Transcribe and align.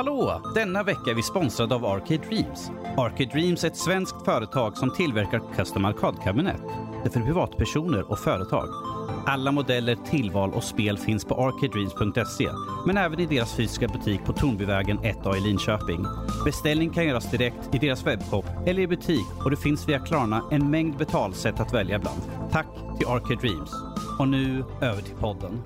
Hallå! 0.00 0.42
Denna 0.54 0.82
vecka 0.82 1.10
är 1.10 1.14
vi 1.14 1.22
sponsrade 1.22 1.74
av 1.74 1.84
Arcade 1.84 2.24
Dreams. 2.28 2.70
Arcade 2.96 3.30
Dreams 3.32 3.64
är 3.64 3.68
ett 3.68 3.76
svenskt 3.76 4.24
företag 4.24 4.76
som 4.76 4.94
tillverkar 4.94 5.42
custom 5.56 5.84
arkadkabinett. 5.84 6.62
Det 7.02 7.08
är 7.08 7.12
för 7.12 7.20
privatpersoner 7.20 8.10
och 8.10 8.18
företag. 8.18 8.68
Alla 9.26 9.52
modeller, 9.52 9.96
tillval 10.10 10.52
och 10.52 10.64
spel 10.64 10.98
finns 10.98 11.24
på 11.24 11.34
arcadedreams.se 11.34 12.48
men 12.86 12.96
även 12.96 13.20
i 13.20 13.26
deras 13.26 13.56
fysiska 13.56 13.88
butik 13.88 14.24
på 14.24 14.32
Tornbyvägen 14.32 14.98
1A 14.98 15.36
i 15.36 15.40
Linköping. 15.40 16.06
Beställning 16.44 16.90
kan 16.90 17.06
göras 17.06 17.30
direkt 17.30 17.74
i 17.74 17.78
deras 17.78 18.06
webbshop 18.06 18.46
eller 18.66 18.82
i 18.82 18.86
butik 18.86 19.44
och 19.44 19.50
det 19.50 19.56
finns 19.56 19.88
via 19.88 19.98
Klarna 19.98 20.42
en 20.50 20.70
mängd 20.70 20.96
betalsätt 20.96 21.60
att 21.60 21.74
välja 21.74 21.98
bland. 21.98 22.22
Tack 22.50 22.68
till 22.98 23.06
Arcade 23.06 23.40
Dreams. 23.40 23.70
Och 24.18 24.28
nu 24.28 24.64
över 24.80 25.02
till 25.02 25.16
podden. 25.16 25.62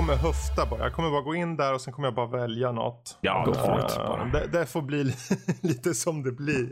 Kommer 0.00 0.16
höfta 0.16 0.66
bara. 0.70 0.80
Jag 0.80 0.92
kommer 0.92 1.10
bara 1.10 1.22
gå 1.22 1.34
in 1.34 1.56
där 1.56 1.74
och 1.74 1.80
sen 1.80 1.92
kommer 1.92 2.08
jag 2.08 2.14
bara 2.14 2.26
välja 2.26 2.72
något. 2.72 3.18
Ja, 3.20 3.44
Gå 3.46 3.54
för 3.54 3.76
det. 3.76 4.02
Eh, 4.02 4.32
det, 4.32 4.58
det 4.58 4.66
får 4.66 4.82
bli 4.82 5.04
lite 5.60 5.94
som 5.94 6.22
det 6.22 6.32
blir. 6.32 6.68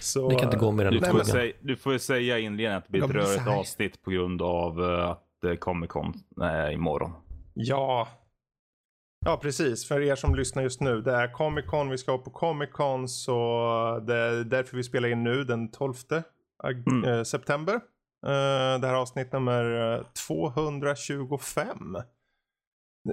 Så, 0.00 0.28
Det 0.28 0.34
kan 0.34 0.44
inte 0.44 0.58
gå 0.58 0.72
mer 0.72 0.84
än 0.84 0.92
Du 0.92 1.00
får, 1.00 1.24
säga, 1.24 1.52
du 1.60 1.76
får 1.76 1.92
ju 1.92 1.98
säga 1.98 2.38
i 2.38 2.42
inledningen 2.42 2.78
att 2.78 2.84
det 2.86 2.90
blir 2.90 3.04
ett 3.04 3.10
rörigt 3.10 3.48
avsnitt 3.48 4.02
på 4.02 4.10
grund 4.10 4.42
av 4.42 4.82
eh, 4.84 5.08
att 5.10 5.60
Comic 5.60 5.90
Con 5.90 6.12
är 6.42 6.70
imorgon. 6.72 7.12
Ja. 7.54 8.08
Ja, 9.26 9.36
precis. 9.42 9.88
För 9.88 10.00
er 10.00 10.14
som 10.16 10.34
lyssnar 10.34 10.62
just 10.62 10.80
nu. 10.80 11.00
Det 11.00 11.12
är 11.12 11.32
Comic 11.32 11.66
Con. 11.66 11.88
Vi 11.90 11.98
ska 11.98 12.18
på 12.18 12.30
Comic 12.30 12.70
Con. 12.72 13.08
Så 13.08 13.34
det 14.06 14.14
är 14.16 14.44
därför 14.44 14.76
vi 14.76 14.82
spelar 14.82 15.08
in 15.08 15.24
nu 15.24 15.44
den 15.44 15.70
12 15.70 15.94
ag- 16.64 16.84
Mm. 16.92 17.04
eh, 17.18 17.22
september. 17.22 17.80
Det 18.80 18.86
här 18.86 18.88
är 18.88 18.94
avsnitt 18.94 19.32
nummer 19.32 19.94
eh, 19.94 20.02
225. 20.26 21.96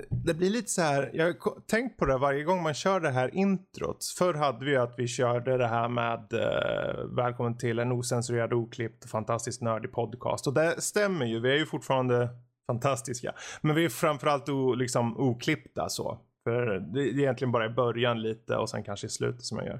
Det- 0.10 0.34
blir 0.34 0.50
lite 0.50 0.70
så 0.70 0.82
här, 0.82 1.12
jag 1.14 1.26
har 1.26 1.62
tänkt 1.68 1.98
på 1.98 2.06
det 2.06 2.18
varje 2.18 2.44
gång 2.44 2.64
man 2.64 2.74
kör 2.74 3.00
det 3.00 3.10
här 3.10 3.36
introt. 3.36 4.06
Förr 4.18 4.34
hade 4.34 4.66
vi 4.66 4.78
att 4.78 4.94
vi 4.98 5.08
körde 5.08 5.58
det 5.58 5.68
här 5.68 5.90
med 5.90 6.34
eh, 6.34 7.06
Välkommen 7.16 7.58
till 7.58 7.80
en 7.80 7.92
osensurerad, 7.92 8.54
oklippt 8.54 9.04
och 9.04 9.10
fantastiskt 9.10 9.62
nördig 9.62 9.92
podcast. 9.92 10.48
Och 10.48 10.54
det 10.54 10.82
stämmer 10.82 11.26
ju, 11.26 11.40
vi 11.40 11.52
är 11.52 11.56
ju 11.58 11.66
fortfarande 11.66 12.30
fantastiska. 12.68 13.34
Men 13.62 13.76
vi 13.76 13.86
är 13.86 13.90
framförallt 13.90 14.50
o, 14.50 14.74
liksom 14.74 15.18
oklippta 15.18 15.90
så. 15.90 16.20
För 16.44 16.66
det 16.80 17.02
är 17.02 17.20
egentligen 17.20 17.52
bara 17.52 17.66
i 17.66 17.70
början 17.70 18.22
lite 18.22 18.56
och 18.56 18.70
sen 18.70 18.84
kanske 18.84 19.08
i 19.08 19.10
slutet 19.10 19.44
som 19.44 19.58
jag 19.58 19.68
gör. 19.68 19.80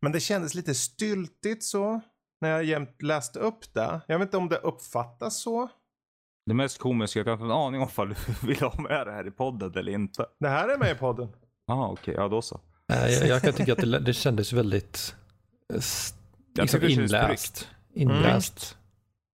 Men 0.00 0.12
det 0.12 0.20
kändes 0.20 0.54
lite 0.54 0.74
styltigt 0.74 1.64
så. 1.64 2.00
När 2.40 2.50
jag 2.50 2.64
jämt 2.64 3.02
läste 3.02 3.38
upp 3.38 3.74
det. 3.74 4.00
Jag 4.08 4.18
vet 4.18 4.26
inte 4.26 4.36
om 4.36 4.48
det 4.48 4.56
uppfattas 4.56 5.42
så. 5.42 5.68
Det 6.46 6.54
mest 6.54 6.78
komiska, 6.78 7.18
jag 7.18 7.26
har 7.26 7.32
inte 7.32 7.44
en 7.44 7.50
aning 7.50 7.80
om 7.80 7.88
ifall 7.88 8.08
du 8.08 8.14
vill 8.46 8.60
ha 8.60 8.80
med 8.80 9.06
det 9.06 9.12
här 9.12 9.26
i 9.26 9.30
podden 9.30 9.72
eller 9.76 9.92
inte. 9.92 10.26
Det 10.40 10.48
här 10.48 10.68
är 10.68 10.78
med 10.78 10.90
i 10.90 10.94
podden. 10.94 11.28
Jaha, 11.66 11.88
okej. 11.88 12.14
Ja, 12.16 12.28
då 12.28 12.42
så. 12.42 12.60
Jag, 12.86 13.26
jag 13.26 13.42
kan 13.42 13.52
tycka 13.52 13.72
att 13.72 13.78
det, 13.78 13.98
det 13.98 14.12
kändes 14.12 14.52
väldigt 14.52 15.14
eh, 15.72 15.76
liksom 15.76 16.80
det 16.80 16.88
känns 16.90 17.12
inläst. 17.12 17.68
Inläst. 17.94 18.76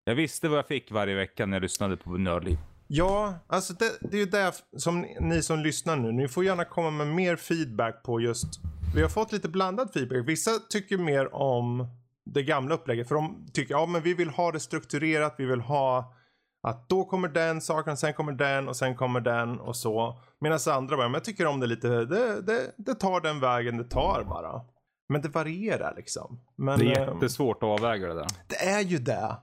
Jag 0.05 0.14
visste 0.14 0.48
vad 0.48 0.58
jag 0.58 0.66
fick 0.66 0.91
varje 0.91 1.14
vecka 1.14 1.47
när 1.47 1.56
jag 1.56 1.62
lyssnade 1.62 1.97
på 1.97 2.11
Nördliv. 2.11 2.58
Ja, 2.86 3.34
alltså 3.47 3.72
det, 3.72 3.98
det 4.00 4.16
är 4.16 4.20
ju 4.20 4.27
det 4.27 4.53
som 4.77 5.00
ni, 5.00 5.16
ni 5.20 5.42
som 5.42 5.58
lyssnar 5.58 5.97
nu, 5.97 6.12
ni 6.12 6.28
får 6.28 6.44
gärna 6.44 6.64
komma 6.64 6.91
med 6.91 7.06
mer 7.06 7.36
feedback 7.36 8.03
på 8.03 8.20
just, 8.20 8.61
vi 8.94 9.03
har 9.03 9.08
fått 9.08 9.33
lite 9.33 9.48
blandad 9.48 9.92
feedback. 9.92 10.28
Vissa 10.28 10.50
tycker 10.70 10.98
mer 10.98 11.34
om 11.34 11.87
det 12.25 12.43
gamla 12.43 12.75
upplägget 12.75 13.09
för 13.09 13.15
de 13.15 13.47
tycker, 13.53 13.75
ja 13.75 13.87
men 13.87 14.03
vi 14.03 14.15
vill 14.15 14.31
ha 14.31 14.53
det 14.53 14.60
strukturerat, 14.60 15.34
vi 15.38 15.44
vill 15.44 15.60
ha 15.60 16.15
att 16.62 16.88
då 16.88 17.04
kommer 17.04 17.28
den 17.28 17.60
saken, 17.60 17.97
sen 17.97 18.15
kommer 18.15 18.32
den 18.32 18.69
och 18.69 18.76
sen 18.76 18.97
kommer 18.97 19.21
den 19.21 19.60
och 19.60 19.76
så. 19.76 20.21
Medan 20.41 20.59
andra 20.69 20.97
bara, 20.97 21.09
men 21.09 21.15
jag 21.15 21.25
tycker 21.25 21.47
om 21.47 21.60
det 21.60 21.66
lite, 21.66 21.88
det, 21.88 22.43
det, 22.43 22.75
det 22.76 22.94
tar 22.94 23.21
den 23.21 23.41
vägen 23.41 23.76
det 23.76 23.84
tar 23.84 24.25
bara. 24.25 24.60
Men 25.09 25.22
det 25.22 25.28
varierar 25.28 25.94
liksom. 25.97 26.41
Men, 26.56 26.78
Det 26.78 26.93
är 26.93 27.09
ehm, 27.09 27.15
jättesvårt 27.15 27.56
att 27.56 27.69
avväga 27.69 28.09
det 28.09 28.15
där. 28.15 28.26
det 28.47 28.56
är 28.56 28.81
ju 28.81 28.99
det. 28.99 29.37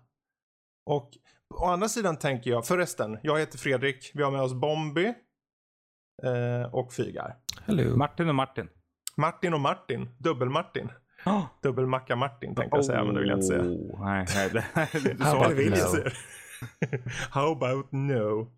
Och 0.86 1.10
å 1.56 1.66
andra 1.66 1.90
sidan 1.90 2.18
tänker 2.18 2.52
jag, 2.52 2.66
förresten, 2.68 3.20
jag 3.24 3.40
heter 3.40 3.58
Fredrik, 3.58 4.12
vi 4.14 4.24
har 4.24 4.32
med 4.32 4.42
oss 4.42 4.54
Bombi 4.54 5.14
eh, 6.24 6.74
och 6.74 6.94
Fygar. 6.94 7.36
Hello. 7.66 7.98
Martin 7.98 8.30
och 8.30 8.36
Martin. 8.36 8.70
Martin 9.18 9.54
och 9.54 9.62
Martin, 9.62 10.10
dubbel-Martin. 10.18 10.90
Oh. 11.26 11.46
Dubbelmacka-Martin 11.62 12.56
tänkte 12.56 12.78
jag 12.78 12.86
säga, 12.86 13.04
men 13.04 13.14
det 13.14 13.20
vill 13.20 13.30
jag 13.30 13.38
inte 13.38 13.48
säga. 13.48 13.62
Oh, 13.62 14.06
Nej, 14.06 14.26
nej, 14.36 14.50
det, 14.54 15.00
du 15.18 15.24
How 15.24 15.32
sa 15.32 15.38
about 15.38 15.50
Det 15.50 15.56
vill 15.56 15.72
det. 15.72 16.12
How 17.32 17.52
about 17.52 17.92
no? 17.92 18.52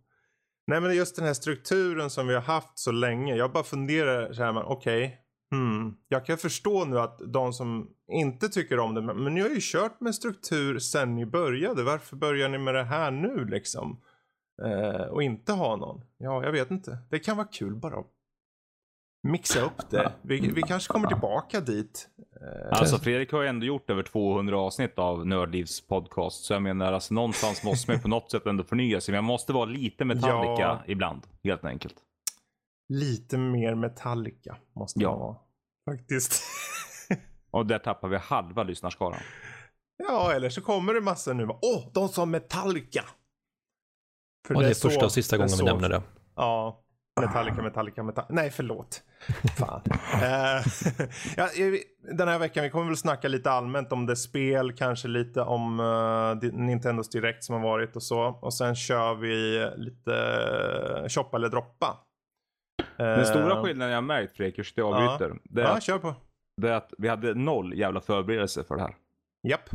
Nej 0.67 0.81
men 0.81 0.95
just 0.95 1.15
den 1.15 1.25
här 1.25 1.33
strukturen 1.33 2.09
som 2.09 2.27
vi 2.27 2.33
har 2.33 2.41
haft 2.41 2.79
så 2.79 2.91
länge. 2.91 3.35
Jag 3.35 3.51
bara 3.51 3.63
funderar 3.63 4.33
så 4.33 4.43
här, 4.43 4.57
okej. 4.57 4.65
okej. 4.67 5.25
Hmm. 5.51 5.93
Jag 6.07 6.25
kan 6.25 6.37
förstå 6.37 6.85
nu 6.85 6.99
att 6.99 7.19
de 7.33 7.53
som 7.53 7.89
inte 8.11 8.49
tycker 8.49 8.79
om 8.79 8.95
det, 8.95 9.01
men 9.01 9.23
men 9.23 9.33
ni 9.33 9.41
har 9.41 9.49
ju 9.49 9.59
kört 9.61 10.01
med 10.01 10.15
struktur 10.15 10.79
sen 10.79 11.15
ni 11.15 11.25
började. 11.25 11.83
Varför 11.83 12.15
börjar 12.15 12.49
ni 12.49 12.57
med 12.57 12.75
det 12.75 12.83
här 12.83 13.11
nu 13.11 13.45
liksom? 13.45 14.01
Eh, 14.65 15.01
och 15.01 15.23
inte 15.23 15.51
ha 15.51 15.75
någon? 15.75 16.01
Ja, 16.17 16.43
jag 16.43 16.51
vet 16.51 16.71
inte. 16.71 16.97
Det 17.09 17.19
kan 17.19 17.37
vara 17.37 17.47
kul 17.47 17.75
bara 17.75 17.99
att 17.99 18.11
mixa 19.23 19.61
upp 19.61 19.89
det. 19.89 20.11
Vi, 20.21 20.39
vi 20.39 20.61
kanske 20.61 20.93
kommer 20.93 21.07
tillbaka 21.07 21.59
dit. 21.61 22.09
Eh, 22.41 22.79
Alltså 22.79 22.97
Fredrik 22.97 23.31
har 23.31 23.41
ju 23.41 23.47
ändå 23.47 23.65
gjort 23.65 23.89
över 23.89 24.03
200 24.03 24.57
avsnitt 24.59 24.99
av 24.99 25.27
Nördlivs 25.27 25.87
podcast. 25.87 26.43
Så 26.45 26.53
jag 26.53 26.61
menar, 26.61 26.93
alltså, 26.93 27.13
någonstans 27.13 27.63
måste 27.63 27.91
man 27.91 28.01
på 28.01 28.07
något 28.07 28.31
sätt 28.31 28.45
ändå 28.45 28.63
förnya 28.63 29.01
sig. 29.01 29.11
Men 29.11 29.15
jag 29.17 29.23
måste 29.23 29.53
vara 29.53 29.65
lite 29.65 30.05
Metallica 30.05 30.61
Ja. 30.61 30.83
ibland, 30.87 31.21
helt 31.43 31.65
enkelt. 31.65 31.95
lite 32.89 33.37
mer 33.37 33.75
Metallica 33.75 34.57
måste 34.75 34.99
Ja. 34.99 35.09
man 35.09 35.19
vara. 35.19 35.35
Faktiskt. 35.89 36.43
Och 37.51 37.65
där 37.65 37.79
tappar 37.79 38.07
vi 38.07 38.17
halva 38.17 38.63
lyssnarskaran. 38.63 39.19
Ja, 39.97 40.33
eller 40.33 40.49
så 40.49 40.61
kommer 40.61 40.93
det 40.93 41.01
massor 41.01 41.33
nu. 41.33 41.43
Åh, 41.43 41.77
oh, 41.77 41.91
de 41.93 42.07
sa 42.09 42.25
Metallica! 42.25 43.03
För 44.47 44.55
Och 44.55 44.61
det 44.61 44.69
är 44.69 44.73
första 44.73 45.05
och 45.05 45.11
sista 45.11 45.37
gången 45.37 45.49
vi 45.51 45.57
så- 45.57 45.65
nämner 45.65 45.89
det. 45.89 46.01
Ja, 46.35 46.83
Metallica, 47.21 47.61
Metallica, 47.61 48.03
Metallica. 48.03 48.33
Nej, 48.33 48.49
förlåt. 48.51 49.03
Fan. 49.57 49.81
Eh, 50.13 50.63
ja, 51.37 51.49
den 52.17 52.27
här 52.27 52.39
veckan, 52.39 52.63
vi 52.63 52.69
kommer 52.69 52.85
väl 52.85 52.97
snacka 52.97 53.27
lite 53.27 53.51
allmänt 53.51 53.91
om 53.91 54.05
det 54.05 54.15
spel, 54.15 54.73
kanske 54.73 55.07
lite 55.07 55.41
om 55.41 55.79
uh, 55.79 56.53
Nintendos 56.53 57.09
Direkt 57.09 57.43
som 57.43 57.55
har 57.55 57.61
varit 57.61 57.95
och 57.95 58.03
så. 58.03 58.21
Och 58.41 58.53
sen 58.53 58.75
kör 58.75 59.15
vi 59.15 59.67
lite 59.77 60.11
uh, 61.01 61.07
shoppa 61.07 61.37
eller 61.37 61.49
droppa. 61.49 61.97
Den 62.97 63.19
Eh, 63.19 63.25
stora 63.25 63.63
skillnaden 63.63 63.93
jag 63.93 64.03
märkt 64.03 64.37
Fredrik, 64.37 64.59
ursäkta 64.59 64.81
jag 64.81 64.93
avbryter. 64.93 65.35
Det, 65.43 65.61
är 65.61 65.65
Ja, 65.65 65.77
att, 65.77 65.83
kör 65.83 65.99
på. 65.99 66.15
det 66.61 66.69
är 66.69 66.73
att 66.73 66.93
vi 66.97 67.07
hade 67.07 67.33
noll 67.33 67.73
jävla 67.77 68.01
förberedelse 68.01 68.63
för 68.63 68.75
det 68.75 68.81
här. 68.81 68.95
Japp. 69.47 69.69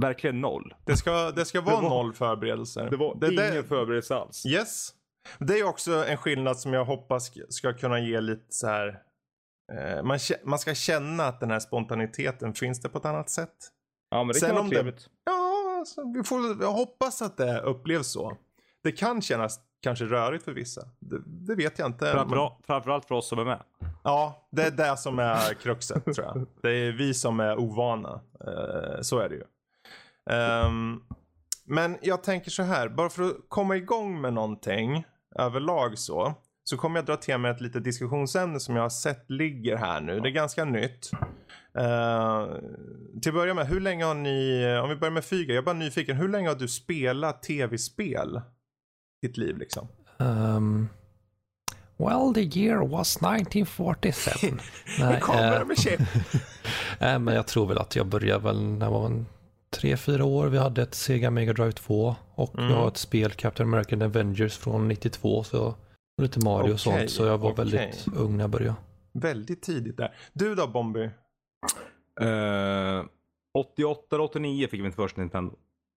Verkligen 0.00 0.40
noll. 0.40 0.74
Det 0.86 0.96
ska, 0.96 1.30
det 1.30 1.44
ska 1.44 1.60
vara 1.60 1.74
var- 1.80 1.88
noll 1.88 2.12
förberedelser. 2.12 2.90
Det 2.90 2.96
var 2.96 3.16
det, 3.20 3.32
ingen 3.32 3.64
förberedelse 3.64 4.14
alls. 4.14 4.46
Yes. 4.46 4.90
Det 5.38 5.58
är 5.58 5.64
också 5.64 6.04
en 6.06 6.16
skillnad 6.16 6.58
som 6.58 6.72
jag 6.72 6.84
hoppas 6.84 7.30
ska- 7.48 7.72
kunna 7.72 8.00
ge 8.00 8.20
lite 8.20 8.44
så 8.48 8.66
här. 8.66 9.02
Eh, 9.72 10.02
man, 10.02 10.18
man 10.44 10.58
ska 10.58 10.74
känna 10.74 11.24
att 11.26 11.40
den 11.40 11.50
här 11.50 11.60
spontaniteten 11.60 12.54
finns 12.54 12.80
det 12.80 12.88
på 12.88 12.98
ett 12.98 13.04
annat 13.04 13.30
sätt. 13.30 13.54
Ja, 14.10 14.18
men 14.24 14.28
det 14.28 14.34
Sen 14.34 14.48
kan 14.48 14.56
vara 14.56 14.68
trevligt. 14.68 15.06
Ja, 15.24 15.76
alltså, 15.78 16.12
vi 16.16 16.24
får 16.24 16.62
jag 16.62 16.72
hoppas 16.72 17.22
att 17.22 17.36
det 17.36 17.60
upplevs 17.60 18.06
så. 18.12 18.36
Det 18.82 18.92
kan 18.92 19.22
kännas 19.22 19.60
kanske 19.82 20.04
rörigt 20.04 20.44
för 20.44 20.52
vissa. 20.52 20.80
Det, 21.00 21.22
det 21.26 21.54
vet 21.54 21.78
jag 21.78 21.88
inte. 21.88 22.04
men- 22.04 22.14
Framförallt, 22.14 22.66
framförallt 22.66 23.04
för 23.08 23.14
oss 23.14 23.28
som 23.28 23.38
är 23.38 23.44
med. 23.44 23.62
Ja, 24.04 24.48
det 24.50 24.62
är 24.62 24.70
det 24.70 24.96
som 24.96 25.18
är 25.18 25.54
kruxet 25.54 26.04
tror 26.04 26.26
jag. 26.26 26.46
Det 26.62 26.70
är 26.70 26.92
vi 26.92 27.14
som 27.14 27.40
är 27.40 27.58
ovana. 27.58 28.20
Eh, 28.46 29.00
så 29.02 29.18
är 29.18 29.28
det 29.28 29.34
ju. 29.34 29.44
Ehm, 30.30 31.02
men 31.64 31.98
jag 32.02 32.22
tänker 32.22 32.50
så 32.50 32.62
här, 32.62 32.88
bara 32.88 33.10
för 33.10 33.22
att 33.22 33.36
komma 33.48 33.76
igång 33.76 34.20
med 34.20 34.32
någonting 34.32 35.04
överlag 35.34 35.98
så. 35.98 36.34
Så 36.64 36.76
kommer 36.76 36.98
jag 36.98 37.06
dra 37.06 37.16
till 37.16 37.38
med 37.38 37.50
ett 37.50 37.60
litet 37.60 37.84
diskussionsämne 37.84 38.60
som 38.60 38.76
jag 38.76 38.82
har 38.82 38.90
sett 38.90 39.30
ligger 39.30 39.76
här 39.76 40.00
nu. 40.00 40.20
Det 40.20 40.28
är 40.28 40.32
ganska 40.32 40.64
nytt. 40.64 41.10
Uh, 41.78 42.56
till 43.22 43.28
att 43.28 43.34
börja 43.34 43.54
med, 43.54 43.66
hur 43.66 43.80
länge 43.80 44.04
har 44.04 44.14
ni, 44.14 44.66
om 44.82 44.88
vi 44.88 44.96
börjar 44.96 45.12
med 45.12 45.24
Fyga, 45.24 45.54
jag 45.54 45.62
är 45.62 45.64
bara 45.64 45.74
nyfiken. 45.74 46.16
Hur 46.16 46.28
länge 46.28 46.48
har 46.48 46.56
du 46.56 46.68
spelat 46.68 47.42
tv-spel? 47.42 48.40
Ditt 49.22 49.36
liv 49.36 49.58
liksom. 49.58 49.88
Um, 50.16 50.88
well, 51.96 52.34
the 52.34 52.58
year 52.60 52.88
was 52.88 53.16
1947. 53.16 54.48
Nej, 55.00 55.20
kommer 55.20 55.52
eh, 55.52 55.58
det 55.58 55.64
med 55.64 55.78
chip. 55.78 56.00
nej, 57.00 57.18
men 57.18 57.34
jag 57.34 57.46
tror 57.46 57.66
väl 57.66 57.78
att 57.78 57.96
jag 57.96 58.06
började 58.06 58.44
väl 58.44 58.62
när 58.62 58.86
jag 58.86 58.92
var 58.92 59.24
tre, 59.80 59.96
fyra 59.96 60.24
år. 60.24 60.46
Vi 60.46 60.58
hade 60.58 60.82
ett 60.82 60.94
Sega 60.94 61.30
Mega 61.30 61.52
Drive 61.52 61.72
2 61.72 62.14
och 62.34 62.54
Mm. 62.54 62.68
vi 62.68 62.74
har 62.74 62.88
ett 62.88 62.96
spel, 62.96 63.30
Captain 63.30 63.68
American 63.68 64.02
Avengers 64.02 64.58
från 64.58 64.88
92. 64.88 65.44
Så 65.44 65.66
Och 65.66 66.22
lite 66.22 66.40
Mario 66.44 66.58
och 66.58 66.64
Okej, 66.66 66.78
sånt. 66.78 67.10
Så 67.10 67.24
jag 67.24 67.38
var 67.38 67.50
okej. 67.52 67.64
väldigt 67.64 68.06
ung 68.16 68.36
när 68.36 68.44
jag 68.44 68.50
började. 68.50 68.74
Väldigt 69.12 69.62
tidigt 69.62 69.96
där. 69.96 70.14
Du 70.32 70.54
då 70.54 70.66
Bombi? 70.66 71.10
Eh, 72.20 73.04
88 73.58 74.16
eller 74.16 74.24
89 74.24 74.68
fick 74.68 74.80
vi 74.80 74.84
mitt 74.84 74.94
första 74.94 75.20
Nintendo. 75.20 75.54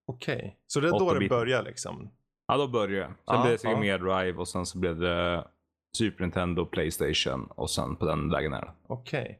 Okej. 0.07 0.57
Så 0.67 0.79
det 0.79 0.87
är 0.87 0.91
då 0.91 1.05
8 1.09 1.19
det 1.19 1.29
börjar 1.29 1.63
liksom? 1.63 2.09
Ja, 2.47 2.57
då 2.57 2.67
började 2.67 2.95
jag. 2.97 3.07
Sen 3.09 3.15
Ja, 3.25 3.41
blev 3.41 3.51
det 3.51 3.57
Sega 3.57 3.73
ja. 3.73 3.79
Mega 3.79 3.97
Drive 3.97 4.37
och 4.37 4.47
sen 4.47 4.65
så 4.65 4.77
blev 4.77 4.99
det 4.99 5.47
Super 5.97 6.21
Nintendo, 6.23 6.65
Playstation 6.65 7.45
och 7.55 7.69
sen 7.69 7.95
på 7.95 8.05
den 8.05 8.29
vägen 8.29 8.53
är 8.53 8.61
det. 8.61 8.71
Okej. 8.87 9.39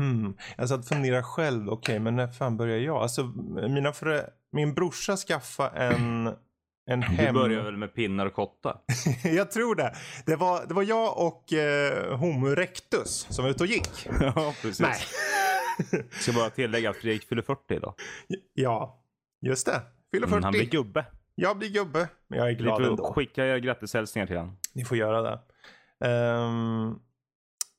Hmm. 0.00 0.36
Jag 0.56 0.68
satt 0.68 0.78
och 0.80 0.86
funderade 0.86 1.22
själv. 1.22 1.68
Okej, 1.70 1.98
men 1.98 2.16
när 2.16 2.26
fan 2.28 2.56
började 2.56 2.80
jag? 2.82 2.96
Alltså, 2.96 3.22
mina 3.68 3.92
förä- 3.92 4.30
min 4.52 4.74
brorsa 4.74 5.16
skaffade 5.16 5.78
en, 5.78 6.26
en 6.90 7.00
Du 7.00 7.06
hem... 7.06 7.34
började 7.34 7.64
väl 7.64 7.76
med 7.76 7.94
pinnar 7.94 8.26
och 8.26 8.32
kotta? 8.34 8.78
jag 9.24 9.50
tror 9.50 9.74
det. 9.74 9.94
Det 10.26 10.36
var, 10.36 10.66
det 10.66 10.74
var 10.74 10.82
jag 10.82 11.18
och 11.26 11.52
eh, 11.52 12.16
Homo 12.18 12.48
erectus 12.48 13.26
som 13.30 13.44
var 13.44 13.50
ute 13.50 13.62
och 13.62 13.66
gick. 13.68 14.06
ja, 14.20 14.54
precis. 14.62 14.80
Nej. 14.80 14.96
Ska 16.10 16.32
bara 16.32 16.50
tillägga 16.50 16.90
att 16.90 16.96
Fredrik 16.96 17.24
fyller 17.28 17.42
40 17.42 17.74
idag. 17.74 17.94
ja, 18.54 19.02
just 19.46 19.66
det. 19.66 19.80
Fyller 20.12 20.26
40. 20.26 20.32
Mm, 20.36 20.44
han 20.44 20.52
blir 20.52 20.64
gubbe. 20.70 21.04
Jag 21.34 21.58
blir 21.58 21.68
gubbe, 21.70 22.08
men 22.28 22.38
jag 22.38 22.48
är 22.48 22.52
glad 22.52 22.76
får 22.82 22.90
ändå. 22.90 23.12
skicka 23.12 23.58
grattishälsningar 23.58 24.26
till 24.26 24.36
honom. 24.36 24.56
Ni 24.72 24.84
får 24.84 24.96
göra 24.96 25.22
det. 25.22 25.38
Um, 26.08 27.00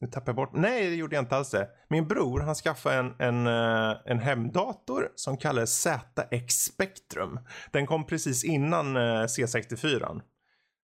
nu 0.02 0.08
tappar 0.08 0.30
jag 0.30 0.36
bort. 0.36 0.54
Nej, 0.54 0.90
det 0.90 0.96
gjorde 0.96 1.16
jag 1.16 1.24
inte 1.24 1.36
alls 1.36 1.52
det. 1.52 1.70
Min 1.90 2.08
bror 2.08 2.40
han 2.40 2.56
skaffade 2.56 2.96
en, 2.96 3.16
en, 3.20 3.48
eh, 3.48 3.98
en 4.06 4.20
hemdator 4.20 5.12
som 5.16 5.38
kallades 5.38 5.82
ZX 5.82 6.54
Spectrum. 6.54 7.40
Den 7.72 7.86
kom 7.86 8.06
precis 8.06 8.44
innan 8.44 8.96
eh, 8.96 9.24
C64. 9.24 10.22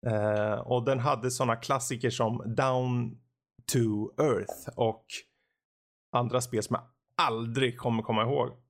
Eh, 0.06 0.58
och 0.60 0.84
den 0.84 0.98
hade 0.98 1.30
sådana 1.30 1.56
klassiker 1.56 2.10
som 2.10 2.54
Down 2.56 3.18
to 3.72 4.22
Earth 4.22 4.68
och 4.76 5.04
andra 6.12 6.40
spel 6.40 6.62
som 6.62 6.74
jag 6.74 6.84
aldrig 7.26 7.78
kommer 7.78 8.02
komma 8.02 8.22
ihåg. 8.22 8.67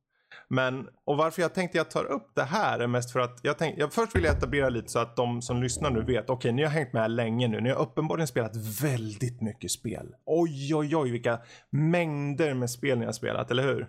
Men, 0.48 0.88
och 1.04 1.16
varför 1.16 1.42
jag 1.42 1.54
tänkte 1.54 1.78
jag 1.78 1.90
tar 1.90 2.04
upp 2.04 2.30
det 2.34 2.42
här 2.42 2.78
är 2.78 2.86
mest 2.86 3.10
för 3.10 3.20
att 3.20 3.40
jag 3.42 3.58
tänkte, 3.58 3.80
jag 3.80 3.92
först 3.92 4.16
vill 4.16 4.24
jag 4.24 4.36
etablera 4.36 4.68
lite 4.68 4.88
så 4.88 4.98
att 4.98 5.16
de 5.16 5.42
som 5.42 5.62
lyssnar 5.62 5.90
nu 5.90 6.02
vet, 6.02 6.30
okej 6.30 6.52
ni 6.52 6.62
har 6.62 6.70
hängt 6.70 6.92
med 6.92 7.02
här 7.02 7.08
länge 7.08 7.48
nu, 7.48 7.60
ni 7.60 7.70
har 7.70 7.82
uppenbarligen 7.82 8.28
spelat 8.28 8.56
väldigt 8.82 9.40
mycket 9.40 9.70
spel. 9.70 10.14
Oj 10.26 10.74
oj 10.74 10.96
oj 10.96 11.10
vilka 11.10 11.38
mängder 11.70 12.54
med 12.54 12.70
spel 12.70 12.98
ni 12.98 13.04
har 13.04 13.12
spelat, 13.12 13.50
eller 13.50 13.62
hur? 13.62 13.88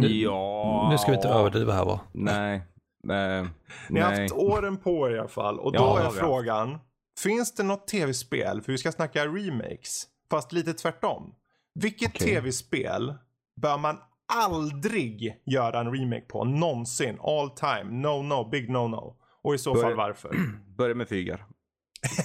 Ja. 0.00 0.88
Nu 0.90 0.98
ska 0.98 1.10
vi 1.10 1.16
inte 1.16 1.28
överdriva 1.28 1.72
här 1.72 1.84
va? 1.84 2.00
Nej. 2.12 2.56
Eh, 2.56 2.62
Ni 3.88 4.00
har 4.00 4.10
nej. 4.10 4.20
haft 4.22 4.34
åren 4.34 4.76
på 4.76 5.08
er 5.08 5.14
i 5.14 5.18
alla 5.18 5.28
fall. 5.28 5.58
Och 5.58 5.72
då 5.72 5.78
Ja, 5.78 6.00
är 6.00 6.10
frågan, 6.10 6.78
finns 7.22 7.54
det 7.54 7.62
något 7.62 7.86
tv-spel, 7.88 8.62
för 8.62 8.72
vi 8.72 8.78
ska 8.78 8.92
snacka 8.92 9.26
remakes, 9.26 10.04
fast 10.30 10.52
lite 10.52 10.72
tvärtom. 10.72 11.34
Vilket 11.74 12.14
Okej. 12.14 12.26
tv-spel 12.26 13.14
bör 13.60 13.78
man 13.78 13.98
aldrig 14.38 15.40
göra 15.44 15.80
en 15.80 15.92
remake 15.94 16.24
på, 16.28 16.44
någonsin, 16.44 17.18
all 17.22 17.50
time, 17.50 17.84
no 17.84 18.22
no, 18.22 18.48
big 18.50 18.70
no 18.70 18.88
no. 18.88 19.16
Och 19.42 19.54
i 19.54 19.58
så 19.58 19.72
Börja- 19.74 19.86
fall 19.86 19.96
varför? 19.96 20.36
Börja 20.76 20.94
med 20.94 21.08
Fygar. 21.08 21.44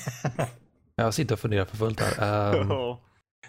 Jag 0.95 1.13
sitter 1.13 1.35
och 1.35 1.39
funderar 1.39 1.65
för 1.65 1.77
fullt 1.77 1.99
här. 1.99 2.51
Ehm, 2.61 2.67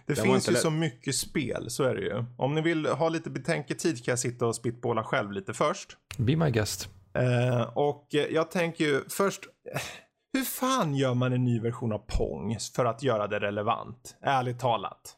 Det 0.06 0.19
var 0.19 0.25
finns 0.25 0.49
ju 0.49 0.52
lätt. 0.52 0.62
så 0.62 0.70
mycket 0.70 1.14
spel, 1.14 1.70
så 1.70 1.84
är 1.84 1.94
det 1.94 2.00
ju. 2.02 2.25
Om 2.37 2.55
ni 2.55 2.60
vill 2.60 2.87
ha 2.87 3.08
lite 3.08 3.31
betänketid 3.31 4.05
kan 4.05 4.12
jag 4.12 4.19
sitta 4.19 4.46
och 4.46 4.55
spitballa 4.56 5.05
själv 5.05 5.32
lite 5.32 5.55
först. 5.55 5.96
be 6.16 6.37
my 6.37 6.50
guest. 6.50 6.88
Eh, 7.14 7.62
och 7.62 8.14
eh, 8.14 8.26
jag 8.26 8.50
tänker 8.50 8.84
ju 8.84 9.00
först, 9.08 9.40
hur 10.32 10.43
fan 10.43 10.94
gör 10.94 11.14
man 11.14 11.32
en 11.32 11.44
ny 11.44 11.60
version 11.60 11.93
av 11.93 11.99
Pong 12.06 12.56
för 12.76 12.84
att 12.84 13.02
göra 13.02 13.26
det 13.26 13.40
relevant? 13.40 14.16
Ärligt 14.22 14.58
talat. 14.58 15.14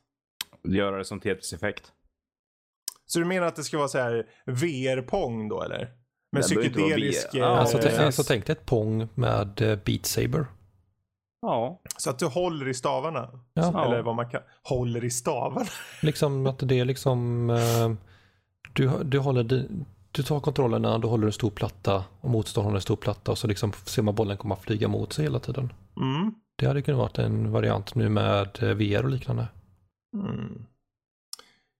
Göra 0.68 0.98
det 0.98 1.04
som 1.04 1.20
Tetris-effekt. 1.20 1.92
Så 3.10 3.18
du 3.18 3.24
menar 3.24 3.46
att 3.46 3.56
det 3.56 3.64
ska 3.64 3.78
vara 3.78 3.88
så 3.88 3.98
här 3.98 4.26
VR-Pong 4.46 5.48
då 5.48 5.62
eller? 5.62 5.90
Med 6.32 6.42
psykedelisk... 6.42 7.34
Eh, 7.34 7.40
Ja, 7.40 7.46
Alltså, 7.46 8.02
alltså 8.04 8.22
tänk 8.22 8.46
dig 8.46 8.52
ett 8.52 8.66
Pong 8.66 9.08
med 9.14 9.62
eh, 9.62 9.78
Beat 9.84 10.06
Saber. 10.06 10.46
Ja. 11.42 11.80
Så 11.96 12.10
att 12.10 12.18
du 12.18 12.26
håller 12.26 12.68
i 12.68 12.74
stavarna? 12.74 13.28
Ja. 13.54 13.84
Eller 13.86 14.02
vad 14.02 14.14
man 14.16 14.30
kan... 14.30 14.40
Håller 14.62 15.04
i 15.04 15.10
stavarna? 15.10 15.66
Liksom 16.02 16.46
att 16.46 16.58
det 16.58 16.78
är 16.80 16.84
liksom, 16.84 17.50
eh, 17.50 17.90
du, 18.72 18.90
du 19.04 19.18
håller, 19.18 19.42
di- 19.44 19.68
du 20.12 20.22
tar 20.22 20.40
kontrollerna, 20.40 20.98
du 20.98 21.06
håller 21.08 21.26
en 21.26 21.32
stor 21.32 21.50
platta 21.50 22.04
och 22.20 22.30
motståndaren 22.30 22.66
håller 22.66 22.78
en 22.78 22.82
stor 22.82 22.96
platta 22.96 23.30
och 23.30 23.38
så 23.38 23.46
liksom 23.46 23.72
ser 23.84 24.02
man 24.02 24.14
bollen 24.14 24.36
komma 24.36 24.56
flyga 24.56 24.88
mot 24.88 25.12
sig 25.12 25.24
hela 25.24 25.38
tiden. 25.38 25.72
Mm. 26.00 26.34
Det 26.56 26.66
hade 26.66 26.82
kunnat 26.82 26.98
varit 26.98 27.18
en 27.18 27.52
variant 27.52 27.94
nu 27.94 28.08
med 28.08 28.58
eh, 28.62 28.68
VR 28.68 29.04
och 29.04 29.10
liknande. 29.10 29.48
Mm. 30.14 30.62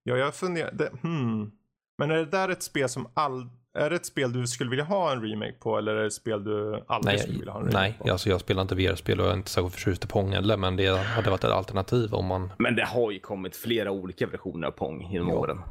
Ja, 0.03 0.17
jag 0.17 0.35
funderar... 0.35 0.71
Det, 0.71 0.91
hmm. 1.01 1.51
Men 1.97 2.11
är 2.11 2.15
det 2.15 2.25
där 2.25 2.49
ett 2.49 2.63
spel 2.63 2.89
som 2.89 3.07
all... 3.13 3.49
Är 3.77 3.89
det 3.89 3.95
ett 3.95 4.05
spel 4.05 4.33
du 4.33 4.47
skulle 4.47 4.69
vilja 4.69 4.85
ha 4.85 5.11
en 5.11 5.21
remake 5.21 5.53
på 5.59 5.77
eller 5.77 5.95
är 5.95 5.99
det 6.01 6.07
ett 6.07 6.13
spel 6.13 6.43
du 6.43 6.83
aldrig 6.87 7.19
skulle 7.19 7.31
Nej, 7.33 7.39
vilja 7.39 7.51
ha 7.53 7.59
en 7.59 7.65
remake 7.65 7.81
nej 7.87 7.97
på? 7.99 8.11
alltså 8.11 8.29
jag 8.29 8.39
spelar 8.41 8.61
inte 8.61 8.75
VR-spel 8.75 9.19
och 9.19 9.25
jag 9.25 9.33
är 9.33 9.37
inte 9.37 9.49
särskilt 9.51 9.73
förtjust 9.73 10.03
i 10.03 10.07
Pong 10.07 10.31
heller, 10.31 10.57
men 10.57 10.75
det 10.75 10.97
hade 10.97 11.29
varit 11.29 11.43
ett 11.43 11.51
alternativ 11.51 12.13
om 12.13 12.25
man... 12.25 12.51
Men 12.59 12.75
det 12.75 12.85
har 12.85 13.11
ju 13.11 13.19
kommit 13.19 13.55
flera 13.55 13.91
olika 13.91 14.27
versioner 14.27 14.67
av 14.67 14.71
Pong 14.71 15.11
genom 15.11 15.29
Ja. 15.29 15.35
åren. 15.35 15.61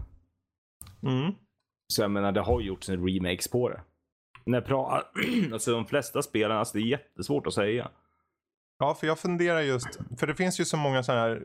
Mm. 1.03 1.33
Så 1.93 2.03
jag 2.03 2.11
menar, 2.11 2.33
det 2.33 2.41
har 2.41 2.61
ju 2.61 2.67
gjorts 2.67 2.89
en 2.89 3.09
remakes 3.09 3.49
på 3.49 3.69
det. 3.69 3.81
När 4.45 4.61
pratar, 4.61 5.05
alltså 5.53 5.73
de 5.73 5.87
flesta 5.87 6.23
spelen, 6.23 6.57
alltså 6.57 6.79
det 6.79 6.85
är 6.85 6.87
jättesvårt 6.87 7.47
att 7.47 7.55
säga. 7.55 7.91
Ja, 8.83 8.95
för 8.95 9.07
jag 9.07 9.19
funderar 9.19 9.61
just, 9.61 9.99
för 10.19 10.27
det 10.27 10.35
finns 10.35 10.61
ju 10.61 10.65
så 10.65 10.77
många 10.77 11.03
sådana 11.03 11.23
här, 11.23 11.37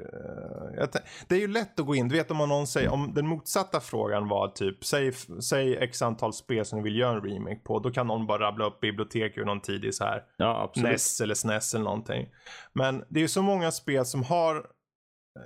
eh, 0.80 0.88
det 1.28 1.36
är 1.36 1.40
ju 1.40 1.48
lätt 1.48 1.80
att 1.80 1.86
gå 1.86 1.96
in, 1.96 2.08
du 2.08 2.16
vet 2.16 2.32
om 2.32 2.38
någon 2.38 2.68
säger, 2.68 2.90
om 2.90 3.14
den 3.14 3.28
motsatta 3.28 3.80
frågan 3.80 4.28
var 4.28 4.48
typ, 4.48 4.86
säg, 4.86 5.12
säg 5.50 5.78
x 5.78 6.02
antal 6.02 6.34
spel 6.34 6.66
som 6.66 6.78
ni 6.78 6.84
vill 6.84 7.00
göra 7.00 7.16
en 7.16 7.22
remake 7.22 7.60
på, 7.64 7.80
då 7.80 7.92
kan 7.92 8.08
någon 8.08 8.28
bara 8.28 8.48
rabbla 8.48 8.66
upp 8.66 8.80
bibliotek 8.80 9.38
ur 9.38 9.46
någon 9.46 9.62
tidig 9.62 9.94
så 9.94 10.04
här 10.04 10.24
Ja. 10.38 10.72
NES 10.76 11.22
eller 11.22 11.36
SNES 11.36 11.74
eller 11.74 11.86
någonting. 11.86 12.30
Men 12.74 13.04
det 13.10 13.20
är 13.20 13.22
ju 13.22 13.28
så 13.28 13.42
många 13.42 13.72
spel 13.72 14.06
som 14.06 14.24
har, 14.24 14.66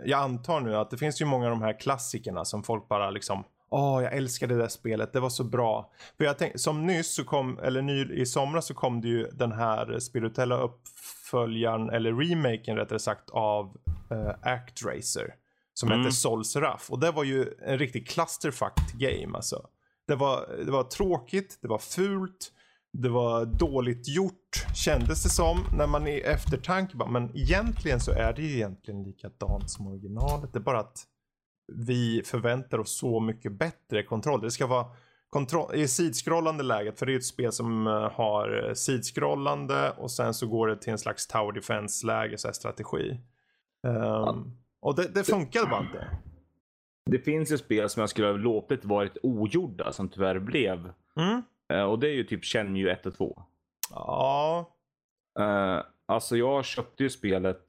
jag 0.06 0.20
antar 0.20 0.60
nu 0.60 0.76
att 0.76 0.90
det 0.92 0.98
finns 0.98 1.22
ju 1.22 1.26
många 1.26 1.46
av 1.46 1.52
de 1.52 1.62
här 1.62 1.80
klassikerna 1.80 2.46
som 2.46 2.64
folk 2.64 2.88
bara 2.88 3.10
liksom, 3.10 3.44
åh 3.70 4.04
jag 4.04 4.14
älskar 4.14 4.48
det 4.48 4.58
där 4.58 4.68
spelet, 4.68 5.14
det 5.14 5.20
var 5.20 5.30
så 5.30 5.44
bra. 5.44 5.92
För 6.18 6.26
jag 6.26 6.38
tänkte, 6.38 6.60
som 6.60 6.86
nyss 6.86 7.16
så 7.16 7.24
kom, 7.24 7.60
eller 7.60 7.82
ny, 7.82 8.14
i 8.14 8.26
somras 8.26 8.66
så 8.66 8.74
kom 8.74 9.02
det 9.02 9.08
ju 9.08 9.24
den 9.24 9.52
här 9.52 10.00
spirituella 10.00 10.56
uppföljaren, 11.30 11.90
eller 11.90 12.14
remaken 12.14 12.76
rättare 12.76 13.00
sagt 13.00 13.30
av 13.30 13.78
uh, 14.12 14.30
Act 14.42 14.86
Racer. 14.86 15.36
Som 15.74 15.92
Mm. 15.92 16.04
hette 16.04 16.16
Sol 16.16 16.46
Seraph. 16.46 16.92
Och 16.92 17.00
det 17.00 17.12
var 17.12 17.24
ju 17.24 17.54
en 17.62 17.78
riktig 17.80 18.08
clusterfuck 18.08 18.94
game 18.94 19.36
alltså. 19.36 19.68
Det 20.08 20.16
var, 20.16 20.64
det 20.66 20.72
var 20.72 20.84
tråkigt, 20.84 21.58
det 21.62 21.68
var 21.68 21.78
fult, 21.78 22.52
det 22.94 23.10
var 23.10 23.46
dåligt 23.46 24.08
gjort 24.08 24.66
kändes 24.76 25.24
det 25.24 25.30
som 25.30 25.58
när 25.78 25.88
man 25.88 26.08
i 26.08 26.20
eftertanke 26.20 26.98
bara, 26.98 27.10
men 27.10 27.38
egentligen 27.38 28.00
så 28.00 28.12
är 28.12 28.34
det 28.34 28.42
ju 28.42 28.56
egentligen 28.56 29.04
likadant 29.04 29.70
som 29.70 29.88
originalet. 29.88 30.54
Det 30.54 30.60
är 30.60 30.64
bara 30.64 30.80
att 30.80 31.04
vi 31.76 32.22
förväntar 32.26 32.80
oss 32.80 32.98
så 32.98 33.20
mycket 33.20 33.52
bättre 33.52 34.04
kontroll. 34.04 34.42
Det 34.42 34.52
ska 34.52 34.68
vara 34.68 34.86
kontroll 35.30 35.76
i 35.76 35.88
sidskrollande 35.88 36.64
läget, 36.64 37.00
för 37.00 37.06
det 37.06 37.10
är 37.10 37.14
ju 37.14 37.18
ett 37.18 37.26
spel 37.26 37.52
som 37.52 37.88
eh, 37.88 38.12
har 38.12 38.68
eh, 38.68 38.74
sidskrollande 38.74 39.92
och 39.92 40.12
sen 40.12 40.34
så 40.34 40.48
går 40.48 40.68
det 40.68 40.76
till 40.76 40.92
en 40.92 41.00
slags 41.00 41.28
tower 41.28 41.52
defense 41.52 42.08
läge, 42.08 42.38
så 42.38 42.48
här 42.48 42.54
strategi. 42.54 43.20
Ehm, 43.88 44.58
och 44.82 44.96
det, 44.96 45.08
det 45.14 45.24
funkade 45.24 45.68
bara 45.68 45.82
inte. 45.82 46.08
Det 47.12 47.20
finns 47.20 47.52
ju 47.52 47.58
spel 47.58 47.90
som 47.90 48.00
jag 48.00 48.10
skulle 48.10 48.28
ha 48.28 48.34
låtit 48.34 48.86
varit 48.86 49.18
ogjorda 49.24 49.92
som 49.92 50.10
tyvärr 50.10 50.40
blev. 50.40 50.94
Mm. 51.16 51.42
Eh, 51.74 51.84
och 51.84 52.00
det 52.00 52.08
är 52.08 52.14
ju 52.14 52.24
typ 52.24 52.46
Shenmue 52.46 52.92
1 52.92 53.06
och 53.06 53.16
2. 53.16 53.44
Ja, 53.90 54.76
Uh, 55.40 55.82
alltså 56.06 56.38
jag 56.38 56.66
köpte 56.66 57.04
ju 57.04 57.10
spelet 57.10 57.62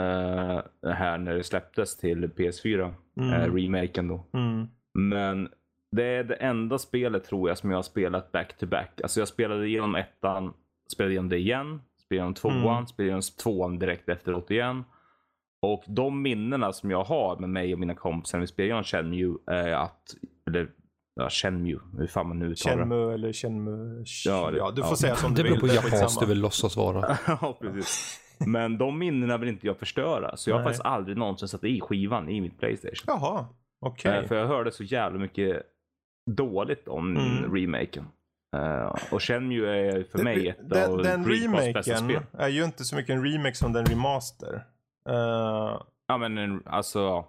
eh, 0.00 0.92
här 0.92 1.18
när 1.18 1.34
det 1.34 1.44
släpptes 1.44 1.96
till 1.96 2.26
PS4. 2.26 2.94
Mm. 3.16 3.32
eh, 3.32 3.54
remaken 3.54 4.08
då. 4.08 4.26
mm. 4.32 4.68
Men 4.94 5.48
det 5.96 6.04
är 6.04 6.24
det 6.24 6.34
enda 6.34 6.78
spelet 6.78 7.24
tror 7.24 7.48
jag 7.48 7.58
som 7.58 7.70
jag 7.70 7.78
har 7.78 7.82
spelat 7.82 8.32
back 8.32 8.56
to 8.58 8.66
back. 8.66 9.00
Alltså 9.02 9.20
jag 9.20 9.28
spelade 9.28 9.66
igenom 9.68 9.94
ettan, 9.94 10.52
spelade 10.92 11.12
igenom 11.12 11.28
det 11.28 11.38
igen, 11.38 11.80
spelade 12.04 12.16
igenom 12.22 12.34
tvåan, 12.34 12.76
Mm. 12.76 12.86
spelade 12.86 13.08
igenom 13.08 13.22
tvåan 13.42 13.78
direkt 13.78 14.08
efteråt 14.08 14.50
igen. 14.50 14.84
Och 15.62 15.84
de 15.86 16.22
minnena 16.22 16.72
som 16.72 16.90
jag 16.90 17.04
har 17.04 17.36
med 17.36 17.48
mig 17.50 17.72
och 17.72 17.80
mina 17.80 17.94
kompisar 17.94 18.38
när 18.38 18.40
vi 18.40 18.46
spelade 18.46 18.66
igenom 18.68 18.84
Shenmue 18.84 19.36
är 19.46 19.72
att, 19.72 20.14
eller 20.48 20.68
ja, 21.14 21.30
Shenmue, 21.30 21.80
hur 21.98 22.06
fan 22.06 22.28
man 22.28 22.38
nu 22.38 22.46
uttalar 22.46 22.76
det. 22.76 22.82
Shenmue 22.82 23.14
eller 23.14 23.32
Shenmue. 23.32 24.04
Ja, 24.26 24.50
Ja, 24.56 24.70
det- 24.70 24.76
du 24.76 24.82
får 24.82 24.90
ja. 24.92 24.96
säga 24.96 25.14
som 25.16 25.34
Det 25.34 25.42
du 25.42 25.48
beror 25.48 25.52
vill. 25.54 25.60
på 25.60 25.66
är 25.66 25.74
japanskt 25.74 25.96
skitsamma. 26.00 26.20
du 26.20 26.26
vill 26.26 26.40
låtsas 26.40 26.76
vara. 26.76 27.18
ja, 27.26 27.58
precis. 27.60 28.20
Men 28.46 28.78
de 28.78 28.98
minnena 28.98 29.38
vill 29.38 29.48
inte 29.48 29.66
jag 29.66 29.76
förstöra. 29.78 30.36
Så 30.36 30.50
jag 30.50 30.54
har 30.54 30.60
Nej. 30.60 30.64
faktiskt 30.66 30.84
aldrig 30.84 31.16
någonsin 31.16 31.48
satt 31.48 31.64
i 31.64 31.80
skivan 31.80 32.28
i 32.28 32.40
mitt 32.40 32.58
Playstation. 32.58 33.04
Jaha, 33.06 33.46
okej. 33.80 34.18
Eh, 34.18 34.24
För 34.28 34.34
jag 34.36 34.46
hörde 34.46 34.72
så 34.72 34.82
jävla 34.84 35.18
mycket 35.18 35.62
dåligt 36.26 36.88
om 36.88 37.16
Mm. 37.16 37.54
remaken. 37.56 38.04
Uh, 38.56 38.94
och 39.12 39.22
Shenmue 39.22 39.88
är 39.88 40.04
för 40.04 40.18
mig 40.18 40.48
ett 40.48 40.70
den, 40.70 40.90
av 40.92 41.02
Den 41.02 41.24
remaken 41.28 42.22
är 42.38 42.48
ju 42.48 42.64
inte 42.64 42.84
så 42.84 42.96
mycket 42.96 43.10
en 43.16 43.24
remake 43.24 43.54
som 43.54 43.72
den 43.72 43.86
remaster. 43.86 44.54
Uh, 45.08 45.80
Ja 46.08 46.18
men 46.18 46.38
en- 46.38 46.62
alltså, 46.66 47.24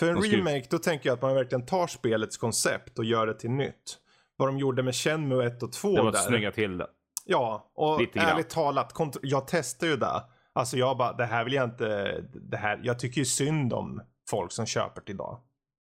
för 0.00 0.10
en 0.10 0.22
skulle- 0.22 0.36
remake 0.36 0.66
då 0.70 0.78
tänker 0.78 1.08
jag 1.08 1.14
att 1.16 1.22
man 1.22 1.34
verkligen 1.34 1.66
tar 1.66 1.86
spelets 1.86 2.36
koncept 2.36 2.98
och 2.98 3.04
gör 3.04 3.26
det 3.26 3.34
till 3.34 3.50
nytt. 3.50 3.98
Vad 4.36 4.48
de 4.48 4.58
gjorde 4.58 4.82
med 4.82 4.94
Shenmue 4.94 5.46
1 5.46 5.62
och 5.62 5.72
2 5.72 5.96
det 5.96 6.02
var 6.02 6.12
där. 6.12 6.18
snygga 6.18 6.52
till 6.52 6.78
det. 6.78 6.86
Ja, 7.24 7.70
och 7.74 8.00
Lite 8.00 8.18
grann. 8.18 8.28
ärligt 8.28 8.50
talat, 8.50 8.92
jag 9.22 9.48
testar 9.48 9.86
ju 9.86 9.96
det. 9.96 10.22
Alltså 10.52 10.76
jag 10.76 10.96
bara, 10.96 11.12
det 11.12 11.24
här 11.24 11.44
vill 11.44 11.52
jag 11.52 11.64
inte, 11.64 12.20
det 12.34 12.56
här, 12.56 12.80
jag 12.82 12.98
tycker 12.98 13.18
ju 13.18 13.24
synd 13.24 13.72
om 13.72 14.02
folk 14.30 14.52
som 14.52 14.66
köper 14.66 15.02
det 15.06 15.12
idag. 15.12 15.40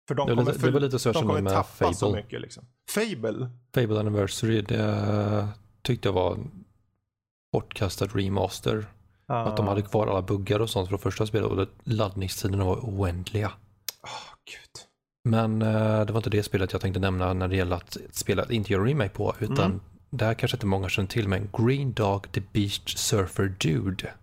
För 0.08 0.16
de 0.16 0.28
Det 0.28 0.34
var 0.36 0.42
kommer, 0.44 0.54
lite- 0.54 0.66
det 0.66 0.72
var 0.72 0.80
lite 0.80 1.00
så 1.00 1.08
jag 1.10 1.16
de 1.16 1.20
kände 1.20 1.42
med 1.42 1.54
tappa 1.54 1.94
så 1.94 2.06
Fable. 2.08 2.22
mycket 2.24 2.42
liksom. 2.42 2.66
Fable? 2.92 3.50
Fable 3.76 4.00
Anniversary, 4.00 4.62
det 4.62 5.48
tyckte 5.82 6.08
jag 6.08 6.14
var 6.14 6.38
bortkastad 7.54 8.06
remaster. 8.06 8.86
Att 9.28 9.58
de 9.58 9.68
hade 9.68 9.82
kvar 9.82 10.08
alla 10.08 10.22
buggar 10.22 10.60
och 10.60 10.70
sånt 10.70 10.90
från 10.90 11.00
första 11.00 11.26
spelet 11.26 11.52
och 11.52 11.68
laddningstiderna 11.84 12.66
var 12.66 12.76
oändliga. 12.76 13.52
Åh, 14.04 14.10
gud. 14.52 14.86
Men 15.30 15.62
eh, 15.62 16.06
det 16.06 16.14
var 16.14 16.18
inte 16.20 16.30
det 16.30 16.44
spelet 16.44 16.72
jag 16.72 16.82
tänkte 16.82 17.00
nämna 17.00 17.34
när 17.34 17.48
det 17.48 17.56
gäller 17.56 17.76
att 17.76 17.98
spela, 18.12 18.46
inte 18.52 18.74
göra 18.74 18.86
remake 18.86 19.10
på, 19.10 19.36
utan 19.40 19.66
Mm. 19.66 19.82
det 20.10 20.26
här 20.26 20.34
kanske 20.34 20.58
inte 20.58 20.66
många 20.66 20.90
känner 20.90 21.08
till, 21.10 21.28
men 21.28 21.50
Green 21.58 21.94
Dog 21.94 22.32
The 22.32 22.42
Beach 22.54 22.96
Surfer 22.98 23.56
Dude. 23.60 24.14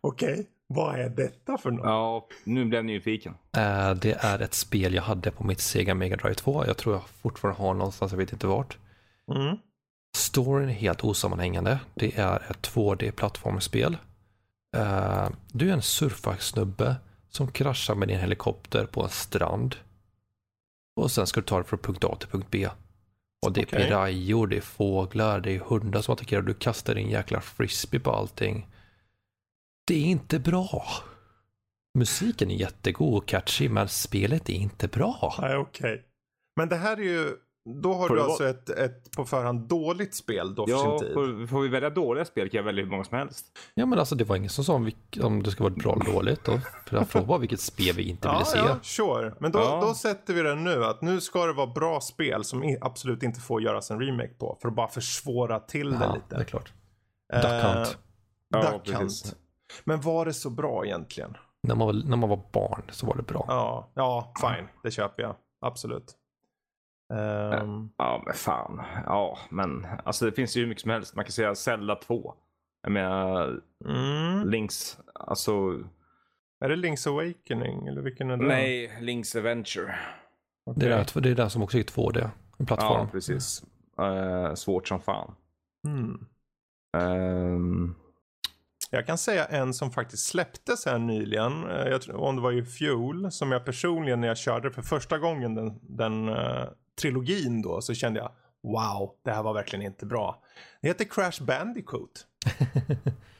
Okej, 0.00 0.46
vad 0.74 1.00
är 1.00 1.08
detta 1.08 1.58
för 1.58 1.70
något? 1.70 1.84
Ja, 1.84 2.28
nu 2.44 2.64
blev 2.64 2.78
jag 2.78 2.84
nyfiken. 2.84 3.34
Eh, 3.56 3.94
det 3.94 4.12
är 4.12 4.38
ett 4.38 4.54
spel 4.54 4.94
jag 4.94 5.02
hade 5.02 5.30
på 5.30 5.44
mitt 5.44 5.60
Sega 5.60 5.94
Mega 5.94 6.16
Drive 6.16 6.34
2. 6.34 6.66
Jag 6.66 6.76
tror 6.76 6.94
jag 6.94 7.02
fortfarande 7.22 7.62
har 7.62 7.74
någonstans, 7.74 8.12
jag 8.12 8.18
vet 8.18 8.32
inte 8.32 8.46
vart. 8.46 8.78
Mm. 9.34 9.56
Storyn 10.16 10.68
är 10.68 10.72
helt 10.72 11.04
osammanhängande. 11.04 11.78
Det 11.94 12.18
är 12.18 12.50
ett 12.50 12.70
2D-plattformsspel. 12.74 13.96
Eh, 14.76 15.28
du 15.52 15.68
är 15.68 15.72
en 15.72 15.82
surfarsnubbe 15.82 16.96
som 17.30 17.48
kraschar 17.48 17.94
med 17.94 18.08
din 18.08 18.18
helikopter 18.18 18.86
på 18.86 19.02
en 19.02 19.08
strand. 19.08 19.76
Och 20.96 21.10
sen 21.10 21.26
ska 21.26 21.40
du 21.40 21.46
ta 21.46 21.56
dig 21.56 21.64
från 21.64 21.78
punkt 21.78 22.04
A 22.04 22.16
till 22.20 22.28
punkt 22.28 22.46
B. 22.50 22.68
Och 23.46 23.52
det 23.52 23.60
är 23.60 23.66
Okej. 23.66 23.84
pirayor, 23.84 24.46
det 24.46 24.56
är 24.56 24.60
fåglar, 24.60 25.40
det 25.40 25.56
är 25.56 25.58
hundar 25.60 26.02
som 26.02 26.12
attackerar. 26.12 26.42
Du 26.42 26.54
kastar 26.54 26.94
din 26.94 27.10
jäkla 27.10 27.40
frisbee 27.40 28.00
på 28.00 28.10
allting. 28.10 28.66
Det 29.84 29.94
är 29.94 30.04
inte 30.04 30.38
bra. 30.38 30.84
Musiken 31.98 32.50
är 32.50 32.54
jättegod 32.54 33.14
och 33.16 33.28
catchy, 33.28 33.68
men 33.68 33.88
spelet 33.88 34.48
är 34.48 34.52
inte 34.54 34.88
bra. 34.88 35.34
Nej, 35.40 35.56
okej. 35.56 36.02
Men 36.56 36.68
det 36.68 36.76
här 36.76 36.96
är 36.96 37.02
ju, 37.02 37.36
då 37.82 37.94
har 37.94 38.08
Får 38.08 38.14
du 38.14 38.20
det 38.20 38.26
alltså 38.26 38.48
ett, 38.48 38.68
ett 38.70 39.10
på 39.16 39.24
förhand 39.24 39.68
dåligt 39.68 40.14
spel 40.14 40.54
då 40.54 40.66
för 40.66 40.72
Ja, 40.72 40.98
sin 40.98 41.06
tid. 41.08 41.14
får, 41.14 41.46
får 41.46 41.60
vi 41.60 41.68
välja 41.68 41.90
dåliga 41.90 42.24
spel 42.24 42.48
kan 42.50 42.58
jag 42.58 42.64
välja 42.64 42.84
hur 42.84 42.90
många 42.90 43.04
som 43.04 43.18
helst. 43.18 43.46
Ja 43.74 43.86
men 43.86 43.98
alltså 43.98 44.14
det 44.14 44.24
var 44.24 44.36
ingen 44.36 44.50
som 44.50 44.64
sa 44.64 44.74
om, 44.74 44.90
om 45.22 45.42
det 45.42 45.50
ska 45.50 45.64
vara 45.64 45.74
bra 45.74 45.92
eller 45.92 46.12
dåligt. 46.12 46.44
Då. 46.44 46.58
För 46.86 46.96
jag 46.96 47.08
frågade 47.08 47.28
bara 47.28 47.38
vilket 47.38 47.60
spel 47.60 47.94
vi 47.96 48.02
inte 48.08 48.28
ville 48.28 48.40
Ja, 48.40 48.44
se. 48.44 48.58
ja, 48.58 48.78
sure. 48.82 49.34
Men 49.40 49.52
då, 49.52 49.58
Ja. 49.58 49.80
då 49.80 49.94
sätter 49.94 50.34
vi 50.34 50.42
det 50.42 50.54
nu 50.54 50.84
att 50.84 51.02
nu 51.02 51.20
ska 51.20 51.46
det 51.46 51.52
vara 51.52 51.66
bra 51.66 52.00
spel 52.00 52.44
som 52.44 52.76
absolut 52.80 53.22
inte 53.22 53.40
får 53.40 53.62
göras 53.62 53.90
en 53.90 54.00
remake 54.00 54.34
på. 54.34 54.58
För 54.62 54.68
att 54.68 54.74
bara 54.74 54.88
försvåra 54.88 55.60
till 55.60 55.90
det 55.90 55.98
Ja, 56.00 56.14
lite. 56.14 56.26
det 56.36 56.40
är 56.40 56.44
klart. 56.44 56.72
Eh, 57.32 57.40
Duck 57.40 57.62
Hunt. 57.74 57.98
Ja, 58.48 58.72
Duck. 58.72 58.94
Hunt. 58.96 59.36
Men 59.84 60.00
var 60.00 60.24
det 60.24 60.32
så 60.32 60.50
bra 60.50 60.84
egentligen? 60.86 61.36
När 61.62 61.74
man, 61.74 61.86
var, 61.86 61.94
när 61.94 62.16
man 62.16 62.28
var 62.28 62.40
barn 62.52 62.82
så 62.90 63.06
var 63.06 63.16
det 63.16 63.22
bra. 63.22 63.44
Ja, 63.48 63.90
ja 63.94 64.32
fine. 64.40 64.68
Det 64.82 64.90
köper 64.90 65.22
jag. 65.22 65.36
Absolut. 65.60 66.16
Ehm, 67.12 67.90
Ja, 67.98 68.22
men 68.26 68.34
fan. 68.34 68.82
Ja, 69.06 69.38
men 69.50 69.86
alltså 70.04 70.24
det 70.24 70.32
finns 70.32 70.56
ju 70.56 70.60
hur 70.60 70.68
mycket 70.68 70.82
som 70.82 70.90
helst. 70.90 71.14
Man 71.14 71.24
kan 71.24 71.32
säga 71.32 71.54
Zelda 71.54 71.94
2. 71.96 72.34
Jag 72.82 72.92
menar, 72.92 73.60
mm. 73.84 74.48
Links, 74.48 74.98
alltså. 75.14 75.52
Är 76.60 76.68
det 76.68 76.76
Link's 76.76 77.08
Awakening 77.08 77.86
eller 77.86 78.02
vilken 78.02 78.30
är 78.30 78.36
det? 78.36 78.46
Nej, 78.46 78.98
Links 79.00 79.36
Adventure. 79.36 79.94
Okej. 80.66 80.80
Det, 80.80 80.94
är 80.94 81.04
där, 81.14 81.20
det 81.20 81.30
är 81.30 81.34
den 81.34 81.50
som 81.50 81.62
också 81.62 81.78
är 81.78 81.82
2D. 81.82 82.28
En 82.58 82.66
plattform. 82.66 83.00
Ja, 83.00 83.08
precis. 83.12 83.64
Eh, 83.98 84.54
svårt 84.54 84.88
som 84.88 85.00
fan. 85.00 85.34
Mm. 85.86 86.26
Ehm, 86.96 87.94
jag 88.94 89.06
kan 89.06 89.18
säga 89.18 89.44
en 89.44 89.74
som 89.74 89.90
faktiskt 89.90 90.26
släpptes 90.26 90.86
här 90.86 90.98
nyligen. 90.98 91.70
Eh, 91.70 91.88
jag 91.88 92.02
tror, 92.02 92.16
om 92.16 92.36
det 92.36 92.42
var 92.42 92.52
i 92.52 92.64
fjol, 92.64 93.32
Som 93.32 93.52
jag 93.52 93.64
personligen 93.64 94.20
när 94.20 94.28
jag 94.28 94.38
körde 94.38 94.70
för 94.70 94.82
första 94.82 95.18
gången 95.18 95.54
den, 95.54 95.78
den 95.82 96.28
uh, 96.28 96.64
trilogin 97.00 97.62
då. 97.62 97.80
Så 97.80 97.94
kände 97.94 98.20
jag 98.20 98.32
wow, 98.62 99.10
det 99.24 99.30
här 99.30 99.42
var 99.42 99.54
verkligen 99.54 99.86
inte 99.86 100.06
bra. 100.06 100.42
Det 100.80 100.88
heter 100.88 101.04
Crash 101.04 101.44
Bandicoot. 101.44 102.26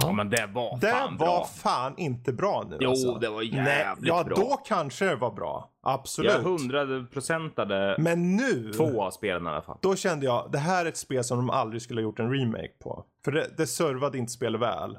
ja, 0.00 0.12
men 0.12 0.30
det 0.30 0.46
var 0.54 0.78
Det 0.80 0.86
fan 0.90 1.16
var 1.16 1.26
bra. 1.26 1.44
fan 1.44 1.94
inte 1.96 2.32
bra 2.32 2.64
nu 2.70 2.76
Jo, 2.80 2.90
alltså. 2.90 3.14
det 3.14 3.28
var 3.28 3.38
Nej, 3.40 3.78
jävligt 3.78 4.08
ja, 4.08 4.24
bra. 4.24 4.36
då 4.36 4.56
kanske 4.66 5.04
det 5.04 5.16
var 5.16 5.30
bra. 5.30 5.70
Absolut. 5.82 6.32
Jag 6.32 6.42
hundraprocentade 6.42 7.96
Men 7.98 8.36
nu. 8.36 8.72
två 8.76 9.02
av 9.02 9.10
spelen 9.10 9.46
i 9.46 9.48
alla 9.48 9.62
fall. 9.62 9.78
Då 9.82 9.96
kände 9.96 10.26
jag, 10.26 10.48
det 10.52 10.58
här 10.58 10.84
är 10.84 10.88
ett 10.88 10.96
spel 10.96 11.24
som 11.24 11.38
de 11.38 11.50
aldrig 11.50 11.82
skulle 11.82 12.00
ha 12.00 12.02
gjort 12.02 12.18
en 12.18 12.32
remake 12.32 12.72
på. 12.82 13.04
För 13.24 13.32
det, 13.32 13.46
det 13.56 13.66
servade 13.66 14.18
inte 14.18 14.32
spelet 14.32 14.60
väl. 14.60 14.98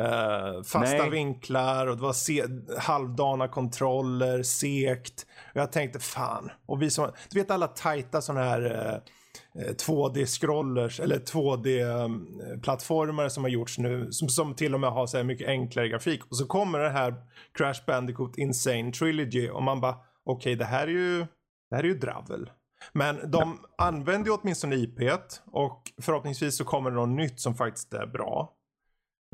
Eh, 0.00 0.62
fasta 0.62 0.96
Nej. 0.96 1.10
vinklar 1.10 1.86
och 1.86 1.96
det 1.96 2.02
var 2.02 2.12
se- 2.12 2.44
halvdana 2.78 3.48
kontroller, 3.48 4.42
sekt. 4.42 5.26
Och 5.54 5.60
jag 5.60 5.72
tänkte 5.72 5.98
fan. 5.98 6.50
Och 6.66 6.82
vi 6.82 6.90
som, 6.90 7.10
du 7.30 7.40
vet 7.40 7.50
alla 7.50 7.66
tajta 7.66 8.20
sådana 8.20 8.44
här 8.44 8.90
eh, 8.94 8.98
Eh, 9.58 9.74
2D-scrollers 9.74 11.00
eller 11.00 11.18
2D-plattformar 11.18 13.28
som 13.28 13.44
har 13.44 13.50
gjorts 13.50 13.78
nu. 13.78 14.12
Som, 14.12 14.28
som 14.28 14.54
till 14.54 14.74
och 14.74 14.80
med 14.80 14.90
har 14.90 15.06
så 15.06 15.16
här 15.16 15.24
mycket 15.24 15.48
enklare 15.48 15.88
grafik. 15.88 16.24
Och 16.24 16.36
så 16.36 16.46
kommer 16.46 16.78
det 16.78 16.90
här 16.90 17.14
Crash 17.52 17.80
Bandicoot 17.86 18.38
Insane 18.38 18.92
Trilogy 18.92 19.48
och 19.48 19.62
man 19.62 19.80
bara 19.80 19.96
okej 20.24 20.56
det 20.56 20.64
här 20.64 20.86
är 20.86 20.92
ju, 20.92 21.18
det 21.70 21.76
här 21.76 21.84
är 21.84 21.88
ju 21.88 21.98
dravel. 21.98 22.50
Men 22.92 23.30
de 23.30 23.58
använder 23.78 24.30
ju 24.30 24.36
åtminstone 24.36 24.76
IPet 24.76 25.42
och 25.46 25.82
förhoppningsvis 26.02 26.56
så 26.56 26.64
kommer 26.64 26.90
det 26.90 26.96
något 26.96 27.16
nytt 27.16 27.40
som 27.40 27.54
faktiskt 27.54 27.94
är 27.94 28.06
bra. 28.06 28.52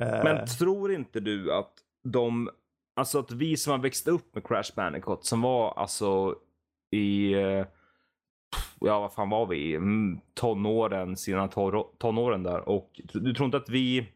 Eh, 0.02 0.24
Men 0.24 0.46
tror 0.46 0.92
inte 0.92 1.20
du 1.20 1.52
att 1.52 1.72
de, 2.04 2.50
alltså 2.96 3.18
att 3.18 3.32
vi 3.32 3.56
som 3.56 3.70
har 3.70 3.78
växt 3.78 4.08
upp 4.08 4.34
med 4.34 4.46
Crash 4.46 4.74
Bandicoot 4.76 5.24
som 5.24 5.42
var 5.42 5.78
alltså 5.78 6.34
i, 6.90 7.32
eh, 7.32 7.66
ja 8.80 9.00
vad 9.00 9.12
fan 9.12 9.30
var 9.30 9.46
vi? 9.46 9.74
Mm, 9.74 10.20
tonåren, 10.34 11.16
sina 11.16 11.48
tonåren 11.98 12.42
där 12.42 12.68
och 12.68 13.00
du 13.12 13.34
tror 13.34 13.44
inte 13.44 13.56
att 13.56 13.68
vi, 13.68 14.06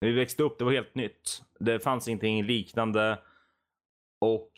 när 0.00 0.08
vi 0.08 0.14
växte 0.14 0.42
upp, 0.42 0.58
det 0.58 0.64
var 0.64 0.72
helt 0.72 0.94
nytt. 0.94 1.42
Det 1.60 1.80
fanns 1.80 2.08
ingenting 2.08 2.44
liknande 2.44 3.18
och 4.20 4.50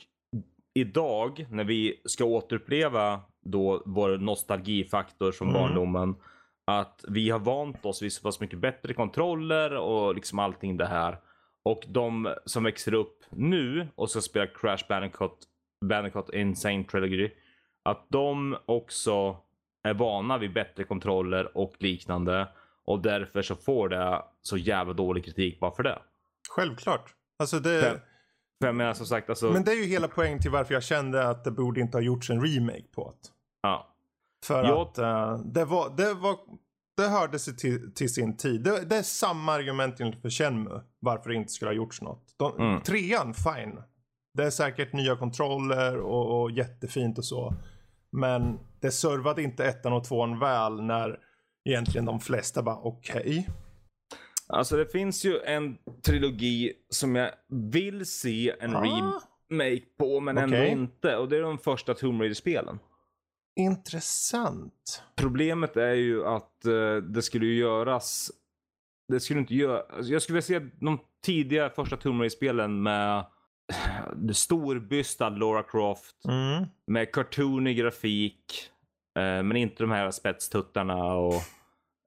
idag 0.75 1.47
när 1.51 1.65
vi 1.65 2.01
ska 2.05 2.25
återuppleva 2.25 3.21
då 3.45 3.83
vår 3.87 4.19
nostalgifaktor 4.19 5.33
från 5.33 5.49
Mm. 5.49 5.61
barndomen 5.61 6.15
att 6.71 7.05
vi 7.09 7.31
har 7.31 7.39
vant 7.39 7.85
oss 7.87 8.03
vid 8.03 8.13
så 8.13 8.23
pass 8.23 8.41
mycket 8.41 8.59
bättre 8.59 8.95
kontroller 8.95 9.77
och 9.77 10.15
liksom 10.15 10.39
allting 10.39 10.77
det 10.77 10.87
här. 10.87 11.19
Och 11.65 11.85
de 11.89 12.35
som 12.45 12.65
växer 12.65 12.95
upp 12.95 13.25
nu 13.31 13.89
och 13.95 14.11
ska 14.11 14.21
spela 14.21 14.47
Crash 14.47 14.89
Bandicoot, 14.89 15.39
Bandicoot 15.85 16.35
Insane 16.35 16.85
Trilogy, 16.85 17.31
att 17.91 18.07
de 18.09 18.57
också 18.67 19.37
är 19.83 19.95
vana 19.95 20.39
vid 20.39 20.53
bättre 20.53 20.85
kontroller 20.85 21.57
och 21.57 21.75
liknande. 21.79 22.49
Och 22.85 23.03
därför 23.03 23.43
så 23.43 23.55
får 23.57 23.89
det 23.89 24.23
så 24.43 24.57
jävla 24.57 24.93
dålig 24.93 25.25
kritik 25.25 25.61
bara 25.61 25.71
för 25.71 25.83
det. 25.83 25.99
Självklart. 26.51 27.15
Alltså 27.39 27.59
det, 27.59 27.81
För- 27.81 28.01
För 28.61 28.67
jag 28.69 28.75
menar 28.75 28.95
som 28.95 29.07
sagt 29.07 29.29
alltså. 29.31 29.51
men 29.51 29.65
det 29.65 29.71
är 29.73 29.77
ju 29.77 29.85
hela 29.85 30.09
poängen 30.09 30.41
till 30.41 30.51
varför 30.51 30.75
jag 30.75 30.83
kände 30.83 31.29
att 31.29 31.45
det 31.45 31.51
borde 31.51 31.81
inte 31.81 31.97
ha 31.97 32.03
gjorts 32.03 32.31
en 32.31 32.43
remake 32.47 32.85
på 32.95 33.11
det. 33.23 33.29
ja. 33.63 33.95
För 34.47 34.65
Jag- 34.65 34.79
att 34.81 34.99
eh, 34.99 35.39
det 35.45 35.65
var, 35.65 35.91
det 35.97 36.15
var, 36.15 36.37
det 36.97 37.09
hörde 37.09 37.39
sig 37.39 37.57
till, 37.57 37.95
till 37.95 38.15
sin 38.15 38.37
tid. 38.37 38.63
Det, 38.63 38.85
det 38.85 38.97
är 38.97 39.03
samma 39.03 39.53
argument 39.53 39.97
för 39.97 40.31
Shenmue. 40.31 40.81
Varför 41.01 41.31
det 41.31 41.37
inte 41.37 41.53
skulle 41.53 41.69
ha 41.69 41.75
gjorts 41.77 42.03
något. 42.03 42.35
De, 42.37 42.53
Mm. 42.61 42.81
Trean, 42.83 43.35
fine. 43.35 43.83
Det 44.35 44.45
är 44.45 44.51
säkert 44.51 44.93
nya 44.93 45.17
kontroller 45.17 45.97
och, 45.97 46.43
och 46.43 46.51
jättefint 46.51 47.19
och 47.19 47.25
så. 47.25 47.55
Men 48.13 48.59
det 48.81 48.91
servade 48.91 49.43
inte 49.43 49.65
ettan 49.65 49.93
och 49.93 50.05
tvåan 50.05 50.39
väl 50.39 50.83
när 50.83 51.19
egentligen 51.69 52.05
de 52.05 52.21
flesta 52.21 52.63
bara 52.63 52.77
okej. 52.77 53.49
Alltså 54.47 54.77
det 54.77 54.87
finns 54.93 55.25
ju 55.25 55.39
en 55.41 55.79
trilogi 56.07 56.73
som 56.89 57.17
jag 57.17 57.31
vill 57.49 58.07
se 58.07 58.55
en 58.61 58.77
Ah. 58.77 58.83
remake 59.51 59.83
på 59.99 60.21
men 60.21 60.39
ändå 60.39 60.57
Okej. 60.57 60.71
inte. 60.71 61.17
Och 61.17 61.29
det 61.29 61.37
är 61.37 61.43
de 61.43 61.59
första 61.59 61.95
Tomb 61.95 62.21
Raider-spelen. 62.21 62.79
Intressant. 63.61 65.03
Problemet 65.17 65.77
är 65.77 65.95
ju 65.95 66.27
att 66.27 66.65
eh, 66.65 66.97
det 66.97 67.23
skulle 67.23 67.47
ju 67.47 67.55
göras. 67.59 68.31
Det 69.09 69.21
skulle 69.21 69.41
inte 69.41 69.55
göra. 69.55 69.83
Alltså, 69.97 70.13
jag 70.13 70.23
skulle 70.23 70.35
vilja 70.41 70.61
se 70.61 70.67
de 70.81 70.99
tidiga 71.25 71.71
första 71.71 71.97
Tomb 71.97 72.21
Raider-spelen 72.21 72.83
med 72.83 73.25
storbystad 74.33 75.31
Laura 75.39 75.63
Croft. 75.63 76.25
Mm. 76.29 76.67
Med 76.87 77.13
cartoonig 77.13 77.77
grafik. 77.77 78.71
Eh, 79.19 79.23
men 79.43 79.57
inte 79.57 79.83
de 79.83 79.91
här 79.91 80.11
spetstuttarna 80.11 81.15
och 81.15 81.35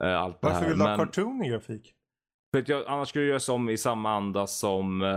eh, 0.03 0.21
allt 0.21 0.41
det 0.41 0.47
Varför 0.47 0.61
här. 0.61 0.69
vill 0.69 0.77
du 0.77 0.83
ha 0.83 0.97
men, 0.97 1.05
cartoon 1.07 1.43
i 1.45 1.49
grafik? 1.49 1.93
för 2.53 2.61
att 2.61 2.67
jag, 2.69 2.83
annars 2.87 3.09
skulle 3.09 3.23
jag 3.25 3.29
göra 3.29 3.39
som 3.39 3.69
i 3.69 3.77
samma 3.77 4.11
anda 4.15 4.47
som 4.47 5.01
eh, 5.01 5.07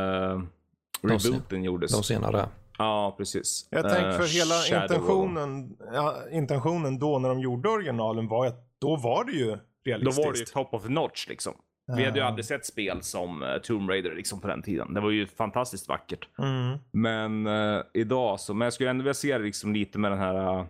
De 1.11 1.21
ser- 1.21 1.29
rebooten 1.31 1.65
gjordes. 1.65 1.93
De 1.93 2.03
senare. 2.03 2.49
Ja, 2.79 3.15
precis. 3.19 3.67
Jag 3.71 3.83
tänker 3.83 4.09
Eh, 4.11 4.17
för 4.19 4.27
hela 4.39 4.55
Shadow 4.55 4.83
intentionen, 4.97 5.77
ja, 5.93 6.17
intentionen 6.31 6.99
då 6.99 7.19
när 7.19 7.29
de 7.29 7.41
gjorde 7.41 7.69
originalen 7.69 8.29
var 8.29 8.47
att 8.47 8.67
då 8.79 8.97
var 8.97 9.25
det 9.25 9.33
ju 9.33 9.47
Då 9.51 9.59
realistiskt. 9.85 10.27
var 10.27 10.33
det 10.33 10.39
ju 10.39 10.45
top 10.45 10.75
of 10.75 10.83
the 10.83 10.89
notch 10.89 11.29
liksom. 11.29 11.55
Vi 11.97 12.05
hade 12.05 12.19
ju 12.19 12.25
Ah. 12.25 12.29
aldrig 12.29 12.45
sett 12.45 12.67
spel 12.67 13.03
som 13.03 13.43
uh, 13.43 13.59
Tomb 13.59 13.91
Raider 13.91 14.15
liksom 14.15 14.41
på 14.41 14.49
den 14.49 14.63
tiden. 14.63 14.95
Det 14.95 15.01
var 15.01 15.11
ju 15.11 15.27
fantastiskt 15.27 15.89
vackert. 15.89 16.29
Mm. 16.39 16.79
Men 16.93 17.47
eh, 17.47 17.83
idag 17.95 18.41
så, 18.41 18.55
men 18.55 18.67
jag 18.67 18.73
skulle 18.73 18.91
ändå 18.91 19.03
vilja 19.03 19.15
se 19.15 19.39
det 19.39 19.45
liksom 19.45 19.73
lite 19.73 19.99
med 19.99 20.11
den 20.13 20.19
här, 20.19 20.59
uh, 20.59 20.65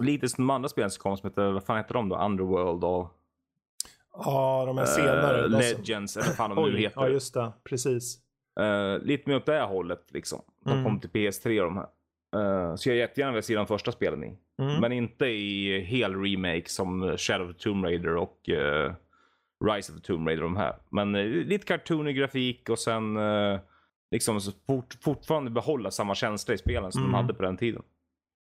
lite 0.00 0.28
som 0.28 0.46
de 0.46 0.50
andra 0.54 0.68
spelen 0.68 0.90
som 0.90 1.02
kom 1.02 1.16
som 1.16 1.30
heter, 1.30 1.50
vad 1.50 1.64
fan 1.64 1.76
heter 1.76 1.94
de 1.94 2.08
då? 2.08 2.16
Underworld 2.18 2.84
och 2.84 3.18
Ja, 4.14 4.64
de 4.66 4.78
här 4.78 4.84
eh, 4.84 4.88
senare. 4.90 5.42
som- 5.42 5.52
Legends 5.78 6.16
eller 6.16 6.26
vad 6.26 6.36
fan 6.36 6.54
de 6.56 6.70
nu 6.70 6.78
heter. 6.78 7.00
ja 7.00 7.08
just 7.08 7.34
det. 7.34 7.52
Precis. 7.64 8.18
Eh, 8.60 8.98
lite 9.02 9.28
mer 9.30 9.36
åt 9.36 9.46
det 9.46 9.52
här 9.52 9.66
hållet 9.66 10.04
liksom. 10.12 10.42
De 10.64 10.70
Mm. 10.72 10.84
kom 10.84 11.00
till 11.00 11.10
PS3 11.10 11.60
och 11.60 11.66
de 11.66 11.76
här. 11.76 11.86
Eh, 12.36 12.74
så 12.76 12.88
jag 12.88 12.96
jättegärna 12.96 13.32
vill 13.32 13.42
se 13.42 13.54
de 13.54 13.66
första 13.66 13.92
spelen 13.92 14.24
i. 14.24 14.38
Mm. 14.62 14.80
Men 14.80 14.92
inte 14.92 15.26
i 15.26 15.80
hel 15.80 16.14
remake 16.22 16.68
som 16.68 17.16
Shadow 17.16 17.50
of 17.50 17.56
the 17.56 17.62
Tomb 17.62 17.84
Raider 17.84 18.16
och 18.16 18.48
eh, 18.50 18.92
Rise 19.64 19.92
of 19.92 19.98
the 20.00 20.04
Tomb 20.06 20.28
Raider 20.28 20.42
de 20.42 20.56
här. 20.56 20.76
Men 20.90 21.14
eh, 21.14 21.24
lite 21.24 21.66
cartoonig 21.66 22.16
grafik 22.16 22.68
och 22.68 22.78
sen 22.78 23.16
eh, 23.16 23.60
liksom 24.10 24.40
fort, 24.66 24.96
fortfarande 25.00 25.50
behålla 25.50 25.90
samma 25.90 26.14
känsla 26.14 26.54
i 26.54 26.58
spelen 26.58 26.92
som 26.92 27.00
Mm. 27.02 27.12
de 27.12 27.16
hade 27.16 27.34
på 27.34 27.42
den 27.42 27.56
tiden. 27.56 27.82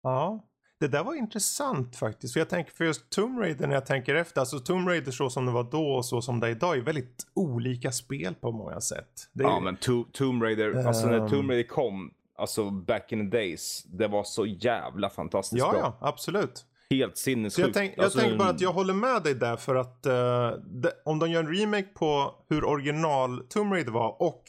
Ja, 0.03 0.45
det 0.79 0.87
där 0.87 1.03
var 1.03 1.15
intressant 1.15 1.95
faktiskt. 1.95 2.33
För 2.33 2.39
jag 2.39 2.49
tänker 2.49 2.71
för 2.71 2.85
just 2.85 3.09
Tomb 3.09 3.39
Raider 3.39 3.67
när 3.67 3.73
jag 3.73 3.85
tänker 3.85 4.15
efter. 4.15 4.39
Alltså 4.41 4.59
Tomb 4.59 4.87
Raider 4.87 5.11
så 5.11 5.29
som 5.29 5.45
det 5.45 5.51
var 5.51 5.63
då 5.71 5.91
och 5.91 6.05
så 6.05 6.21
som 6.21 6.39
det 6.39 6.47
är 6.47 6.51
idag 6.51 6.77
är 6.77 6.81
väldigt 6.81 7.27
olika 7.33 7.91
spel 7.91 8.35
på 8.35 8.51
många 8.51 8.81
sätt. 8.81 9.29
Är, 9.39 9.43
Ja 9.43 9.59
men 9.59 9.75
to 9.77 10.03
Tomb 10.11 10.43
Raider, 10.43 10.87
alltså 10.87 11.07
när 11.07 11.19
Ehm. 11.19 11.29
Tomb 11.29 11.49
Raider 11.49 11.67
kom, 11.67 12.13
alltså 12.37 12.69
back 12.69 13.11
in 13.11 13.31
the 13.31 13.37
days, 13.37 13.83
det 13.83 14.07
var 14.07 14.23
så 14.23 14.45
jävla 14.45 15.09
fantastiskt 15.09 15.59
ja, 15.59 15.71
bra. 15.71 15.79
ja, 15.79 16.07
absolut. 16.07 16.65
Helt 16.89 17.17
sinnessjukt. 17.17 17.67
jag, 17.67 17.73
tänk, 17.73 17.93
jag 17.97 18.03
Alltså, 18.03 18.19
tänker 18.19 18.37
bara 18.37 18.49
att 18.49 18.61
jag 18.61 18.73
håller 18.73 18.93
med 18.93 19.23
dig 19.23 19.35
där 19.35 19.57
för 19.57 19.75
att 19.75 20.05
eh, 20.05 20.51
det, 20.81 20.93
om 21.05 21.19
de 21.19 21.31
gör 21.31 21.43
en 21.43 21.55
remake 21.55 21.87
på 21.93 22.35
hur 22.49 22.65
original 22.65 23.45
Tomb 23.49 23.73
Raider 23.73 23.91
var 23.91 24.21
och 24.21 24.43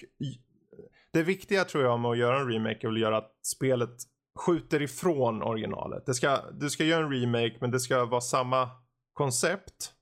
det 1.12 1.22
viktiga 1.22 1.64
tror 1.64 1.84
jag 1.84 2.00
med 2.00 2.10
att 2.10 2.18
göra 2.18 2.40
en 2.40 2.48
remake 2.52 2.78
är 2.86 2.88
väl 2.88 2.94
att 2.96 3.00
göra 3.00 3.16
att 3.16 3.32
spelet 3.46 3.96
skjuter 4.38 4.82
ifrån 4.82 5.42
originalet. 5.42 6.06
Det 6.06 6.14
ska, 6.14 6.38
du 6.52 6.70
ska 6.70 6.84
göra 6.84 7.04
en 7.04 7.12
remake 7.12 7.56
men 7.60 7.70
det 7.70 7.80
ska 7.80 8.04
vara 8.04 8.20
samma 8.20 8.68
koncept. 9.14 9.92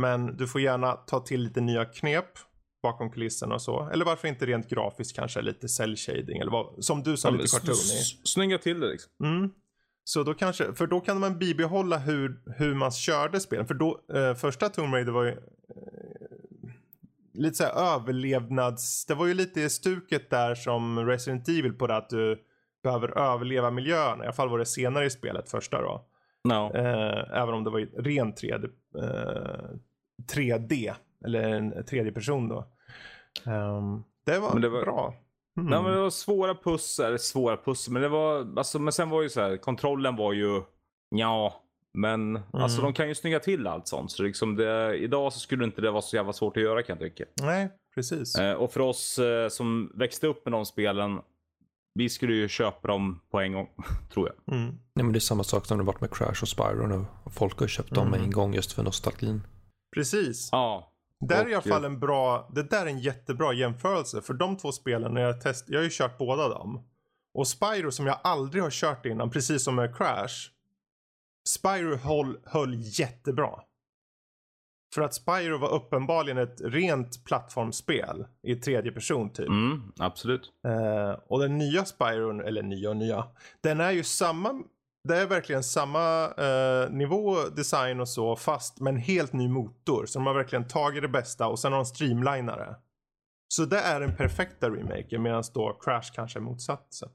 Men 0.00 0.36
du 0.36 0.46
får 0.48 0.60
gärna 0.60 0.92
ta 0.92 1.20
till 1.20 1.40
lite 1.42 1.60
nya 1.60 1.84
knep 1.84 2.26
bakom 2.82 3.10
kulisserna 3.10 3.54
och 3.54 3.62
så. 3.62 3.88
Eller 3.92 4.04
varför 4.04 4.28
inte 4.28 4.46
rent 4.46 4.68
grafiskt 4.68 5.16
kanske 5.16 5.42
lite 5.42 5.68
cell 5.68 5.96
shading 5.96 6.38
eller 6.38 6.52
vad, 6.52 6.84
som 6.84 7.02
du 7.02 7.16
sa 7.16 7.28
ja, 7.28 7.34
lite 7.34 7.70
s- 7.72 8.28
Snygga 8.28 8.58
till 8.58 8.80
det 8.80 8.88
liksom. 8.88 9.10
Mm. 9.24 9.50
Så 10.04 10.22
då 10.22 10.34
kanske, 10.34 10.72
för 10.74 10.86
då 10.86 11.00
kan 11.00 11.20
man 11.20 11.38
bibehålla 11.38 11.98
hur, 11.98 12.40
hur 12.56 12.74
man 12.74 12.90
körde 12.90 13.40
spelen. 13.40 13.66
För 13.66 13.74
då, 13.74 14.00
eh, 14.14 14.34
första 14.34 14.68
Tomb 14.68 14.94
Raider 14.94 15.12
var 15.12 15.24
ju 15.24 15.30
eh, 15.30 15.36
lite 17.34 17.54
så 17.56 17.64
här 17.64 17.94
överlevnads, 17.94 19.06
det 19.06 19.14
var 19.14 19.26
ju 19.26 19.34
lite 19.34 19.60
i 19.60 19.70
stuket 19.70 20.30
där 20.30 20.54
som 20.54 21.06
Resident 21.06 21.48
Evil 21.48 21.72
på 21.72 21.86
det 21.86 21.96
att 21.96 22.10
du 22.10 22.42
behöver 22.82 23.18
överleva 23.18 23.70
miljön. 23.70 24.18
I 24.18 24.22
alla 24.22 24.32
fall 24.32 24.48
var 24.48 24.58
det 24.58 24.66
senare 24.66 25.06
i 25.06 25.10
spelet, 25.10 25.50
första 25.50 25.82
då. 25.82 26.04
No. 26.44 26.76
Eh, 26.76 27.38
även 27.42 27.54
om 27.54 27.64
det 27.64 27.70
var 27.70 27.80
ren 28.02 28.32
3D, 28.34 28.68
eh, 28.98 29.70
3D 30.34 30.92
eller 31.24 31.42
en 31.42 31.84
tredje 31.84 32.12
person 32.12 32.48
då. 32.48 32.58
Ehm, 33.46 34.02
det 34.24 34.38
var, 34.38 34.60
det 34.60 34.68
var- 34.68 34.82
bra. 34.84 35.14
Mm. 35.56 35.70
Nej, 35.70 35.82
men 35.82 35.92
det 35.92 36.00
var 36.00 36.10
svåra 36.10 36.54
pussel, 36.54 37.18
svåra 37.18 37.56
pussel, 37.56 37.92
men 37.92 38.02
det 38.02 38.08
var, 38.08 38.52
alltså, 38.56 38.78
men 38.78 38.92
sen 38.92 39.10
var 39.10 39.22
ju 39.22 39.28
så 39.28 39.40
här, 39.40 39.56
kontrollen 39.56 40.16
var 40.16 40.32
ju, 40.32 40.62
ja, 41.10 41.62
men 41.94 42.36
alltså 42.52 42.78
Mm. 42.78 42.92
de 42.92 42.96
kan 42.96 43.08
ju 43.08 43.14
snygga 43.14 43.40
till 43.40 43.66
allt 43.66 43.88
sånt. 43.88 44.10
Så 44.12 44.22
liksom 44.22 44.56
det, 44.56 44.96
idag 44.96 45.32
så 45.32 45.38
skulle 45.38 45.64
inte 45.64 45.80
det 45.80 45.90
vara 45.90 46.02
så 46.02 46.16
jävla 46.16 46.32
svårt 46.32 46.56
att 46.56 46.62
göra 46.62 46.82
kan 46.82 46.96
jag 47.00 47.10
tycka. 47.10 47.24
Nej, 47.42 47.68
precis. 47.94 48.34
Eh, 48.38 48.52
och 48.54 48.72
för 48.72 48.80
oss 48.80 49.18
eh, 49.18 49.48
som 49.48 49.92
växte 49.94 50.26
upp 50.26 50.44
med 50.44 50.52
de 50.52 50.66
spelen, 50.66 51.20
vi 51.94 52.08
skulle 52.08 52.34
ju 52.34 52.48
köpa 52.48 52.88
dem 52.88 53.20
på 53.30 53.40
en 53.40 53.52
gång, 53.52 53.68
tror 54.12 54.28
jag. 54.46 54.54
Mm. 54.56 54.66
Nej, 54.94 55.04
men 55.04 55.12
det 55.12 55.18
är 55.18 55.20
samma 55.20 55.44
sak 55.44 55.66
som 55.66 55.78
det 55.78 55.84
varit 55.84 56.00
med 56.00 56.10
Crash 56.14 56.42
och 56.42 56.48
Spyro 56.48 56.86
nu. 56.86 57.04
Folk 57.30 57.60
har 57.60 57.66
köpt 57.66 57.90
dem 57.94 58.06
med 58.08 58.14
Mm. 58.16 58.24
en 58.24 58.30
gång 58.32 58.54
just 58.54 58.72
för 58.72 58.82
nostalgin. 58.82 59.42
Precis. 59.94 60.48
Ja, 60.52 60.91
Där 61.28 61.44
är 61.44 61.48
i 61.48 61.54
alla 61.54 61.62
fall 61.62 61.84
en 61.84 61.98
bra, 62.00 62.50
det 62.54 62.62
där 62.62 62.82
är 62.82 62.86
en 62.86 62.98
jättebra 62.98 63.52
jämförelse. 63.52 64.22
För 64.22 64.34
de 64.34 64.56
två 64.56 64.72
spelen, 64.72 65.14
när 65.14 65.20
jag 65.20 65.40
test, 65.40 65.64
jag 65.68 65.78
har 65.78 65.84
ju 65.84 65.90
kört 65.92 66.18
båda 66.18 66.48
dem. 66.48 66.84
Och 67.34 67.48
Spyro 67.48 67.90
som 67.90 68.06
jag 68.06 68.18
aldrig 68.24 68.62
har 68.62 68.70
kört 68.70 69.06
innan, 69.06 69.30
precis 69.30 69.64
som 69.64 69.74
med 69.74 69.96
Crash. 69.96 70.50
Spyro 71.48 71.96
höll, 71.96 72.38
höll 72.44 72.74
jättebra. 72.98 73.60
För 74.94 75.02
att 75.02 75.14
Spyro 75.14 75.58
var 75.58 75.74
uppenbarligen 75.74 76.38
ett 76.38 76.60
rent 76.60 77.24
plattformsspel 77.24 78.26
i 78.42 78.54
tredje 78.54 78.92
person 78.92 79.30
typ. 79.30 79.48
mm, 79.48 79.92
absolut. 79.98 80.52
Eh, 80.66 81.18
och 81.26 81.40
den 81.40 81.58
nya 81.58 81.84
Spyron, 81.84 82.40
eller 82.40 82.62
nya 82.62 82.90
och 82.90 82.96
nya, 82.96 83.24
den 83.60 83.80
är 83.80 83.90
ju 83.90 84.04
samma, 84.04 84.62
det 85.08 85.16
är 85.16 85.26
verkligen 85.26 85.62
samma 85.62 86.24
eh, 86.24 86.90
nivå, 86.90 87.36
design 87.56 88.00
och 88.00 88.08
så, 88.08 88.36
fast 88.36 88.80
med 88.80 88.90
en 88.94 89.00
helt 89.00 89.32
ny 89.32 89.48
motor. 89.48 90.06
Så 90.06 90.18
de 90.18 90.26
har 90.26 90.34
verkligen 90.34 90.66
tagit 90.68 91.02
det 91.02 91.08
bästa 91.08 91.46
och 91.46 91.58
sen 91.58 91.72
har 91.72 91.78
de 91.78 91.84
streamlinare. 91.86 92.76
Så 93.48 93.64
det 93.64 93.78
är 93.78 94.00
den 94.00 94.16
perfekta 94.16 94.70
remaken 94.70 95.22
medan 95.22 95.42
då 95.54 95.78
Crash 95.84 96.12
kanske 96.14 96.38
är 96.38 96.40
motsatsen. 96.40 97.08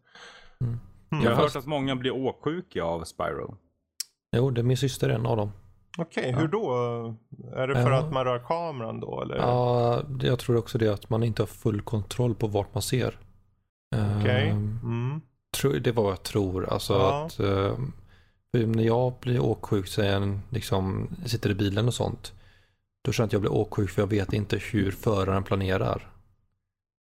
Mm. 0.61 0.79
Mm. 1.11 1.23
Jag 1.23 1.31
har 1.35 1.41
hört 1.43 1.55
att 1.55 1.65
många 1.65 1.95
blir 1.95 2.11
åksjuka 2.11 2.83
av 2.83 3.03
Spyro. 3.03 3.57
Jo, 4.35 4.49
det 4.49 4.61
är 4.61 4.63
min 4.63 4.77
syster 4.77 5.09
en 5.09 5.25
av 5.25 5.37
dem. 5.37 5.51
Okej, 5.97 6.29
Ja. 6.31 6.39
hur 6.39 6.47
då? 6.47 6.71
Är 7.55 7.67
det 7.67 7.75
för 7.75 7.91
Ja. 7.91 7.97
att 7.99 8.13
man 8.13 8.25
rör 8.25 8.39
kameran 8.39 8.99
då 8.99 9.21
eller? 9.21 9.35
Ja, 9.37 10.01
jag 10.21 10.39
tror 10.39 10.57
också 10.57 10.77
det 10.77 10.87
att 10.93 11.09
man 11.09 11.23
inte 11.23 11.41
har 11.41 11.47
full 11.47 11.81
kontroll 11.81 12.35
på 12.35 12.47
vart 12.47 12.73
man 12.73 12.81
ser. 12.81 13.19
Okej. 14.19 14.49
Ehm, 14.49 14.79
Mm. 14.83 15.06
Det 15.63 15.91
var 15.91 16.03
vad 16.03 16.11
jag 16.11 16.23
tror. 16.23 16.69
Alltså 16.69 16.93
Ja. 16.93 17.25
att 17.25 17.39
eh, 17.39 17.77
när 18.67 18.83
jag 18.83 19.13
blir 19.21 19.39
åksjuk, 19.39 19.97
är 19.97 20.03
jag 20.03 20.39
liksom, 20.49 21.07
sitter 21.25 21.49
i 21.49 21.55
bilen 21.55 21.87
och 21.87 21.93
sånt. 21.93 22.33
Då 23.03 23.11
känner 23.11 23.25
jag 23.25 23.27
att 23.29 23.33
jag 23.33 23.41
blir 23.41 23.53
åksjuk 23.53 23.89
för 23.89 24.01
jag 24.01 24.07
vet 24.07 24.33
inte 24.33 24.57
hur 24.57 24.91
föraren 24.91 25.43
planerar. 25.43 26.11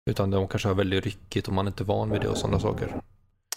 Utan 0.10 0.32
de 0.32 0.48
kanske 0.48 0.68
har 0.68 0.76
väldigt 0.76 1.04
ryckigt 1.06 1.48
och 1.48 1.54
man 1.54 1.68
är 1.68 1.72
inte 1.72 1.84
van 1.84 2.10
vid 2.12 2.22
det 2.22 2.28
och 2.28 2.38
sådana 2.38 2.60
saker. 2.60 3.02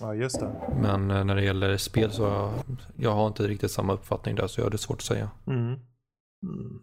Ja, 0.00 0.14
just 0.14 0.40
det. 0.40 0.52
Men 0.80 1.10
eh, 1.10 1.24
när 1.24 1.34
det 1.36 1.44
gäller 1.44 1.76
spel 1.76 2.12
så 2.12 2.22
jag, 2.22 2.52
jag 2.96 3.10
har 3.14 3.26
inte 3.26 3.48
riktigt 3.48 3.70
samma 3.70 3.92
uppfattning 3.92 4.34
där 4.34 4.46
så 4.46 4.60
jag 4.60 4.64
har 4.64 4.70
det 4.70 4.78
svårt 4.78 4.96
att 4.98 5.02
säga. 5.02 5.30
Mm. 5.46 5.66
Mm. 6.42 6.82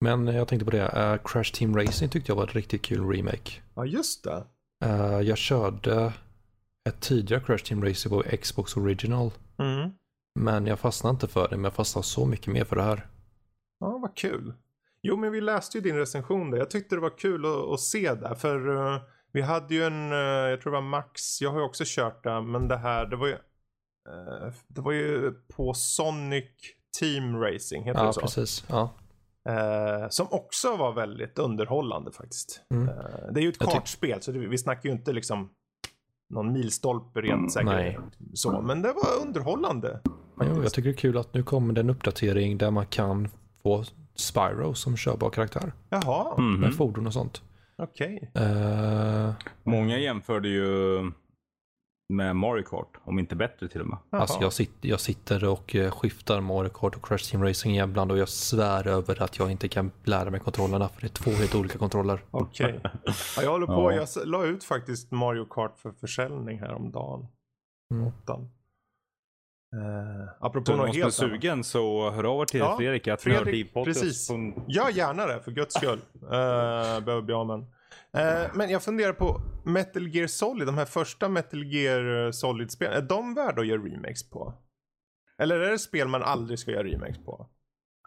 Men 0.00 0.26
jag 0.26 0.48
tänkte 0.48 0.64
på 0.64 0.70
det, 0.70 0.86
eh, 0.88 1.16
Crash 1.24 1.52
Team 1.54 1.76
Racing 1.76 2.10
tyckte 2.12 2.30
jag 2.32 2.36
var 2.36 2.44
ett 2.44 2.54
riktigt 2.54 2.82
kul 2.82 3.08
remake. 3.08 3.52
Ja, 3.74 3.84
just 3.86 4.24
det. 4.24 4.44
Eh, 4.84 5.20
jag 5.20 5.38
körde 5.38 6.12
ett 6.88 7.00
tidigare 7.00 7.42
Crash 7.44 7.58
Team 7.58 7.84
Racing 7.84 8.10
på 8.10 8.36
Xbox 8.42 8.76
Original. 8.76 9.30
Mm. 9.58 9.90
Men 10.40 10.66
jag 10.66 10.78
fastnade 10.78 11.10
inte 11.12 11.28
för 11.28 11.48
det, 11.48 11.56
men 11.56 11.64
jag 11.64 11.74
fastnade 11.74 12.06
så 12.06 12.26
mycket 12.26 12.52
mer 12.52 12.64
för 12.64 12.76
det 12.76 12.82
här. 12.82 13.06
Ja, 13.80 13.98
vad 13.98 14.16
kul. 14.16 14.54
Jo, 15.02 15.16
men 15.16 15.32
vi 15.32 15.40
läste 15.40 15.78
ju 15.78 15.82
din 15.82 15.96
recension 15.96 16.50
där. 16.50 16.58
Jag 16.58 16.70
tyckte 16.70 16.94
det 16.94 17.00
var 17.00 17.18
kul 17.18 17.46
att, 17.46 17.72
att 17.72 17.80
se 17.80 18.14
där. 18.14 18.34
För 18.34 18.76
eh, 18.76 19.00
vi 19.32 19.42
hade 19.42 19.74
ju 19.74 19.84
en, 19.84 20.12
uh, 20.12 20.18
jag 20.18 20.60
tror 20.60 20.72
det 20.72 20.78
var 20.78 20.88
Max, 20.88 21.40
jag 21.40 21.50
har 21.50 21.58
ju 21.58 21.64
också 21.64 21.84
kört 21.86 22.24
det. 22.24 22.40
Men 22.40 22.68
det 22.68 22.76
här, 22.76 23.06
det 23.06 23.16
var 23.16 23.26
ju, 23.26 23.32
eh, 23.32 24.52
det 24.68 24.80
var 24.80 24.92
ju 24.92 25.32
på 25.32 25.74
Sonic 25.74 26.50
Team 26.98 27.36
Racing, 27.36 27.84
heter 27.84 28.00
Ja, 28.00 28.06
det 28.06 28.12
så? 28.12 28.20
precis. 28.20 28.64
Ja. 28.68 28.94
Eh, 29.48 30.08
som 30.08 30.26
också 30.30 30.76
var 30.76 30.92
väldigt 30.92 31.38
underhållande 31.38 32.12
faktiskt. 32.12 32.60
Mm. 32.74 32.88
Eh, 32.88 33.32
det 33.32 33.40
är 33.40 33.42
ju 33.42 33.48
ett 33.48 33.58
kartspel, 33.58 34.22
så 34.22 34.32
det, 34.32 34.38
vi 34.38 34.58
snackar 34.58 34.88
ju 34.88 34.94
inte 34.94 35.12
liksom 35.12 35.50
någon 36.30 36.52
milstolpe 36.52 37.20
rent 37.20 37.32
Mm, 37.38 37.50
säkert. 37.50 37.66
nej. 37.66 37.98
Så, 38.34 38.60
men 38.60 38.82
det 38.82 38.92
var 38.92 39.26
underhållande. 39.26 40.00
Jo, 40.40 40.62
jag 40.62 40.72
tycker 40.72 40.88
det 40.88 40.94
är 40.94 40.98
kul 40.98 41.18
att 41.18 41.34
nu 41.34 41.42
kommer 41.42 41.74
det 41.74 41.80
en 41.80 41.90
uppdatering 41.90 42.58
där 42.58 42.70
man 42.70 42.86
kan 42.86 43.28
få 43.62 43.84
Spyro 44.14 44.74
som 44.74 44.96
körbar 44.96 45.30
karaktär. 45.30 45.72
Jaha, 45.90 46.34
Mhm. 46.40 46.60
Med 46.60 46.74
fordon 46.74 47.06
och 47.06 47.12
sånt. 47.12 47.42
okej. 47.78 48.30
Eh, 48.34 49.30
Många 49.64 49.98
jämförde 49.98 50.48
ju 50.48 50.98
med 52.08 52.36
Mario 52.36 52.62
Kart, 52.62 52.88
om 53.04 53.18
inte 53.18 53.36
bättre 53.36 53.68
till 53.68 53.80
och 53.80 53.86
med. 53.86 53.98
Jaha. 54.10 54.20
alltså 54.20 54.38
jag, 54.40 54.52
sitter, 54.52 54.88
jag 54.88 55.00
sitter 55.00 55.44
och 55.44 55.74
eh, 55.76 55.90
skiftar 55.90 56.40
Mario 56.40 56.68
Kart 56.68 56.96
och 56.96 57.04
Crash 57.08 57.18
Team 57.30 57.44
Racing 57.44 57.78
ibland 57.78 58.12
och 58.12 58.18
jag 58.18 58.28
svär 58.28 58.86
över 58.86 59.22
att 59.22 59.38
jag 59.38 59.50
inte 59.50 59.68
kan 59.68 59.90
lära 60.04 60.30
mig 60.30 60.40
kontrollerna 60.40 60.88
för 60.88 61.00
det 61.00 61.06
är 61.06 61.08
två 61.08 61.30
helt 61.30 61.54
olika 61.54 61.78
kontroller. 61.78 62.20
Okej. 62.30 62.80
Ja, 63.36 63.42
jag 63.42 63.50
håller 63.50 63.66
på. 63.66 63.92
Ja. 63.92 64.06
Jag 64.16 64.28
la 64.28 64.44
ut 64.44 64.64
faktiskt 64.64 65.10
Mario 65.10 65.44
Kart 65.44 65.78
för 65.78 65.92
försäljning 65.92 66.58
häromdagen. 66.58 67.26
Mm. 67.94 68.06
Åttan. 68.06 68.50
Uh, 69.76 70.28
apropå 70.40 70.64
Så 70.66 70.76
något 70.76 70.86
som 70.86 70.94
helt 70.94 71.04
annat. 71.04 71.14
sugen 71.14 71.64
så 71.64 72.10
hör 72.10 72.24
av 72.24 72.40
er 72.42 72.44
till 72.44 72.60
Ja, 72.60 72.76
Fredrik. 72.76 73.08
Att 73.08 73.22
Fredrik, 73.22 73.74
precis. 73.74 74.28
på- 74.28 74.52
Gör 74.68 74.88
gärna 74.90 75.26
det 75.26 75.40
för 75.40 75.50
guds 75.50 75.74
skull. 75.74 76.00
Uh, 76.22 76.30
behöver 77.00 77.22
bli 77.22 77.34
av 77.34 77.46
med. 77.46 77.66
Eh, 78.14 78.50
men 78.54 78.70
jag 78.70 78.82
funderar 78.82 79.12
på 79.12 79.40
Metal 79.64 80.08
Gear 80.08 80.26
Solid, 80.26 80.66
de 80.68 80.78
här 80.78 80.84
första 80.84 81.28
Metal 81.28 81.64
Gear 81.64 82.32
Solid-spelen. 82.32 82.96
Är 82.96 83.02
de 83.02 83.34
värda 83.34 83.60
att 83.60 83.66
göra 83.66 83.82
remakes 83.82 84.30
på? 84.30 84.54
Eller 85.38 85.60
är 85.60 85.70
det 85.70 85.78
spel 85.78 86.08
man 86.08 86.22
aldrig 86.22 86.58
ska 86.58 86.70
göra 86.70 86.88
remakes 86.88 87.24
på? 87.24 87.46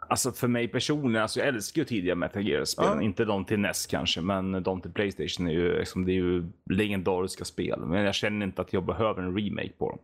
Alltså 0.08 0.32
för 0.32 0.48
mig 0.48 0.68
personligen, 0.68 1.22
alltså 1.22 1.40
jag 1.40 1.48
älskar 1.48 1.80
ju 1.80 1.84
tidiga 1.84 2.14
Metal 2.14 2.42
Gear-spelen. 2.42 2.96
Ja. 2.96 3.02
Inte 3.02 3.24
de 3.24 3.44
till 3.44 3.58
NES 3.58 3.86
kanske, 3.86 4.20
men 4.20 4.62
de 4.62 4.80
till 4.80 4.92
Playstation 4.92 5.46
är 5.46 5.52
ju, 5.52 5.78
liksom, 5.78 6.04
det 6.04 6.12
är 6.12 6.14
ju 6.14 6.52
legendariska 6.70 7.44
spel. 7.44 7.80
Men 7.80 8.04
jag 8.04 8.14
känner 8.14 8.46
inte 8.46 8.62
att 8.62 8.72
jag 8.72 8.84
behöver 8.84 9.22
en 9.22 9.36
remake 9.36 9.72
på 9.78 9.90
dem. 9.90 9.98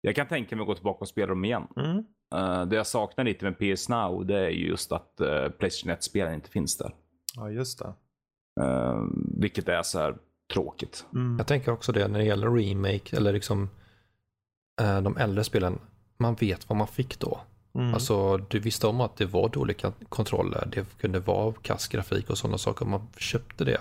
Jag 0.00 0.16
kan 0.16 0.26
tänka 0.26 0.56
mig 0.56 0.62
att 0.62 0.66
gå 0.66 0.74
tillbaka 0.74 0.98
och 1.00 1.08
spela 1.08 1.26
dem 1.26 1.44
igen. 1.44 1.66
Mm. 1.76 2.04
Eh, 2.34 2.66
det 2.66 2.76
jag 2.76 2.86
saknar 2.86 3.24
lite 3.24 3.44
med 3.44 3.58
PS 3.58 3.88
Now, 3.88 4.26
det 4.26 4.38
är 4.38 4.50
ju 4.50 4.68
just 4.68 4.92
att 4.92 5.20
uh, 5.20 5.48
Playstation 5.48 5.96
1-spelen 5.96 6.34
inte 6.34 6.50
finns 6.50 6.78
där. 6.78 6.94
Ja, 7.36 7.50
just 7.50 7.78
det. 7.78 7.94
Eh, 8.60 9.02
vilket 9.38 9.68
är 9.68 9.82
så 9.82 9.98
här 9.98 10.14
tråkigt. 10.52 11.04
Mm. 11.14 11.38
Jag 11.38 11.46
tänker 11.46 11.72
också 11.72 11.92
det 11.92 12.08
när 12.08 12.18
det 12.18 12.24
gäller 12.24 12.50
remake 12.50 13.16
eller 13.16 13.32
liksom 13.32 13.70
eh, 14.80 15.00
de 15.00 15.16
äldre 15.16 15.44
spelen. 15.44 15.78
Man 16.18 16.34
vet 16.34 16.68
vad 16.68 16.78
man 16.78 16.86
fick 16.88 17.18
då. 17.18 17.40
Mm. 17.74 17.94
Alltså 17.94 18.36
du 18.36 18.58
visste 18.58 18.86
om 18.86 19.00
att 19.00 19.16
det 19.16 19.26
var 19.26 19.48
dåliga 19.48 19.92
kontroller. 20.08 20.68
Det 20.72 20.98
kunde 21.00 21.18
vara 21.20 21.52
kass 21.62 21.88
grafik 21.88 22.30
och 22.30 22.38
sådana 22.38 22.58
saker. 22.58 22.84
Man 22.86 23.06
köpte 23.16 23.64
det. 23.64 23.80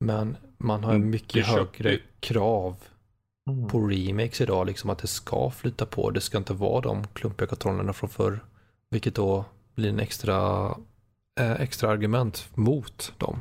Men 0.00 0.36
man 0.58 0.84
har 0.84 0.94
Mm, 0.94 1.10
mycket 1.10 1.46
högre 1.46 1.98
krav 2.20 2.76
Mm. 3.50 3.68
på 3.68 3.80
remakes 3.80 4.40
idag. 4.40 4.66
Liksom 4.66 4.90
att 4.90 4.98
det 4.98 5.06
ska 5.06 5.50
flyta 5.50 5.86
på. 5.86 6.10
Det 6.10 6.20
ska 6.20 6.38
inte 6.38 6.52
vara 6.54 6.80
de 6.80 7.06
klumpiga 7.06 7.46
kontrollerna 7.48 7.92
från 7.92 8.10
förr. 8.10 8.40
Vilket 8.90 9.14
då 9.14 9.44
blir 9.74 9.88
en 9.88 10.00
extra, 10.00 10.66
eh, 11.40 11.52
extra 11.60 11.90
argument 11.90 12.48
mot 12.54 13.12
dem. 13.18 13.40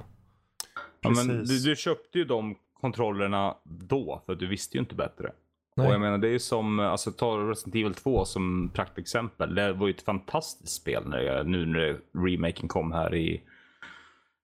Ja, 1.05 1.11
men 1.15 1.27
du, 1.27 1.39
Precis. 1.39 1.63
du 1.63 1.75
köpte 1.75 2.17
ju 2.19 2.25
de 2.25 2.55
kontrollerna 2.81 3.55
då, 3.63 4.21
för 4.25 4.35
du 4.35 4.47
visste 4.47 4.77
ju 4.77 4.79
inte 4.81 4.95
bättre. 4.95 5.31
Nej. 5.77 5.87
Och 5.87 5.93
jag 5.93 6.01
menar, 6.01 6.17
det 6.17 6.27
är 6.27 6.31
ju 6.31 6.39
som, 6.39 6.79
alltså 6.79 7.11
ta 7.11 7.37
Resident 7.37 7.75
Evil 7.75 7.93
2 7.93 8.25
som 8.25 8.71
praktexempel. 8.73 9.55
Det 9.55 9.73
var 9.73 9.87
ju 9.87 9.93
ett 9.93 10.01
fantastiskt 10.01 10.73
spel 10.73 11.03
när 11.09 11.17
det, 11.19 11.43
nu 11.43 11.65
när 11.65 11.99
remaken 12.25 12.67
kom 12.67 12.91
här 12.91 13.15
i 13.15 13.41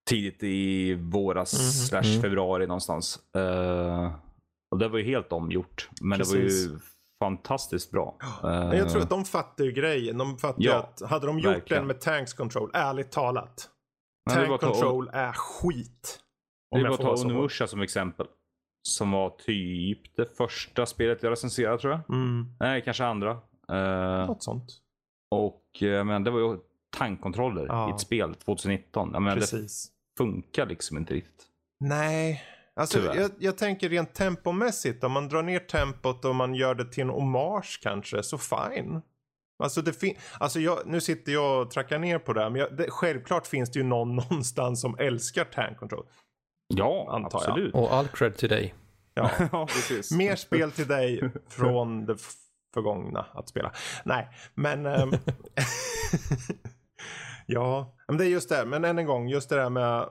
tidigt 0.10 0.44
i 0.44 0.94
våras 0.94 1.88
slash 1.88 2.02
Mm. 2.12 2.22
februari 2.22 2.68
någonstans. 2.68 3.20
Eh, 3.36 4.12
och 4.72 4.78
det 4.80 4.88
var 4.88 4.98
ju 5.00 5.06
helt 5.06 5.32
omgjort. 5.32 5.90
Men 6.02 6.20
det 6.20 6.26
var 6.26 6.34
Precis. 6.36 6.68
ju 6.72 6.80
fantastiskt 7.20 7.92
bra. 7.92 8.18
Men 8.44 8.78
jag 8.78 8.90
tror 8.90 8.98
Eh, 9.00 9.04
att 9.04 9.10
de 9.10 9.26
fattar 9.26 9.64
ju 9.64 9.72
grejen. 9.72 10.18
De 10.18 10.38
fattar 10.38 10.64
Ja, 10.64 10.76
att 10.78 11.10
hade 11.10 11.28
de 11.28 11.40
gjort 11.40 11.54
verkligen. 11.54 11.82
den 11.82 11.88
med 11.88 12.02
tanks 12.02 12.34
control, 12.34 12.72
ärligt 12.74 13.12
talat. 13.12 13.70
Tank 14.30 14.60
control 14.62 15.10
är 15.14 15.32
skit. 15.32 16.20
Det 16.72 16.78
är 16.78 16.84
bara 16.84 16.94
att 16.94 17.00
ta. 17.02 17.26
Onimusha 17.26 17.68
som 17.68 17.82
exempel. 17.82 18.28
Som 18.88 19.12
var 19.12 19.30
typ 19.30 20.16
det 20.16 20.38
första 20.38 20.86
spelet 20.86 21.24
jag 21.24 21.32
recenserade 21.32 21.78
tror 21.78 21.94
jag. 21.94 22.10
Mm. 22.10 22.46
Nej, 22.60 22.82
kanske 22.82 23.06
andra. 23.06 23.32
Eh, 23.72 24.28
Något 24.28 24.44
sånt. 24.44 24.78
och 25.32 25.84
eh, 25.84 26.04
men 26.04 26.24
det 26.24 26.32
var 26.32 26.40
ju 26.40 26.58
tankkontroller 26.98 27.66
Ja. 27.68 27.90
i 27.90 27.94
ett 27.94 28.00
spel 28.00 28.36
2019. 28.36 29.10
Jag 29.14 29.22
menar, 29.22 29.36
det 29.36 29.42
Precis. 29.42 29.88
funkar 30.18 30.66
liksom 30.66 30.98
inte 30.98 31.14
riktigt. 31.14 31.46
Nej. 31.80 32.44
Alltså, 32.76 33.16
jag, 33.16 33.32
jag 33.40 33.58
tänker 33.58 33.90
rent 33.90 34.14
tempomässigt. 34.14 35.04
Om 35.04 35.12
man 35.12 35.30
drar 35.30 35.44
ner 35.44 35.60
tempot 35.60 36.26
och 36.26 36.36
man 36.36 36.56
gör 36.56 36.76
det 36.76 36.86
till 36.86 37.04
en 37.04 37.10
hommage 37.10 37.80
kanske, 37.84 38.24
så 38.24 38.38
fine. 38.38 39.02
Alltså, 39.64 39.82
det 39.82 39.94
fin- 39.94 40.18
alltså 40.40 40.60
jag, 40.60 40.80
nu 40.86 41.02
sitter 41.02 41.32
jag 41.32 41.62
och 41.62 41.72
trackar 41.72 42.00
ner 42.00 42.20
på 42.20 42.34
det 42.34 42.42
här, 42.42 42.50
men 42.50 42.62
jag, 42.62 42.78
det, 42.78 42.86
självklart 42.90 43.48
finns 43.48 43.72
det 43.72 43.80
ju 43.80 43.86
någon 43.86 44.16
någonstans 44.16 44.82
som 44.82 44.96
älskar 45.00 45.44
tank 45.46 45.78
control. 45.78 46.06
Ja, 46.78 47.08
Antar 47.10 47.40
jag. 47.40 47.50
absolut. 47.50 47.74
Och 47.74 47.94
all 47.94 48.08
cred 48.08 48.38
till 48.38 48.50
dig. 48.50 48.74
Ja. 49.14 49.32
ja, 49.52 49.66
precis. 49.74 50.12
Mer 50.18 50.36
spel 50.36 50.72
till 50.72 50.88
dig 50.88 51.32
från 51.50 52.06
det 52.06 52.16
förgångna 52.74 53.26
att 53.34 53.50
spela. 53.50 53.72
Nej, 54.04 54.30
men... 54.54 54.86
ehm, 54.86 55.12
ja, 57.46 57.96
men 58.08 58.18
det 58.18 58.26
är 58.26 58.30
just 58.30 58.50
det. 58.50 58.66
Men 58.66 58.86
än 58.86 59.00
en 59.00 59.06
gång, 59.06 59.30
just 59.30 59.50
det 59.50 59.56
där 59.56 59.70
med 59.70 60.10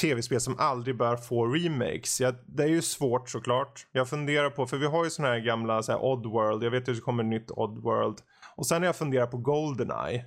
tv-spel 0.00 0.40
som 0.40 0.56
aldrig 0.58 0.96
bör 0.96 1.16
få 1.16 1.46
remakes. 1.46 2.20
Ja, 2.20 2.32
det 2.46 2.62
är 2.62 2.68
ju 2.68 2.82
svårt 2.82 3.30
såklart. 3.30 3.86
Jag 3.92 4.08
funderar 4.08 4.50
på, 4.50 4.66
för 4.66 4.76
vi 4.76 4.86
har 4.86 5.04
ju 5.04 5.10
såna 5.10 5.28
här 5.28 5.38
gamla 5.38 5.82
så 5.82 5.92
här 5.92 6.04
Oddworld. 6.04 6.62
Jag 6.62 6.70
vet 6.70 6.88
att 6.88 6.94
det 6.94 7.00
kommer 7.00 7.22
ett 7.22 7.28
nytt 7.28 7.50
Oddworld. 7.50 8.18
Och 8.56 8.66
sen 8.66 8.82
har 8.82 8.86
jag 8.86 8.96
funderat 8.96 9.30
på 9.30 9.36
Goldeneye. 9.36 10.24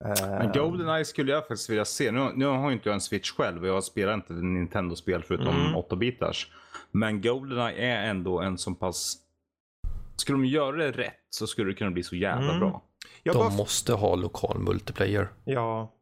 Men 0.00 0.40
Ehm, 0.42 0.52
Goldeneye 0.52 1.04
skulle 1.04 1.32
jag 1.32 1.40
faktiskt 1.46 1.70
vilja 1.70 1.84
se. 1.84 2.10
Nu, 2.12 2.32
nu 2.34 2.44
har 2.46 2.72
inte 2.72 2.88
jag 2.88 2.94
en 2.94 3.00
Switch 3.00 3.30
själv 3.32 3.62
och 3.62 3.68
jag 3.68 3.84
spelar 3.84 4.14
inte 4.14 4.32
Nintendo-spel 4.32 5.22
förutom 5.22 5.56
Mm. 5.56 5.74
8-bitars. 5.74 6.46
Men 6.90 7.20
Goldeneye 7.22 7.86
är 7.86 8.10
ändå 8.10 8.40
en 8.40 8.58
så 8.58 8.74
pass... 8.74 9.16
Skulle 10.16 10.38
de 10.38 10.44
göra 10.46 10.76
det 10.76 10.90
rätt 10.92 11.14
så 11.30 11.46
skulle 11.46 11.70
det 11.70 11.74
kunna 11.74 11.90
bli 11.90 12.02
så 12.02 12.16
jävla 12.16 12.48
Mm. 12.48 12.60
bra. 12.60 12.82
jag 13.22 13.34
De 13.34 13.38
bara 13.38 13.50
måste 13.56 13.92
ha 13.92 14.14
lokal 14.14 14.58
multiplayer. 14.58 15.28
Ja. 15.44 15.92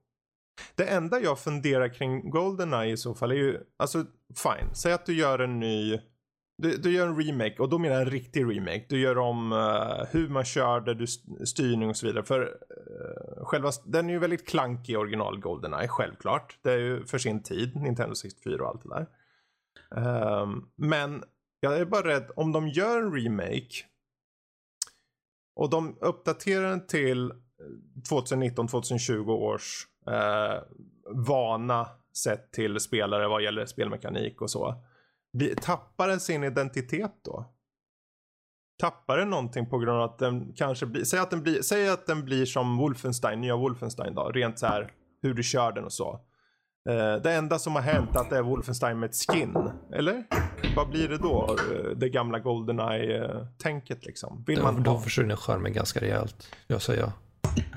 Det 0.74 0.84
enda 0.84 1.20
jag 1.20 1.38
funderar 1.38 1.88
kring 1.94 2.30
Goldeneye 2.30 2.92
i 2.92 2.96
så 2.96 3.14
fall 3.14 3.30
är 3.30 3.36
ju, 3.36 3.60
alltså 3.78 3.98
fine, 4.42 4.74
säg 4.74 4.92
att 4.92 5.06
du 5.06 5.14
gör 5.14 5.38
en 5.38 5.60
ny, 5.60 6.00
du, 6.62 6.76
du 6.76 6.92
gör 6.92 7.08
en 7.08 7.22
remake 7.22 7.56
och 7.58 7.68
då 7.68 7.78
menar 7.78 7.94
jag 7.94 8.02
en 8.02 8.10
riktig 8.10 8.44
remake. 8.44 8.84
Du 8.88 9.00
gör 9.00 9.18
om 9.18 9.52
uh, 9.52 10.04
hur 10.10 10.28
man 10.28 10.44
körde, 10.44 10.94
du 10.94 11.06
styrning 11.44 11.88
och 11.88 11.96
så 11.96 12.06
vidare. 12.06 12.24
För 12.24 12.40
uh, 12.40 13.44
själva, 13.44 13.70
den 13.84 14.08
är 14.08 14.12
ju 14.12 14.18
väldigt 14.18 14.48
klankig 14.48 14.92
i 14.92 14.96
original 14.96 15.40
Goldeneye, 15.40 15.88
självklart. 15.88 16.58
Det 16.62 16.72
är 16.72 16.78
ju 16.78 17.06
för 17.06 17.18
sin 17.18 17.42
tid, 17.42 17.76
Nintendo 17.76 18.14
64 18.14 18.62
och 18.62 18.68
allt 18.68 18.82
det 18.82 18.88
där. 18.88 19.06
Ehm, 19.96 20.64
men 20.76 21.24
jag 21.60 21.78
är 21.78 21.84
bara 21.84 22.08
rädd, 22.08 22.30
om 22.36 22.52
de 22.52 22.68
gör 22.68 23.02
en 23.02 23.12
remake 23.14 23.84
och 25.54 25.70
de 25.70 25.96
uppdaterar 26.00 26.70
den 26.70 26.86
till 26.86 27.30
eh, 27.30 27.36
2019-2020 28.10 29.30
års 29.30 29.86
vana 31.10 31.88
sett 32.16 32.52
till 32.52 32.80
spelare 32.80 33.28
vad 33.28 33.42
gäller 33.42 33.66
spelmekanik 33.66 34.42
och 34.42 34.50
så. 34.50 34.84
Tappar 35.62 36.08
den 36.08 36.20
sin 36.20 36.44
identitet 36.44 37.12
då? 37.24 37.44
Tappar 38.80 39.18
den 39.18 39.30
någonting 39.30 39.66
på 39.66 39.78
grund 39.78 39.98
av 39.98 40.02
att 40.10 40.18
den 40.18 40.52
kanske 40.56 40.86
blir, 40.86 41.04
säg 41.04 41.20
att 41.20 41.30
den 41.30 41.42
blir, 41.42 41.62
säg 41.62 41.88
att 41.88 42.06
den 42.06 42.24
blir 42.24 42.44
som 42.46 42.76
Wolfenstein, 42.76 43.40
nya 43.40 43.56
Wolfenstein 43.56 44.14
då, 44.14 44.28
rent 44.28 44.58
så 44.58 44.66
här 44.66 44.92
hur 45.22 45.34
du 45.34 45.42
kör 45.42 45.72
den 45.72 45.84
och 45.84 45.92
så. 45.92 46.20
Eh, 46.88 47.22
det 47.22 47.32
enda 47.32 47.58
som 47.58 47.74
har 47.74 47.82
hänt 47.82 48.16
att 48.16 48.30
det 48.30 48.36
är 48.36 48.42
Wolfenstein 48.42 48.98
med 48.98 49.10
ett 49.10 49.16
skin, 49.16 49.56
eller? 49.92 50.24
Vad 50.76 50.90
blir 50.90 51.08
det 51.08 51.18
då? 51.18 51.56
Eh, 51.72 51.90
Det 51.96 52.08
gamla 52.08 52.38
Goldeneye-tänket 52.38 54.04
liksom. 54.04 54.44
Vill 54.46 54.62
man 54.62 54.82
då 54.82 54.98
försvinner 54.98 55.36
skärmen 55.36 55.72
ganska 55.72 56.00
rejält, 56.00 56.48
jag 56.66 56.82
säger. 56.82 57.12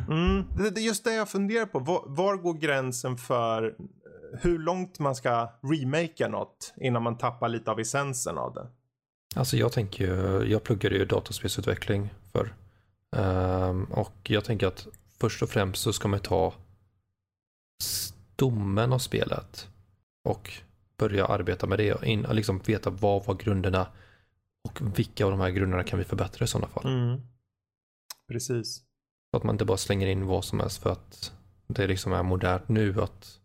Mm, 0.09 0.43
det, 0.57 0.69
det 0.69 0.81
är 0.81 0.85
just 0.85 1.03
det 1.03 1.13
jag 1.13 1.29
funderar 1.29 1.65
på. 1.65 1.79
Var, 1.79 2.03
var 2.07 2.35
går 2.37 2.53
gränsen 2.53 3.17
för 3.17 3.75
hur 4.41 4.59
långt 4.59 4.99
man 4.99 5.15
ska 5.15 5.51
remakea 5.61 6.27
något 6.27 6.73
innan 6.77 7.03
man 7.03 7.17
tappar 7.17 7.49
lite 7.49 7.71
av 7.71 7.79
essensen 7.79 8.37
av 8.37 8.53
det? 8.53 8.67
Alltså 9.35 9.57
jag 9.57 9.71
tänker 9.71 10.05
ju, 10.05 10.51
jag 10.51 10.63
pluggade 10.63 10.95
ju 10.95 11.05
dataspelsutveckling 11.05 12.13
för 12.31 12.53
och 13.89 14.29
jag 14.29 14.45
tänker 14.45 14.67
att 14.67 14.87
först 15.19 15.43
och 15.43 15.49
främst 15.49 15.81
så 15.81 15.93
ska 15.93 16.07
man 16.07 16.19
ta 16.19 16.53
stommen 17.83 18.93
av 18.93 18.99
spelet 18.99 19.69
och 20.23 20.53
börja 20.97 21.25
arbeta 21.25 21.67
med 21.67 21.77
det 21.77 21.93
och 21.93 22.03
in, 22.03 22.21
liksom 22.31 22.59
veta 22.59 22.89
vad 22.89 23.25
var 23.25 23.35
grunderna 23.35 23.87
och 24.67 24.97
vilka 24.97 25.25
av 25.25 25.31
de 25.31 25.39
här 25.39 25.49
grunderna 25.49 25.83
kan 25.83 25.99
vi 25.99 26.05
förbättra 26.05 26.43
i 26.43 26.47
sådana 26.47 26.67
fall. 26.67 26.85
Mm. 26.85 27.21
Precis. 28.27 28.75
Så 29.31 29.37
att 29.37 29.43
man 29.43 29.55
inte 29.55 29.65
bara 29.65 29.77
slänger 29.77 30.07
in 30.07 30.25
vad 30.25 30.45
som 30.45 30.59
helst 30.59 30.83
för 30.83 30.89
att 30.91 31.33
det 31.67 31.87
liksom 31.87 32.13
är 32.13 32.23
modernt 32.23 32.69
nu. 32.69 33.01
Att, 33.01 33.39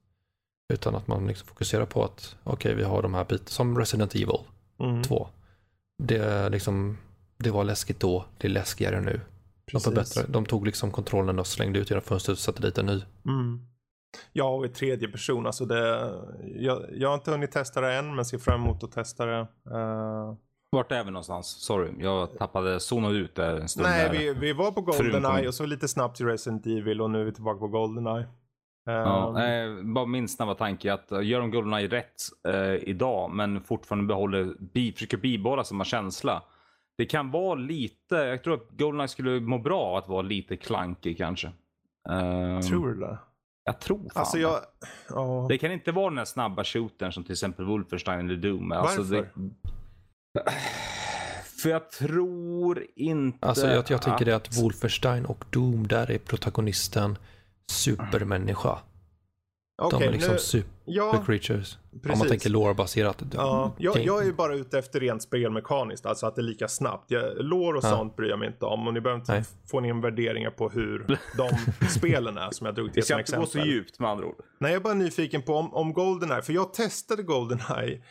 utan 0.71 0.95
att 0.95 1.07
man 1.07 1.27
liksom 1.27 1.47
fokuserar 1.49 1.87
på 1.87 2.05
att 2.05 2.37
okej, 2.45 2.75
vi 2.75 2.83
har 2.83 3.03
de 3.03 3.15
här 3.15 3.25
bitarna 3.25 3.49
som 3.49 3.79
Resident 3.79 4.15
Evil 4.15 4.39
Mm. 4.81 5.03
2. 5.03 5.29
Det, 6.03 6.49
liksom, 6.49 6.99
det 7.39 7.51
var 7.51 7.65
läskigt 7.65 8.01
då, 8.01 8.25
det 8.39 8.47
är 8.47 8.51
läskigare 8.51 9.01
nu. 9.01 9.21
De, 9.73 9.81
förbättrade, 9.81 10.29
de 10.33 10.47
tog 10.47 10.67
liksom 10.67 10.91
kontrollen 10.91 11.39
och 11.39 11.47
slängde 11.47 11.79
ut 11.79 11.91
genom 11.91 12.03
fönstret 12.03 12.35
och 12.35 12.39
satte 12.39 12.63
dit 12.63 12.79
en 12.79 12.87
ny. 12.87 13.03
Mm. 13.27 13.61
Ja, 14.33 14.55
och 14.55 14.65
i 14.67 14.69
tredje 14.69 15.09
person. 15.09 15.47
Alltså 15.47 15.65
det, 15.65 16.13
jag, 16.57 16.83
jag 16.93 17.09
har 17.09 17.15
inte 17.15 17.31
hunnit 17.31 17.53
testa 17.53 17.81
det 17.81 17.93
än, 17.95 18.15
men 18.15 18.25
ser 18.25 18.39
fram 18.39 18.61
emot 18.63 18.85
att 18.85 18.93
testa 18.93 19.27
det. 19.27 19.39
Eh, 19.71 20.35
Vart 20.73 20.93
är 20.93 21.05
vi 21.05 21.11
någonstans? 21.11 21.47
Sorry, 21.47 21.93
jag 21.99 22.39
tappade, 22.39 22.81
zonade 22.81 23.15
ut 23.19 23.35
där 23.35 23.57
en 23.61 23.69
stund. 23.69 23.87
nej, 23.89 24.05
där. 24.05 24.19
vi, 24.19 24.33
vi 24.33 24.53
var 24.53 24.73
på 24.73 24.81
Goldeneye 24.81 25.49
och 25.49 25.55
så 25.55 25.67
lite 25.67 25.89
snabbt 25.89 26.17
till 26.17 26.27
Resident 26.27 26.67
Evil 26.67 27.01
och 27.01 27.11
nu 27.11 27.21
är 27.21 27.25
vi 27.25 27.33
tillbaka 27.33 27.59
på 27.59 27.69
Goldeneye. 27.69 28.27
Eh, 28.89 28.95
Ja, 28.95 29.45
eh, 29.49 29.83
bara 29.83 30.07
min 30.07 30.29
snabba 30.29 30.55
tanke 30.55 30.89
är 30.89 30.93
att 30.93 31.13
uh, 31.13 31.25
gör 31.25 31.41
de 31.41 31.51
Goldeneye 31.51 31.89
rätt 31.89 32.15
eh, 32.49 32.75
idag 32.75 33.31
men 33.31 33.61
fortfarande 33.63 34.07
behåller, 34.07 34.55
bi, 34.61 34.93
försöker 34.93 35.17
bibehålla 35.17 35.65
samma 35.65 35.85
känsla. 35.85 36.43
Det 36.99 37.07
kan 37.07 37.31
vara 37.31 37.55
lite, 37.55 38.15
jag 38.15 38.45
tror 38.45 38.55
att 38.55 38.69
Goldeneye 38.71 39.09
skulle 39.09 39.41
må 39.41 39.59
bra 39.59 39.99
att 39.99 40.09
vara 40.09 40.23
lite 40.23 40.57
klankig 40.57 41.19
kanske. 41.19 41.53
Ehm, 42.11 42.63
Tror 42.63 42.89
du 42.89 43.01
det? 43.01 43.19
Jag 43.65 43.81
tror 43.81 43.99
fan 43.99 44.11
Alltså 44.15 44.37
det. 44.37 44.43
jag... 44.43 44.61
Ja. 45.09 45.47
Det 45.49 45.59
kan 45.59 45.73
inte 45.73 45.93
vara 45.93 46.09
den 46.09 46.19
här 46.19 46.25
snabba 46.25 46.65
shootern 46.65 47.13
som 47.13 47.25
till 47.25 47.33
exempel 47.33 47.65
Wolfenstein 47.65 48.21
eller 48.31 48.37
Doom. 48.37 48.73
Alltså 48.73 49.03
Varför? 49.03 49.29
Det... 50.35 50.43
För 51.63 51.71
jag 51.71 51.91
tror 51.91 52.87
inte 52.97 53.49
Alltså 53.49 53.67
jag, 53.67 53.85
jag 53.91 54.03
tänker 54.03 54.25
det 54.25 54.37
att... 54.37 54.49
att 54.49 54.63
Wolfenstein 54.63 55.27
och 55.27 55.45
Doom, 55.51 55.87
där 55.87 56.11
är 56.11 56.19
protagonisten 56.19 57.19
supermänniska. 57.71 58.79
Okej, 59.83 59.99
de 60.01 60.07
är 60.07 60.13
liksom 60.13 60.33
nu... 60.33 60.39
super 60.39 60.71
Ja, 60.85 61.23
creatures. 61.27 61.79
Om 61.93 62.01
precis. 62.01 62.19
man 62.19 62.29
tänker 62.29 62.51
lore-baserat. 62.51 63.23
Ja, 63.33 63.75
jag, 63.79 63.99
jag 64.05 64.23
är 64.23 64.27
ju 64.27 64.33
bara 64.33 64.55
ute 64.55 64.79
efter 64.79 65.01
rent 65.01 65.23
spelmekaniskt, 65.23 66.07
alltså 66.07 66.27
att 66.27 66.35
det 66.35 66.41
är 66.41 66.45
lika 66.45 66.69
snabbt. 66.69 67.11
Jag, 67.11 67.45
lore 67.45 67.79
och 67.79 67.85
Ja. 67.85 67.89
sånt 67.91 68.17
bryr 68.17 68.29
jag 68.29 68.39
mig 68.39 68.49
inte 68.49 68.65
om 68.67 68.87
och 68.87 68.95
ni 68.95 69.01
behöver 69.01 69.21
inte 69.21 69.33
Nej. 69.33 69.45
få 69.71 69.85
in 69.87 70.01
värderingar 70.01 70.51
på 70.51 70.69
hur 70.69 71.19
de 71.37 71.51
spelen 71.89 72.39
är 72.39 72.51
som 72.51 72.67
jag 72.67 72.75
drog 72.75 72.87
Vi 72.87 72.93
till 72.93 73.03
ska 73.03 73.15
som 73.15 73.21
inte 73.21 73.37
gå 73.37 73.43
exempel. 73.43 73.63
så 73.63 73.69
djupt 73.69 73.99
med 73.99 74.11
andra 74.11 74.27
ord. 74.27 74.35
Nej, 74.61 74.71
jag 74.73 74.81
är 74.81 74.85
bara 74.85 74.95
nyfiken 74.95 75.43
på 75.43 75.55
om, 75.55 75.75
om 75.75 75.93
Goldeneye, 75.93 76.43
för 76.43 76.53
jag 76.53 76.73
testade 76.75 77.23
Goldeneye 77.23 78.03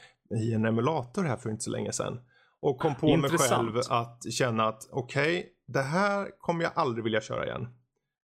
i 0.41 0.53
en 0.53 0.65
emulator 0.65 1.23
här 1.23 1.37
för 1.37 1.49
inte 1.49 1.63
så 1.63 1.71
länge 1.71 1.91
sedan. 1.91 2.19
Och 2.61 2.77
kom 2.79 2.95
på 2.95 3.05
mig 3.05 3.13
Intressant. 3.15 3.71
själv 3.73 3.81
att 3.89 4.31
känna 4.33 4.67
att 4.67 4.87
okej, 4.91 5.49
det 5.67 5.81
här 5.81 6.27
kommer 6.39 6.63
jag 6.63 6.71
aldrig 6.75 7.03
vilja 7.03 7.21
köra 7.21 7.45
igen. 7.45 7.61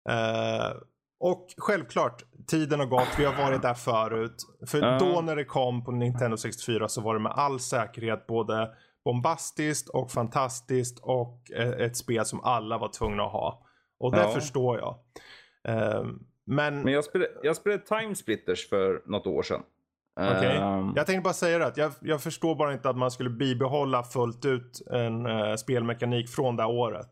Eh, 0.10 0.78
och 1.20 1.48
självklart, 1.58 2.24
tiden 2.48 2.80
har 2.80 2.88
gått, 2.88 3.08
vi 3.20 3.26
har 3.26 3.34
varit 3.44 3.62
där 3.62 3.74
förut. 3.74 4.36
För 4.68 4.78
Ja. 4.82 4.98
då 5.00 5.22
när 5.22 5.36
det 5.36 5.46
kom 5.46 5.84
på 5.84 5.92
Nintendo 5.92 6.38
64 6.38 6.88
så 6.88 7.02
var 7.02 7.14
det 7.14 7.20
med 7.20 7.32
all 7.32 7.60
säkerhet 7.60 8.28
både 8.28 8.70
bombastiskt 9.06 9.90
och 9.90 10.12
fantastiskt 10.12 11.00
och 11.00 11.52
eh, 11.56 11.70
ett 11.70 11.98
spel 11.98 12.26
som 12.26 12.44
alla 12.44 12.78
var 12.78 12.90
tvungna 12.90 13.24
att 13.24 13.32
ha. 13.32 13.66
Och 14.00 14.12
det 14.12 14.22
Ja. 14.22 14.30
förstår 14.30 14.78
jag. 14.80 14.96
Eh, 15.68 16.04
men 16.46 16.82
Men 16.82 16.94
jag 16.94 17.04
spelade, 17.04 17.32
jag 17.44 17.56
spelade 17.56 17.84
Time 17.84 18.16
Splitters 18.16 18.70
för 18.70 19.02
något 19.06 19.28
år 19.28 19.44
sedan. 19.44 19.62
Okej. 20.20 20.58
Ehm, 20.58 20.94
Jag 20.96 21.06
tänkte 21.06 21.22
bara 21.24 21.34
säga 21.34 21.58
det 21.58 21.66
att 21.66 21.78
jag, 21.78 21.92
jag 22.02 22.22
förstår 22.22 22.56
bara 22.56 22.74
inte 22.74 22.90
att 22.90 22.98
man 22.98 23.12
skulle 23.12 23.30
bibehålla 23.30 24.04
fullt 24.04 24.46
ut 24.46 24.82
en 24.92 25.26
eh, 25.26 25.56
spelmekanik 25.56 26.30
från 26.30 26.56
det 26.56 26.66
året. 26.66 27.12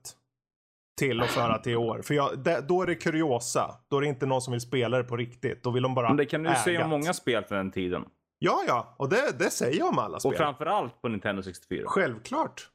Till 0.98 1.22
och 1.22 1.28
föra 1.28 1.58
till 1.58 1.72
i 1.72 1.76
år. 1.76 2.02
För 2.02 2.14
jag, 2.14 2.40
det, 2.40 2.62
då 2.68 2.82
är 2.82 2.88
det 2.88 2.96
kuriosa. 2.96 3.76
Då 3.90 3.98
är 3.98 4.02
det 4.02 4.08
inte 4.08 4.26
någon 4.26 4.42
som 4.42 4.52
vill 4.52 4.62
spela 4.62 4.98
det 4.98 5.04
på 5.04 5.18
riktigt. 5.18 5.64
Då 5.64 5.72
vill 5.72 5.84
de 5.84 5.96
bara 5.96 6.08
men 6.08 6.18
det 6.18 6.26
kan 6.26 6.44
du 6.44 6.50
ju 6.50 6.56
säga 6.56 6.84
om 6.84 6.90
många 6.90 7.14
spel 7.14 7.44
för 7.44 7.56
den 7.56 7.72
tiden. 7.72 8.06
Ja, 8.40 8.64
ja. 8.68 8.96
Och 8.98 9.10
det, 9.10 9.40
det 9.40 9.50
säger 9.50 9.80
jag 9.80 9.88
om 9.88 10.00
alla 10.00 10.20
spel. 10.20 10.32
Och 10.32 10.38
framförallt 10.38 11.02
på 11.02 11.08
Nintendo 11.08 11.44
64. 11.44 11.84
Självklart. 11.88 12.70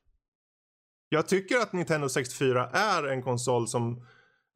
Jag 1.09 1.29
tycker 1.29 1.57
att 1.57 1.73
Nintendo 1.73 2.09
64 2.09 2.69
är 2.73 3.09
en 3.09 3.23
konsol 3.23 3.69
som, 3.69 4.07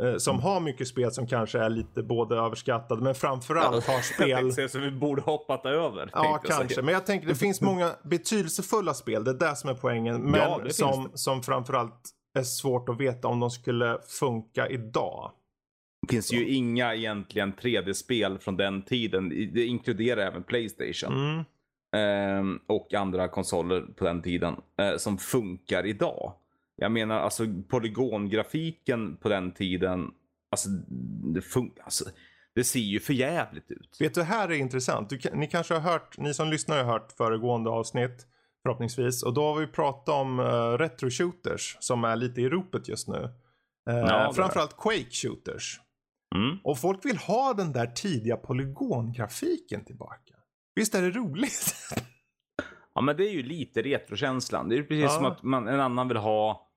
eh, 0.03 0.17
som 0.17 0.41
har 0.41 0.61
mycket 0.61 0.89
spel 0.89 1.13
som 1.13 1.27
kanske 1.27 1.59
är 1.59 1.71
lite 1.71 2.03
både 2.03 2.37
överskattade 2.37 3.03
men 3.03 3.15
framförallt 3.15 3.87
har 3.87 3.95
Jag 3.95 4.05
spel 4.05 4.53
säga 4.53 4.69
så 4.69 4.79
vi 4.79 4.91
borde 4.91 5.23
hoppat 5.23 5.67
över. 5.67 6.11
Ja, 6.13 6.25
jag 6.25 6.57
kanske. 6.57 6.83
Men 6.83 6.95
jag 6.95 7.07
tänker 7.07 7.29
det 7.29 7.35
finns 7.35 7.61
många 7.61 7.91
betydelsefulla 8.03 8.95
spel. 8.95 9.25
Det 9.25 9.31
är 9.31 9.35
det 9.35 9.57
som 9.57 9.71
är 9.71 9.75
poängen. 9.75 10.23
Men 10.23 10.41
Ja, 10.41 10.61
som, 10.71 11.11
som 11.15 11.43
framförallt 11.43 12.11
är 12.35 12.43
svårt 12.43 12.89
att 12.89 13.01
veta 13.01 13.29
om 13.29 13.41
de 13.41 13.51
skulle 13.51 13.99
funka 14.21 14.69
idag. 14.69 15.33
Det 16.07 16.13
finns 16.15 16.33
ju 16.33 16.49
inga 16.49 16.95
egentligen 16.95 17.53
3D-spel 17.55 18.39
från 18.39 18.57
den 18.57 18.83
tiden. 18.83 19.29
Det 19.29 19.65
inkluderar 19.67 20.27
även 20.27 20.43
Playstation. 20.43 21.13
Mm. 21.13 21.45
ehm, 21.97 22.61
och 22.67 22.95
andra 22.95 23.29
konsoler 23.29 23.81
på 23.81 24.05
den 24.05 24.23
tiden. 24.23 24.55
eh, 24.81 24.97
som 24.97 25.19
funkar 25.19 25.87
idag. 25.87 26.33
Jag 26.77 26.93
menar 26.93 27.19
alltså 27.21 27.45
polygongrafiken 27.69 29.17
på 29.17 29.29
den 29.29 29.53
tiden. 29.53 30.11
Alltså 30.51 30.69
det, 31.35 31.41
fun- 31.41 31.73
alltså, 31.85 32.05
det 32.55 32.65
ser 32.65 32.81
ju 32.81 33.01
för 33.01 33.13
jävligt 33.13 33.71
ut. 33.71 33.97
Vet 34.01 34.15
du, 34.15 34.23
här 34.23 34.49
är 34.49 34.55
intressant. 34.55 35.11
Du, 35.11 35.19
ni 35.35 35.47
kanske 35.47 35.75
har 35.75 35.81
hört, 35.81 36.19
ni 36.19 36.35
som 36.35 36.51
lyssnar 36.51 36.77
har 36.77 36.85
hört 36.93 37.13
föregående 37.13 37.71
avsnitt 37.71 38.27
förhoppningsvis. 38.65 39.23
Och 39.23 39.35
då 39.35 39.43
har 39.45 39.61
vi 39.61 39.67
pratat 39.67 40.09
om 40.15 40.39
uh, 40.41 40.79
retro 40.79 41.11
shooters 41.11 41.77
som 41.81 42.05
är 42.05 42.17
lite 42.17 42.41
i 42.41 42.49
ropet 42.49 42.89
just 42.89 43.09
nu. 43.09 43.19
Uh, 43.91 43.95
det. 43.95 44.31
framförallt 44.35 44.77
Quake 44.77 45.11
shooters. 45.11 45.81
Mm. 46.35 46.59
Och 46.65 46.79
folk 46.79 47.05
vill 47.05 47.17
ha 47.17 47.55
den 47.55 47.73
där 47.73 47.87
tidiga 47.87 48.37
polygongrafiken 48.37 49.85
tillbaka. 49.85 50.35
Visst 50.75 50.95
är 50.95 51.03
det 51.03 51.11
roligt? 51.11 51.75
Ja 52.97 53.01
men 53.01 53.17
det 53.17 53.29
är 53.29 53.33
ju 53.33 53.43
lite 53.43 53.83
retrokänslan. 53.83 54.69
Det 54.69 54.75
är 54.75 54.77
ju 54.77 54.85
precis 54.87 55.03
Ja. 55.03 55.09
som 55.09 55.25
att 55.25 55.43
man, 55.43 55.69
en 55.69 55.81
annan 55.81 56.09
vill 56.09 56.17
ha 56.17 56.69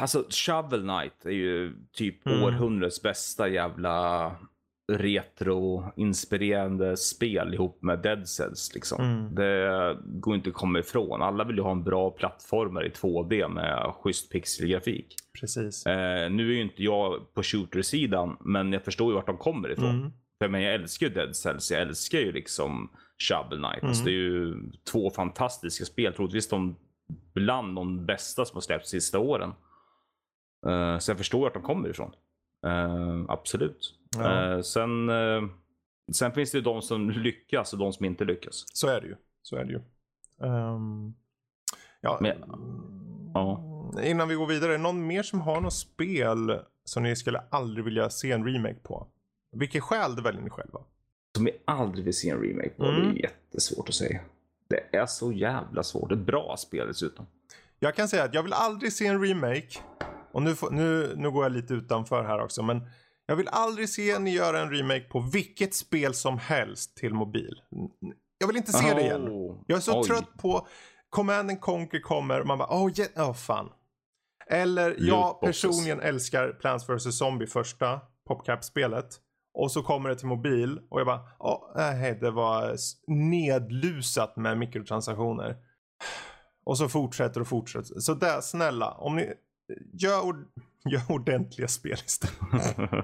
Alltså 0.00 0.24
Shovel 0.30 0.80
Knight 0.80 1.24
är 1.26 1.30
ju 1.30 1.76
typ 1.92 2.26
Mm. 2.26 2.42
århundradets 2.42 3.02
bästa 3.02 3.48
jävla 3.48 4.36
retro-inspirerande 4.98 6.96
spel 6.96 7.54
ihop 7.54 7.82
med 7.82 7.98
Dead 7.98 8.28
Cells. 8.28 8.74
Liksom. 8.74 9.04
Mm. 9.04 9.34
Det 9.34 9.96
går 10.04 10.34
inte 10.34 10.48
att 10.48 10.54
komma 10.54 10.78
ifrån. 10.78 11.22
Alla 11.22 11.44
vill 11.44 11.56
ju 11.56 11.62
ha 11.62 11.70
en 11.70 11.84
bra 11.84 12.10
plattformar 12.10 12.86
i 12.86 12.88
2D 12.88 13.48
med 13.48 13.92
schysst 13.94 14.32
pixelgrafik. 14.32 15.16
Precis. 15.40 15.86
Eh, 15.86 16.30
nu 16.30 16.50
är 16.50 16.54
ju 16.54 16.62
inte 16.62 16.82
jag 16.82 17.34
på 17.34 17.42
shooter-sidan, 17.42 18.36
men 18.40 18.72
jag 18.72 18.84
förstår 18.84 19.08
ju 19.08 19.14
vart 19.14 19.26
de 19.26 19.36
kommer 19.36 19.72
ifrån. 19.72 19.90
Mm. 19.90 20.12
För 20.38 20.48
men 20.48 20.62
jag 20.62 20.74
älskar 20.74 21.06
ju 21.06 21.12
Dead 21.12 21.36
Cells, 21.36 21.70
jag 21.70 21.80
älskar 21.80 22.18
ju 22.18 22.32
liksom 22.32 22.90
Shovel 23.18 23.58
Knight. 23.58 23.82
Mm. 23.82 23.88
Alltså, 23.88 24.04
det 24.04 24.10
är 24.10 24.14
ju 24.14 24.54
två 24.92 25.10
fantastiska 25.10 25.84
spel, 25.84 26.12
troligtvis 26.12 26.48
de 26.48 26.76
bland 27.34 27.76
de 27.76 28.06
bästa 28.06 28.44
som 28.44 28.56
har 28.56 28.60
släppts 28.60 28.90
de 28.90 29.00
sista 29.00 29.18
åren. 29.18 29.52
Eh, 30.66 30.98
så 30.98 31.10
jag 31.10 31.18
förstår 31.18 31.40
vart 31.40 31.54
de 31.54 31.62
kommer 31.62 31.88
ifrån. 31.88 32.12
Eh, 32.66 33.24
absolut. 33.28 33.94
Ja. 34.16 34.52
Eh, 34.54 34.60
sen, 34.60 35.08
eh, 35.08 35.42
sen 36.12 36.32
finns 36.32 36.50
det 36.50 36.58
ju 36.58 36.62
de 36.64 36.82
som 36.82 37.10
lyckas 37.10 37.72
och 37.72 37.78
de 37.78 37.92
som 37.92 38.04
inte 38.06 38.24
lyckas. 38.24 38.64
Så 38.72 38.88
är 38.88 39.00
det 39.00 39.06
ju. 39.06 39.16
Så 39.42 39.56
är 39.56 39.64
det 39.64 39.72
ju. 39.72 39.80
Ehm, 40.48 41.14
ja, 42.00 42.18
Men- 42.20 42.44
ja. 43.34 43.68
Innan 44.04 44.28
vi 44.28 44.34
går 44.34 44.46
vidare, 44.46 44.78
någon 44.78 45.06
mer 45.06 45.22
som 45.22 45.40
har 45.40 45.60
något 45.60 45.72
spel 45.74 46.58
som 46.84 47.02
ni 47.02 47.16
skulle 47.16 47.38
aldrig 47.50 47.84
vilja 47.84 48.10
se 48.10 48.32
en 48.32 48.44
remake 48.46 48.80
på? 48.82 49.06
Vilket 49.56 49.82
skäl 49.82 50.14
det 50.16 50.22
väljer 50.22 50.42
ni 50.42 50.50
själva? 50.50 50.80
Som 51.36 51.46
jag 51.46 51.54
aldrig 51.64 52.04
vill 52.04 52.16
se 52.16 52.30
en 52.30 52.42
remake 52.42 52.68
på. 52.70 52.84
Mm. 52.84 53.00
Det 53.14 53.18
är 53.18 53.22
jättesvårt 53.22 53.88
att 53.88 53.94
säga. 53.94 54.20
Det 54.68 54.96
är 54.96 55.06
så 55.06 55.32
jävla 55.32 55.82
svårt. 55.82 56.12
Är 56.12 56.16
bra 56.16 56.56
spel 56.58 56.86
dessutom. 56.86 57.26
Jag 57.78 57.94
kan 57.94 58.08
säga 58.08 58.24
att 58.24 58.34
jag 58.34 58.42
vill 58.42 58.52
aldrig 58.52 58.92
se 58.92 59.06
en 59.06 59.24
remake. 59.24 59.78
Och 60.32 60.42
nu, 60.42 60.54
får, 60.54 60.70
nu, 60.70 61.14
nu 61.16 61.30
går 61.30 61.44
jag 61.44 61.52
lite 61.52 61.74
utanför 61.74 62.24
här 62.24 62.40
också. 62.40 62.62
Men 62.62 62.88
jag 63.26 63.36
vill 63.36 63.48
aldrig 63.48 63.88
se 63.88 64.18
ni 64.18 64.30
göra 64.30 64.60
en 64.60 64.70
remake 64.70 65.04
på 65.08 65.20
vilket 65.20 65.74
spel 65.74 66.14
som 66.14 66.38
helst 66.38 66.96
till 66.96 67.14
mobil. 67.14 67.62
Jag 68.38 68.46
vill 68.46 68.56
inte 68.56 68.72
se 68.72 68.94
det 68.94 69.00
igen. 69.00 69.28
Oh. 69.28 69.62
Jag 69.66 69.76
är 69.76 69.80
så 69.80 70.00
Oj. 70.00 70.06
trött 70.06 70.38
på 70.38 70.66
Command 71.10 71.50
and 71.50 71.60
Conquer 71.60 72.00
kommer 72.00 72.40
och 72.40 72.46
man 72.46 72.58
bara 72.58 72.68
åh 72.70 72.86
oh, 72.86 73.00
yeah, 73.00 73.30
oh, 73.30 73.34
fan. 73.34 73.68
Eller 74.46 74.96
jag 74.98 75.40
personligen 75.40 76.00
älskar 76.00 76.52
Plants 76.52 76.88
vs 76.88 77.18
Zombie 77.18 77.46
första 77.46 78.00
PopCap-spelet. 78.28 79.20
Och 79.54 79.72
så 79.72 79.82
kommer 79.82 80.08
det 80.08 80.16
till 80.16 80.26
mobil 80.26 80.80
och 80.90 81.00
jag 81.00 81.06
bara 81.06 81.20
åh 81.38 81.72
nej 81.76 82.18
det 82.20 82.30
var 82.30 82.76
nedlusat 83.06 84.36
med 84.36 84.58
mikrotransaktioner. 84.58 85.56
Och 86.64 86.78
så 86.78 86.88
fortsätter 86.88 87.40
och 87.40 87.48
fortsätter. 87.48 88.00
Så 88.00 88.14
där 88.14 88.40
snälla 88.40 88.90
om 88.90 89.16
ni 89.16 89.34
gör, 89.92 90.22
ord- 90.26 90.46
gör 90.90 91.00
ordentliga 91.08 91.68
spel 91.68 91.98
istället. 92.06 92.76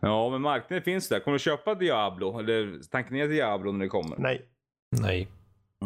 ja, 0.00 0.30
men 0.30 0.40
marknaden 0.40 0.82
finns 0.82 1.08
där. 1.08 1.20
Kommer 1.20 1.34
du 1.34 1.38
köpa 1.38 1.74
Diablo? 1.74 2.38
Eller 2.38 2.80
tanken 2.90 3.16
är 3.16 3.28
Diablo 3.28 3.72
när 3.72 3.80
det 3.84 3.88
kommer? 3.88 4.16
Nej. 4.18 4.48
Nej. 5.00 5.28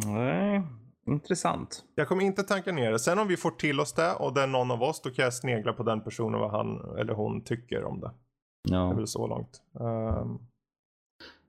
Nej. 0.06 0.62
Intressant. 1.06 1.84
Jag 1.94 2.08
kommer 2.08 2.24
inte 2.24 2.42
tanka 2.42 2.72
ner 2.72 2.92
det. 2.92 2.98
Sen 2.98 3.18
om 3.18 3.28
vi 3.28 3.36
får 3.36 3.50
till 3.50 3.80
oss 3.80 3.92
det 3.92 4.12
och 4.12 4.34
det 4.34 4.42
är 4.42 4.46
någon 4.46 4.70
av 4.70 4.82
oss 4.82 5.00
då 5.02 5.10
kan 5.10 5.24
jag 5.24 5.34
snegla 5.34 5.72
på 5.72 5.82
den 5.82 6.00
personen 6.00 6.40
vad 6.40 6.50
han 6.50 6.98
eller 6.98 7.12
hon 7.14 7.40
tycker 7.44 7.84
om 7.84 8.00
det. 8.00 8.10
Det 8.68 8.74
är 8.74 8.78
Ja. 8.78 8.92
väl 8.92 9.06
så 9.06 9.26
långt. 9.26 9.62
Ehm, 9.80 10.38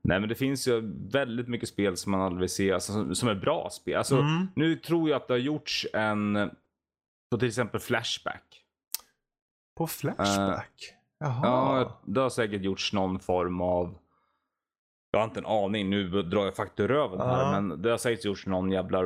Nej, 0.02 0.20
men 0.20 0.28
det 0.28 0.34
finns 0.34 0.68
ju 0.68 0.80
väldigt 1.12 1.48
mycket 1.48 1.68
spel 1.68 1.96
som 1.96 2.12
man 2.12 2.20
aldrig 2.20 2.40
vill 2.40 2.48
se, 2.48 2.72
alltså, 2.72 2.92
som, 2.92 3.14
som 3.14 3.28
är 3.28 3.34
bra 3.34 3.68
spel. 3.72 3.96
Alltså, 3.96 4.16
mm. 4.16 4.46
Nu 4.56 4.76
tror 4.76 5.08
jag 5.10 5.16
att 5.16 5.28
det 5.28 5.34
har 5.34 5.38
gjorts 5.38 5.86
en, 5.92 6.36
på 7.30 7.38
till 7.38 7.48
exempel 7.48 7.80
Flashback. 7.80 8.44
På 9.76 9.86
Flashback? 9.86 10.94
Jaha. 11.20 11.40
Ja, 11.42 12.00
det 12.06 12.20
har 12.20 12.30
säkert 12.30 12.62
gjorts 12.62 12.92
någon 12.92 13.20
form 13.20 13.60
av 13.60 13.94
jag 15.12 15.20
har 15.20 15.24
inte 15.24 15.40
en 15.40 15.46
aning, 15.46 15.90
nu 15.90 16.22
drar 16.22 16.44
jag 16.44 16.56
faktiskt 16.56 16.80
ur 16.80 16.88
röven 16.88 17.20
här. 17.20 17.38
Ja. 17.54 17.60
Men 17.60 17.82
det 17.82 17.90
har 17.90 17.98
säkert 17.98 18.24
gjorts 18.24 18.46
någon 18.46 18.70
jävla 18.70 19.02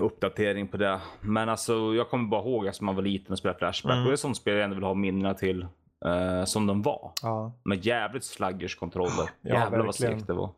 uppdatering 0.00 0.68
på 0.68 0.76
det. 0.76 1.00
Men 1.20 1.48
alltså 1.48 1.94
jag 1.94 2.10
kommer 2.10 2.28
bara 2.28 2.40
ihåg 2.42 2.68
att 2.68 2.80
man 2.80 2.94
var 2.96 3.02
liten 3.02 3.32
och 3.32 3.38
spelade 3.38 3.58
Flashback. 3.58 3.92
Mm. 3.92 4.04
Och 4.04 4.10
det 4.10 4.14
är 4.14 4.16
sånt 4.16 4.36
spel 4.36 4.54
jag 4.54 4.64
ändå 4.64 4.74
vill 4.74 4.84
ha 4.84 4.94
minnena 4.94 5.34
till. 5.34 5.66
eh, 6.04 6.44
som 6.44 6.66
de 6.66 6.82
var. 6.82 7.12
Ja. 7.22 7.52
Med 7.64 7.86
jävligt 7.86 8.24
sluggers 8.24 8.76
kontroller. 8.76 9.30
Ja, 9.40 9.54
Jävlar 9.54 9.84
vad 9.86 9.94
segt 9.94 10.26
det 10.26 10.32
var. 10.32 10.50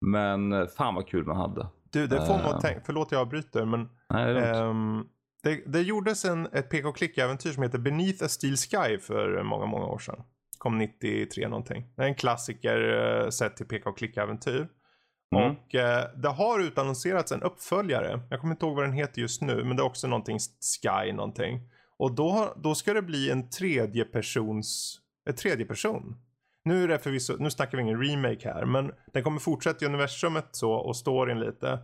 Men 0.00 0.52
eh, 0.52 0.66
fan 0.66 0.94
vad 0.94 1.08
kul 1.08 1.24
man 1.26 1.36
hade. 1.36 1.66
Du, 1.90 2.06
det 2.06 2.26
får 2.26 2.34
Eh. 2.34 2.46
att 2.46 2.60
tänka, 2.60 2.80
förlåt 2.86 3.12
jag 3.12 3.20
avbryter 3.20 3.64
men 3.64 3.88
Nej, 4.10 4.34
det 4.34 4.40
är 4.40 4.64
lugnt. 4.64 4.76
ehm, 4.76 5.06
Det, 5.42 5.62
det 5.66 5.82
gjordes 5.82 6.24
en, 6.24 6.46
ett 6.46 6.70
pk 6.70 6.84
och 6.84 6.96
klick-äventyr 6.96 7.52
som 7.52 7.62
heter 7.62 7.78
Beneath 7.78 8.24
a 8.24 8.28
Steel 8.28 8.56
Sky 8.56 8.98
för 8.98 9.42
många, 9.42 9.66
många 9.66 9.86
år 9.86 9.98
sedan. 9.98 10.22
Kom 10.58 10.78
93 10.78 11.48
någonting. 11.48 11.86
Det 11.96 12.02
är 12.02 12.06
en 12.06 12.14
klassiker 12.14 13.22
eh, 13.24 13.28
sett 13.28 13.56
till 13.56 13.66
pk 13.66 13.86
och 13.86 13.98
klick-äventyr. 13.98 14.68
Mm. 15.36 15.50
Och 15.50 15.74
eh, 15.74 16.04
det 16.16 16.28
har 16.28 16.60
utannonserats 16.60 17.32
en 17.32 17.42
uppföljare. 17.42 18.20
Jag 18.30 18.40
kommer 18.40 18.54
inte 18.54 18.66
ihåg 18.66 18.76
vad 18.76 18.84
den 18.84 18.92
heter 18.92 19.20
just 19.20 19.42
nu, 19.42 19.64
men 19.64 19.76
det 19.76 19.82
är 19.82 19.84
också 19.84 20.06
någonting 20.06 20.38
Sky 20.82 21.12
någonting. 21.12 21.60
Och 21.96 22.14
då, 22.14 22.54
då 22.56 22.74
ska 22.74 22.94
det 22.94 23.02
bli 23.02 23.30
en 23.30 23.50
tredje 23.50 24.04
persons, 24.04 25.00
en 25.24 25.34
tredje 25.34 25.66
person. 25.66 26.16
Nu 26.64 26.84
är 26.84 26.88
det 26.88 26.98
förvisso, 26.98 27.36
nu 27.38 27.50
snackar 27.50 27.78
vi 27.78 27.82
ingen 27.82 28.02
remake 28.02 28.48
här, 28.48 28.64
men 28.64 28.92
den 29.12 29.22
kommer 29.22 29.40
fortsätta 29.40 29.84
i 29.84 29.88
universumet 29.88 30.48
så 30.52 30.72
och 30.72 30.96
storyn 30.96 31.40
lite. 31.40 31.78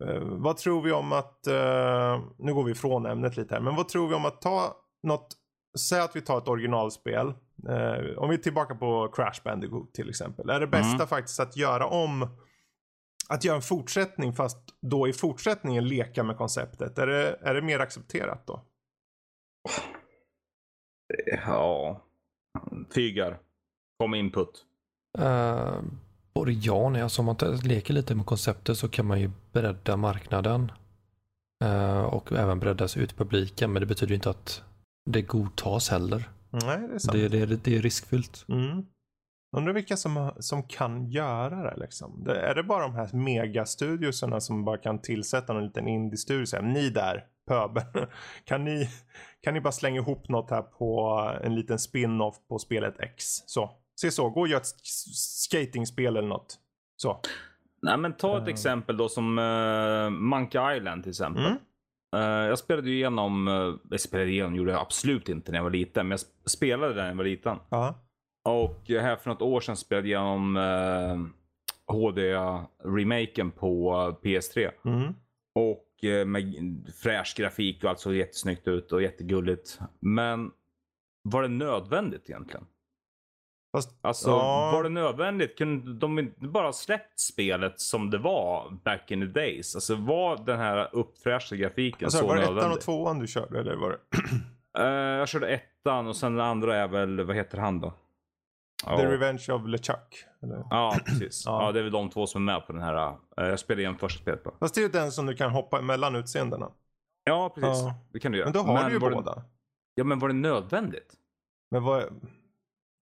Eh, 0.00 0.20
vad 0.22 0.56
tror 0.56 0.82
vi 0.82 0.92
om 0.92 1.12
att, 1.12 1.46
eh, 1.46 2.20
nu 2.38 2.54
går 2.54 2.64
vi 2.64 2.72
ifrån 2.72 3.06
ämnet 3.06 3.36
lite 3.36 3.54
här, 3.54 3.62
men 3.62 3.76
vad 3.76 3.88
tror 3.88 4.08
vi 4.08 4.14
om 4.14 4.24
att 4.24 4.40
ta 4.42 4.76
något, 5.02 5.36
säg 5.78 6.00
att 6.00 6.16
vi 6.16 6.20
tar 6.20 6.38
ett 6.38 6.48
originalspel. 6.48 7.26
Eh, 7.68 8.18
om 8.18 8.28
vi 8.28 8.34
är 8.34 8.42
tillbaka 8.42 8.74
på 8.74 9.08
Crash 9.08 9.42
Bandicoot 9.44 9.94
till 9.94 10.08
exempel. 10.08 10.50
Är 10.50 10.60
det 10.60 10.66
bästa 10.66 10.94
Mm. 10.94 11.06
faktiskt 11.06 11.40
att 11.40 11.56
göra 11.56 11.86
om, 11.86 12.28
att 13.28 13.44
göra 13.44 13.56
en 13.56 13.62
fortsättning 13.62 14.32
fast 14.32 14.58
då 14.82 15.08
i 15.08 15.12
fortsättningen 15.12 15.88
leka 15.88 16.22
med 16.22 16.36
konceptet? 16.36 16.98
Är 16.98 17.06
det, 17.06 17.38
är 17.40 17.54
det 17.54 17.62
mer 17.62 17.78
accepterat 17.80 18.46
då? 18.46 18.64
Ja. 21.46 22.00
Tygar. 22.94 23.38
Kom 23.98 24.14
input. 24.14 24.64
Uh, 25.18 25.82
både 26.34 26.52
ja 26.52 26.74
och 26.74 26.92
nej. 26.92 27.02
Alltså 27.02 27.22
om 27.22 27.26
man 27.26 27.36
leker 27.64 27.94
lite 27.94 28.14
med 28.14 28.26
konceptet 28.26 28.78
så 28.78 28.88
kan 28.88 29.06
man 29.06 29.20
ju 29.20 29.30
bredda 29.52 29.96
marknaden. 29.96 30.72
Eh, 31.64 32.02
och 32.02 32.32
även 32.32 32.60
breddas 32.60 32.96
ut 32.96 33.12
i 33.12 33.14
publiken. 33.14 33.72
Men 33.72 33.80
det 33.80 33.86
betyder 33.86 34.10
ju 34.10 34.14
inte 34.14 34.30
att 34.30 34.62
det 35.10 35.22
godtas 35.22 35.88
heller. 35.88 36.28
Nej, 36.50 36.88
det 36.88 36.94
är 36.94 36.98
sant. 36.98 37.12
Det, 37.12 37.28
det, 37.28 37.64
det 37.64 37.76
är 37.76 37.82
riskfyllt. 37.82 38.44
Mm. 38.48 38.86
Undrar 39.56 39.72
vilka 39.72 39.96
som, 39.96 40.32
som 40.38 40.62
kan 40.62 41.06
göra 41.10 41.70
det 41.70 41.80
liksom. 41.80 42.24
Det, 42.24 42.40
är 42.40 42.54
det 42.54 42.62
bara 42.62 42.82
de 42.82 42.94
här 42.94 43.10
megastudioserna 43.12 44.40
som 44.40 44.64
bara 44.64 44.78
kan 44.78 45.02
tillsätta 45.02 45.52
någon 45.52 45.64
liten 45.64 45.88
indie-studio 45.88 46.42
och 46.42 46.48
säga 46.48 46.62
ni 46.62 46.90
där, 46.90 47.24
pöbeln. 47.48 48.06
Kan 48.44 48.64
ni, 48.64 48.88
kan 49.40 49.54
ni 49.54 49.60
bara 49.60 49.72
slänga 49.72 50.00
ihop 50.00 50.28
något 50.28 50.50
här 50.50 50.62
på 50.62 51.20
en 51.42 51.54
liten 51.54 51.78
spin-off 51.78 52.36
på 52.48 52.58
spelet 52.58 53.00
X? 53.00 53.24
Så, 53.46 53.70
se 54.00 54.10
så, 54.10 54.30
gå 54.30 54.40
och 54.40 54.48
gör 54.48 54.56
ett 54.56 54.66
skatingspel 55.14 56.16
eller 56.16 56.28
något. 56.28 56.58
Så. 56.96 57.20
Nej 57.82 57.96
men 57.96 58.12
ta 58.16 58.36
ett 58.36 58.42
Eh. 58.48 58.48
exempel 58.48 58.96
då 58.96 59.08
som 59.08 59.38
uh, 59.38 60.10
Monkey 60.10 60.76
Island 60.76 61.02
till 61.02 61.10
exempel. 61.10 61.44
Mm. 61.44 61.58
Eh, 62.16 62.48
jag 62.48 62.58
spelade 62.58 62.90
ju 62.90 62.96
igenom, 62.96 63.48
uh, 63.48 63.76
jag 63.90 64.00
spelade 64.00 64.30
igenom 64.30 64.54
gjorde 64.56 64.72
jag 64.72 64.80
absolut 64.80 65.28
inte 65.28 65.50
när 65.52 65.58
jag 65.58 65.62
var 65.64 65.70
liten, 65.70 66.08
men 66.08 66.10
jag 66.10 66.18
sp- 66.18 66.48
spelade 66.48 66.94
när 66.94 67.08
jag 67.08 67.14
var 67.14 67.24
liten. 67.24 67.56
Ja. 67.68 67.94
Och 68.44 68.82
här 68.88 69.16
för 69.16 69.30
något 69.30 69.42
år 69.42 69.60
sedan 69.60 69.76
spelade 69.76 70.08
jag 70.08 70.20
igenom 70.22 70.56
uh, 70.56 71.26
HD-remaken 71.86 73.50
på 73.50 73.92
eh, 73.92 74.26
PS3. 74.26 74.70
Mm. 74.84 75.14
Och 75.54 75.86
med 76.26 76.54
fräsch 77.02 77.34
grafik 77.36 77.84
och 77.84 77.90
allt 77.90 78.00
såg 78.00 78.14
jättesnyggt 78.14 78.68
ut 78.68 78.92
och 78.92 79.02
jättegulligt. 79.02 79.78
Men 80.00 80.50
var 81.22 81.42
det 81.42 81.48
nödvändigt 81.48 82.30
egentligen? 82.30 82.66
Fast, 83.72 83.98
Alltså 84.02 84.30
Ja. 84.30 84.70
var 84.72 84.82
det 84.82 84.88
nödvändigt? 84.88 85.58
Kunde 85.58 85.94
de 85.94 86.18
inte 86.18 86.40
bara 86.46 86.72
släppt 86.72 87.20
spelet 87.20 87.80
som 87.80 88.10
det 88.10 88.18
var 88.18 88.70
back 88.84 89.10
in 89.10 89.20
the 89.20 89.40
days? 89.40 89.74
Alltså 89.74 89.94
var 89.94 90.36
den 90.46 90.58
här 90.58 90.88
uppfräschade 90.92 91.60
grafiken 91.62 92.06
alltså, 92.06 92.18
så 92.18 92.26
var 92.26 92.36
det 92.36 92.42
ettan 92.42 92.54
nödvändig? 92.54 92.76
och 92.78 92.82
tvåan 92.84 93.18
du 93.18 93.26
körde 93.26 93.60
eller 93.60 93.76
var 93.76 93.90
det? 93.90 93.98
Eh, 94.78 95.18
jag 95.18 95.28
körde 95.28 95.48
ettan 95.48 96.06
och 96.06 96.16
sen 96.16 96.36
den 96.36 96.46
andra 96.46 96.76
är 96.76 96.88
väl, 96.88 97.24
vad 97.24 97.36
heter 97.36 97.58
han 97.58 97.80
då? 97.80 97.92
The 98.86 99.06
Revenge 99.06 99.46
of 99.52 99.66
LeChuck? 99.66 100.24
Eller? 100.42 100.64
ja 100.70 100.96
precis. 101.06 101.42
Ja. 101.46 101.64
ja. 101.64 101.72
det 101.72 101.78
är 101.78 101.82
väl 101.82 101.92
de 101.92 102.10
två 102.10 102.26
som 102.26 102.48
är 102.48 102.52
med 102.54 102.66
på 102.66 102.72
den 102.72 102.82
här. 102.82 103.08
eh, 103.08 103.44
jag 103.46 103.58
spelade 103.60 103.82
igen 103.82 103.98
första 103.98 104.22
spelet 104.22 104.44
bara. 104.44 104.54
Fast 104.60 104.74
det 104.74 104.80
är 104.80 104.82
ju 104.82 104.88
den 104.88 105.12
som 105.12 105.26
du 105.26 105.34
kan 105.34 105.50
hoppa 105.50 105.78
emellan 105.78 106.16
utseendena. 106.16 106.70
Ja, 107.24 107.48
precis. 107.54 107.82
Ja. 107.82 107.94
Det 108.12 108.18
kan 108.20 108.32
du 108.32 108.38
göra. 108.38 108.46
Men 108.46 108.52
då 108.52 108.72
har 108.72 108.84
du 108.88 108.92
ju 108.92 108.98
båda. 109.00 109.34
Det, 109.34 109.42
ja, 109.94 110.04
men 110.04 110.18
var 110.18 110.28
det 110.28 110.34
nödvändigt? 110.34 111.14
Men 111.70 111.82
vad... 111.82 112.04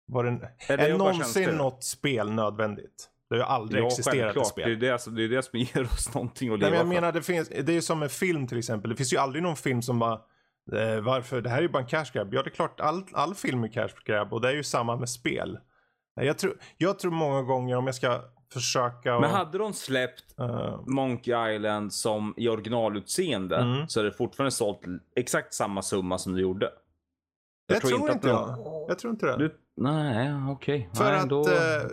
Var 0.09 0.23
det, 0.23 0.51
Är 0.73 0.77
det 0.77 0.87
jag 0.89 0.97
någonsin 0.97 1.49
något 1.49 1.83
spel 1.83 2.31
nödvändigt? 2.31 3.09
Det 3.29 3.35
har 3.35 3.39
ju 3.39 3.45
aldrig 3.45 3.83
Ja, 3.83 3.87
existerat 3.87 4.37
ett 4.37 4.47
spel. 4.47 4.79
Det 4.79 4.87
är 4.87 4.91
det, 4.91 4.99
som, 4.99 5.15
det 5.15 5.23
är 5.23 5.29
det 5.29 5.43
som 5.43 5.59
ger 5.59 5.83
oss 5.83 6.13
någonting 6.13 6.53
att 6.53 6.59
Nej, 6.59 6.71
leva 6.71 6.83
men 6.83 6.91
jag 6.91 6.95
för. 6.95 7.01
menar, 7.01 7.11
det, 7.11 7.21
finns, 7.21 7.49
det 7.49 7.69
är 7.69 7.73
ju 7.73 7.81
som 7.81 8.03
en 8.03 8.09
film 8.09 8.47
till 8.47 8.57
exempel. 8.57 8.89
Det 8.89 8.95
finns 8.95 9.13
ju 9.13 9.17
aldrig 9.17 9.43
någon 9.43 9.55
film 9.55 9.81
som 9.81 9.99
bara 9.99 10.13
eh, 10.73 11.01
varför? 11.01 11.41
Det 11.41 11.49
här 11.49 11.57
är 11.57 11.61
ju 11.61 11.69
bara 11.69 11.83
en 11.83 11.89
cash 11.89 12.05
grab. 12.13 12.33
Ja, 12.33 12.43
det 12.43 12.49
är 12.49 12.51
klart, 12.51 12.79
all, 12.79 13.03
all 13.13 13.35
film 13.35 13.63
är 13.63 13.67
cash 13.67 13.89
grab 14.05 14.33
och 14.33 14.41
det 14.41 14.49
är 14.49 14.53
ju 14.53 14.63
samma 14.63 14.95
med 14.95 15.09
spel. 15.09 15.59
Nej, 16.15 16.25
Jag 16.25 16.37
tror, 16.37 16.57
jag 16.77 16.99
tror 16.99 17.11
många 17.11 17.41
gånger 17.41 17.75
om 17.77 17.85
jag 17.85 17.95
ska 17.95 18.21
försöka 18.53 19.15
och, 19.15 19.21
Men 19.21 19.29
hade 19.29 19.57
de 19.57 19.73
släppt 19.73 20.39
eh, 20.39 20.79
Monkey 20.87 21.55
Island 21.55 21.93
som 21.93 22.33
i 22.37 22.47
originalutseende 22.49 23.57
Mm. 23.57 23.87
så 23.87 23.99
är 23.99 24.03
det 24.03 24.11
fortfarande 24.11 24.51
sålt 24.51 24.81
exakt 25.15 25.53
samma 25.53 25.81
summa 25.81 26.17
som 26.17 26.33
du 26.33 26.41
gjorde. 26.41 26.69
jag, 27.67 27.81
tror 27.81 27.99
inte, 28.01 28.11
att 28.13 28.23
jag. 28.23 28.47
någon- 28.57 28.85
Jag 28.87 28.99
tror 28.99 29.11
inte 29.13 29.25
det. 29.25 29.37
Du, 29.37 29.55
nej, 29.83 30.33
okej. 30.51 30.89
För 30.93 31.03
nej, 31.11 31.19
att 31.19 31.29
då... 31.29 31.41
eh, 31.41 31.83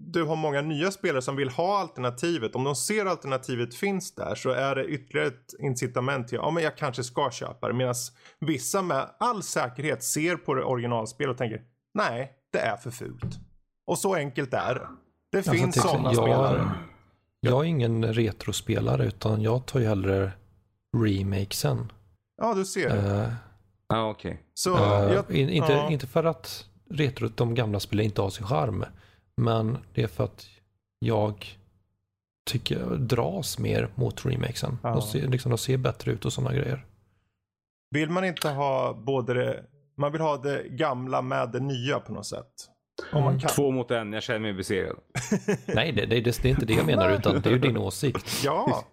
du 0.00 0.22
har 0.22 0.36
många 0.36 0.60
nya 0.62 0.90
spelare 0.90 1.22
som 1.22 1.36
vill 1.36 1.48
ha 1.48 1.78
alternativet. 1.80 2.54
Om 2.54 2.64
de 2.64 2.76
ser 2.76 3.06
alternativet 3.06 3.74
finns 3.74 4.14
där 4.14 4.34
så 4.34 4.50
är 4.50 4.74
det 4.74 4.84
ytterligare 4.84 5.26
ett 5.28 5.54
incitament 5.58 6.28
till 6.28 6.36
ja 6.42 6.50
men 6.50 6.62
jag 6.62 6.76
kanske 6.76 7.04
ska 7.04 7.30
köpa 7.30 7.68
det. 7.68 7.74
Medan 7.74 7.94
vissa 8.40 8.82
med 8.82 9.06
all 9.20 9.42
säkerhet 9.42 10.02
ser 10.04 10.36
på 10.36 10.54
det 10.54 10.64
originalspel 10.64 11.30
och 11.30 11.38
tänker 11.38 11.62
nej, 11.94 12.32
det 12.52 12.58
är 12.58 12.76
för 12.76 12.90
fult. 12.90 13.38
Och 13.86 13.98
så 13.98 14.14
enkelt 14.14 14.54
är 14.54 14.74
det. 14.74 14.86
Det 15.32 15.38
Alltså, 15.38 15.52
finns 15.52 15.76
exempel, 15.76 15.90
sådana 15.90 16.12
jag- 16.12 16.22
spelare. 16.24 16.70
Jag 17.40 17.60
är 17.60 17.64
ingen 17.64 18.04
retrospelare 18.14 19.06
utan 19.06 19.42
jag 19.42 19.66
tar 19.66 19.80
ju 19.80 19.86
hellre 19.86 20.32
remakesen. 20.96 21.92
Ja, 22.42 22.54
du 22.54 22.64
ser. 22.64 22.96
Eh, 23.22 23.28
Ja, 23.88 24.10
okej. 24.10 24.42
Så 24.54 24.76
eh, 24.76 25.12
jag, 25.14 25.30
in, 25.30 25.48
inte, 25.48 25.72
ja. 25.72 25.90
inte 25.90 26.06
för 26.06 26.24
att 26.24 26.66
retro, 26.90 27.28
de 27.34 27.54
gamla 27.54 27.80
spelen 27.80 28.04
inte 28.04 28.22
har 28.22 28.30
sin 28.30 28.46
charm. 28.46 28.84
Men 29.36 29.78
det 29.94 30.02
är 30.02 30.06
för 30.06 30.24
att 30.24 30.46
jag 30.98 31.46
tycker 32.50 32.96
dras 32.96 33.58
mer 33.58 33.88
mot 33.94 34.26
remakesen. 34.26 34.78
Ja. 34.82 34.90
De, 34.90 35.02
ser, 35.02 35.28
liksom, 35.28 35.50
de 35.50 35.58
ser 35.58 35.76
bättre 35.76 36.12
ut 36.12 36.24
och 36.24 36.32
sådana 36.32 36.52
grejer. 36.54 36.86
vill 37.90 38.10
man 38.10 38.24
inte 38.24 38.48
ha 38.48 38.94
både 38.94 39.34
det, 39.34 39.64
man 39.96 40.12
vill 40.12 40.20
ha 40.20 40.36
det 40.36 40.62
gamla 40.68 41.22
med 41.22 41.50
det 41.52 41.60
nya 41.60 42.00
på 42.00 42.12
något 42.12 42.26
sätt. 42.26 42.70
Om 43.12 43.22
man 43.24 43.40
kan. 43.40 43.50
Två 43.50 43.70
mot 43.70 43.90
en, 43.90 44.12
jag 44.12 44.22
känner 44.22 44.38
mig 44.40 44.52
besegrad. 44.52 44.96
Nej, 45.66 45.92
det, 45.92 46.06
det, 46.06 46.20
det 46.20 46.44
är 46.44 46.46
inte 46.46 46.66
det 46.66 46.74
jag 46.74 46.86
menar 46.86 47.10
utan 47.10 47.40
det 47.40 47.48
är 47.48 47.52
ju 47.52 47.58
din 47.58 47.76
åsikt. 47.76 48.40
Ja, 48.44 48.84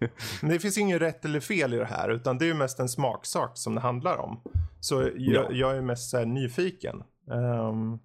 men 0.42 0.50
det 0.50 0.58
finns 0.58 0.78
ingen 0.78 0.98
rätt 0.98 1.24
eller 1.24 1.40
fel 1.40 1.74
i 1.74 1.76
det 1.76 1.84
här 1.84 2.08
utan 2.08 2.38
det 2.38 2.44
är 2.44 2.46
ju 2.46 2.54
mest 2.54 2.78
en 2.78 2.88
smaksak 2.88 3.50
som 3.54 3.74
det 3.74 3.80
handlar 3.80 4.16
om. 4.16 4.40
Så 4.80 5.02
jag, 5.02 5.12
Ja. 5.16 5.48
jag 5.52 5.76
är 5.76 5.80
mest 5.80 6.10
så 6.10 6.18
här 6.18 6.26
nyfiken. 6.26 7.02
Ehm, 7.32 7.98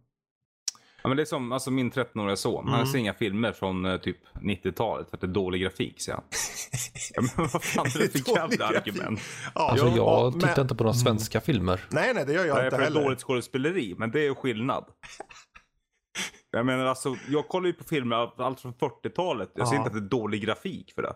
Ja, 1.03 1.07
men 1.09 1.17
det 1.17 1.23
är 1.23 1.25
som 1.25 1.51
alltså, 1.51 1.71
min 1.71 1.91
13-åriga 1.91 2.35
son. 2.35 2.65
Han 2.67 2.75
Mm. 2.75 2.87
ser 2.87 2.99
inga 2.99 3.13
filmer 3.13 3.51
från 3.51 3.85
eh, 3.85 3.97
typ 3.97 4.17
90-talet 4.41 5.09
för 5.09 5.17
att 5.17 5.21
det 5.21 5.27
är 5.27 5.31
dålig 5.31 5.61
grafik, 5.61 6.01
säger 6.01 6.15
han. 6.15 6.25
ja, 7.13 7.21
men 7.21 7.47
vad 7.53 7.63
fan 7.63 7.85
är 7.85 7.99
det 7.99 8.19
för 8.25 8.31
jävla 8.35 8.65
argument? 8.67 9.19
ja, 9.55 9.69
Alltså 9.71 9.87
ja, 9.87 9.95
jag 9.95 10.31
men- 10.31 10.41
tittar 10.41 10.61
inte 10.61 10.75
på 10.75 10.83
några 10.83 10.93
svenska 10.93 11.41
filmer. 11.41 11.81
Nej, 11.89 12.13
nej, 12.13 12.25
det 12.25 12.33
gör 12.33 12.45
jag 12.45 12.55
Det 12.57 12.61
är 12.61 12.65
inte 12.65 12.75
för 12.77 12.83
ett 12.83 12.89
heller. 12.89 13.03
dåligt 13.03 13.19
skådespeleri, 13.21 13.95
men 13.97 14.11
det 14.11 14.27
är 14.27 14.33
skillnad. 14.33 14.85
Jag 16.51 16.65
menar 16.65 16.85
alltså, 16.85 17.15
jag 17.27 17.47
kollar 17.47 17.67
ju 17.67 17.73
på 17.73 17.83
filmer 17.83 18.15
av 18.15 18.41
allt 18.41 18.59
från 18.59 18.73
40-talet. 18.73 19.51
Jag 19.55 19.67
ser 19.67 19.75
Ja. 19.75 19.79
inte 19.81 19.87
att 19.87 19.93
det 19.93 19.99
är 20.05 20.09
dålig 20.19 20.41
grafik 20.41 20.93
för 20.95 21.01
det. 21.01 21.13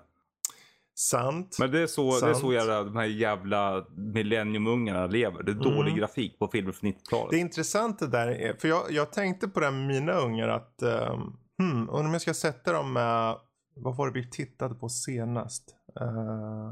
Sant. 0.96 1.58
Men 1.60 1.72
det 1.72 1.80
är 1.80 1.88
så, 1.88 2.20
det 2.20 2.30
är 2.30 2.34
så 2.34 2.54
jävla, 2.54 2.84
de 2.84 2.96
här 2.96 3.06
jävla 3.06 3.86
millenniumungarna 3.96 5.08
lever. 5.08 5.44
Det 5.44 5.52
är 5.52 5.56
dålig 5.56 5.92
Mm. 5.92 5.96
grafik 6.00 6.40
på 6.40 6.48
filmer 6.48 6.72
från 6.72 6.90
90-talet. 6.92 7.30
Det 7.30 7.36
är 7.38 7.42
intressant 7.42 8.00
det 8.00 8.08
där, 8.08 8.28
är- 8.28 8.54
för 8.54 8.68
jag, 8.68 8.84
jag 8.92 9.12
tänkte 9.14 9.48
på 9.48 9.60
det 9.60 9.72
med 9.72 9.88
mina 9.88 10.14
ungar 10.14 10.48
att, 10.48 10.84
um, 10.84 11.38
hmm, 11.60 11.90
om 11.90 12.12
jag 12.14 12.22
ska 12.22 12.34
sätta 12.34 12.74
dem 12.74 12.94
med, 12.94 13.36
vad 13.76 13.96
var 13.96 14.08
det 14.12 14.14
vi 14.22 14.30
tittade 14.30 14.76
på 14.76 14.90
senast? 14.90 15.76
Eh, 16.02 16.72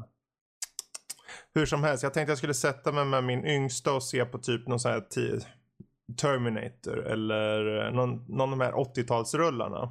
hur 1.54 1.66
som 1.66 1.84
helst, 1.84 2.04
jag 2.04 2.14
tänkte 2.14 2.32
jag 2.32 2.38
skulle 2.38 2.54
sätta 2.54 2.92
mig 2.92 3.06
med 3.06 3.24
min 3.24 3.46
yngsta 3.46 3.94
och 3.94 4.04
se 4.04 4.26
på 4.26 4.38
typ 4.38 4.68
någon 4.68 4.80
sån 4.80 4.92
här 4.92 5.04
Terminator 6.22 7.08
eller 7.08 7.86
eh, 7.88 7.94
någon, 7.94 8.26
någon 8.28 8.42
av 8.54 8.58
de 8.60 8.66
här 8.66 8.72
80-talsrullarna. 8.74 9.90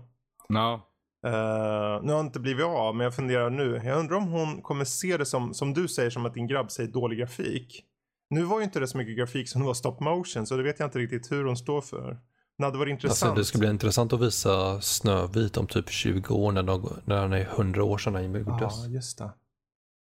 Ja. 0.49 0.89
Uh, 1.27 2.03
nu 2.03 2.13
har 2.13 2.21
inte 2.21 2.41
blivit 2.41 2.65
av, 2.65 2.97
men 2.97 3.05
jag 3.05 3.15
funderar 3.15 3.51
nu. 3.51 3.81
Jag 3.85 3.99
undrar 3.99 4.17
om 4.17 4.29
hon 4.29 4.63
kommer 4.63 4.85
se 4.85 5.17
det 5.17 5.27
som, 5.27 5.55
som 5.55 5.75
du 5.75 5.89
säger, 5.89 6.11
som 6.11 6.27
att 6.27 6.35
din 6.35 6.47
grabb 6.47 6.71
säger 6.71 6.93
dålig 6.93 7.19
grafik. 7.19 7.85
Nu 8.31 8.43
var 8.43 8.59
ju 8.59 8.65
inte 8.65 8.81
det 8.81 8.89
så 8.89 8.99
mycket 8.99 9.17
grafik 9.17 9.49
som 9.49 9.61
det 9.61 9.67
var 9.67 9.75
stop 9.75 9.97
motion, 10.01 10.47
så 10.47 10.57
det 10.57 10.63
vet 10.63 10.79
jag 10.79 10.87
inte 10.87 10.99
riktigt 10.99 11.33
hur 11.33 11.45
hon 11.45 11.57
står 11.57 11.81
för. 11.81 12.19
Det 12.59 12.65
hade 12.65 12.79
varit 12.79 12.91
intressant. 12.91 13.31
Alltså, 13.31 13.41
det 13.41 13.45
ska 13.45 13.59
bli 13.59 13.69
intressant 13.69 14.13
att 14.13 14.21
visa 14.21 14.81
Snövit 14.81 15.57
om 15.57 15.67
typ 15.67 15.91
20 15.91 16.35
år 16.35 16.53
när, 16.53 16.63
de, 16.63 16.89
när 17.05 17.23
den 17.23 17.33
är 17.33 17.41
100 17.41 17.85
år 17.85 17.99
sedan 17.99 18.13
den 18.13 18.35
gjordes. 18.35 18.75
Ja, 18.85 18.87
just 18.87 19.19
det. 19.19 19.31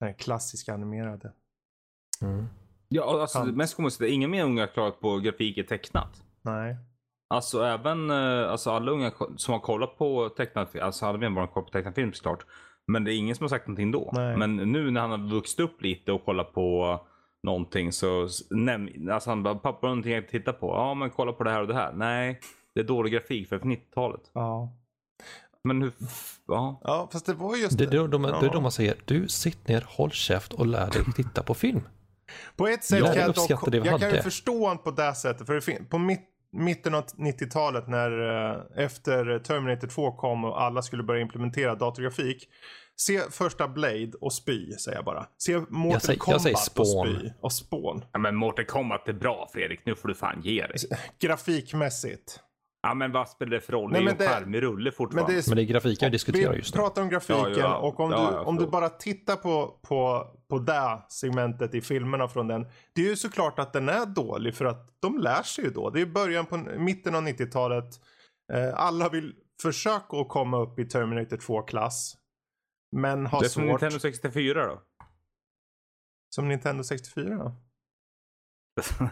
Den 0.01 0.15
klassiska 0.15 0.75
animerade. 0.75 1.33
Mm. 2.23 2.47
Ja, 2.89 3.21
alltså 3.21 3.45
mest 3.45 3.77
komiskt 3.77 4.01
är 4.01 4.05
att 4.05 4.11
ingen 4.11 4.31
mer 4.31 4.45
unga 4.45 4.67
klarat 4.67 5.01
på 5.01 5.19
grafik 5.19 5.59
i 5.59 5.65
tecknat. 5.65 6.23
Nej. 6.43 6.77
Alltså 7.35 7.63
även 7.65 8.11
eh, 8.11 8.51
alltså 8.51 8.71
alla 8.71 8.91
unga 8.93 9.13
som 9.37 9.53
har 9.53 9.61
kollat 9.61 9.99
på 9.99 10.29
tecknad 10.29 10.69
film, 10.69 10.85
alltså 10.85 11.07
alla 11.07 11.19
mer 11.19 11.31
bara 11.31 11.47
kollat 11.47 11.67
på 11.67 11.73
tecknad 11.73 11.95
film 11.95 12.13
såklart. 12.13 12.47
Men 12.87 13.05
det 13.05 13.15
är 13.15 13.17
ingen 13.17 13.37
som 13.37 13.45
har 13.45 13.49
sagt 13.49 13.67
någonting 13.67 13.91
då. 13.91 14.11
Nej. 14.13 14.37
Men 14.37 14.57
nu 14.57 14.91
när 14.91 15.01
han 15.01 15.11
har 15.11 15.19
vuxit 15.31 15.61
upp 15.61 15.83
lite 15.83 16.13
och 16.13 16.25
kollat 16.25 16.53
på 16.53 17.01
någonting 17.43 17.93
så 17.93 18.29
näm, 18.51 18.89
alltså 19.13 19.31
han 19.31 19.43
bara 19.43 19.55
pappa 19.55 19.87
har 19.87 19.89
någonting 19.89 20.13
kan 20.23 20.31
titta 20.31 20.53
på. 20.53 20.67
Ja 20.67 20.95
men 20.95 21.11
kolla 21.11 21.33
på 21.33 21.45
det 21.45 21.51
här 21.51 21.61
och 21.61 21.69
det 21.69 21.75
här. 21.75 21.93
Nej, 21.93 22.41
det 22.75 22.81
är 22.81 22.85
dålig 22.85 23.13
grafik 23.13 23.49
för 23.49 23.59
90-talet. 23.59 24.21
Ja. 24.33 24.73
Men 25.65 25.83
hur, 25.83 25.93
ja. 26.47 26.81
Ja, 26.85 27.09
fast 27.13 27.27
det 27.27 27.35
var 27.35 27.57
just 27.57 27.79
Det, 27.79 27.87
det, 27.87 27.97
är 27.97 28.09
de, 28.09 28.23
det 28.23 28.29
är 28.29 28.33
Ja. 28.43 28.51
då 28.53 28.61
man 28.61 28.73
säger, 28.73 28.95
du 29.05 29.29
sitt 29.29 29.69
ner, 29.69 29.85
håll 29.89 30.11
käft 30.11 30.53
och 30.53 30.67
lär 30.67 30.91
dig 30.91 31.03
titta 31.17 31.43
på 31.43 31.55
film. 31.55 31.81
På 32.57 32.67
ett 32.69 32.85
sätt 32.85 32.99
Jag 32.99 33.15
kan 33.15 33.23
jag 33.23 33.35
dock, 33.35 33.69
vi 33.73 33.77
jag 33.77 33.87
kan 33.87 33.99
ju 33.99 34.07
hade. 34.07 34.23
förstå 34.23 34.59
honom 34.63 34.79
på 34.79 34.91
det 34.91 35.15
sättet. 35.15 35.47
För 35.47 35.55
det 35.55 35.91
på 35.91 35.99
mitt, 35.99 36.29
mitten 36.55 36.95
av 36.95 37.05
90-talet 37.07 37.89
när 37.89 38.11
eh, 38.51 38.85
efter 38.85 39.39
Terminator 39.39 39.89
2 39.89 40.13
kom 40.13 40.45
och 40.45 40.63
alla 40.63 40.83
skulle 40.83 41.03
börja 41.03 41.21
implementera 41.21 41.75
datorgrafik. 41.75 42.49
Se 42.97 43.21
första 43.31 43.69
Blade 43.69 44.11
och 44.21 44.33
spy, 44.33 44.73
säger 44.73 44.99
jag 44.99 45.05
bara. 45.05 45.27
Se 45.39 45.59
Mortal 45.59 45.93
Jag 45.93 46.03
säger- 46.03 46.13
jag 46.17 46.21
Kombat 46.21 46.43
säger 46.43 46.57
och 46.81 46.87
spy. 46.89 47.31
Och 47.41 47.53
Spawn. 47.53 48.05
ja 48.13 48.19
men 48.19 48.37
Mortal 48.37 48.65
Kombat 48.65 49.09
är 49.09 49.13
bra 49.13 49.49
Fredrik. 49.53 49.81
Nu 49.87 49.95
får 49.95 50.09
du 50.09 50.15
fan 50.15 50.41
ge 50.43 50.67
dig. 50.67 50.77
Grafikmässigt. 51.19 52.41
Ja 52.87 52.95
men 52.95 53.13
vad 53.13 53.29
spelar 53.29 53.51
det 53.51 53.61
för 53.61 53.73
roll? 53.73 53.91
Nej, 53.93 53.93
det 53.93 53.99
är 53.99 54.01
ju 54.01 54.05
men 54.05 54.13
en 54.13 54.19
det- 54.33 54.35
skärmig 54.41 54.63
rulle 54.63 54.85
Men 54.85 54.93
fortfarande. 54.93 55.33
det 55.33 55.39
är 55.39 55.51
Men 55.51 55.57
det 55.57 55.63
är 55.63 55.67
grafiken 55.67 56.07
vi 56.07 56.11
diskuterar 56.11 56.51
Vi 56.53 56.59
just 56.59 56.75
nu. 56.75 56.79
pratar 56.81 57.03
om 57.03 57.09
grafiken 57.09 57.43
Ja, 57.43 57.59
ja. 57.59 57.77
och 57.77 58.01
om, 58.01 58.11
Ja, 58.11 58.31
du, 58.31 58.37
om 58.39 58.57
du 58.57 58.67
bara 58.67 58.89
tittar 58.89 59.37
på, 59.37 59.79
på, 59.83 60.27
på 60.49 60.59
det 60.59 61.03
segmentet 61.09 61.75
i 61.75 61.81
filmerna 61.81 62.29
från 62.29 62.49
den. 62.49 62.67
Det 62.95 63.01
är 63.01 63.09
ju 63.09 63.17
såklart 63.17 63.59
att 63.59 63.73
den 63.73 63.89
är 63.89 64.07
dålig 64.07 64.55
för 64.55 64.65
att 64.65 65.01
de 65.01 65.19
lär 65.19 65.43
sig 65.43 65.65
ju 65.65 65.71
då. 65.71 65.91
Det 65.91 66.01
är 66.01 66.07
början 66.07 66.47
på 66.47 66.57
mitten 66.57 67.15
av 67.15 67.23
90-talet. 67.23 67.85
Eh, 68.53 68.75
alla 68.75 69.09
vill 69.09 69.35
försöka 69.63 70.17
att 70.17 70.29
komma 70.29 70.59
upp 70.61 70.79
i 70.79 70.85
Terminator 70.85 71.37
2-klass. 71.37 72.17
Men 72.97 73.27
har 73.27 73.41
det 73.41 73.47
är 73.47 73.49
som 73.49 73.63
svårt. 73.63 73.71
Nintendo 73.71 73.99
64 73.99 74.67
då. 74.67 74.83
Som 76.35 76.49
Nintendo 76.49 76.85
64. 76.85 77.53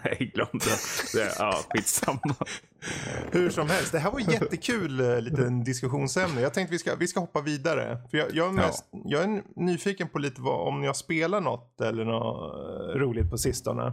Nej, 0.05 0.33
glöm 0.35 0.49
det. 0.53 1.19
det. 1.19 1.35
Ja, 1.39 1.59
skitsamma. 1.71 2.37
Hur 3.33 3.51
som 3.51 3.69
helst, 3.69 3.93
det 3.93 3.99
här 3.99 4.11
var 4.11 4.21
jättekul 4.21 5.01
eh, 5.01 5.21
liten 5.21 5.65
diskussionsämne. 5.65 6.41
Jag 6.41 6.55
tänkte 6.55 6.73
vi 6.73 6.79
ska, 6.79 6.95
vi 6.95 7.07
ska 7.07 7.21
hoppa 7.21 7.41
vidare. 7.41 7.99
För 8.11 8.19
jag, 8.19 8.35
jag, 8.35 8.49
är 8.49 8.53
mest, 8.53 8.85
jag 9.05 9.23
är 9.23 9.43
nyfiken 9.57 10.09
på 10.09 10.19
lite 10.19 10.41
vad, 10.41 10.69
om 10.69 10.81
ni 10.81 10.87
har 10.87 10.95
spelat 10.95 11.43
något 11.43 11.81
eller 11.81 12.05
något 12.05 12.55
eh, 12.55 12.99
roligt 12.99 13.31
på 13.31 13.39
sistone. 13.39 13.93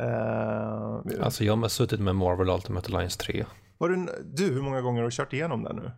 Uh, 0.00 1.22
Alltså 1.22 1.44
jag 1.44 1.56
har 1.56 1.68
suttit 1.68 2.00
med 2.00 2.16
Marvel 2.16 2.48
Ultimate 2.48 2.86
Alliance 2.86 3.20
3. 3.20 3.44
var 3.78 3.88
du, 3.88 4.06
du, 4.24 4.54
hur 4.54 4.62
många 4.62 4.80
gånger 4.80 5.02
har 5.02 5.10
du 5.10 5.16
kört 5.16 5.32
igenom 5.32 5.62
den 5.62 5.76
nu? 5.76 5.90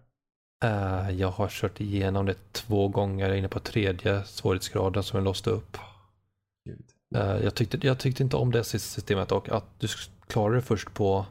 Eh, 0.65 1.11
jag 1.11 1.29
har 1.29 1.49
kört 1.49 1.81
igenom 1.81 2.27
det 2.27 2.53
två 2.53 2.89
gånger, 2.89 3.25
jag 3.25 3.35
är 3.35 3.39
inne 3.39 3.49
på 3.49 3.59
tredje 3.59 4.25
svårighetsgraden 4.25 5.03
som 5.03 5.17
jag 5.17 5.25
låste 5.25 5.51
upp. 5.51 5.79
Gud. 6.69 6.94
Eh, 7.15 7.37
jag, 7.45 7.55
tyckte, 7.55 7.79
jag 7.83 7.99
tyckte 7.99 8.23
inte 8.23 8.37
om 8.37 8.53
det 8.53 8.65
systemet 8.65 9.33
och 9.33 9.49
att 9.49 9.81
du 9.81 9.89
klarar 10.27 10.55
det 10.55 10.63
först 10.63 10.95
på 10.95 11.27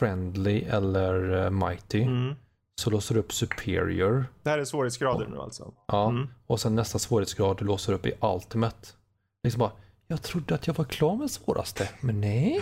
Friendly 0.00 0.62
eller 0.62 1.44
eh, 1.44 1.50
Mighty. 1.50 2.02
Mm. 2.02 2.34
Så 2.80 2.90
låser 2.90 3.14
du 3.14 3.20
upp 3.20 3.32
Superior. 3.32 4.26
Det 4.42 4.50
här 4.50 4.58
är 4.58 4.64
svårighetsgrader 4.64 5.26
nu 5.26 5.38
alltså? 5.38 5.72
Ja. 5.86 6.08
Mm. 6.10 6.28
Och 6.46 6.60
sen 6.60 6.74
nästa 6.74 6.98
svårighetsgrad 6.98 7.56
du 7.58 7.64
låser 7.64 7.92
upp 7.92 8.06
i 8.06 8.12
Ultimate. 8.20 8.88
Liksom 9.44 9.58
bara, 9.58 9.72
jag 10.06 10.22
trodde 10.22 10.54
att 10.54 10.66
jag 10.66 10.74
var 10.74 10.84
klar 10.84 11.16
med 11.16 11.30
svåraste, 11.30 11.88
men 12.00 12.20
nej. 12.20 12.60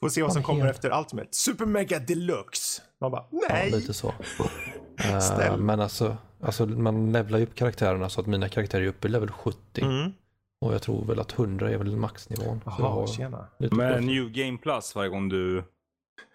Får 0.00 0.08
se 0.08 0.22
vad 0.22 0.32
som 0.32 0.42
kommer 0.42 0.64
helt- 0.64 0.76
efter 0.76 0.98
Ultimate. 0.98 1.28
Super 1.30 1.66
Mega 1.66 1.98
Deluxe! 1.98 2.82
Man 3.00 3.10
bara, 3.10 3.24
nej! 3.30 3.68
Ja, 3.70 3.76
lite 3.76 3.94
så. 3.94 4.14
Snäll. 5.20 5.60
men 5.60 5.80
alltså, 5.80 6.16
alltså, 6.42 6.66
man 6.66 7.12
levlar 7.12 7.38
ju 7.38 7.44
upp 7.44 7.54
karaktärerna 7.54 8.08
så 8.08 8.20
att 8.20 8.26
mina 8.26 8.48
karaktärer 8.48 8.82
är 8.82 8.86
uppe 8.86 9.08
i 9.08 9.10
level 9.10 9.30
70. 9.30 9.82
Mm. 9.82 10.12
Och 10.60 10.74
jag 10.74 10.82
tror 10.82 11.04
väl 11.04 11.20
att 11.20 11.38
100 11.38 11.70
är 11.70 11.76
väl 11.76 11.96
maxnivån. 11.96 12.60
Jaha, 12.66 13.06
tjena. 13.06 13.46
kvar. 13.58 14.00
New 14.00 14.30
Game 14.30 14.58
Plus 14.58 14.94
varje 14.94 15.08
gång 15.10 15.28
du 15.28 15.64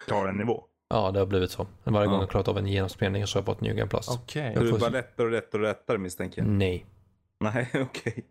klarar 0.06 0.30
en 0.30 0.36
nivå. 0.38 0.64
Ja, 0.90 1.12
det 1.12 1.20
har 1.20 1.26
blivit 1.26 1.52
så. 1.52 1.68
Men 1.84 1.94
Varje 1.94 2.08
gång 2.08 2.16
Ja. 2.16 2.22
jag 2.22 2.30
klarat 2.30 2.48
av 2.48 2.58
en 2.58 2.68
genomspelning 2.68 3.28
så 3.28 3.38
har 3.38 3.42
jag 3.42 3.46
fått 3.46 3.62
New 3.62 3.76
Game 3.76 3.90
Plus. 3.90 4.10
Okej. 4.10 4.52
Jag 4.56 4.64
du 4.64 4.70
får 4.72 4.80
bara 4.80 4.90
lättare 4.90 5.26
och 5.26 5.32
lättare 5.32 5.62
och 5.62 5.68
lättare 5.68 5.98
misstänker 5.98 6.42
jag. 6.42 6.50
Nej. 6.52 6.86
Nej, 7.40 7.70
okej. 7.82 8.26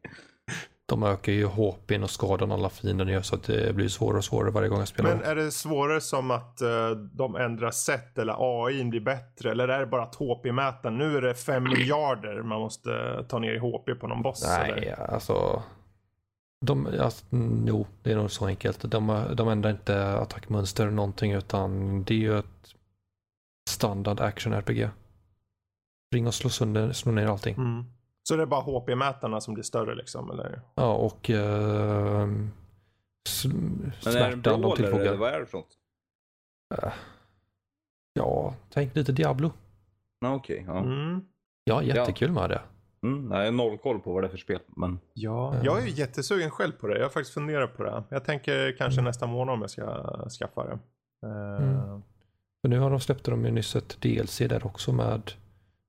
De 0.87 1.03
ökar 1.03 1.33
ju 1.33 1.47
HPn 1.47 2.03
och 2.03 2.11
skadan 2.11 2.53
alla 2.53 2.71
fiender 2.71 3.07
gör 3.07 3.23
så 3.23 3.35
att 3.35 3.43
det 3.43 3.75
blir 3.75 3.89
svårare 3.89 4.19
och 4.19 4.25
svårare 4.25 4.51
varje 4.51 4.69
gång 4.69 4.79
jag 4.79 4.89
spelar. 4.89 5.11
Men 5.17 5.25
är 5.25 5.35
det 5.35 5.51
svårare 5.51 6.01
som 6.01 6.31
att 6.31 6.61
eh, 6.61 6.91
de 6.91 7.37
ändrar 7.37 7.71
sätt 7.71 8.19
eller 8.19 8.37
AI 8.67 8.85
blir 8.85 9.01
bättre? 9.01 9.51
Eller 9.51 9.69
är 9.69 9.81
det 9.81 9.87
bara 9.87 10.03
att 10.03 10.15
HP-mätaren, 10.15 10.99
nu 10.99 11.17
är 11.17 11.23
det 11.23 11.35
5 11.35 11.65
miljarder 11.65 12.43
man 12.43 12.61
måste 12.61 12.91
ta 13.29 13.39
ner 13.39 13.53
i 13.53 13.59
HP 13.59 14.01
på 14.01 14.07
någon 14.07 14.23
boss? 14.23 14.45
Nej, 14.59 14.71
Eller? 14.71 15.13
alltså. 15.15 15.63
De, 16.65 16.87
alltså, 17.01 17.25
jo, 17.67 17.87
det 18.03 18.13
är 18.13 18.17
nog 18.17 18.31
så 18.31 18.47
enkelt. 18.47 18.91
De, 18.91 19.25
de 19.35 19.49
ändrar 19.49 19.71
inte 19.71 20.19
attackmönster 20.19 20.83
eller 20.85 20.95
någonting 20.95 21.33
utan 21.33 22.03
det 22.05 22.15
är 22.15 22.19
ju 22.19 22.39
ett 22.39 22.75
standard 23.71 24.21
action 24.21 24.53
RPG. 24.53 24.89
Ring 26.15 26.27
och 26.27 26.35
slå 26.35 26.51
sönder, 26.51 26.93
slå 26.93 27.13
ner 27.13 27.27
allting. 27.27 27.55
Mm. 27.55 27.85
Så 28.23 28.37
det 28.37 28.43
är 28.43 28.47
bara 28.47 28.61
HP-mätarna 28.61 29.41
som 29.41 29.55
blir 29.55 29.65
större 29.65 29.95
liksom? 29.95 30.31
Eller? 30.31 30.61
Ja, 30.75 30.95
och 30.95 31.31
uh, 31.31 31.37
Men 31.37 32.53
är 34.07 34.13
det 34.13 34.25
en 34.25 34.33
smärtan 34.33 34.43
de 34.43 34.61
brawler 34.61 34.67
eller 34.67 34.77
tillfogar. 34.77 35.17
vad 35.17 35.35
är 35.35 35.41
det 35.41 35.47
för 35.47 35.59
något? 35.59 35.79
Ja, 38.13 38.55
tänk 38.71 38.97
lite 38.97 39.13
Diablo. 39.13 39.53
Ja, 40.21 40.35
Okej, 40.35 40.65
ja. 40.67 40.79
Mm. 40.79 41.25
Ja, 41.65 41.83
jättekul 41.83 42.33
med 42.33 42.51
det. 42.51 42.63
Mm, 43.05 43.29
nej, 43.29 43.39
jag 43.39 43.45
har 43.47 43.53
noll 43.53 43.79
koll 43.79 44.01
på 44.01 44.13
vad 44.13 44.23
det 44.23 44.27
är 44.27 44.31
för 44.31 44.39
spel. 44.39 44.59
Men 44.77 44.99
Ja, 45.15 45.55
jag 45.63 45.79
är 45.83 45.87
ju 45.87 45.91
jättesugen 45.93 46.51
själv 46.51 46.73
på 46.73 46.87
det. 46.87 46.97
Jag 46.99 47.05
har 47.05 47.11
faktiskt 47.11 47.35
funderat 47.35 47.77
på 47.77 47.83
det. 47.85 48.03
Jag 48.09 48.25
tänker 48.25 48.77
kanske 48.79 49.01
Mm. 49.01 49.05
nästa 49.09 49.27
månad 49.27 49.53
om 49.55 49.61
jag 49.61 49.71
ska 49.71 50.29
skaffa 50.29 50.65
det. 50.65 50.79
Eh, 51.27 51.63
Mm. 51.63 52.03
För 52.63 52.69
nu 52.69 52.79
har 52.79 52.91
de 52.91 53.01
släppt 53.01 53.25
de 53.25 53.45
ju 53.45 53.51
nyss 53.51 53.77
ett 53.77 53.97
DLC 54.01 54.39
där 54.49 54.67
också 54.67 54.93
med 54.93 55.33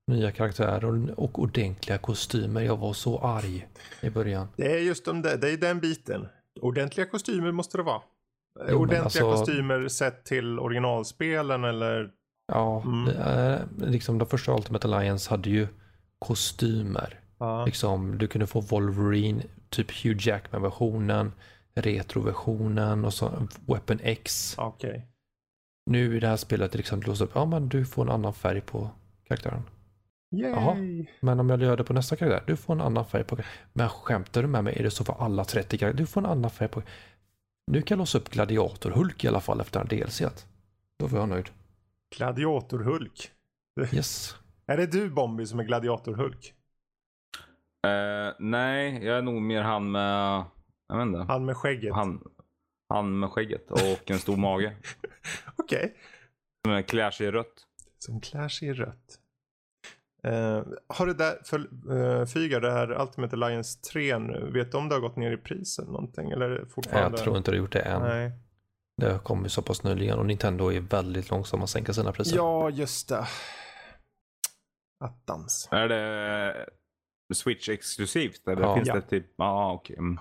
nya 0.06 0.30
karaktärer 0.32 0.84
och, 0.84 1.24
och 1.24 1.38
ordentliga 1.38 1.98
kostymer. 1.98 2.60
Jag 2.60 2.76
var 2.76 2.92
så 2.92 3.18
arg 3.18 3.68
i 4.02 4.10
början. 4.10 4.48
Det 4.56 4.72
är 4.72 4.78
just 4.78 5.04
de 5.04 5.22
där, 5.22 5.36
det 5.36 5.50
är 5.50 5.56
den 5.56 5.80
biten. 5.80 6.26
Ordentliga 6.60 7.06
kostymer 7.06 7.52
måste 7.52 7.76
det 7.76 7.82
vara. 7.82 8.00
men 8.66 8.74
Ordentliga 8.74 9.02
alltså- 9.02 9.30
kostymer 9.30 9.88
sett 9.88 10.24
till 10.24 10.58
originalspelen 10.58 11.64
eller? 11.64 12.10
Ja, 12.52 12.82
Mm. 12.86 13.04
det 13.04 13.66
liksom 13.86 14.18
de 14.18 14.28
första 14.28 14.54
Ultimate 14.54 14.88
Alliance 14.88 15.30
hade 15.30 15.50
ju 15.50 15.68
kostymer. 16.18 17.20
Ja. 17.38 17.64
Liksom, 17.64 18.18
du 18.18 18.26
kunde 18.26 18.46
få 18.46 18.60
Wolverine, 18.60 19.42
typ 19.70 20.04
Hugh 20.04 20.28
Jackman-versionen, 20.28 21.32
retroversionen 21.74 23.04
och 23.04 23.14
så 23.14 23.48
Weapon 23.66 23.98
X. 24.02 24.54
Okej. 24.58 25.06
Nu 25.90 26.16
i 26.16 26.20
det 26.20 26.28
här 26.28 26.36
spelet 26.36 26.70
till 26.70 26.80
exempel 26.80 27.08
låst 27.08 27.22
upp, 27.22 27.30
ja 27.34 27.44
men 27.44 27.68
du 27.68 27.86
får 27.86 28.02
en 28.02 28.10
annan 28.10 28.34
färg 28.34 28.60
på 28.60 28.90
karaktären. 29.24 29.62
Yay! 30.30 30.50
Jaha. 30.50 30.76
Men 31.20 31.40
om 31.40 31.50
jag 31.50 31.62
gör 31.62 31.76
det 31.76 31.84
på 31.84 31.92
nästa 31.92 32.16
karaktär, 32.16 32.42
du 32.46 32.56
får 32.56 32.74
en 32.74 32.80
annan 32.80 33.06
färg 33.06 33.24
på 33.24 33.38
Men 33.72 33.88
skämtar 33.88 34.42
du 34.42 34.48
med 34.48 34.64
mig? 34.64 34.78
Är 34.78 34.82
det 34.82 34.90
så 34.90 35.04
för 35.04 35.24
alla 35.24 35.44
30 35.44 35.78
karaktärer? 35.78 35.98
Du 35.98 36.06
får 36.06 36.20
en 36.20 36.26
annan 36.26 36.50
färg 36.50 36.68
på 36.68 36.82
Nu 37.66 37.82
kan 37.82 37.96
jag 37.96 37.98
låsa 37.98 38.18
upp 38.18 38.30
Gladiator 38.30 38.90
Hulk 38.90 39.24
i 39.24 39.28
alla 39.28 39.40
fall 39.40 39.60
efter 39.60 39.80
en 39.80 39.86
DLC. 39.86 40.22
Då 40.98 41.06
var 41.06 41.18
jag 41.18 41.28
nöjd. 41.28 41.50
Gladiator-Hulk. 42.16 43.30
Yes. 43.92 44.36
Är 44.66 44.76
det 44.76 44.86
du 44.86 45.10
Bombi 45.10 45.46
som 45.46 45.60
är 45.60 45.64
Gladiator-Hulk? 45.64 46.52
eh, 47.86 48.34
nej, 48.38 49.04
jag 49.04 49.18
är 49.18 49.22
nog 49.22 49.42
mer 49.42 49.62
han 49.62 49.90
med, 49.90 50.44
jag 50.88 50.96
vet 50.96 51.06
inte. 51.06 51.18
Han 51.18 51.44
med 51.44 51.56
skägget? 51.56 51.94
Han, 51.94 52.22
han 52.88 53.18
med 53.18 53.30
skägget 53.30 53.70
och 53.70 54.10
en 54.10 54.18
stor 54.18 54.36
mage. 54.36 54.76
Okej. 55.56 55.94
Som 56.66 56.82
klär 56.82 57.10
sig 57.10 57.26
i 57.26 57.30
rött. 57.30 57.66
Som 57.98 58.20
klär 58.20 58.48
sig 58.48 58.68
i 58.68 58.72
rött. 58.72 59.20
Eh, 60.24 60.62
har 60.86 61.06
det 61.06 61.14
där, 61.14 61.38
för, 61.44 61.58
uh, 61.92 62.26
Fygar, 62.26 62.60
det 62.60 62.72
här 62.72 63.00
Ultimate 63.00 63.36
Alliance 63.36 63.80
3 63.92 64.18
nu, 64.18 64.50
vet 64.52 64.72
du 64.72 64.78
om 64.78 64.88
det 64.88 64.94
har 64.94 65.00
gått 65.00 65.16
ner 65.16 65.32
i 65.32 65.36
pris 65.36 65.78
eller 65.78 65.90
någonting? 65.90 66.30
Eller 66.30 66.64
fortfarande? 66.64 67.18
Jag 67.18 67.24
tror 67.24 67.36
inte 67.36 67.50
det 67.50 67.56
har 67.56 67.62
gjort 67.62 67.72
det 67.72 67.80
än. 67.80 68.02
Nej. 68.02 68.32
Det 68.96 69.12
har 69.12 69.18
kommit 69.18 69.52
så 69.52 69.62
pass 69.62 69.82
nyligen 69.82 70.18
och 70.18 70.26
Nintendo 70.26 70.72
är 70.72 70.80
väldigt 70.80 71.30
långsamma 71.30 71.64
att 71.64 71.70
sänka 71.70 71.92
sina 71.92 72.12
priser. 72.12 72.36
Ja, 72.36 72.70
just 72.70 73.08
det. 73.08 73.26
Attans. 75.04 75.68
Är 75.70 75.88
det 75.88 76.66
Switch 77.34 77.68
exklusivt? 77.68 78.48
Eller 78.48 78.62
Ja. 78.62 78.74
finns 78.74 78.88
Ja. 78.88 78.94
det 78.94 79.00
typ, 79.02 79.26
ja 79.36 79.44
ah, 79.44 79.72
okej. 79.72 79.96
Mm. 79.98 80.18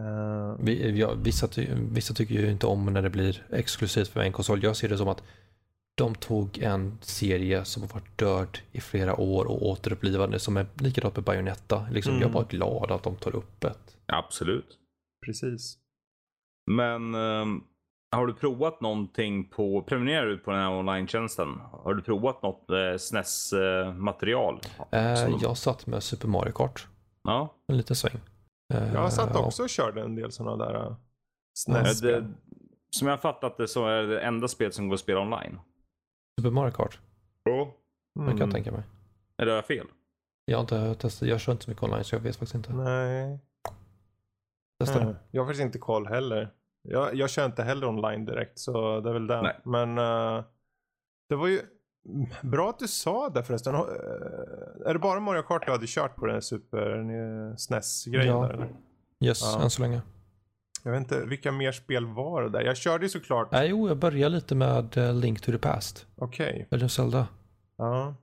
Eh, 0.00 0.56
Vi, 0.60 0.98
ja, 0.98 1.14
vissa, 1.14 1.48
ty, 1.48 1.68
vissa 1.74 2.14
tycker 2.14 2.34
ju 2.34 2.50
inte 2.50 2.66
om 2.66 2.86
när 2.86 3.02
det 3.02 3.10
blir 3.10 3.46
exklusivt 3.50 4.08
för 4.08 4.20
en 4.20 4.32
konsol. 4.32 4.62
Jag 4.62 4.76
ser 4.76 4.88
det 4.88 4.98
som 4.98 5.08
att 5.08 5.22
de 5.94 6.14
tog 6.14 6.58
en 6.58 6.98
serie 7.02 7.64
som 7.64 7.82
har 7.82 7.88
varit 7.88 8.18
död 8.18 8.58
i 8.72 8.80
flera 8.80 9.20
år 9.20 9.44
och 9.44 9.66
återupplivade 9.66 10.38
som 10.38 10.56
är 10.56 10.66
likadant 10.74 11.16
med 11.16 11.24
Bayonetta. 11.24 11.86
Liksom, 11.90 12.10
Mm. 12.12 12.22
Jag 12.22 12.28
är 12.28 12.32
bara 12.34 12.44
glad 12.44 12.90
att 12.90 13.02
de 13.02 13.16
tar 13.16 13.36
upp 13.36 13.60
det. 13.60 13.74
Absolut. 14.06 14.76
precis. 15.26 15.78
Men 16.70 17.14
ehm, 17.14 17.64
har 18.12 18.26
du 18.26 18.34
provat 18.34 18.80
någonting 18.80 19.48
på, 19.48 19.82
prenumererar 19.82 20.26
du 20.26 20.38
på 20.38 20.50
den 20.50 20.60
här 20.60 20.70
online-tjänsten? 20.70 21.60
Har 21.72 21.94
du 21.94 22.02
provat 22.02 22.42
något 22.42 22.70
eh, 22.70 22.96
SNES-material? 22.98 24.60
Eh, 24.92 25.28
jag 25.42 25.56
satt 25.56 25.86
med 25.86 26.02
Super 26.02 26.28
Mario 26.28 26.52
Kart 26.52 26.86
Ja. 27.22 27.54
en 27.66 27.76
liten 27.76 27.96
sväng. 27.96 28.20
Eh, 28.74 28.94
Jag 28.94 29.12
satt 29.12 29.36
också 29.36 29.62
och 29.62 29.68
körde 29.68 30.02
en 30.02 30.14
del 30.14 30.32
sådana 30.32 30.64
där 30.66 30.74
Eh, 30.86 30.96
SNES. 31.58 32.00
det, 32.00 32.30
som 32.90 33.08
jag 33.08 33.20
fattat 33.20 33.56
det 33.56 33.68
så 33.68 33.86
är 33.86 34.02
det 34.02 34.20
enda 34.20 34.48
spel 34.48 34.72
som 34.72 34.88
går 34.88 34.94
att 34.94 35.00
spela 35.00 35.20
online. 35.20 35.58
Super 36.40 36.50
Mario 36.50 36.70
Kart, 36.72 36.98
Ja. 37.44 37.52
det 38.14 38.20
kan 38.20 38.26
jag 38.26 38.36
Mm. 38.40 38.50
tänka 38.50 38.72
mig. 38.72 38.82
Eller 39.38 39.50
har 39.50 39.56
jag 39.56 39.66
fel? 39.66 39.86
Jag 40.44 40.56
har 40.58 40.62
inte 40.62 40.94
testat, 40.94 41.28
jag 41.28 41.40
kör 41.40 41.52
inte 41.52 41.64
så 41.64 41.70
mycket 41.70 41.82
online 41.84 42.04
så 42.04 42.14
jag 42.14 42.20
vet 42.20 42.36
faktiskt 42.36 42.54
inte. 42.54 42.72
Nej. 42.72 43.38
Testa 44.80 45.00
Mm. 45.00 45.08
det. 45.12 45.18
Jag 45.30 45.42
har 45.42 45.46
faktiskt 45.46 45.64
inte 45.64 45.78
koll 45.78 46.06
heller. 46.06 46.50
Jag, 46.82 47.14
jag 47.14 47.30
kör 47.30 47.46
inte 47.46 47.62
heller 47.62 47.88
online 47.88 48.24
direkt 48.24 48.58
så 48.58 49.00
det 49.00 49.08
är 49.08 49.12
väl 49.12 49.26
det. 49.26 49.42
Nej. 49.42 49.60
Men 49.64 49.98
eh, 49.98 50.44
det 51.28 51.34
var 51.36 51.46
ju 51.48 51.60
bra 52.42 52.70
att 52.70 52.78
du 52.78 52.88
sa 52.88 53.28
det 53.28 53.42
förresten. 53.42 53.74
Eh, 53.74 53.80
är 54.86 54.92
det 54.92 54.98
bara 54.98 55.20
Mario 55.20 55.42
Kart 55.42 55.66
du 55.66 55.72
hade 55.72 55.86
kört 55.86 56.16
på 56.16 56.26
den 56.26 56.34
här 56.34 56.40
Super 56.40 57.56
SNES-grejen 57.56 58.26
Ja. 58.36 58.42
där 58.46 58.54
eller? 58.54 58.68
Yes, 59.20 59.40
Ja. 59.42 59.62
än 59.62 59.70
så 59.70 59.82
länge. 59.82 60.02
Jag 60.84 60.90
vet 60.92 60.98
inte, 61.00 61.24
vilka 61.24 61.52
mer 61.52 61.72
spel 61.72 62.06
var 62.06 62.42
det 62.42 62.48
där? 62.48 62.60
Jag 62.62 62.76
körde 62.76 63.04
ju 63.04 63.08
såklart, 63.08 63.50
Nej, 63.52 63.68
jo, 63.68 63.88
jag 63.88 63.96
började 63.96 64.34
lite 64.34 64.54
med 64.54 64.96
eh, 64.96 65.14
Link 65.14 65.40
to 65.40 65.52
the 65.52 65.58
Past. 65.58 66.06
okej. 66.16 66.66
Legend 66.70 66.86
of 66.86 66.92
Zelda. 66.92 67.28
Ja. 67.76 68.14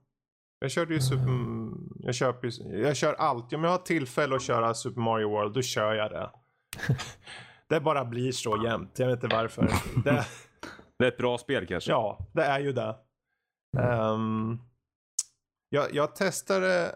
Jag 0.59 0.71
körde 0.71 0.93
ju 0.93 1.01
Super... 1.01 1.27
Jag, 1.99 2.15
köper, 2.15 2.47
ju- 2.47 2.81
jag 2.81 2.95
kör 2.95 3.13
alltid. 3.13 3.57
Om 3.57 3.63
jag 3.63 3.71
har 3.71 3.77
tillfälle 3.77 4.35
att 4.35 4.41
köra 4.41 4.73
Super 4.73 5.01
Mario 5.01 5.29
World, 5.29 5.53
då 5.53 5.61
kör 5.61 5.93
jag 5.93 6.11
det. 6.11 6.29
det 7.69 7.79
bara 7.79 8.05
blir 8.05 8.31
så 8.31 8.63
jämt. 8.63 8.99
Jag 8.99 9.07
vet 9.07 9.23
inte 9.23 9.35
varför. 9.35 9.63
Det, 10.03 10.25
Det 10.97 11.05
är 11.05 11.07
ett 11.07 11.17
bra 11.17 11.37
spel 11.37 11.67
kanske? 11.67 11.91
ja, 11.91 12.19
det 12.33 12.43
är 12.43 12.59
ju 12.59 12.73
det. 12.73 12.95
Mm. 13.77 13.89
Ehm, 13.91 14.59
jag, 15.69 15.93
jag 15.93 16.15
testade 16.15 16.95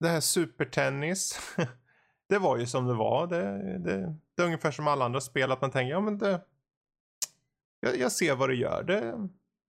det 0.00 0.08
här 0.08 0.20
supertennis. 0.20 1.40
det 2.28 2.38
var 2.38 2.56
ju 2.56 2.66
som 2.66 2.86
det 2.86 2.94
var. 2.94 3.26
Det, 3.26 3.42
det, 3.78 4.14
det 4.36 4.42
är 4.42 4.46
ungefär 4.46 4.70
som 4.70 4.88
alla 4.88 5.04
andra 5.04 5.20
spel. 5.20 5.52
Att 5.52 5.60
man 5.60 5.70
tänker, 5.70 5.90
ja 5.90 6.00
men 6.00 6.18
det... 6.18 6.40
Jag, 7.80 7.98
jag 7.98 8.12
ser 8.12 8.34
vad 8.34 8.48
det 8.48 8.54
gör. 8.54 8.82
Det, 8.82 9.00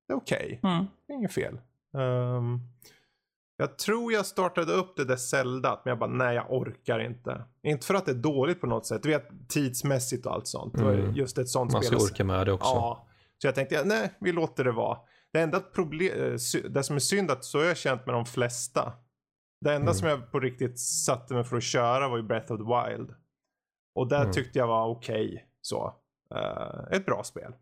det 0.08 0.14
är 0.14 0.18
okej. 0.18 0.60
Mm. 0.64 0.86
Det 1.08 1.14
är 1.14 1.18
inget 1.18 1.34
fel. 1.34 1.60
Ehm, 1.98 2.60
jag 3.62 3.78
tror 3.78 4.14
jag 4.14 4.26
startade 4.26 4.74
upp 4.74 4.96
det 4.98 5.06
där 5.06 5.16
Zelda, 5.16 5.82
men 5.86 5.90
jag 5.92 6.00
bara 6.00 6.10
nej 6.10 6.36
jag 6.36 6.52
orkar 6.54 7.00
inte. 7.00 7.44
Inte 7.64 7.86
för 7.88 7.94
att 7.94 8.06
det 8.06 8.12
är 8.12 8.16
dåligt 8.16 8.62
på 8.62 8.68
något 8.68 8.86
sätt, 8.86 9.04
du 9.04 9.10
vet 9.10 9.50
tidsmässigt 9.50 10.26
och 10.26 10.34
allt 10.34 10.48
sånt. 10.48 10.76
Mm. 10.78 11.14
just 11.16 11.38
ett 11.38 11.50
sånt 11.50 11.72
Man 11.74 11.84
spel. 11.84 12.00
ska 12.00 12.06
orka 12.14 12.24
med 12.24 12.48
det 12.48 12.52
också. 12.54 12.70
Ja. 12.70 13.08
Så 13.38 13.48
jag 13.48 13.56
tänkte, 13.56 13.76
ja, 13.76 13.82
nej 13.86 14.12
vi 14.20 14.32
låter 14.32 14.64
det 14.64 14.72
vara. 14.72 14.98
Det 15.34 15.40
enda 15.42 15.60
problem, 15.60 16.38
det 16.70 16.84
som 16.84 16.96
är 16.96 17.00
synd 17.00 17.32
att 17.32 17.46
så 17.46 17.58
har 17.60 17.66
jag 17.66 17.78
känt 17.78 18.06
med 18.06 18.16
de 18.16 18.26
flesta. 18.26 18.94
Det 19.66 19.70
enda 19.74 19.82
Mm. 19.92 19.94
som 19.94 20.08
jag 20.08 20.32
på 20.32 20.40
riktigt 20.40 20.80
satte 20.80 21.34
mig 21.34 21.44
för 21.44 21.58
att 21.58 21.64
köra 21.64 22.10
var 22.10 22.18
ju 22.18 22.24
Breath 22.24 22.52
of 22.54 22.58
the 22.60 22.64
Wild. 22.64 23.14
Och 23.96 24.08
där 24.08 24.22
Mm. 24.22 24.32
tyckte 24.34 24.60
jag 24.60 24.68
var 24.68 24.88
okej 24.88 25.46
så. 25.62 25.96
Eh, 26.36 26.98
ett 26.98 27.06
bra 27.06 27.24
spel. 27.24 27.54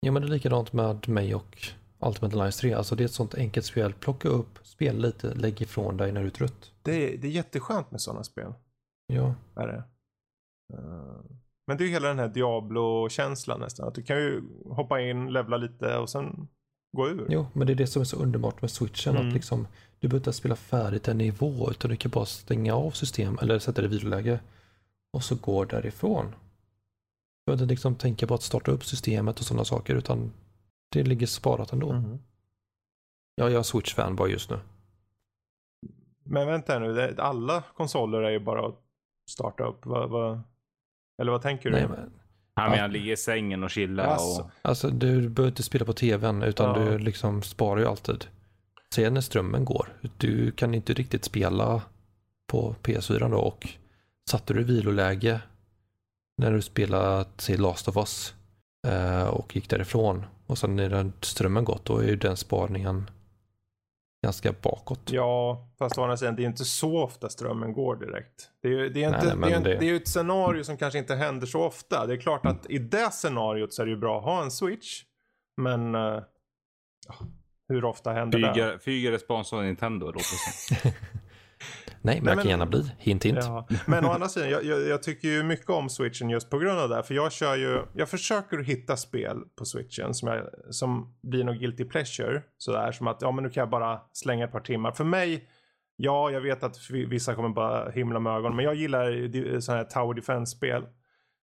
Ja, 0.00 0.12
men 0.12 0.22
det 0.22 0.28
är 0.28 0.30
likadant 0.30 0.72
med 0.72 1.08
mig 1.08 1.34
och 1.34 1.58
Ultimate 2.00 2.36
Alliance 2.36 2.60
3. 2.60 2.72
Alltså 2.72 2.94
det 2.94 3.02
är 3.02 3.04
ett 3.04 3.12
sånt 3.12 3.34
enkelt 3.34 3.66
spel. 3.66 3.92
Plocka 3.92 4.28
upp, 4.28 4.58
spela 4.62 4.98
lite, 4.98 5.34
lägg 5.34 5.62
ifrån 5.62 5.96
dig 5.96 6.12
när 6.12 6.20
du 6.20 6.26
är 6.26 6.30
trött. 6.30 6.72
Det 6.82 6.92
är, 7.14 7.18
det 7.18 7.26
är 7.26 7.30
jätteskönt 7.32 7.90
med 7.90 8.00
sådana 8.00 8.24
spel. 8.24 8.52
Ja, 9.06 9.34
Är 9.56 9.66
det. 9.66 9.82
Eh, 10.74 11.20
Men 11.66 11.76
det 11.76 11.84
är 11.84 11.86
ju 11.86 11.92
hela 11.92 12.08
den 12.08 12.18
här 12.18 12.28
Diablo-känslan 12.28 13.60
nästan. 13.60 13.88
Att 13.88 13.94
du 13.94 14.02
kan 14.02 14.16
ju 14.16 14.42
hoppa 14.70 15.00
in, 15.00 15.32
levla 15.32 15.56
lite 15.56 15.96
och 15.96 16.10
sen 16.10 16.48
gå 16.96 17.08
ur. 17.08 17.26
jo, 17.30 17.46
men 17.52 17.66
det 17.66 17.72
är 17.72 17.74
det 17.74 17.86
som 17.86 18.02
är 18.02 18.06
så 18.06 18.16
underbart 18.16 18.62
med 18.62 18.70
switchen. 18.70 19.16
Mm. 19.16 19.28
Att 19.28 19.34
liksom, 19.34 19.66
du 19.98 20.08
behöver 20.08 20.20
inte 20.20 20.32
spela 20.32 20.56
färdigt 20.56 21.08
en 21.08 21.18
nivå 21.18 21.70
utan 21.70 21.90
du 21.90 21.96
kan 21.96 22.10
bara 22.10 22.24
stänga 22.26 22.74
av 22.74 22.90
system 22.90 23.38
eller 23.42 23.58
sätta 23.58 23.82
det 23.82 23.86
i 23.86 23.90
viloläge 23.90 24.40
och 25.12 25.24
så 25.24 25.34
går 25.34 25.66
därifrån. 25.66 26.26
Du 26.26 26.34
behöver 27.46 27.62
inte 27.64 27.72
liksom 27.72 27.94
tänka 27.94 28.26
på 28.26 28.34
att 28.34 28.42
starta 28.42 28.70
upp 28.70 28.84
systemet 28.84 29.38
och 29.40 29.44
sådana 29.44 29.64
saker 29.64 29.94
utan 29.94 30.32
det 30.88 31.02
ligger 31.02 31.26
sparat 31.26 31.72
ändå. 31.72 31.92
Mhm. 31.92 32.18
Ja, 33.34 33.50
jag 33.50 33.58
är 33.58 33.62
Switch-fan 33.62 34.16
bara 34.16 34.28
just 34.28 34.50
nu. 34.50 34.58
Men 36.24 36.46
vänta 36.46 36.78
nu, 36.78 37.14
alla 37.18 37.62
konsoler 37.76 38.22
är 38.22 38.30
ju 38.30 38.38
bara 38.40 38.66
att 38.68 38.80
starta 39.30 39.64
upp. 39.64 39.86
Vad, 39.86 40.10
vad, 40.10 40.40
eller 41.22 41.32
vad 41.32 41.42
tänker 41.42 41.70
du? 41.70 41.76
Nej, 41.76 41.88
men, 41.88 42.12
Han 42.54 42.70
menar 42.70 42.88
ligga 42.88 43.12
i 43.12 43.16
sängen 43.16 43.64
och 43.64 43.70
chilla 43.70 44.02
Alltså. 44.04 44.42
och... 44.42 44.50
alltså 44.62 44.90
du 44.90 45.28
behöver 45.28 45.50
inte 45.50 45.62
spela 45.62 45.84
på 45.84 45.92
tvn 45.92 46.42
utan 46.42 46.80
Ja. 46.80 46.84
du 46.90 46.98
liksom 46.98 47.42
sparar 47.42 47.80
ju 47.80 47.86
alltid. 47.86 48.26
Sen 48.94 49.14
när 49.14 49.20
strömmen 49.20 49.64
går, 49.64 49.88
du 50.18 50.50
kan 50.50 50.74
inte 50.74 50.92
riktigt 50.94 51.24
spela 51.24 51.82
på 52.46 52.74
PS4 52.82 53.30
då 53.30 53.38
och 53.38 53.68
satte 54.30 54.54
du 54.54 54.60
i 54.60 54.64
viloläge 54.64 55.40
när 56.38 56.52
du 56.52 56.62
spelade 56.62 57.24
till 57.36 57.60
Last 57.60 57.88
of 57.88 57.96
Us 57.96 58.34
eh, 58.86 59.28
och 59.28 59.56
gick 59.56 59.70
därifrån 59.70 60.26
och 60.46 60.58
sen 60.58 60.76
när 60.76 60.88
den 60.90 61.12
strömmen 61.20 61.64
gått 61.64 61.84
då 61.84 61.98
är 61.98 62.06
ju 62.06 62.16
den 62.16 62.36
sparningen 62.36 63.10
ganska 64.24 64.52
bakåt. 64.62 65.00
Ja, 65.12 65.68
fast 65.78 65.98
å 65.98 66.02
andra 66.02 66.16
sidan, 66.16 66.36
det 66.36 66.42
är 66.42 66.46
inte 66.46 66.64
så 66.64 67.02
ofta 67.02 67.28
strömmen 67.28 67.72
går 67.72 67.96
direkt. 67.96 68.50
Det 68.62 68.68
är 68.68 68.72
ju 68.72 68.88
det 68.88 69.04
är 69.04 69.10
Nej, 69.10 69.20
inte, 69.20 69.34
nej, 69.36 69.50
men 69.50 69.62
det 69.62 69.70
är, 69.70 69.74
det- 69.74 69.80
det 69.80 69.86
är 69.86 69.90
ju 69.90 69.96
ett 69.96 70.08
scenario 70.08 70.64
som 70.64 70.76
kanske 70.76 70.98
inte 70.98 71.14
händer 71.14 71.46
så 71.46 71.62
ofta. 71.64 72.06
Det 72.06 72.12
är 72.12 72.16
klart 72.20 72.46
att 72.46 72.66
i 72.70 72.78
det 72.78 73.10
scenariot 73.12 73.72
så 73.74 73.82
är 73.82 73.86
det 73.86 73.92
ju 73.92 73.98
bra 73.98 74.18
att 74.18 74.24
ha 74.24 74.42
en 74.42 74.50
switch. 74.50 75.02
Men 75.56 75.94
ja, 75.94 76.22
hur 77.68 77.84
ofta 77.84 78.12
händer 78.12 78.38
det? 78.38 78.54
Fyger, 78.54 78.78
Fyger 78.78 79.12
är 79.12 79.18
sponsor 79.18 79.58
av 79.58 79.64
Nintendo, 79.64 80.06
låter 80.06 80.20
det. 80.84 80.94
Nej, 82.08 82.16
men 82.20 82.24
Nej, 82.24 82.34
jag 82.34 82.42
kan 82.42 82.50
gärna 82.50 82.66
bli. 82.66 82.92
Hint 82.98 83.24
hint. 83.24 83.38
Ja. 83.42 83.68
Men 83.86 84.04
å 84.04 84.10
andra 84.10 84.28
sidan, 84.28 84.50
jag, 84.50 84.64
jag, 84.64 84.88
jag 84.88 85.02
tycker 85.02 85.28
ju 85.28 85.42
mycket 85.42 85.70
om 85.70 85.88
switchen 85.88 86.30
just 86.30 86.50
på 86.50 86.58
grund 86.58 86.78
av 86.80 86.88
det. 86.88 87.02
För 87.02 87.14
jag 87.14 87.32
kör 87.32 87.56
ju, 87.56 87.82
jag 87.94 88.08
försöker 88.08 88.58
hitta 88.58 88.96
spel 88.96 89.36
på 89.58 89.64
switchen 89.64 90.14
som, 90.14 90.28
jag, 90.28 90.44
som 90.70 91.16
blir 91.22 91.44
något 91.44 91.58
guilty 91.58 91.84
pleasure. 91.84 92.42
Sådär 92.58 92.92
som 92.92 93.06
att, 93.06 93.22
ja 93.22 93.30
men 93.30 93.44
nu 93.44 93.50
kan 93.50 93.60
jag 93.60 93.70
bara 93.70 94.00
slänga 94.12 94.44
ett 94.44 94.52
par 94.52 94.60
timmar. 94.60 94.92
För 94.92 95.04
mig, 95.04 95.48
ja 95.96 96.30
jag 96.30 96.40
vet 96.40 96.62
att 96.62 96.76
vi- 96.90 97.04
vissa 97.06 97.34
kommer 97.34 97.48
bara 97.48 97.90
himla 97.90 98.20
med 98.20 98.32
ögonen. 98.32 98.56
Men 98.56 98.64
jag 98.64 98.74
gillar 98.74 99.60
sådana 99.60 99.82
här 99.82 99.88
Tower 99.90 100.14
Defense-spel. 100.14 100.82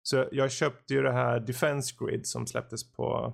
Så 0.02 0.26
jag 0.32 0.52
köpte 0.52 0.94
ju 0.94 1.02
det 1.02 1.12
här 1.12 1.40
Defense 1.40 1.96
Grid 2.00 2.28
som 2.28 2.48
släpptes 2.48 2.92
på, 2.92 3.34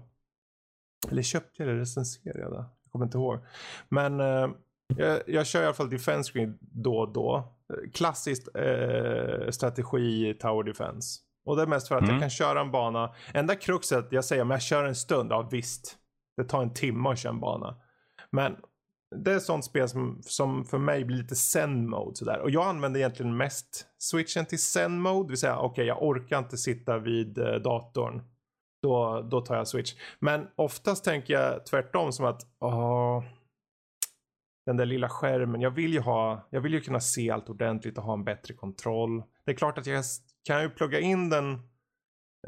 eller 1.11 1.21
köpte 1.21 1.63
jag 1.63 1.67
det, 1.75 1.79
recenserade 1.81 2.39
jag 2.39 2.51
det? 2.51 2.65
Jag 2.83 2.91
kommer 2.91 3.05
inte 3.05 3.17
ihåg. 3.17 3.39
Men 3.89 4.19
eh, 4.19 4.47
jag, 4.97 5.21
jag 5.27 5.47
kör 5.47 5.61
i 5.61 5.65
alla 5.65 5.73
fall 5.73 5.89
Defense 5.89 6.31
Grid 6.33 6.57
då 6.61 6.97
och 6.99 7.13
då. 7.13 7.53
Klassiskt 7.93 8.55
eh, 8.55 9.49
strategi 9.49 10.33
Tower 10.33 10.63
Defense. 10.63 11.19
Och 11.45 11.55
det 11.55 11.61
är 11.61 11.67
mest 11.67 11.87
för 11.87 11.95
att 11.95 12.01
Mm. 12.01 12.13
jag 12.13 12.21
kan 12.21 12.29
köra 12.29 12.61
en 12.61 12.71
bana. 12.71 13.13
Enda 13.33 13.55
kruxet, 13.55 14.07
jag 14.11 14.25
säger 14.25 14.41
om 14.41 14.51
jag 14.51 14.61
kör 14.61 14.83
en 14.85 14.95
stund, 14.95 15.31
ja 15.31 15.47
visst. 15.51 15.97
Det 16.37 16.43
tar 16.43 16.61
en 16.61 16.73
timme 16.73 17.09
att 17.09 17.19
köra 17.19 17.33
en 17.33 17.39
bana. 17.39 17.75
Men 18.31 18.55
det 19.15 19.31
är 19.33 19.39
sånt 19.39 19.65
spel 19.65 19.89
som, 19.89 20.19
som 20.23 20.65
för 20.65 20.77
mig 20.77 21.05
blir 21.05 21.17
lite 21.17 21.35
zen-mode 21.35 22.15
sådär. 22.15 22.39
Och 22.39 22.49
jag 22.49 22.65
använder 22.67 22.99
egentligen 22.99 23.37
mest 23.37 23.85
switchen 23.97 24.45
till 24.45 24.61
zen-mode. 24.61 25.27
Det 25.27 25.29
vill 25.31 25.37
säga, 25.37 25.57
okej 25.59 25.85
jag 25.85 26.03
orkar 26.03 26.39
inte 26.39 26.57
sitta 26.57 26.97
vid 26.97 27.37
eh, 27.37 27.53
datorn. 27.55 28.21
Då, 28.83 29.21
då 29.31 29.41
tar 29.41 29.55
jag 29.55 29.67
switch. 29.67 29.93
Men 30.19 30.47
oftast 30.55 31.03
tänker 31.03 31.33
jag 31.33 31.65
tvärtom 31.65 32.11
som 32.11 32.25
att, 32.25 32.41
åh, 32.59 33.23
den 34.65 34.77
där 34.77 34.85
lilla 34.85 35.09
skärmen. 35.09 35.61
Jag 35.61 35.71
vill 35.71 35.93
ju 35.93 35.99
ha, 35.99 36.47
jag 36.49 36.61
vill 36.61 36.73
ju 36.73 36.81
kunna 36.81 36.99
se 36.99 37.31
allt 37.31 37.49
ordentligt 37.49 37.97
och 37.97 38.03
ha 38.03 38.13
en 38.13 38.23
bättre 38.23 38.53
kontroll. 38.53 39.23
Det 39.45 39.51
är 39.51 39.55
klart 39.55 39.77
att 39.77 39.85
jag 39.85 40.03
kan 40.43 40.61
ju 40.61 40.69
plugga 40.69 40.99
in 40.99 41.29
den 41.29 41.59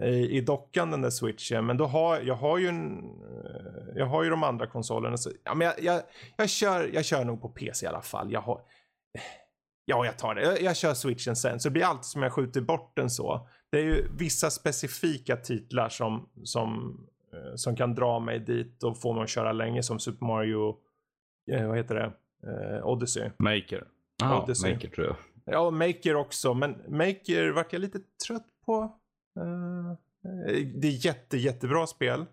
i, 0.01 0.37
i 0.37 0.41
dockan 0.41 0.91
den 0.91 1.01
där 1.01 1.09
switchen. 1.09 1.65
Men 1.65 1.77
då 1.77 1.85
har 1.85 2.19
jag 2.19 2.35
har 2.35 2.57
ju 2.57 2.67
en, 2.67 2.97
eh, 2.99 3.95
jag 3.95 4.05
har 4.05 4.23
ju 4.23 4.29
de 4.29 4.43
andra 4.43 4.67
konsolerna. 4.67 5.17
Så, 5.17 5.31
ja, 5.43 5.55
men 5.55 5.67
jag, 5.67 5.83
jag, 5.83 6.01
jag, 6.37 6.49
kör, 6.49 6.89
jag 6.93 7.05
kör 7.05 7.25
nog 7.25 7.41
på 7.41 7.49
PC 7.49 7.85
i 7.85 7.89
alla 7.89 8.01
fall. 8.01 8.31
Jag 8.31 8.41
har, 8.41 8.55
eh, 8.55 9.21
ja, 9.85 10.05
jag 10.05 10.17
tar 10.17 10.35
det. 10.35 10.41
Jag, 10.41 10.61
jag 10.61 10.77
kör 10.77 10.93
switchen 10.93 11.35
sen. 11.35 11.59
Så 11.59 11.69
det 11.69 11.73
blir 11.73 11.85
alltid 11.85 12.05
som 12.05 12.23
jag 12.23 12.33
skjuter 12.33 12.61
bort 12.61 12.91
den 12.95 13.09
så. 13.09 13.47
Det 13.71 13.77
är 13.77 13.83
ju 13.83 14.07
vissa 14.17 14.49
specifika 14.49 15.35
titlar 15.35 15.89
som, 15.89 16.29
som, 16.43 16.99
som 17.55 17.75
kan 17.75 17.95
dra 17.95 18.19
mig 18.19 18.39
dit 18.39 18.83
och 18.83 19.01
få 19.01 19.13
mig 19.13 19.23
att 19.23 19.29
köra 19.29 19.51
länge. 19.51 19.83
Som 19.83 19.99
Super 19.99 20.25
Mario, 20.25 20.77
eh, 21.51 21.67
vad 21.67 21.77
heter 21.77 21.95
det? 21.95 22.11
Eh, 22.51 22.87
Odyssey. 22.87 23.29
Maker. 23.37 23.87
Ja, 24.21 24.43
Odyssey. 24.43 24.73
Maker 24.73 24.87
tror 24.87 25.07
jag. 25.07 25.15
Ja, 25.45 25.71
Maker 25.71 26.15
också. 26.15 26.53
Men 26.53 26.71
Maker 26.87 27.51
vart 27.51 27.73
jag 27.73 27.79
lite 27.79 27.99
trött 28.27 28.47
på. 28.65 28.81
Eh, 29.39 29.97
det 30.75 30.87
är 30.87 31.05
jätte, 31.05 31.37
jättebra 31.37 31.87
spel. 31.87 32.25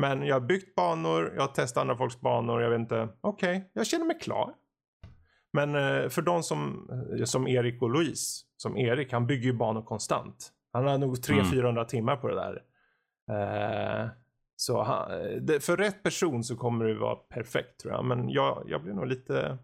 Men 0.00 0.26
jag 0.26 0.34
har 0.34 0.40
byggt 0.40 0.74
banor, 0.74 1.32
jag 1.34 1.42
har 1.42 1.48
testat 1.48 1.80
andra 1.80 1.96
folks 1.96 2.20
banor, 2.20 2.62
jag 2.62 2.70
vet 2.70 2.80
inte. 2.80 3.08
Okej, 3.20 3.70
jag 3.72 3.86
känner 3.86 4.04
mig 4.04 4.18
klar. 4.18 4.54
Men 5.52 5.74
eh, 5.74 6.08
för 6.08 6.22
de 6.22 6.42
som, 6.42 6.90
eh, 7.18 7.24
som 7.24 7.48
Erik 7.48 7.82
och 7.82 7.90
Louise, 7.90 8.44
som 8.56 8.76
Erik, 8.76 9.12
han 9.12 9.26
bygger 9.26 9.44
ju 9.44 9.52
banor 9.52 9.82
konstant. 9.82 10.52
Han 10.72 10.86
har 10.86 10.98
nog 10.98 11.14
300-400 11.16 11.84
timmar 11.84 12.16
på 12.16 12.28
det 12.28 12.34
där. 12.34 12.62
Så 14.56 14.82
han, 14.82 15.08
för 15.60 15.76
rätt 15.76 16.02
person 16.02 16.44
så 16.44 16.56
kommer 16.56 16.84
det 16.84 16.94
vara 16.94 17.16
perfekt 17.16 17.80
tror 17.80 17.94
jag. 17.94 18.04
Men 18.04 18.28
jag, 18.28 18.64
jag 18.66 18.82
blev 18.82 18.94
nog 18.94 19.06
lite... 19.06 19.58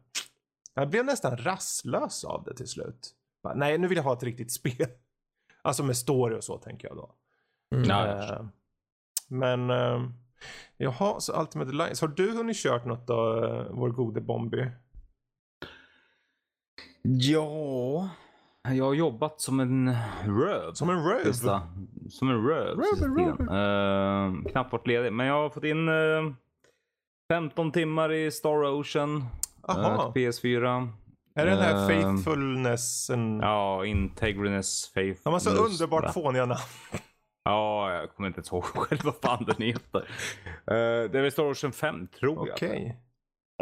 Jag 0.74 0.90
blev 0.90 1.04
nästan 1.04 1.36
rastlös 1.36 2.24
av 2.24 2.44
det 2.44 2.54
till 2.54 2.68
slut. 2.68 3.14
Bara, 3.42 3.54
nej, 3.54 3.78
nu 3.78 3.88
vill 3.88 3.96
jag 3.96 4.04
ha 4.04 4.12
ett 4.12 4.22
riktigt 4.22 4.52
spel. 4.60 4.86
Alltså 5.62 5.82
med 5.82 5.96
story 5.96 6.36
och 6.36 6.44
så 6.44 6.58
tänker 6.58 6.88
jag 6.88 6.96
då. 6.96 7.14
Mm. 7.74 7.90
Eh, 7.90 8.44
men 9.28 9.70
uh, 9.70 10.10
jaha, 10.76 11.20
så 11.20 11.40
Ultimate 11.40 11.70
Alliance. 11.70 12.06
Har 12.06 12.12
du 12.12 12.30
hunnit 12.32 12.56
kört 12.56 12.84
något 12.84 13.06
då, 13.06 13.44
eh, 13.44 13.66
vår 13.70 13.90
gode 13.90 14.20
Bombi? 14.20 14.70
Ja, 17.02 18.08
jag 18.68 18.84
har 18.84 18.94
jobbat 18.94 19.40
som 19.40 19.60
en 19.60 19.96
röv. 20.26 20.72
Som 20.72 20.90
en 20.90 21.04
röv? 21.04 21.24
Sista. 21.24 21.62
Som 22.10 22.28
en 22.30 22.46
röv. 22.48 22.78
Röv, 22.78 23.16
röv. 23.16 23.40
Eh, 23.40 24.50
knappt 24.50 24.72
varit 24.72 24.86
ledig. 24.86 25.12
Men 25.12 25.26
jag 25.26 25.34
har 25.34 25.50
fått 25.50 25.64
in 25.64 25.88
eh, 25.88 26.34
15 27.32 27.72
timmar 27.72 28.12
i 28.12 28.30
Star 28.30 28.64
Ocean. 28.64 29.16
eh, 29.68 29.76
Aha. 29.76 30.12
till 30.12 30.22
PS4. 30.22 30.88
är 31.34 31.44
det 31.46 31.50
den 31.50 31.60
här 31.60 31.88
faithfulnessen? 31.88 33.40
Ja, 33.40 33.86
Integriness, 33.86 34.90
Faith. 34.94 35.20
De 35.24 35.32
har 35.32 35.40
så 35.40 35.50
underbart 35.50 36.14
fåniga 36.14 36.46
namn. 36.46 36.60
Ja, 37.44 37.92
jag 37.94 38.14
kommer 38.14 38.26
inte 38.26 38.38
ens 38.38 38.52
ihåg 38.52 38.64
själv 38.64 39.00
vad 39.04 39.14
fan 39.22 39.44
den 39.44 39.66
heter. 39.66 40.00
Uh, 40.00 41.10
det 41.10 41.18
är 41.18 41.22
väl 41.22 41.32
Star 41.32 41.50
Ocean 41.50 41.72
5 41.72 42.06
tror 42.06 42.48
jag. 42.48 42.54
Okej. 42.54 42.96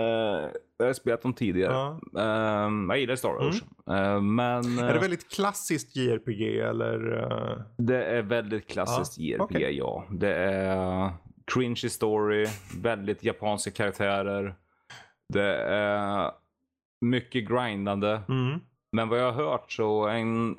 Eh, 0.00 0.50
jag 0.78 0.86
har 0.86 0.92
spelat 0.92 1.22
dem 1.22 1.32
tidigare. 1.34 1.72
Ja. 1.72 2.00
Eh, 2.20 2.70
jag 2.88 2.98
gillar 2.98 3.16
Star 3.16 3.30
Mm. 3.36 3.48
Ocean. 3.48 3.98
Eh, 4.14 4.20
men 4.22 4.78
Är 4.78 4.88
det 4.88 4.94
eh, 4.94 5.00
väldigt 5.00 5.30
klassiskt 5.30 5.96
JRPG 5.96 6.58
eller? 6.60 7.18
eh, 7.22 7.58
det 7.78 8.04
är 8.04 8.22
väldigt 8.22 8.66
klassiskt 8.70 9.18
Ja, 9.18 9.24
JRPG, 9.24 9.40
okej. 9.56 9.76
ja. 9.76 10.04
Det 10.10 10.34
är 10.34 11.10
cringy 11.54 11.88
story, 11.88 12.46
väldigt 12.82 13.24
japanska 13.24 13.70
karaktärer. 13.70 14.54
Det 15.32 15.56
är 15.64 16.30
mycket 17.00 17.48
grindande. 17.48 18.20
Mm. 18.28 18.60
Men 18.92 19.08
vad 19.08 19.18
jag 19.20 19.32
har 19.32 19.44
hört 19.44 19.72
så 19.72 20.06
en 20.08 20.56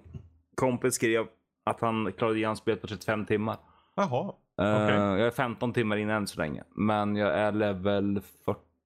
kompis 0.56 0.94
skrev 0.96 1.26
att 1.66 1.82
han 1.82 2.12
klarade 2.18 2.38
igen 2.38 2.56
spelet 2.56 2.82
på 2.82 2.88
35 2.88 3.26
timmar. 3.26 3.58
Jaha. 3.96 4.34
Okej. 4.58 4.96
Jag 4.96 5.20
är 5.20 5.32
15 5.32 5.74
timmar 5.74 5.98
in 5.98 6.10
än 6.10 6.28
så 6.28 6.40
länge. 6.40 6.64
Men 6.76 7.16
jag 7.16 7.34
är 7.40 7.52
level 7.52 8.22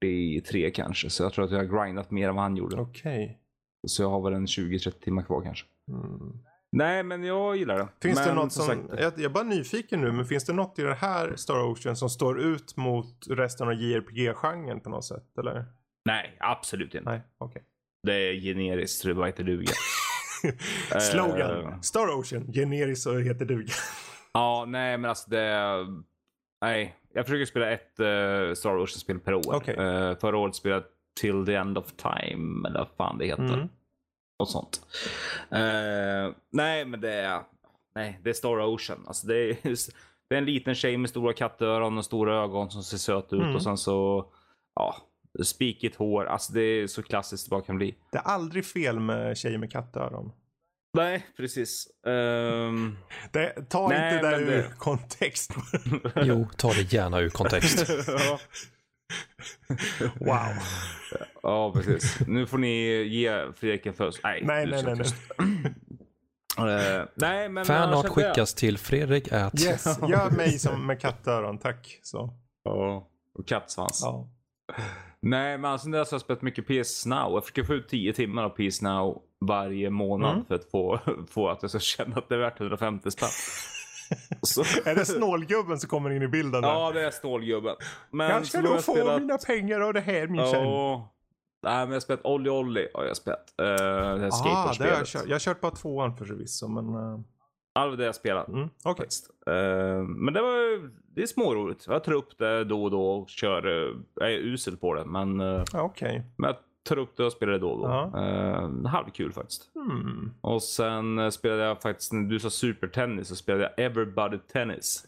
43 0.06 0.72
kanske. 0.72 1.10
Så 1.10 1.24
jag 1.24 1.34
tror 1.34 1.46
att 1.46 1.52
jag 1.52 1.58
har 1.58 1.86
grindat 1.86 2.12
mer 2.12 2.30
än 2.30 2.36
vad 2.36 2.44
han 2.44 2.56
gjorde. 2.56 2.76
Okej. 2.76 3.40
Så 3.88 4.02
jag 4.02 4.10
har 4.10 4.22
väl 4.22 4.34
en 4.34 4.46
20-30 4.46 4.92
timmar 4.92 5.24
kvar 5.24 5.42
kanske. 5.42 5.66
Mm. 5.92 6.40
Nej, 6.72 7.04
men 7.04 7.24
jag 7.24 7.58
gillar 7.58 7.78
det. 7.78 7.88
Finns 8.02 8.20
men, 8.20 8.28
det 8.28 8.34
något 8.34 8.54
som, 8.54 8.66
sagt, 8.66 8.82
jag, 8.90 9.00
jag 9.00 9.24
är 9.24 9.30
bara 9.30 9.44
nyfiken 9.44 10.02
nu, 10.02 10.12
men 10.12 10.26
finns 10.26 10.46
det 10.46 10.54
något 10.54 10.80
i 10.80 10.82
det 10.82 10.94
här 10.94 11.36
Star 11.36 11.72
Ocean 11.72 11.96
som 11.96 12.10
står 12.10 12.42
ut 12.42 12.78
mot 12.78 13.28
resten 13.30 13.68
av 13.68 13.74
JRPG-genren 13.74 14.80
på 14.80 14.90
något 14.90 15.06
sätt? 15.06 15.38
Eller? 15.40 15.66
Nej, 16.06 16.38
absolut 16.40 16.96
inte. 16.96 17.10
Nej, 17.10 17.22
okej. 17.38 17.64
Det 18.04 18.14
är 18.14 18.34
generiskt 18.34 19.00
så 19.00 19.08
det 19.08 19.14
bara 19.14 19.28
inte 19.28 19.44
duga. 19.44 19.72
Slogan. 21.12 21.66
Eh. 21.66 21.80
Star 21.82 22.20
Ocean, 22.20 22.54
generiskt 22.54 23.08
och 23.08 23.22
heter 23.22 23.46
duga. 23.46 23.74
ja, 24.34 24.66
nej, 24.68 24.98
men 24.98 25.10
alltså 25.10 25.30
det... 25.30 25.86
Nej, 26.66 26.96
jag 27.14 27.26
försöker 27.26 27.46
spela 27.46 27.72
ett 27.72 28.00
uh, 28.00 28.54
Star 28.54 28.78
Ocean-spel 28.78 29.20
per 29.20 29.34
år. 29.34 29.56
Okej. 29.56 29.76
Eh, 29.76 30.18
förra 30.18 30.38
året 30.38 30.56
spelade 30.56 30.82
jag 30.82 30.90
Till 31.22 31.46
the 31.46 31.56
End 31.56 31.78
of 31.78 31.92
Time, 31.92 32.70
eller 32.70 32.80
vad 32.80 32.90
fan 32.98 33.18
det 33.18 33.26
heter. 33.26 33.54
Mm. 33.54 33.70
och 34.40 34.50
sånt. 34.50 34.82
Eh, 35.52 36.36
nej, 36.52 36.86
men 36.86 37.02
det 37.02 37.12
är, 37.14 37.42
nej, 37.96 38.20
det 38.24 38.30
är 38.30 38.34
Star 38.34 38.62
Ocean. 38.66 39.04
Alltså 39.08 39.28
det, 39.28 39.36
är, 39.36 39.58
det 40.30 40.36
är 40.36 40.38
en 40.38 40.46
liten 40.46 40.76
tjej 40.76 40.98
med 40.98 41.10
stora 41.10 41.34
kattöron 41.34 41.98
och 41.98 42.06
stora 42.06 42.44
ögon 42.44 42.72
som 42.72 42.84
ser 42.84 42.98
söt 42.98 43.34
ut 43.34 43.42
Mm. 43.42 43.56
och 43.56 43.64
sen 43.64 43.78
så, 43.78 44.26
ja, 44.76 44.96
spikigt 45.44 45.96
hår. 45.96 46.26
Alltså 46.26 46.54
det 46.54 46.62
är 46.62 46.88
så 46.88 47.04
klassiskt 47.04 47.46
det 47.46 47.50
bara 47.50 47.62
kan 47.62 47.78
bli. 47.78 47.96
Det 48.12 48.18
är 48.18 48.22
aldrig 48.24 48.66
fel 48.66 49.00
med 49.00 49.38
tjejer 49.38 49.58
med 49.58 49.72
kattöron. 49.72 50.32
Nej, 50.96 51.26
precis. 51.38 51.88
Ehm, 52.08 52.98
Det, 53.32 53.70
ta 53.70 53.88
Nej, 53.88 54.16
inte 54.16 54.30
det 54.30 54.38
ur 54.38 54.46
det- 54.46 54.72
kontext. 54.78 55.52
Jo, 56.16 56.48
ta 56.58 56.74
det 56.74 56.94
gärna 56.94 57.20
ur 57.20 57.30
kontext. 57.30 57.86
ja. 58.08 58.40
wow. 60.20 60.54
ja, 61.44 61.72
precis. 61.74 62.20
Nu 62.28 62.48
får 62.48 62.58
ni 62.58 63.04
ge 63.04 63.52
Fredrik 63.56 63.86
en 63.86 63.94
födelsedag. 63.94 64.40
Nej, 64.44 64.66
Nej, 64.68 64.84
nej, 64.84 64.96
nej, 64.96 65.06
nej. 65.38 65.74
Eh, 66.58 67.06
nej, 67.16 67.50
men 67.50 67.66
Fanart 67.66 68.04
det- 68.06 68.10
skickas 68.10 68.54
till 68.54 68.78
Fredrik 68.78 69.32
at... 69.32 69.62
Yes, 69.62 69.86
gör 70.10 70.32
mig 70.32 70.60
som 70.60 70.88
med 70.88 71.00
kattöron, 71.02 71.58
tack. 71.58 72.00
Så. 72.04 72.34
Ja, 72.64 73.08
och 73.40 73.48
kattsvans. 73.48 74.00
Ja. 74.04 74.30
Nej, 75.22 75.58
men 75.58 75.80
sen 75.80 75.92
dess 75.92 76.12
har 76.12 76.16
jag 76.16 76.22
spelat 76.22 76.42
mycket 76.42 76.68
PS 76.68 77.06
Now. 77.06 77.34
Jag 77.34 77.44
försöker 77.44 77.64
få 77.64 77.74
ut 77.74 77.90
10 77.90 78.14
timmar 78.14 78.44
av 78.44 78.50
PS 78.50 78.82
Now 78.82 79.22
varje 79.46 79.90
månad 79.90 80.32
Mm. 80.34 80.46
för 80.46 80.56
att 80.56 80.72
få, 80.72 81.00
få 81.30 81.50
att 81.50 81.62
jag 81.62 81.70
ska 81.72 81.80
känna 81.80 82.18
att 82.18 82.30
det 82.30 82.36
är 82.36 82.40
värt 82.40 82.60
150 82.60 83.12
spänn. 83.12 83.30
Så, 84.42 84.62
Är 84.62 84.96
det 84.96 85.06
snålgubben 85.06 85.80
som 85.80 85.90
kommer 85.90 86.10
in 86.10 86.22
i 86.22 86.28
bilden? 86.28 86.62
där? 86.62 86.70
ja, 86.70 86.92
det 86.92 87.02
är 87.06 87.12
stålgubben. 87.12 87.76
Men 88.12 88.30
jag 88.30 88.46
ska 88.46 88.58
har 88.62 88.66
jag 88.68 88.84
få 88.86 88.92
spelat- 88.94 89.22
mina 89.22 89.38
pengar 89.38 89.80
av 89.80 89.94
det 89.94 90.02
här 90.02 90.28
min. 90.28 90.42
Ja. 90.42 91.12
Nej, 91.64 91.74
men 91.80 91.88
jag 91.90 91.96
har 91.96 92.00
spelat 92.00 92.26
Olli 92.26 92.50
Olli 92.50 92.88
har 92.94 93.04
jag 93.06 93.18
spelat. 93.18 93.54
Uh, 93.62 93.66
det 93.68 93.72
här 93.82 94.30
Ah, 94.34 94.74
det 94.80 94.84
har 94.84 94.92
jag, 94.98 95.06
kört. 95.08 95.24
jag 95.26 95.34
har 95.36 95.40
kört 95.40 95.62
bara 95.62 95.72
tvåan 95.72 96.18
för 96.18 96.26
förvisso, 96.26 96.68
men... 96.68 96.86
Uh, 96.96 97.20
Ja, 97.78 97.86
det 97.88 98.06
jag 98.06 98.16
spelat. 98.16 98.48
mm, 98.48 98.70
Okej. 98.84 99.04
faktiskt. 99.04 99.30
Eh, 99.48 100.04
men 100.04 100.34
det 100.34 100.42
var 100.42 100.90
det 101.16 101.22
är 101.22 101.28
småroligt. 101.28 101.86
Jag 101.88 102.04
tar 102.04 102.12
upp 102.12 102.38
det 102.38 102.64
då 102.64 102.84
och 102.84 102.92
då 102.92 103.08
och 103.12 103.30
kör. 103.30 103.68
eh, 103.68 103.96
jag 104.16 104.34
är 104.34 104.38
usel 104.38 104.78
på 104.78 104.94
det, 104.94 105.06
men, 105.06 105.40
eh, 105.40 105.64
Ja, 105.74 105.82
Okej. 105.82 106.24
men 106.38 106.48
jag 106.48 106.56
tar 106.86 106.98
upp 106.98 107.18
det 107.18 107.24
och 107.26 107.32
spelar 107.32 107.54
det 107.54 107.60
då 107.60 107.70
och 107.70 107.80
då. 107.80 107.86
Ja. 108.14 108.20
Uh, 108.62 108.86
halvkul 108.88 109.34
faktiskt. 109.34 109.70
Hmm. 109.76 110.34
Och 110.42 110.64
sen 110.64 111.20
eh, 111.20 111.30
spelade 111.30 111.64
jag 111.64 111.82
faktiskt, 111.82 112.14
när 112.14 112.30
du 112.30 112.40
sa 112.40 112.50
supertennis, 112.50 113.28
så 113.28 113.36
spelade 113.36 113.64
jag 113.78 113.86
Everybody 113.86 114.38
Tennis. 114.38 115.06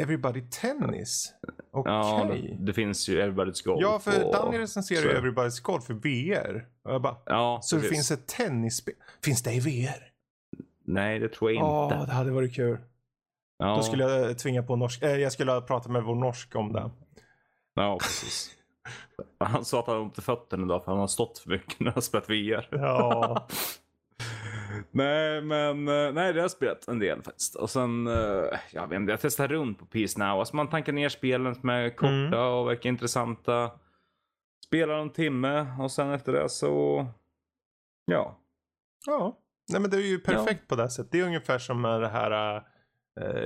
Everybody 0.00 0.40
Tennis? 0.40 1.32
Okej. 1.70 1.92
Ja, 1.92 2.24
det, 2.30 2.56
det 2.66 2.72
finns 2.72 3.08
ju 3.08 3.22
Everybody's 3.22 3.64
Golf. 3.64 3.78
Ja, 3.82 3.98
för 3.98 4.24
och- 4.24 4.32
Danny 4.32 4.58
recenserar 4.58 5.02
ju 5.02 5.20
Everybody's 5.20 5.62
Golf 5.62 5.84
för 5.84 5.94
VR. 5.94 6.66
Och 6.82 6.92
jag 6.92 7.02
bara, 7.02 7.16
Ja, 7.26 7.58
så 7.62 7.76
det 7.76 7.82
precis. 7.82 7.96
finns 7.96 8.10
ett 8.10 8.26
tennisspel? 8.26 8.94
Finns 9.24 9.42
det 9.42 9.52
i 9.52 9.60
VR? 9.60 10.10
Nej, 10.84 11.18
det 11.18 11.28
tror 11.28 11.52
jag 11.52 11.60
Ja, 11.62 11.84
inte. 11.84 12.06
det 12.06 12.12
hade 12.12 12.30
varit 12.30 12.54
kul. 12.54 12.78
ja, 13.58 13.76
Då 13.76 13.82
skulle 13.82 14.04
jag 14.04 14.38
tvinga 14.38 14.62
på 14.62 14.76
norsk. 14.76 15.02
Eh, 15.02 15.10
jag 15.16 15.32
skulle 15.32 15.52
ha 15.52 15.60
pratat 15.60 15.92
med 15.92 16.02
vår 16.02 16.14
norsk 16.14 16.56
om 16.56 16.72
det. 16.72 16.90
ja, 17.74 17.98
precis. 18.02 18.50
Han 19.38 19.64
sa 19.64 19.80
att 19.80 19.86
han 19.86 19.96
har 19.96 20.02
ont 20.02 20.18
i 20.18 20.22
fötterna 20.22 20.64
idag 20.64 20.84
för 20.84 20.90
han 20.92 21.00
har 21.00 21.06
stått 21.06 21.38
för 21.38 21.50
mycket 21.50 21.80
när 21.80 21.86
han 21.86 21.94
har 21.94 22.00
spelat 22.00 22.30
VR. 22.30 22.68
Ja. 22.70 23.46
nej, 24.90 25.40
men 25.42 25.88
eh, 25.88 26.12
nej, 26.12 26.32
det 26.32 26.38
har 26.40 26.44
jag 26.44 26.50
spelat 26.50 26.88
en 26.88 26.98
del 26.98 27.22
faktiskt. 27.22 27.54
Och 27.56 27.70
sen, 27.70 28.06
eh, 28.06 28.44
jag 28.72 28.86
vet 28.88 28.96
inte, 28.96 29.12
jag 29.12 29.20
testar 29.20 29.48
runt 29.48 29.78
på 29.78 29.86
Peace 29.86 30.18
Now. 30.18 30.38
Alltså 30.38 30.56
man 30.56 30.68
tankar 30.68 30.92
ner 30.92 31.08
spelen 31.08 31.54
som 31.54 31.68
är 31.68 31.90
korta 31.90 32.08
Mm. 32.12 32.40
och 32.40 32.68
verkar 32.68 32.90
intressanta. 32.90 33.70
Spelar 34.66 34.98
en 34.98 35.10
timme 35.10 35.66
och 35.80 35.90
sen 35.90 36.10
efter 36.10 36.32
det 36.32 36.48
så, 36.48 37.06
ja. 38.04 38.38
Ja. 39.06 39.38
Nej 39.72 39.80
men 39.80 39.90
det 39.90 39.96
är 39.96 40.00
ju 40.00 40.18
perfekt 40.18 40.68
på 40.68 40.76
det 40.76 40.90
sättet. 40.90 41.12
Det 41.12 41.20
är 41.20 41.24
ungefär 41.24 41.58
som 41.58 41.80
med 41.80 42.00
det 42.00 42.08
här 42.08 42.56
eh, 42.56 42.62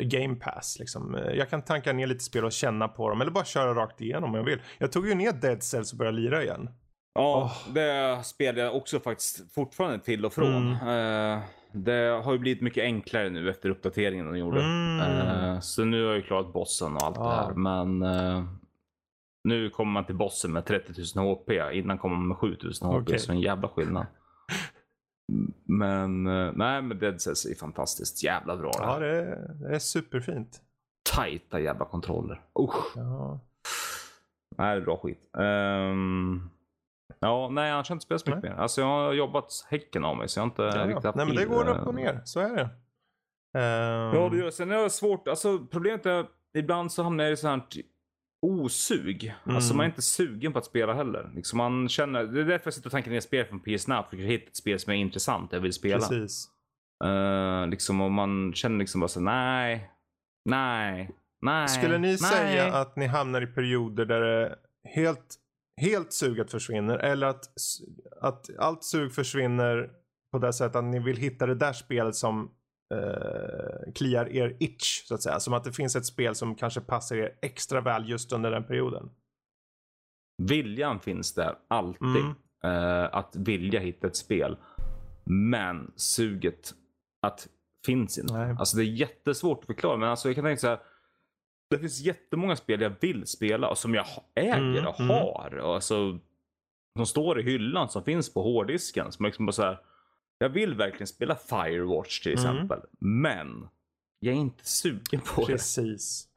Game 0.03 0.35
Pass. 0.35 0.77
Liksom. 0.81 1.15
Eh, 1.15 1.33
Jag 1.35 1.51
kan 1.51 1.63
tanka 1.63 1.93
ner 1.93 2.07
lite 2.07 2.25
spel 2.25 2.45
och 2.45 2.53
känna 2.53 2.89
på 2.89 3.09
dem. 3.11 3.21
Eller 3.21 3.31
bara 3.31 3.45
köra 3.45 3.75
rakt 3.75 4.01
igenom 4.01 4.31
om 4.31 4.35
jag 4.35 4.45
vill. 4.45 4.59
Jag 4.79 4.93
tog 4.93 5.09
ju 5.09 5.15
ner 5.15 5.33
Dead 5.33 5.63
Cells 5.63 5.93
och 5.93 5.99
började 5.99 6.17
lira 6.19 6.43
igen. 6.43 6.71
Ja, 7.15 7.53
det 7.75 8.21
spelar 8.25 8.63
jag 8.63 8.77
också 8.77 9.01
faktiskt 9.01 9.55
fortfarande 9.55 9.99
till 9.99 10.25
och 10.25 10.33
från. 10.33 10.77
Mm. 10.77 11.35
Eh, 11.39 11.43
det 11.73 12.21
har 12.25 12.33
ju 12.33 12.39
blivit 12.39 12.63
mycket 12.63 12.83
enklare 12.85 13.31
nu 13.31 13.51
efter 13.51 13.69
uppdateringen 13.71 14.27
de 14.27 14.39
gjorde. 14.39 14.61
Mm. 14.63 15.01
Eh, 15.01 15.61
så 15.61 15.85
nu 15.85 16.03
har 16.03 16.09
jag 16.09 16.17
ju 16.17 16.23
klarat 16.23 16.53
bossen 16.53 16.97
och 16.97 17.03
allt 17.03 17.17
Ja. 17.17 17.23
det 17.25 17.31
här. 17.35 17.55
Men 17.55 18.03
eh, 18.03 18.45
nu 19.45 19.71
kommer 19.71 19.93
man 19.93 20.05
till 20.07 20.15
bossen 20.17 20.53
med 20.53 20.67
30 20.67 20.93
000 21.17 21.27
HP. 21.35 21.51
Innan 21.73 21.99
kom 21.99 22.11
man 22.13 22.29
med 22.29 22.37
7 22.37 22.57
000 22.63 22.73
HP. 22.73 23.03
Okej. 23.03 23.19
Så 23.19 23.33
en 23.33 23.41
jävla 23.41 23.69
skillnad. 23.69 24.07
Men 25.65 26.27
eh, 26.27 26.53
nej, 26.55 26.83
men 26.83 26.99
Dead 26.99 27.21
Cells 27.21 27.47
är 27.47 27.55
fantastiskt 27.55 28.25
jävla 28.25 28.57
bra. 28.57 28.71
det 28.71 28.79
Ja, 28.83 28.99
det 28.99 29.17
är, 29.17 29.55
det 29.61 29.75
är 29.75 29.79
superfint. 29.79 30.61
Tajta 31.13 31.61
jävla 31.61 31.85
kontroller. 31.85 32.41
Usch. 32.61 32.93
Ja. 32.97 33.41
Nej, 34.59 34.75
det 34.77 34.81
är 34.83 34.85
bra 34.85 34.97
skit. 34.97 35.19
Ehm, 35.39 36.51
ja, 37.21 37.49
nej, 37.53 37.71
annars 37.71 37.89
har 37.89 37.95
jag 37.95 37.97
inte 37.97 38.05
spelat 38.05 38.21
så 38.21 38.31
mycket 38.31 38.43
mer. 38.51 38.57
Alltså 38.59 38.81
jag 38.81 38.89
har 38.89 39.13
jobbat 39.13 39.67
häcken 39.71 40.05
av 40.05 40.17
mig 40.17 40.29
så 40.29 40.39
jag 40.39 40.43
har 40.43 40.51
inte 40.51 40.63
Ja, 40.63 40.87
riktigt 40.87 41.05
haft 41.05 41.17
Nej 41.17 41.27
men 41.27 41.37
det 41.37 41.45
går 41.45 41.69
upp 41.69 41.87
och 41.87 41.89
Ehm, 41.89 41.95
ner. 41.95 42.21
Så 42.25 42.41
är 42.41 42.57
det. 42.57 42.69
Ehm, 43.59 44.15
Ja, 44.15 44.29
det 44.33 44.37
gör 44.39 44.51
Sen 44.51 44.71
är 44.73 44.83
det 44.83 44.91
svårt. 44.91 45.29
Alltså 45.29 45.59
problemet 45.59 46.07
är 46.07 46.27
ibland 46.55 46.93
så 46.93 47.03
hamnar 47.03 47.25
jag 47.25 47.33
i 47.33 47.37
sånt 47.37 47.63
här 47.63 47.83
osug. 48.43 49.35
Alltså 49.45 49.71
Mm. 49.73 49.77
man 49.77 49.85
är 49.85 49.91
inte 49.91 50.03
sugen 50.03 50.53
på 50.53 50.59
att 50.59 50.65
spela 50.65 50.95
heller. 50.95 51.31
Liksom 51.35 51.57
man 51.57 51.89
känner, 51.89 52.25
det 52.25 52.41
är 52.41 52.45
därför 52.45 52.67
jag 52.67 52.75
sitter 52.75 52.89
och 52.89 52.93
tänker 52.93 53.11
ner 53.11 53.21
spel 53.21 53.47
från 53.47 53.61
PS 53.61 53.87
Now. 53.89 54.03
Försöker 54.03 54.25
hitta 54.25 54.47
ett 54.49 54.57
spel 54.57 54.79
som 54.79 54.93
är 54.93 54.97
intressant 54.97 55.53
jag 55.53 55.61
vill 55.61 55.73
spela. 55.73 56.09
Precis. 56.09 56.49
Eh, 57.05 57.67
liksom, 57.67 58.01
och 58.01 58.11
man 58.13 58.53
känner 58.55 58.79
liksom 58.79 59.01
bara 59.01 59.09
så 59.09 59.21
nej, 59.21 59.91
nej. 60.45 61.11
Nej. 61.43 61.69
Skulle 61.69 61.99
ni 61.99 62.09
nej. 62.09 62.19
säga 62.19 62.75
att 62.75 62.97
ni 62.97 63.07
hamnar 63.07 63.43
i 63.43 63.47
perioder 63.47 64.05
där 64.05 64.21
det 64.21 64.57
helt, 64.95 65.35
helt 65.81 66.13
suget 66.13 66.51
försvinner 66.51 66.99
eller 66.99 67.27
att, 67.27 67.45
att 68.21 68.47
allt 68.59 68.85
sug 68.85 69.13
försvinner 69.15 69.91
på 70.33 70.39
det 70.39 70.53
sättet 70.53 70.77
att 70.77 70.85
ni 70.85 70.99
vill 70.99 71.17
hitta 71.17 71.47
det 71.47 71.55
där 71.55 71.73
spelet 71.73 72.15
som 72.15 72.51
eh, 72.95 73.93
kliar 73.95 74.29
er 74.29 74.57
itch 74.61 75.05
så 75.07 75.15
att 75.15 75.23
säga. 75.23 75.41
Som 75.41 75.55
att 75.55 75.65
det 75.65 75.73
finns 75.73 75.97
ett 75.97 76.07
spel 76.07 76.35
som 76.35 76.55
kanske 76.55 76.81
passar 76.81 77.17
er 77.17 77.39
extra 77.43 77.81
väl 77.81 78.09
just 78.09 78.33
under 78.33 78.51
den 78.51 78.65
perioden. 78.65 79.11
Viljan 80.43 81.01
finns 81.01 81.35
där 81.35 81.55
alltid. 81.69 82.07
Mm. 82.07 82.35
eh, 82.65 83.09
att 83.13 83.37
vilja 83.37 83.81
hitta 83.81 84.07
ett 84.07 84.17
spel. 84.17 84.57
Men 85.25 85.93
suget 85.97 86.75
att 87.23 87.49
finns 87.87 88.19
inte. 88.19 88.35
Nej. 88.35 88.57
Alltså 88.59 88.77
det 88.77 88.83
är 88.83 88.87
jättesvårt 88.87 89.61
att 89.61 89.67
förklara. 89.67 89.97
Men 89.97 90.09
alltså 90.09 90.29
jag 90.29 90.35
kan 90.35 90.45
tänka 90.45 90.61
så 90.61 90.69
här. 90.69 90.81
Det 91.71 91.79
finns 91.79 92.01
jättemånga 92.01 92.57
spel 92.57 92.81
jag 92.81 92.93
vill 93.01 93.27
spela 93.27 93.69
och 93.69 93.79
som 93.79 93.95
jag 93.95 94.07
äger 94.35 94.59
Mm, 94.59 94.87
och 94.87 95.01
mm. 95.01 95.17
har. 95.17 95.59
Och 95.59 95.75
alltså, 95.75 96.19
som 96.97 97.07
står 97.07 97.41
i 97.41 97.43
hyllan 97.43 97.89
som 97.89 98.05
finns 98.05 98.35
på 98.35 98.43
hårddisken. 98.43 99.13
Som 99.13 99.27
liksom 99.27 99.47
bara 99.47 99.53
så 99.53 99.63
här, 99.63 99.81
jag 100.45 100.49
vill 100.49 100.75
verkligen 100.75 101.07
spela 101.07 101.37
Firewatch 101.37 102.21
till 102.21 102.39
Mm. 102.39 102.45
exempel. 102.57 102.81
Men 102.99 103.69
jag 104.21 104.35
är 104.35 104.39
inte 104.39 104.65
sugen 104.67 105.21
på 105.35 105.41
det. 105.41 105.47
Precis. 105.53 106.29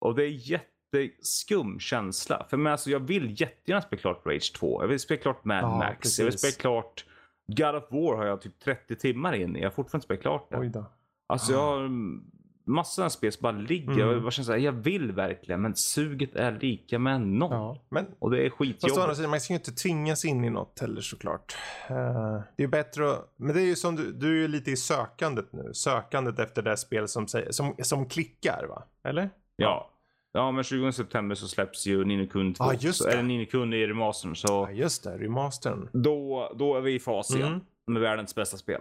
Och 0.00 0.14
det 0.14 0.22
är 0.24 0.50
jätteskum 0.92 1.80
känsla. 1.80 2.46
För 2.50 2.56
men 2.56 2.72
alltså, 2.72 2.90
jag 2.90 3.00
vill 3.00 3.40
jättegärna 3.40 3.82
spela 3.82 4.00
klart 4.00 4.26
Rage 4.26 4.52
2. 4.54 4.82
Jag 4.82 4.88
vill 4.88 5.00
spela 5.00 5.20
klart 5.20 5.44
Mad 5.44 5.62
Ja, 5.64 5.78
Max. 5.78 6.18
Jag 6.18 6.24
vill 6.24 6.32
precis. 6.32 6.54
spela 6.54 6.60
klart 6.62 7.04
God 7.46 7.74
of 7.74 7.84
War 7.90 8.16
har 8.16 8.26
jag 8.26 8.40
typ 8.40 8.58
30 8.58 8.96
timmar 8.96 9.32
in 9.32 9.56
i. 9.56 9.60
Jag 9.60 9.66
har 9.66 9.70
fortfarande 9.74 9.96
inte 9.96 10.04
spelat 10.06 10.22
klart 10.22 10.50
det. 10.50 10.84
Alltså 11.28 11.52
jag 11.52 11.58
har 11.60 11.80
mm, 11.80 12.24
massor 12.66 13.04
av 13.04 13.08
spel 13.08 13.32
som 13.32 13.42
bara 13.42 13.52
ligger. 13.52 13.92
Mm. 13.92 14.08
Och 14.08 14.14
jag, 14.26 14.32
känner 14.32 14.44
så 14.46 14.52
här, 14.52 14.58
jag 14.58 14.72
vill 14.72 15.12
verkligen 15.12 15.62
men 15.62 15.76
suget 15.76 16.36
är 16.36 16.58
lika 16.60 16.98
med 16.98 17.20
noll. 17.20 17.52
Ja. 17.52 17.84
Men 17.88 18.06
Och 18.18 18.30
det 18.30 18.46
är 18.46 18.50
Fast 18.50 18.60
å 18.60 18.64
andra 18.64 18.74
skitjobbigt. 18.74 19.16
sidan, 19.16 19.30
man 19.30 19.40
ska 19.40 19.52
ju 19.52 19.58
inte 19.58 19.72
tvingas 19.72 20.24
in 20.24 20.44
i 20.44 20.50
något 20.50 20.80
heller 20.80 21.00
såklart. 21.00 21.56
Eh, 21.88 22.40
det 22.56 22.62
är 22.62 22.68
bättre 22.68 23.10
att, 23.10 23.34
men 23.36 23.54
det 23.54 23.62
är 23.62 23.66
ju 23.66 23.76
som 23.76 23.96
du, 23.96 24.12
du 24.12 24.28
är 24.28 24.40
ju 24.40 24.48
lite 24.48 24.70
i 24.70 24.76
sökandet 24.76 25.52
nu. 25.52 25.70
Sökandet 25.74 26.38
efter 26.38 26.62
det 26.62 26.76
spel 26.76 27.08
som, 27.08 27.26
som, 27.50 27.74
som 27.82 28.08
klickar 28.08 28.66
va? 28.68 28.82
Eller? 29.04 29.30
Ja. 29.56 29.90
Ja 30.32 30.50
men 30.50 30.64
20 30.64 30.92
september 30.92 31.34
så 31.34 31.48
släpps 31.48 31.86
ju 31.86 32.04
Nino 32.04 32.26
Kuni 32.28 32.54
2. 32.54 32.64
Ja, 32.64 32.74
just 32.74 33.04
det. 33.04 33.12
eller 33.12 33.22
Nino 33.22 33.46
Kuni 33.46 33.76
i 33.76 33.86
remastern. 33.86 34.36
Så 34.36 34.46
Ja 34.48 34.70
just 34.70 35.04
det, 35.04 35.18
remastern. 35.18 35.88
då, 35.92 36.52
då 36.58 36.76
är 36.76 36.80
vi 36.80 36.94
i 36.94 36.98
fas 37.00 37.34
igen. 37.34 37.48
Mm. 37.48 37.60
med 37.86 38.02
världens 38.02 38.34
bästa 38.34 38.56
spel. 38.56 38.80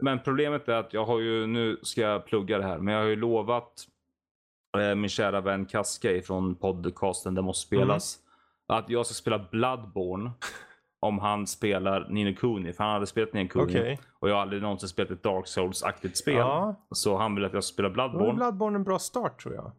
Men 0.00 0.20
problemet 0.22 0.68
är 0.68 0.74
att 0.74 0.92
jag 0.92 1.04
har 1.04 1.18
ju, 1.20 1.46
nu 1.46 1.78
ska 1.82 2.00
jag 2.00 2.26
plugga 2.26 2.58
det 2.58 2.64
här, 2.64 2.78
men 2.78 2.94
jag 2.94 3.00
har 3.00 3.08
ju 3.08 3.16
lovat 3.16 3.86
eh, 4.78 4.94
min 4.94 5.08
kära 5.10 5.40
vän 5.40 5.66
Kaska 5.66 6.22
från 6.22 6.54
podcasten 6.54 7.34
Det 7.34 7.42
måste 7.42 7.66
spelas. 7.66 8.18
Mm. 8.70 8.78
Att 8.78 8.90
jag 8.90 9.06
ska 9.06 9.14
spela 9.14 9.38
Bloodborne 9.38 10.30
om 11.00 11.18
han 11.18 11.46
spelar 11.46 12.06
Nino 12.10 12.34
Kuni. 12.36 12.72
För 12.72 12.84
han 12.84 12.92
hade 12.92 13.06
spelat 13.06 13.32
Nino 13.32 13.48
Kuni. 13.48 13.64
Okej. 13.64 14.00
Och 14.18 14.28
jag 14.28 14.34
har 14.34 14.42
aldrig 14.42 14.62
någonsin 14.62 14.88
spelat 14.88 15.10
ett 15.10 15.22
Dark 15.22 15.46
Souls-aktigt 15.46 16.14
spel. 16.16 16.34
Ja. 16.36 16.74
Så 16.90 17.16
han 17.16 17.34
vill 17.34 17.44
att 17.44 17.52
jag 17.52 17.64
ska 17.64 17.72
spela 17.74 17.88
Då 17.88 17.94
var 17.94 18.08
Bloodborne. 18.08 18.34
Bloodborne 18.34 18.76
en 18.76 18.84
bra 18.84 18.98
start 18.98 19.42
tror 19.42 19.54
jag. 19.54 19.72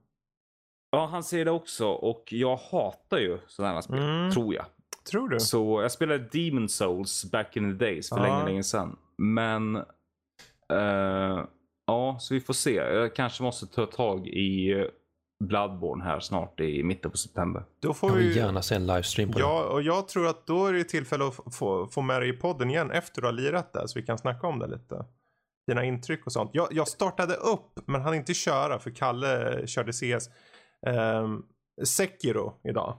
Ja, 0.92 1.06
han 1.06 1.24
säger 1.24 1.46
det 1.46 1.52
också. 1.52 1.88
Och 1.88 2.24
jag 2.32 2.56
hatar 2.56 3.18
ju 3.18 3.38
sådana 3.48 3.74
här 3.74 3.82
spel, 3.82 4.00
Mm. 4.00 4.32
tror 4.32 4.54
jag. 4.56 4.66
Tror 5.12 5.30
du? 5.30 5.40
Så 5.40 5.82
jag 5.82 5.92
spelade 5.92 6.20
Demon 6.32 6.70
Souls 6.70 7.32
back 7.32 7.58
in 7.58 7.78
the 7.80 7.86
days 7.86 8.10
för 8.10 8.18
Ja. 8.18 8.24
länge, 8.24 8.46
länge 8.46 8.64
sedan. 8.64 8.98
Men 9.18 9.84
eh, 10.74 11.46
ja, 11.88 12.18
så 12.20 12.34
vi 12.34 12.42
får 12.42 12.54
se. 12.54 12.74
Jag 12.74 13.16
kanske 13.16 13.44
måste 13.44 13.68
ta 13.68 13.86
tag 13.86 14.28
i 14.28 14.72
eh, 14.72 14.86
Bloodborne 15.44 16.04
här 16.04 16.20
snart 16.20 16.60
i 16.60 16.84
mitten 16.84 17.12
på 17.12 17.18
september. 17.18 17.66
Då 17.80 17.94
får 17.94 18.10
Jag 18.10 18.18
vi 18.18 18.36
gärna 18.36 18.62
se 18.62 18.76
en 18.76 18.88
livestream 18.88 19.32
på 19.32 19.40
det. 19.40 19.44
Ja, 19.44 19.64
och 19.64 19.82
jag 19.82 20.08
tror 20.08 20.28
att 20.28 20.48
då 20.48 20.66
är 20.66 20.74
det 20.74 20.84
tillfälle 20.84 21.28
att 21.28 21.56
få, 21.56 21.88
få 21.88 22.02
med 22.02 22.22
dig 22.22 22.30
i 22.30 22.34
podden 22.34 22.70
igen 22.70 22.92
efter 22.92 23.22
du 23.22 23.28
har 23.28 23.34
lirat 23.34 23.74
det. 23.74 23.88
Så 23.88 24.00
vi 24.00 24.06
kan 24.06 24.18
snacka 24.18 24.48
om 24.48 24.60
det 24.60 24.68
lite. 24.68 25.06
Dina 25.68 25.84
intryck 25.84 26.26
och 26.26 26.32
sånt. 26.32 26.50
Jag, 26.54 26.68
jag 26.72 26.88
startade 26.88 27.34
upp, 27.34 27.80
men 27.86 28.02
hann 28.02 28.14
inte 28.14 28.34
köra 28.34 28.80
för 28.80 28.92
Kalle 28.92 29.68
körde 29.68 29.94
CS. 29.94 30.30
Um, 30.88 31.46
Sekiro 31.86 32.54
idag. 32.64 32.98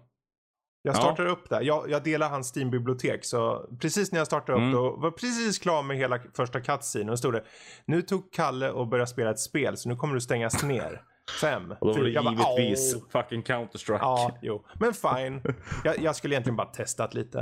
Jag 0.82 0.94
Ja. 0.96 1.00
startade 1.00 1.30
upp 1.30 1.48
där. 1.48 1.60
Jag, 1.60 1.90
jag 1.90 2.04
delar 2.04 2.28
hans 2.30 2.56
Steam-bibliotek. 2.56 3.24
Så 3.24 3.66
precis 3.80 4.12
när 4.12 4.18
jag 4.20 4.26
startade 4.26 4.52
upp 4.52 4.62
Mm. 4.62 4.72
då 4.72 4.96
var 4.96 5.10
precis 5.10 5.58
klar 5.58 5.82
med 5.82 5.96
hela 5.96 6.18
första 6.36 6.60
cutscene. 6.60 7.12
Och 7.12 7.18
stod 7.18 7.32
det. 7.32 7.44
Nu 7.84 8.02
tog 8.02 8.32
Kalle 8.32 8.70
och 8.70 8.88
började 8.88 9.10
spela 9.10 9.30
ett 9.30 9.40
spel. 9.40 9.76
Så 9.76 9.88
nu 9.88 9.96
kommer 9.96 10.14
du 10.14 10.20
stängas 10.20 10.62
ner. 10.62 11.02
Fem. 11.40 11.74
Och 11.80 11.86
då 11.86 11.92
var 11.92 12.00
det. 12.04 12.10
Jag 12.10 12.24
bara, 12.24 12.34
givetvis 12.58 12.94
"Åh." 12.96 13.02
fucking 13.22 13.42
Counter-Strike. 13.42 13.98
Ja, 14.00 14.38
jo. 14.42 14.64
Men 14.80 14.92
fine. 14.94 15.42
Jag, 15.84 15.98
jag 15.98 16.16
skulle 16.16 16.34
egentligen 16.34 16.56
bara 16.56 16.66
testat 16.68 17.14
lite. 17.14 17.40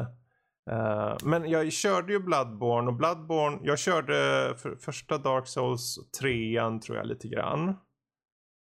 Eh, 0.70 1.16
men 1.22 1.50
jag 1.50 1.72
körde 1.72 2.12
ju 2.12 2.18
Bloodborne 2.18 2.88
och 2.88 2.94
Bloodborne, 2.94 3.58
jag 3.62 3.78
körde 3.78 4.14
för, 4.58 4.76
första 4.80 5.18
Dark 5.18 5.46
Souls, 5.46 5.98
trean 6.20 6.80
tror 6.80 6.98
jag 6.98 7.06
lite 7.06 7.28
grann. 7.28 7.74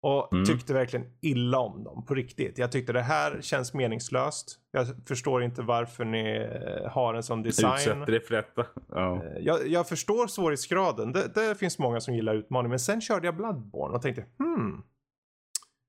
Och 0.06 0.32
Mm. 0.32 0.44
tyckte 0.44 0.72
verkligen 0.74 1.06
illa 1.20 1.58
om 1.58 1.84
dem 1.84 2.04
på 2.04 2.14
riktigt. 2.14 2.58
Jag 2.58 2.72
tyckte 2.72 2.92
det 2.92 3.00
här 3.02 3.40
känns 3.40 3.74
meningslöst. 3.74 4.58
Jag 4.72 4.86
förstår 5.08 5.42
inte 5.42 5.62
varför 5.62 6.04
ni 6.04 6.36
eh, 6.36 6.90
har 6.92 7.14
en 7.14 7.22
sån 7.22 7.42
design. 7.42 7.74
Utsätter 7.74 8.12
det 8.12 8.20
för 8.20 8.34
detta. 8.34 8.66
Ja. 8.88 9.22
Eh, 9.24 9.38
Jag, 9.38 9.68
jag 9.68 9.88
förstår 9.88 10.26
svårighetsgraden. 10.26 11.12
Det, 11.12 11.34
det 11.34 11.54
finns 11.58 11.78
många 11.78 12.00
som 12.00 12.14
gillar 12.14 12.34
utmaning. 12.34 12.70
Men 12.70 12.78
sen 12.78 13.00
körde 13.00 13.26
jag 13.26 13.36
Bloodborne 13.36 13.94
och 13.96 14.02
tänkte 14.02 14.24
hmm. 14.38 14.82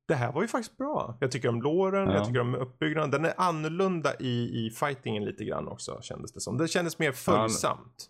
Det 0.08 0.16
här 0.16 0.32
var 0.32 0.42
ju 0.42 0.48
faktiskt 0.48 0.78
bra. 0.78 1.18
Jag 1.20 1.32
tycker 1.32 1.50
om 1.50 1.62
låren, 1.62 2.08
Ja. 2.10 2.16
jag 2.16 2.26
tycker 2.26 2.40
om 2.40 2.56
uppbyggnaden. 2.56 3.12
Den 3.12 3.26
är 3.26 3.34
annorlunda 3.38 4.10
i, 4.20 4.66
i 4.66 4.70
fightingen 4.70 5.26
lite 5.26 5.46
grann 5.46 5.68
också 5.68 6.02
kändes 6.02 6.34
det 6.34 6.40
som. 6.42 6.58
Det 6.58 6.68
kändes 6.68 7.00
mer 7.00 7.12
följsamt. 7.12 8.10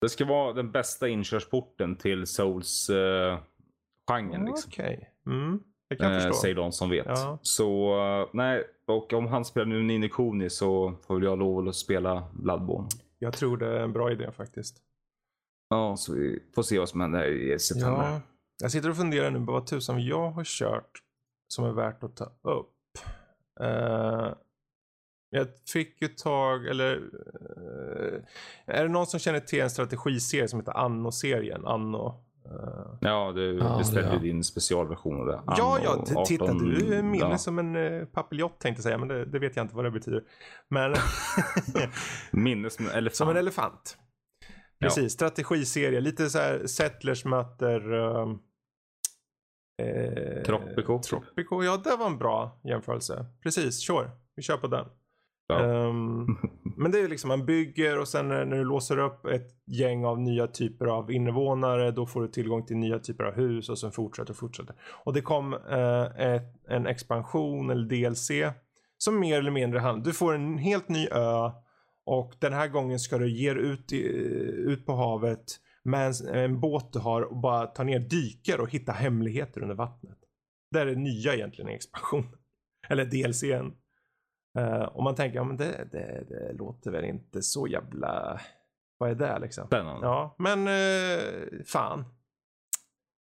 Det 0.00 0.08
ska 0.08 0.24
vara 0.24 0.52
den 0.52 0.70
bästa 0.70 1.08
inkörsporten 1.08 1.96
till 1.96 2.26
Souls-genren. 2.26 4.44
liksom. 4.46 4.70
Okej. 4.72 5.09
Mm. 5.26 5.60
Jag 5.88 5.98
kan 5.98 6.12
Eh, 6.12 6.18
förstå. 6.18 6.34
säger 6.34 6.54
de 6.54 6.72
som 6.72 6.90
vet. 6.90 7.06
Ja. 7.06 7.38
Så 7.42 7.98
eh, 7.98 8.28
nej, 8.32 8.64
och 8.86 9.12
om 9.12 9.26
han 9.26 9.44
spelar 9.44 9.66
nu 9.66 9.82
Nino 9.82 10.08
Kuni 10.08 10.50
så 10.50 10.94
får 11.06 11.14
väl 11.14 11.24
jag 11.24 11.38
lov 11.38 11.68
att 11.68 11.74
spela 11.76 12.28
Bloodborne. 12.32 12.88
Jag 13.18 13.32
tror 13.32 13.56
det 13.56 13.66
är 13.66 13.80
en 13.80 13.92
bra 13.92 14.12
idé 14.12 14.32
faktiskt. 14.32 14.76
Ja, 15.68 15.96
så 15.96 16.14
vi 16.14 16.42
får 16.54 16.62
se 16.62 16.78
vad 16.78 16.88
som 16.88 17.00
händer 17.00 17.24
i 17.24 17.58
september. 17.58 18.02
Ja. 18.02 18.20
Jag 18.62 18.70
sitter 18.72 18.90
och 18.90 18.96
funderar 18.96 19.30
nu 19.30 19.46
på 19.46 19.52
vad 19.52 19.66
tusan 19.66 20.04
jag 20.04 20.30
har 20.30 20.44
kört 20.44 20.90
som 21.48 21.64
är 21.64 21.72
värt 21.72 22.02
att 22.02 22.16
ta 22.16 22.24
upp. 22.42 22.74
Eh, 23.60 24.32
jag 25.30 25.46
fick 25.72 26.02
ju 26.02 26.08
tag, 26.08 26.66
eller 26.66 26.96
eh, 27.56 28.22
är 28.76 28.82
det 28.82 28.88
någon 28.88 29.06
som 29.06 29.20
känner 29.20 29.40
till 29.40 29.60
en 29.60 29.70
strategiserie 29.70 30.48
som 30.48 30.60
heter 30.60 30.72
Anno-serien? 30.72 31.66
Anno. 31.66 32.24
Eh, 32.44 32.96
Ja, 33.00 33.32
du 33.34 33.58
Ja, 33.58 33.78
beställde 33.78 34.12
ju 34.12 34.18
din 34.18 34.44
specialversion 34.44 35.20
av 35.20 35.26
det. 35.26 35.42
ja, 35.46 35.78
Anno 35.78 36.04
ja, 36.14 36.24
titta 36.24 36.44
18, 36.44 36.58
du 36.58 36.94
är 36.94 37.02
minne 37.02 37.30
ja. 37.30 37.38
som 37.38 37.58
en 37.58 37.76
uh, 37.76 38.04
papiljott 38.04 38.58
tänkte 38.60 38.82
säga, 38.82 38.98
men 38.98 39.08
det, 39.08 39.24
det 39.24 39.38
vet 39.38 39.56
jag 39.56 39.64
inte 39.64 39.76
vad 39.76 39.84
det 39.84 39.90
betyder. 39.90 40.22
Men 40.68 40.94
Minne 42.30 42.70
som 42.70 42.86
en 42.86 42.92
elefant. 42.92 43.16
som 43.16 43.28
en 43.28 43.36
elefant. 43.36 43.98
Precis, 44.80 45.12
strategiserie, 45.12 46.00
lite 46.00 46.30
så 46.30 46.38
här 46.38 46.66
Settlers 46.66 47.24
möter 47.24 47.92
uh, 47.94 48.36
eh, 49.82 50.42
Tropico. 50.42 51.00
Tropico, 51.02 51.62
ja 51.62 51.76
det 51.76 51.96
var 51.96 52.06
en 52.06 52.18
bra 52.18 52.60
jämförelse. 52.64 53.26
Precis, 53.42 53.86
sure. 53.86 54.10
Vi 54.36 54.42
kör 54.42 54.56
på 54.56 54.66
den. 54.66 54.86
Ja. 55.46 55.60
Ehm, 55.64 56.26
men 56.80 56.90
det 56.90 56.98
är 56.98 57.02
ju 57.02 57.08
liksom 57.08 57.28
man 57.28 57.46
bygger 57.46 57.98
och 57.98 58.08
sen 58.08 58.28
när, 58.28 58.44
när 58.44 58.56
du 58.56 58.64
låser 58.64 58.98
upp 58.98 59.26
ett 59.26 59.48
gäng 59.66 60.04
av 60.04 60.20
nya 60.20 60.46
typer 60.46 60.86
av 60.86 61.10
invånare 61.10 61.90
då 61.90 62.06
får 62.06 62.22
du 62.22 62.28
tillgång 62.28 62.66
till 62.66 62.76
nya 62.76 62.98
typer 62.98 63.24
av 63.24 63.34
hus 63.34 63.68
och 63.68 63.78
sen 63.78 63.92
fortsätter 63.92 64.30
och 64.30 64.36
fortsätter. 64.36 64.74
Och 65.04 65.12
det 65.12 65.20
kom 65.20 65.54
eh, 65.54 66.32
ett, 66.32 66.54
en 66.68 66.86
expansion 66.86 67.70
eller 67.70 67.84
DLC 67.84 68.30
som 68.98 69.20
mer 69.20 69.38
eller 69.38 69.50
mindre 69.50 69.78
handlar, 69.78 70.04
du 70.04 70.12
får 70.12 70.34
en 70.34 70.58
helt 70.58 70.88
ny 70.88 71.08
ö 71.10 71.50
och 72.06 72.34
den 72.38 72.52
här 72.52 72.68
gången 72.68 72.98
ska 72.98 73.18
du 73.18 73.30
ge 73.30 73.54
dig 73.54 73.64
ut, 73.64 73.92
i, 73.92 74.02
ut 74.66 74.86
på 74.86 74.92
havet 74.92 75.60
med 75.82 76.06
en, 76.06 76.34
en 76.34 76.60
båt 76.60 76.92
du 76.92 76.98
har 76.98 77.22
och 77.22 77.36
bara 77.36 77.66
ta 77.66 77.82
ner 77.82 77.98
dyker 77.98 78.60
och 78.60 78.70
hitta 78.70 78.92
hemligheter 78.92 79.62
under 79.62 79.74
vattnet. 79.74 80.18
Det 80.70 80.80
är 80.80 80.86
det 80.86 80.94
nya 80.94 81.34
egentligen 81.34 81.70
i 81.70 81.74
expansionen. 81.74 82.34
Eller 82.88 83.04
DLCn. 83.04 83.72
Uh, 84.58 84.82
och 84.82 85.02
man 85.02 85.14
tänker, 85.14 85.36
ja 85.36 85.44
men 85.44 85.56
det, 85.56 85.88
det, 85.92 86.24
det 86.28 86.52
låter 86.52 86.90
väl 86.90 87.04
inte 87.04 87.42
så 87.42 87.66
jävla... 87.66 88.40
Vad 88.98 89.10
är 89.10 89.14
det 89.14 89.38
liksom? 89.38 89.66
Spännande. 89.66 90.06
Ja, 90.06 90.34
men 90.38 90.68
uh, 90.68 91.62
fan. 91.66 92.04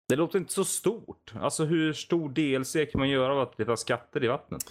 Det 0.09 0.15
låter 0.15 0.39
inte 0.39 0.53
så 0.53 0.65
stort. 0.65 1.33
Alltså 1.39 1.65
hur 1.65 1.93
stor 1.93 2.29
DLC 2.29 2.73
kan 2.91 2.99
man 2.99 3.09
göra 3.09 3.33
av 3.33 3.39
att 3.39 3.59
leta 3.59 3.77
skatter 3.77 4.23
i 4.23 4.27
vattnet? 4.27 4.61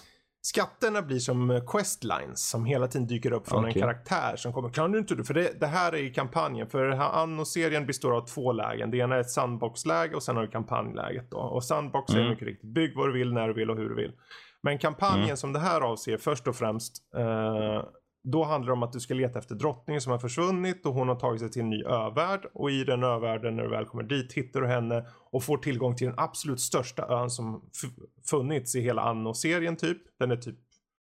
Skatterna 0.41 1.01
blir 1.01 1.19
som 1.19 1.51
eh, 1.51 1.63
questlines 1.67 2.49
som 2.49 2.65
hela 2.65 2.87
tiden 2.87 3.07
dyker 3.07 3.31
upp 3.31 3.49
från 3.49 3.59
Okej. 3.65 3.73
en 3.73 3.81
karaktär 3.81 4.35
som 4.35 4.53
kommer. 4.53 4.69
Kan 4.69 4.91
du 4.91 4.99
inte 4.99 5.15
du? 5.15 5.23
För 5.23 5.33
det, 5.33 5.59
det 5.59 5.67
här 5.67 5.91
är 5.93 5.97
i 5.97 6.13
kampanjen. 6.13 6.69
För 6.69 6.89
Anno-serien 6.89 7.85
består 7.85 8.11
av 8.17 8.25
två 8.27 8.51
lägen. 8.51 8.91
Det 8.91 8.97
ena 8.97 9.15
är 9.15 9.19
ett 9.19 9.29
sandbox-läge 9.29 10.15
och 10.15 10.23
sen 10.23 10.35
har 10.35 10.43
du 10.43 10.49
kampanjläget 10.51 11.31
då. 11.31 11.37
Och 11.37 11.63
sandbox 11.63 12.13
är 12.13 12.17
Mm. 12.17 12.29
mycket 12.29 12.47
riktigt 12.47 12.69
bygg 12.73 12.95
vad 12.95 13.07
du 13.09 13.13
vill, 13.13 13.33
när 13.33 13.47
du 13.47 13.53
vill 13.53 13.69
och 13.69 13.77
hur 13.77 13.89
du 13.89 13.95
vill. 13.95 14.11
Men 14.63 14.77
kampanjen 14.77 15.23
Mm. 15.23 15.37
som 15.37 15.53
det 15.53 15.59
här 15.59 15.81
avser 15.81 16.17
först 16.17 16.47
och 16.47 16.55
främst. 16.55 16.93
Eh, 17.15 17.83
då 18.23 18.43
handlar 18.43 18.67
det 18.67 18.73
om 18.73 18.83
att 18.83 18.93
du 18.93 18.99
ska 18.99 19.13
leta 19.13 19.39
efter 19.39 19.55
drottningen 19.55 20.01
som 20.01 20.11
har 20.11 20.19
försvunnit 20.19 20.85
och 20.85 20.93
hon 20.93 21.07
har 21.07 21.15
tagit 21.15 21.39
sig 21.41 21.51
till 21.51 21.61
en 21.61 21.69
ny 21.69 21.83
övärld. 21.83 22.45
Och 22.53 22.71
i 22.71 22.83
den 22.83 23.03
övärlden 23.03 23.55
när 23.55 23.63
du 23.63 23.69
väl 23.69 23.85
kommer 23.85 24.03
dit 24.03 24.33
hittar 24.33 24.61
du 24.61 24.67
henne 24.67 25.05
och 25.31 25.43
får 25.43 25.57
tillgång 25.57 25.95
till 25.95 26.07
den 26.07 26.15
absolut 26.19 26.59
största 26.59 27.07
ön 27.07 27.29
som 27.29 27.69
funnits 28.29 28.75
i 28.75 28.81
hela 28.81 29.01
Anno-serien 29.01 29.75
typ. 29.75 29.97
Den 30.19 30.31
är 30.31 30.35
typ, 30.35 30.55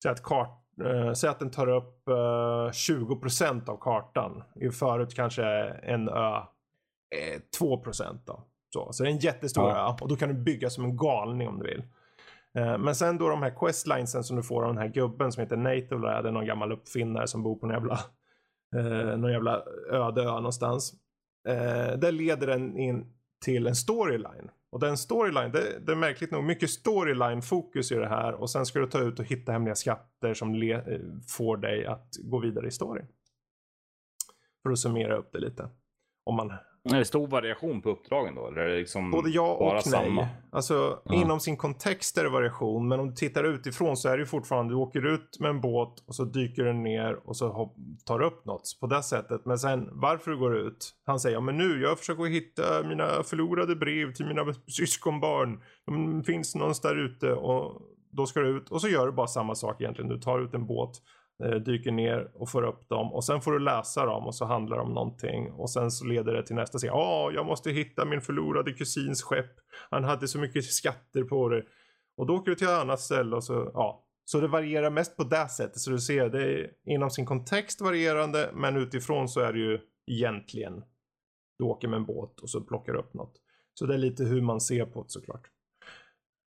säg 0.03 0.11
att, 0.11 0.23
kart, 0.23 0.63
eh, 0.85 1.13
säg 1.13 1.29
att 1.29 1.39
den 1.39 1.51
tar 1.51 1.67
upp 1.69 2.07
eh, 2.07 2.71
20% 2.71 3.69
av 3.69 3.77
kartan. 3.77 4.43
I 4.55 4.69
förut 4.69 5.15
kanske 5.15 5.43
en 5.83 6.09
ö 6.09 6.35
eh, 7.15 7.41
2% 7.59 8.19
då. 8.25 8.47
Så, 8.73 8.93
så 8.93 9.03
det 9.03 9.09
är 9.09 9.13
en 9.13 9.19
jättestor 9.19 9.69
Ja. 9.69 9.89
ö 9.89 9.97
och 10.01 10.07
då 10.09 10.15
kan 10.15 10.29
du 10.29 10.35
bygga 10.35 10.69
som 10.69 10.83
en 10.85 10.97
galning 10.97 11.47
om 11.47 11.59
du 11.59 11.65
vill. 11.67 11.83
Eh, 12.57 12.77
men 12.77 12.95
sen 12.95 13.17
då 13.17 13.29
de 13.29 13.41
här 13.41 13.55
questlinesen 13.59 14.23
som 14.23 14.35
du 14.35 14.43
får 14.43 14.63
av 14.63 14.73
den 14.73 14.81
här 14.81 14.87
gubben 14.87 15.31
som 15.31 15.41
heter 15.41 15.57
Nate 15.57 15.95
eller 15.95 16.23
det 16.23 16.29
är 16.29 16.31
någon 16.31 16.45
gammal 16.45 16.71
uppfinnare 16.71 17.27
som 17.27 17.43
bor 17.43 17.55
på 17.55 17.67
någon 17.67 17.73
jävla, 17.73 17.99
eh, 18.75 19.17
någon 19.17 19.31
jävla 19.31 19.63
öde 19.91 20.21
ö 20.21 20.25
någonstans. 20.25 20.93
Eh, 21.47 21.97
där 21.97 22.11
leder 22.11 22.47
den 22.47 22.77
in 22.77 23.13
till 23.45 23.67
en 23.67 23.75
storyline. 23.75 24.49
Och 24.71 24.79
den 24.79 24.97
storyline, 24.97 25.51
det, 25.51 25.79
det 25.85 25.91
är 25.91 25.95
märkligt 25.95 26.31
nog 26.31 26.43
mycket 26.43 26.69
storyline 26.69 27.41
fokus 27.41 27.91
i 27.91 27.95
det 27.95 28.07
här 28.07 28.33
och 28.33 28.49
sen 28.49 28.65
ska 28.65 28.79
du 28.79 28.87
ta 28.87 28.99
ut 28.99 29.19
och 29.19 29.25
hitta 29.25 29.51
hemliga 29.51 29.75
skatter 29.75 30.33
som 30.33 30.55
le, 30.55 30.73
eh, 30.73 30.99
får 31.27 31.57
dig 31.57 31.85
att 31.85 32.09
gå 32.23 32.39
vidare 32.39 32.67
i 32.67 32.71
storyn. 32.71 33.07
För 34.63 34.71
att 34.71 34.79
summera 34.79 35.17
upp 35.17 35.31
det 35.31 35.39
lite. 35.39 35.69
Om 36.23 36.35
man 36.35 36.53
är 36.89 36.97
det 36.99 37.05
stor 37.05 37.27
variation 37.27 37.81
på 37.81 37.89
uppdragen 37.89 38.35
då? 38.35 38.47
Eller 38.47 38.61
är 38.61 38.67
det 38.69 38.77
liksom 38.77 39.11
Både 39.11 39.29
ja 39.29 39.53
och 39.53 39.73
nej. 39.73 39.81
samma? 39.81 40.27
Alltså 40.51 40.99
Ja. 41.05 41.13
inom 41.15 41.39
sin 41.39 41.57
kontext 41.57 42.17
är 42.17 42.23
det 42.23 42.29
variation. 42.29 42.87
Men 42.87 42.99
om 42.99 43.09
du 43.09 43.15
tittar 43.15 43.43
utifrån 43.43 43.97
så 43.97 44.09
är 44.09 44.17
det 44.17 44.21
ju 44.21 44.25
fortfarande, 44.25 44.73
du 44.73 44.77
åker 44.77 45.05
ut 45.05 45.37
med 45.39 45.49
en 45.49 45.61
båt 45.61 46.03
och 46.07 46.15
så 46.15 46.23
dyker 46.23 46.63
den 46.63 46.83
ner 46.83 47.29
och 47.29 47.37
så 47.37 47.71
tar 48.05 48.21
upp 48.21 48.45
något 48.45 48.77
på 48.79 48.87
det 48.87 49.03
sättet. 49.03 49.45
Men 49.45 49.59
sen 49.59 49.89
varför 49.91 50.31
du 50.31 50.37
går 50.37 50.57
ut. 50.57 50.93
Han 51.05 51.19
säger, 51.19 51.35
ja 51.37 51.41
men 51.41 51.57
nu 51.57 51.81
jag 51.81 51.99
försöker 51.99 52.23
hitta 52.23 52.83
mina 52.83 53.23
förlorade 53.23 53.75
brev 53.75 54.13
till 54.13 54.25
mina 54.25 54.53
syskonbarn. 54.67 55.61
De 55.85 56.23
finns 56.23 56.55
någonstans 56.55 56.93
där 56.93 57.05
ute 57.05 57.33
och 57.33 57.81
då 58.11 58.25
ska 58.25 58.39
du 58.39 58.57
ut. 58.57 58.69
Och 58.69 58.81
så 58.81 58.87
gör 58.87 59.05
du 59.05 59.11
bara 59.11 59.27
samma 59.27 59.55
sak 59.55 59.81
egentligen. 59.81 60.09
Du 60.09 60.19
tar 60.19 60.39
ut 60.39 60.53
en 60.53 60.65
båt 60.67 60.91
Eh, 61.43 61.55
dyker 61.55 61.91
ner 61.91 62.31
och 62.33 62.49
får 62.49 62.63
upp 62.63 62.89
dem 62.89 63.13
och 63.13 63.23
sen 63.23 63.41
får 63.41 63.51
du 63.51 63.59
läsa 63.59 64.05
dem 64.05 64.27
och 64.27 64.35
så 64.35 64.45
handlar 64.45 64.77
det 64.77 64.83
om 64.83 64.93
någonting 64.93 65.51
och 65.51 65.69
sen 65.69 65.91
så 65.91 66.05
leder 66.05 66.33
det 66.33 66.45
till 66.45 66.55
nästa 66.55 66.77
scen. 66.77 66.87
Ja, 66.87 67.31
jag 67.33 67.45
måste 67.45 67.71
hitta 67.71 68.05
min 68.05 68.21
förlorade 68.21 68.73
kusins 68.73 69.23
skepp. 69.23 69.51
Han 69.89 70.03
hade 70.03 70.27
så 70.27 70.39
mycket 70.39 70.65
skatter 70.65 71.23
på 71.23 71.49
det. 71.49 71.63
Och 72.17 72.27
då 72.27 72.35
åker 72.35 72.51
du 72.51 72.55
till 72.55 72.67
ett 72.67 72.81
annat 72.81 72.99
ställe 72.99 73.35
och 73.35 73.43
så, 73.43 73.71
ja. 73.73 74.05
Så 74.25 74.39
det 74.39 74.47
varierar 74.47 74.89
mest 74.89 75.17
på 75.17 75.23
det 75.23 75.49
sättet. 75.49 75.79
Så 75.79 75.91
du 75.91 75.99
ser, 75.99 76.29
det 76.29 76.43
är 76.43 76.71
inom 76.85 77.09
sin 77.09 77.25
kontext 77.25 77.81
varierande 77.81 78.49
men 78.53 78.77
utifrån 78.77 79.29
så 79.29 79.39
är 79.39 79.53
det 79.53 79.59
ju 79.59 79.79
egentligen 80.11 80.83
du 81.57 81.65
åker 81.65 81.87
med 81.87 81.97
en 81.97 82.05
båt 82.05 82.39
och 82.39 82.49
så 82.49 82.61
plockar 82.61 82.93
du 82.93 82.99
upp 82.99 83.13
något. 83.13 83.33
Så 83.73 83.85
det 83.85 83.93
är 83.93 83.97
lite 83.97 84.23
hur 84.23 84.41
man 84.41 84.61
ser 84.61 84.85
på 84.85 85.03
det 85.03 85.09
såklart. 85.09 85.47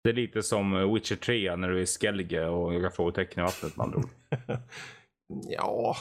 Det 0.04 0.10
är 0.10 0.14
lite 0.14 0.42
som 0.42 0.76
eh, 0.76 0.92
Witcher 0.94 1.16
3 1.16 1.56
när 1.56 1.68
du 1.68 1.80
är 1.82 1.86
Skellige 1.86 2.46
och 2.46 2.74
jagar 2.74 2.90
frågetecken 2.90 3.40
i 3.42 3.46
vattnet 3.46 3.76
med 3.76 3.84
andra 3.84 3.98
ord. 3.98 4.08
ja, 5.48 5.96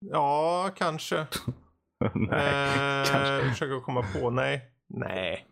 ja 0.00 0.70
kanske. 0.76 1.16
Nej, 2.14 3.02
eh, 3.02 3.06
kanske. 3.10 3.50
Försöker 3.50 3.80
komma 3.80 4.04
på. 4.20 4.30
Nej. 4.30 4.70
Nej. 4.94 5.46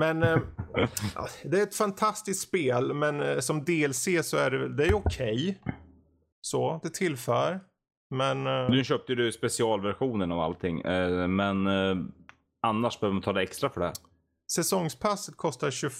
Men 0.00 0.22
eh, 0.22 0.38
det 1.44 1.58
är 1.58 1.62
ett 1.62 1.76
fantastiskt 1.76 2.42
spel. 2.48 2.94
Men 2.94 3.20
eh, 3.20 3.38
som 3.38 3.64
DLC 3.64 4.08
så 4.22 4.36
är 4.36 4.50
det, 4.50 4.68
det 4.76 4.84
är 4.86 4.94
okej. 4.94 5.60
Så, 6.40 6.80
det 6.82 6.90
tillför. 6.94 7.60
Men 8.14 8.46
eh, 8.46 8.70
Nu 8.70 8.84
köpte 8.84 9.14
du 9.14 9.32
specialversionen 9.32 10.32
av 10.32 10.40
allting. 10.40 10.80
eh, 10.80 11.28
Men 11.28 11.66
eh, 11.66 11.96
annars 12.66 13.00
behöver 13.00 13.14
man 13.14 13.22
ta 13.22 13.32
det 13.32 13.42
extra 13.42 13.70
för 13.70 13.80
det. 13.80 13.86
här. 13.86 13.94
säsongspasset 14.52 15.36
kostar 15.36 15.70
25 15.70 15.90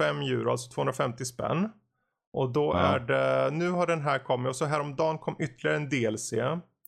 euro, 0.00 0.50
alltså 0.50 0.70
250 0.70 1.24
spänn. 1.24 1.68
Och 2.32 2.50
då 2.52 2.70
Ja. 2.74 2.78
är 2.78 2.98
det, 3.00 3.50
nu 3.50 3.70
har 3.70 3.86
den 3.86 4.00
här 4.00 4.18
kommit 4.18 4.48
och 4.48 4.56
så 4.56 4.64
häromdagen 4.64 5.18
kom 5.18 5.36
ytterligare 5.38 5.76
en 5.76 5.88
DLC. 5.88 6.32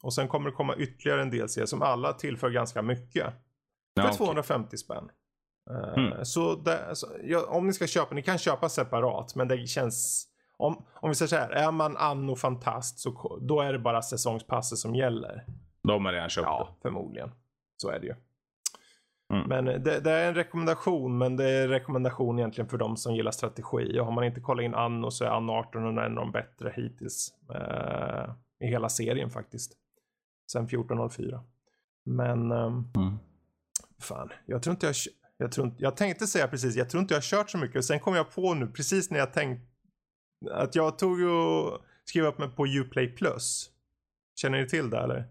Och 0.03 0.15
sen 0.15 0.29
kommer 0.29 0.51
det 0.51 0.57
komma 0.57 0.75
ytterligare 0.77 1.23
en 1.23 1.31
DLC 1.31 1.59
som 1.71 1.83
alla 1.83 2.13
tillför 2.13 2.51
ganska 2.51 2.83
mycket. 2.83 3.25
För 3.25 3.33
Ja, 3.95 4.05
okej. 4.05 4.17
250 4.17 4.77
spänn. 4.77 5.11
Eh, 5.71 6.03
Mm. 6.05 6.25
Så, 6.25 6.55
det, 6.55 6.97
så 6.97 7.07
ja, 7.23 7.47
om 7.49 7.67
ni 7.67 7.73
ska 7.73 7.87
köpa, 7.87 8.15
ni 8.15 8.23
kan 8.23 8.39
köpa 8.39 8.69
separat 8.69 9.35
men 9.35 9.49
det 9.49 9.67
känns 9.67 10.29
om, 10.57 10.85
om 10.95 11.09
vi 11.09 11.15
säger 11.15 11.29
så 11.29 11.37
här, 11.37 11.51
är 11.51 11.71
man 11.73 11.97
anno 11.97 12.37
fantast 12.37 12.99
så 12.99 13.39
då 13.43 13.61
är 13.61 13.73
det 13.73 13.79
bara 13.79 14.03
säsongspasset 14.03 14.79
som 14.79 14.95
gäller. 14.95 15.45
De 15.83 16.05
har 16.05 16.13
redan 16.13 16.29
köpt 16.29 16.45
Ja, 16.45 16.77
förmodligen. 16.83 17.31
Så 17.77 17.91
är 17.91 17.99
det 18.01 18.07
ju. 18.07 18.15
Mm. 19.35 19.49
Men 19.49 19.68
eh, 19.68 19.81
det, 19.81 20.01
det 20.01 20.11
är 20.11 20.29
en 20.29 20.35
rekommendation, 20.35 21.18
men 21.18 21.37
det 21.37 21.51
är 21.51 21.62
en 21.62 21.68
rekommendation 21.68 22.39
egentligen 22.39 22.68
för 22.68 22.79
de 22.79 22.97
som 22.97 23.14
gillar 23.14 23.31
strategi. 23.31 24.01
Och 24.01 24.05
har 24.05 24.12
man 24.12 24.24
inte 24.24 24.41
kollat 24.41 24.64
in 24.64 24.74
Anno 24.74 25.11
så 25.11 25.24
är 25.24 25.29
Anno 25.29 25.61
1800 25.61 26.07
en 26.07 26.18
av 26.18 26.24
de 26.24 26.33
bättre 26.33 26.72
hittills. 26.77 27.35
Eh, 27.55 28.31
I 28.61 28.66
hela 28.66 28.89
serien 28.89 29.31
faktiskt. 29.31 29.72
Sen 30.53 30.64
1404. 30.64 31.41
Men, 32.05 32.49
det. 32.49 32.57
Mm. 32.57 33.18
fan, 33.99 34.31
jag 34.47 34.62
tror 34.62 34.74
inte 34.74 34.87
jag, 34.87 34.95
jag, 35.37 35.53
tror 35.53 35.66
inte, 35.66 35.83
jag 35.83 35.97
tänkte 35.97 36.27
säga 36.27 36.49
precis, 36.49 36.77
jag 36.77 36.91
tror 36.91 37.01
inte 37.01 37.14
jag 37.14 37.18
har 37.18 37.22
kört 37.22 37.51
så 37.51 37.59
mycket. 37.59 37.77
Och 37.77 37.85
sen 37.85 38.01
kom 38.01 38.14
jag 38.14 38.35
på 38.35 38.55
nu, 38.55 38.66
precis 38.66 39.11
när 39.11 39.18
jag 39.18 39.33
tänkte, 39.33 39.66
att 40.51 40.74
jag 40.74 40.99
tog 40.99 41.20
och 41.20 41.79
skrev 42.05 42.24
upp 42.24 42.39
mig 42.39 42.49
på 42.49 42.66
Uplay 42.66 43.09
Plus. 43.09 43.70
Känner 44.41 44.61
ni 44.61 44.68
till 44.68 44.91
det 44.91 44.99
eller? 44.99 45.29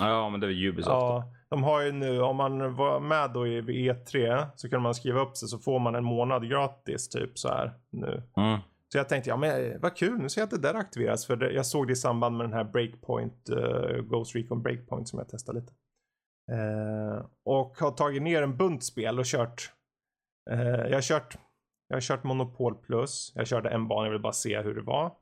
Ja, 0.00 0.30
men 0.30 0.40
det 0.40 0.46
är 0.46 0.68
Ubisoft. 0.68 0.88
Ja, 0.88 1.33
de 1.48 1.62
har 1.62 1.82
ju 1.82 1.92
nu, 1.92 2.20
om 2.20 2.36
man 2.36 2.74
var 2.74 3.00
med 3.00 3.30
då 3.30 3.46
i 3.46 3.60
vid 3.60 3.92
E3 3.92 4.46
så 4.56 4.68
kan 4.68 4.82
man 4.82 4.94
skriva 4.94 5.20
upp 5.20 5.36
sig 5.36 5.48
så 5.48 5.58
får 5.58 5.78
man 5.78 5.94
en 5.94 6.04
månad 6.04 6.48
gratis 6.48 7.08
typ 7.08 7.38
så 7.38 7.48
här 7.48 7.72
nu. 7.90 8.22
Mm. 8.36 8.58
Så 8.92 8.98
jag 8.98 9.08
tänkte, 9.08 9.30
ja 9.30 9.36
men 9.36 9.72
eh, 9.72 9.80
vad 9.80 9.96
kul, 9.96 10.18
nu 10.18 10.28
ser 10.28 10.40
jag 10.40 10.46
att 10.46 10.62
det 10.62 10.68
där 10.68 10.74
aktiveras. 10.74 11.26
För 11.26 11.36
det, 11.36 11.52
jag 11.52 11.66
såg 11.66 11.86
det 11.86 11.92
i 11.92 11.96
samband 11.96 12.36
med 12.36 12.46
den 12.46 12.52
här 12.52 12.64
Breakpoint, 12.64 13.50
uh, 13.50 14.02
Ghost 14.02 14.36
Recon 14.36 14.62
Breakpoint 14.62 15.08
som 15.08 15.18
jag 15.18 15.28
testade 15.28 15.60
lite. 15.60 15.72
Eh, 16.52 17.26
och 17.44 17.80
har 17.80 17.90
tagit 17.90 18.22
ner 18.22 18.42
en 18.42 18.56
bunt 18.56 18.84
spel 18.84 19.18
och 19.18 19.24
kört. 19.24 19.72
eh, 20.50 20.58
jag 20.60 20.94
har 20.94 21.02
kört, 21.02 21.38
jag 21.88 21.96
har 21.96 22.00
kört 22.00 22.24
Monopol 22.24 22.74
Plus. 22.74 23.32
Jag 23.34 23.46
körde 23.46 23.70
en 23.70 23.88
bana, 23.88 24.06
jag 24.06 24.12
vill 24.12 24.22
bara 24.22 24.32
se 24.32 24.62
hur 24.62 24.74
det 24.74 24.82
var. 24.82 25.12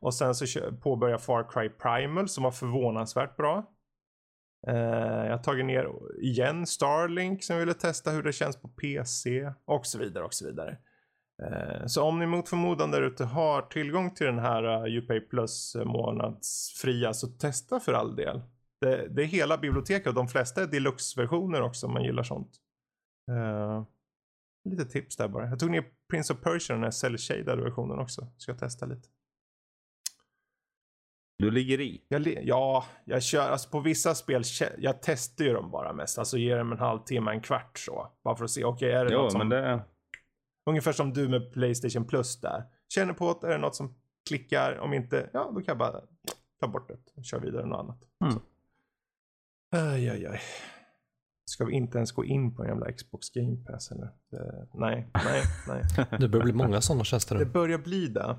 Och 0.00 0.14
sen 0.14 0.34
så 0.34 0.72
påbörjade 0.82 1.14
jag 1.14 1.22
Far 1.22 1.50
Cry 1.50 1.68
Primal 1.68 2.28
som 2.28 2.44
var 2.44 2.50
förvånansvärt 2.50 3.36
bra. 3.36 3.71
Eh, 4.66 5.26
jag 5.26 5.30
har 5.30 5.42
tagit 5.42 5.66
ner 5.66 5.88
igen 6.20 6.66
Starlink 6.66 7.44
som 7.44 7.56
jag 7.56 7.60
ville 7.60 7.74
testa 7.74 8.10
hur 8.10 8.22
det 8.22 8.32
känns 8.32 8.56
på 8.56 8.68
PC 8.68 9.52
och 9.64 9.86
så 9.86 9.98
vidare 9.98 10.24
och 10.24 10.34
så 10.34 10.46
vidare. 10.46 10.78
Eh, 11.42 11.86
så 11.86 12.02
om 12.02 12.18
ni 12.18 12.26
mot 12.26 12.48
förmodan 12.48 12.90
där 12.90 13.02
ute 13.02 13.24
har 13.24 13.62
tillgång 13.62 14.14
till 14.14 14.26
den 14.26 14.38
här 14.38 14.64
eh, 14.64 14.92
uh, 14.92 14.98
Upay 14.98 15.20
Plus 15.20 15.76
månadsfria 15.84 17.14
så 17.14 17.26
testa 17.26 17.80
för 17.80 17.92
all 17.92 18.16
del. 18.16 18.40
Det, 18.80 19.08
det 19.08 19.22
är 19.22 19.26
hela 19.26 19.58
biblioteket 19.58 20.06
och 20.06 20.14
de 20.14 20.28
flesta 20.28 20.62
är 20.62 20.66
deluxe-versioner 20.66 21.62
också 21.62 21.86
om 21.86 21.92
man 21.92 22.04
gillar 22.04 22.22
sånt. 22.22 22.50
Uh, 23.30 23.84
lite 24.64 24.84
tips 24.84 25.16
där 25.16 25.28
bara. 25.28 25.48
Jag 25.48 25.58
tog 25.58 25.70
ner 25.70 25.84
Prince 26.10 26.32
of 26.32 26.40
Persia, 26.40 26.76
den 26.76 26.84
här 26.84 26.90
cell-shaded 26.90 27.60
versionen 27.60 27.98
också. 27.98 28.26
Ska 28.36 28.52
jag 28.52 28.58
testa 28.58 28.86
lite. 28.86 29.08
Du 31.42 31.50
ligger 31.50 31.80
i. 31.80 32.02
Jag, 32.08 32.38
ja, 32.42 32.84
jag 33.04 33.22
kör, 33.22 33.50
alltså 33.50 33.70
på 33.70 33.80
vissa 33.80 34.14
spel, 34.14 34.42
jag 34.78 35.02
testar 35.02 35.44
ju 35.44 35.52
dem 35.52 35.70
bara 35.70 35.92
mest. 35.92 36.18
Alltså 36.18 36.38
ger 36.38 36.58
dem 36.58 36.72
en 36.72 36.78
halvtimme, 36.78 37.30
en 37.30 37.40
kvart 37.40 37.78
så. 37.78 38.12
Bara 38.24 38.36
för 38.36 38.44
att 38.44 38.50
se, 38.50 38.64
okej 38.64 38.92
är 38.92 39.04
det 39.04 39.12
Jo, 39.12 39.18
något 39.18 39.32
som 39.32 39.38
men 39.38 39.48
det... 39.48 39.84
Ungefär 40.70 40.92
som 40.92 41.12
du 41.12 41.28
med 41.28 41.52
Playstation 41.52 42.04
Plus 42.04 42.40
där. 42.40 42.64
Känner 42.88 43.12
på 43.12 43.30
att 43.30 43.44
är 43.44 43.48
det 43.48 43.58
något 43.58 43.76
som 43.76 43.94
klickar. 44.28 44.78
Om 44.78 44.94
inte, 44.94 45.30
ja 45.32 45.44
då 45.54 45.54
kan 45.54 45.64
jag 45.66 45.78
bara 45.78 46.00
ta 46.60 46.68
bort 46.68 46.88
det 46.88 46.98
och 47.16 47.24
köra 47.24 47.40
vidare 47.40 47.66
något 47.66 47.78
annat. 47.80 48.02
Mm. 48.24 48.32
Så. 48.32 48.40
Aj, 49.76 50.08
aj, 50.08 50.26
aj. 50.26 50.40
Ska 51.44 51.64
vi 51.64 51.72
inte 51.72 51.98
ens 51.98 52.12
gå 52.12 52.24
in 52.24 52.54
på 52.56 52.62
en 52.62 52.68
jävla 52.68 52.92
Xbox 52.92 53.30
Game 53.30 53.56
Pass 53.56 53.90
eller? 53.90 54.08
Det, 54.30 54.68
nej, 54.74 55.10
nej, 55.14 55.42
nej. 55.68 56.06
Det 56.20 56.28
börjar 56.28 56.44
bli 56.44 56.52
många 56.52 56.80
sådana 56.80 57.04
tjänster 57.04 57.38
Det 57.38 57.46
börjar 57.46 57.78
bli 57.78 58.06
det. 58.06 58.38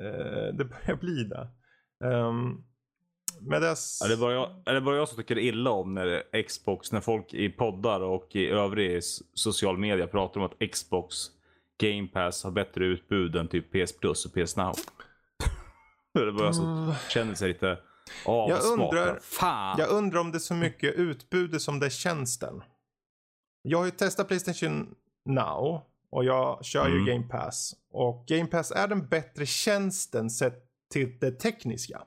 Eh, 0.00 0.54
det 0.54 0.64
börjar 0.64 0.96
bli 0.96 1.24
det. 1.24 1.48
Um, 2.02 2.64
med 3.40 3.62
dess... 3.62 4.00
Är 4.02 4.08
det, 4.08 4.16
bara 4.16 4.32
jag, 4.32 4.50
är 4.66 4.74
det 4.74 4.80
bara 4.80 4.96
jag 4.96 5.08
som 5.08 5.16
tycker 5.16 5.38
illa 5.38 5.70
om 5.70 5.94
när 5.94 6.42
Xbox, 6.42 6.92
när 6.92 7.00
folk 7.00 7.34
i 7.34 7.48
poddar 7.48 8.00
och 8.00 8.36
i 8.36 8.46
övrig 8.46 9.02
social 9.34 9.78
media 9.78 10.06
pratar 10.06 10.40
om 10.40 10.46
att 10.46 10.70
Xbox 10.72 11.16
Game 11.80 12.08
Pass 12.08 12.44
har 12.44 12.50
bättre 12.50 12.84
utbud 12.84 13.36
än 13.36 13.48
typ 13.48 13.72
PS 13.86 13.98
Plus 13.98 14.26
och 14.26 14.32
PS 14.34 14.56
Now? 14.56 14.72
Det 16.14 16.32
bara 16.32 16.52
så, 16.52 16.94
känner 17.08 17.34
sig 17.34 17.48
lite 17.48 17.78
avsmakad. 18.26 18.72
undrar- 18.80 19.18
Fan. 19.22 19.76
Jag 19.78 19.88
undrar 19.90 20.20
om 20.20 20.30
det 20.32 20.36
är 20.38 20.40
så 20.40 20.54
mycket 20.54 20.94
utbudet 20.94 21.62
som 21.62 21.78
det 21.80 21.86
är 21.86 21.90
tjänsten. 21.90 22.62
Jag 23.62 23.78
har 23.78 23.84
ju 23.84 23.90
testat 23.90 24.28
Playstation 24.28 24.94
Now 25.26 25.82
och 26.10 26.24
jag 26.24 26.64
kör 26.64 26.86
Mm. 26.86 26.98
ju 26.98 27.12
Game 27.12 27.28
Pass. 27.28 27.74
Och 27.92 28.24
Game 28.26 28.46
Pass 28.46 28.70
är 28.70 28.88
den 28.88 29.08
bättre 29.08 29.46
tjänsten 29.46 30.30
sett 30.30 30.64
till 30.92 31.18
det 31.20 31.30
tekniska. 31.30 32.02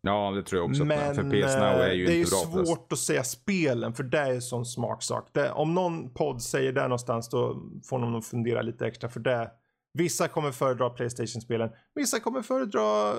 Ja, 0.00 0.30
det 0.30 0.42
tror 0.42 0.62
jag 0.62 0.70
också. 0.70 0.84
Men 0.84 1.14
för 1.14 1.22
PS 1.22 1.56
Now 1.56 1.64
är 1.64 1.92
ju 1.92 2.04
eh, 2.04 2.08
det 2.08 2.14
är 2.14 2.18
inte 2.18 2.36
ju 2.36 2.44
bra. 2.44 2.52
för 2.52 2.60
det. 2.60 2.66
svårt 2.66 2.92
att 2.92 2.98
säga 2.98 3.24
spelen 3.24 3.92
för 3.92 4.02
det 4.02 4.18
är 4.18 4.30
en 4.34 4.42
sån 4.42 4.66
smaksak. 4.66 5.28
Det, 5.32 5.52
om 5.52 5.74
någon 5.74 6.14
podd 6.14 6.42
säger 6.42 6.72
det 6.72 6.82
någonstans 6.82 7.28
då 7.28 7.62
får 7.84 7.98
de 7.98 8.12
nog 8.12 8.24
fundera 8.24 8.62
lite 8.62 8.86
extra 8.86 9.08
för 9.08 9.20
det. 9.20 9.50
Vissa 9.94 10.28
kommer 10.28 10.52
föredra 10.52 10.90
Playstation-spelen. 10.90 11.70
Vissa 11.94 12.20
kommer 12.20 12.42
föredra 12.42 13.10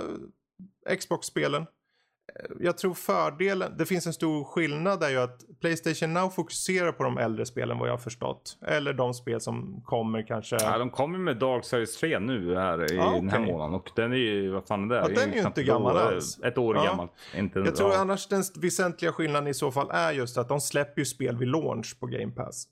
eh, 0.89 0.95
Xbox-spelen. 0.97 1.65
Jag 2.59 2.77
tror 2.77 2.93
fördelen, 2.93 3.77
det 3.77 3.85
finns 3.85 4.07
en 4.07 4.13
stor 4.13 4.43
skillnad 4.43 4.99
där 4.99 5.09
ju 5.09 5.17
att 5.17 5.41
Playstation 5.61 6.13
Now 6.13 6.29
fokuserar 6.29 6.91
på 6.91 7.03
de 7.03 7.17
äldre 7.17 7.45
spelen 7.45 7.77
vad 7.79 7.87
jag 7.87 7.93
har 7.93 7.97
förstått. 7.97 8.57
Eller 8.67 8.93
de 8.93 9.13
spel 9.13 9.41
som 9.41 9.81
kommer 9.85 10.27
kanske. 10.27 10.55
Ja, 10.61 10.77
de 10.77 10.89
kommer 10.89 11.19
med 11.19 11.37
Dark 11.37 11.65
Series 11.65 11.97
3 11.97 12.19
nu 12.19 12.55
här 12.55 12.91
i 12.93 12.95
Ja, 12.95 13.11
den 13.11 13.29
här 13.29 13.39
månaden. 13.39 13.75
Och 13.75 13.89
den 13.95 14.11
är 14.11 14.17
ju, 14.17 14.49
vad 14.51 14.67
fan 14.67 14.83
är 14.91 14.95
det? 14.95 15.01
Ja, 15.01 15.07
den 15.21 15.29
är 15.31 15.35
ju 15.35 15.41
inte 15.47 15.63
gammal 15.63 15.95
år- 15.95 15.99
alls. 15.99 16.39
Ett 16.43 16.57
år 16.57 16.75
Ja. 16.75 16.83
gammalt. 16.83 17.11
Inte, 17.35 17.59
Jag 17.59 17.75
tror 17.75 17.91
ja. 17.91 17.97
annars 17.97 18.27
den 18.27 18.43
väsentliga 18.55 19.11
skillnaden 19.11 19.47
i 19.47 19.53
så 19.53 19.71
fall 19.71 19.89
är 19.91 20.11
just 20.11 20.37
att 20.37 20.47
de 20.49 20.61
släpper 20.61 21.01
ju 21.01 21.05
spel 21.05 21.37
vid 21.37 21.47
launch 21.47 21.99
på 21.99 22.05
Game 22.05 22.31
Pass. 22.31 22.67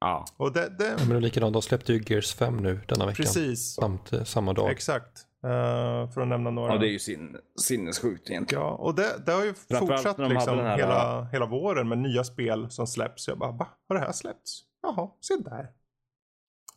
Ja. 0.00 0.24
Och 0.36 0.52
det, 0.52 0.68
det, 0.78 0.84
Ja, 0.84 0.94
men 0.98 1.08
det 1.08 1.16
är 1.16 1.20
likadant, 1.20 1.52
de 1.52 1.62
släppte 1.62 1.92
ju 1.92 2.02
Gears 2.06 2.34
5 2.34 2.56
nu 2.56 2.80
denna 2.88 3.06
veckan. 3.06 3.24
Precis, 3.24 3.74
Samt, 3.74 4.12
eh, 4.12 4.24
samma 4.24 4.52
dag. 4.52 4.70
exakt. 4.70 5.26
Eh, 5.44 6.10
för 6.10 6.20
att 6.20 6.28
nämna 6.28 6.50
några. 6.50 6.72
ja, 6.72 6.78
det 6.78 6.88
är 6.88 6.92
ju 6.92 6.98
sin, 6.98 7.36
sinnessjukt 7.60 8.30
egentligen. 8.30 8.64
Ja, 8.64 8.70
och 8.70 8.94
det, 8.94 9.26
det 9.26 9.32
har 9.32 9.44
ju 9.44 9.54
fortsatt 9.54 10.18
liksom 10.18 10.58
här- 10.58 10.76
hela, 10.76 11.24
hela 11.32 11.46
våren 11.46 11.88
med 11.88 11.98
nya 11.98 12.24
spel 12.24 12.70
som 12.70 12.86
släpps. 12.86 13.28
Jag 13.28 13.38
bara, 13.38 13.50
va? 13.52 13.68
Har 13.88 13.94
det 13.96 14.00
här 14.02 14.12
släppts? 14.12 14.60
Jaha, 14.82 15.10
se 15.20 15.34
där. 15.36 15.70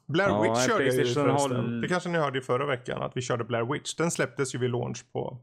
Blair 0.07 0.29
Ja, 0.29 0.41
Witch 0.41 0.67
körde 0.67 0.85
jag 0.85 0.93
ju 0.93 0.99
PlayStation 1.01 1.29
har- 1.29 1.39
förresten. 1.49 1.81
Det 1.81 1.87
kanske 1.87 2.09
ni 2.09 2.17
hörde 2.17 2.39
i 2.39 2.41
förra 2.41 2.65
veckan 2.65 3.01
att 3.01 3.17
vi 3.17 3.21
körde 3.21 3.43
Blair 3.43 3.73
Witch. 3.73 3.95
Den 3.95 4.11
släpptes 4.11 4.55
ju 4.55 4.59
vid 4.59 4.69
launch 4.69 5.05
på, 5.13 5.37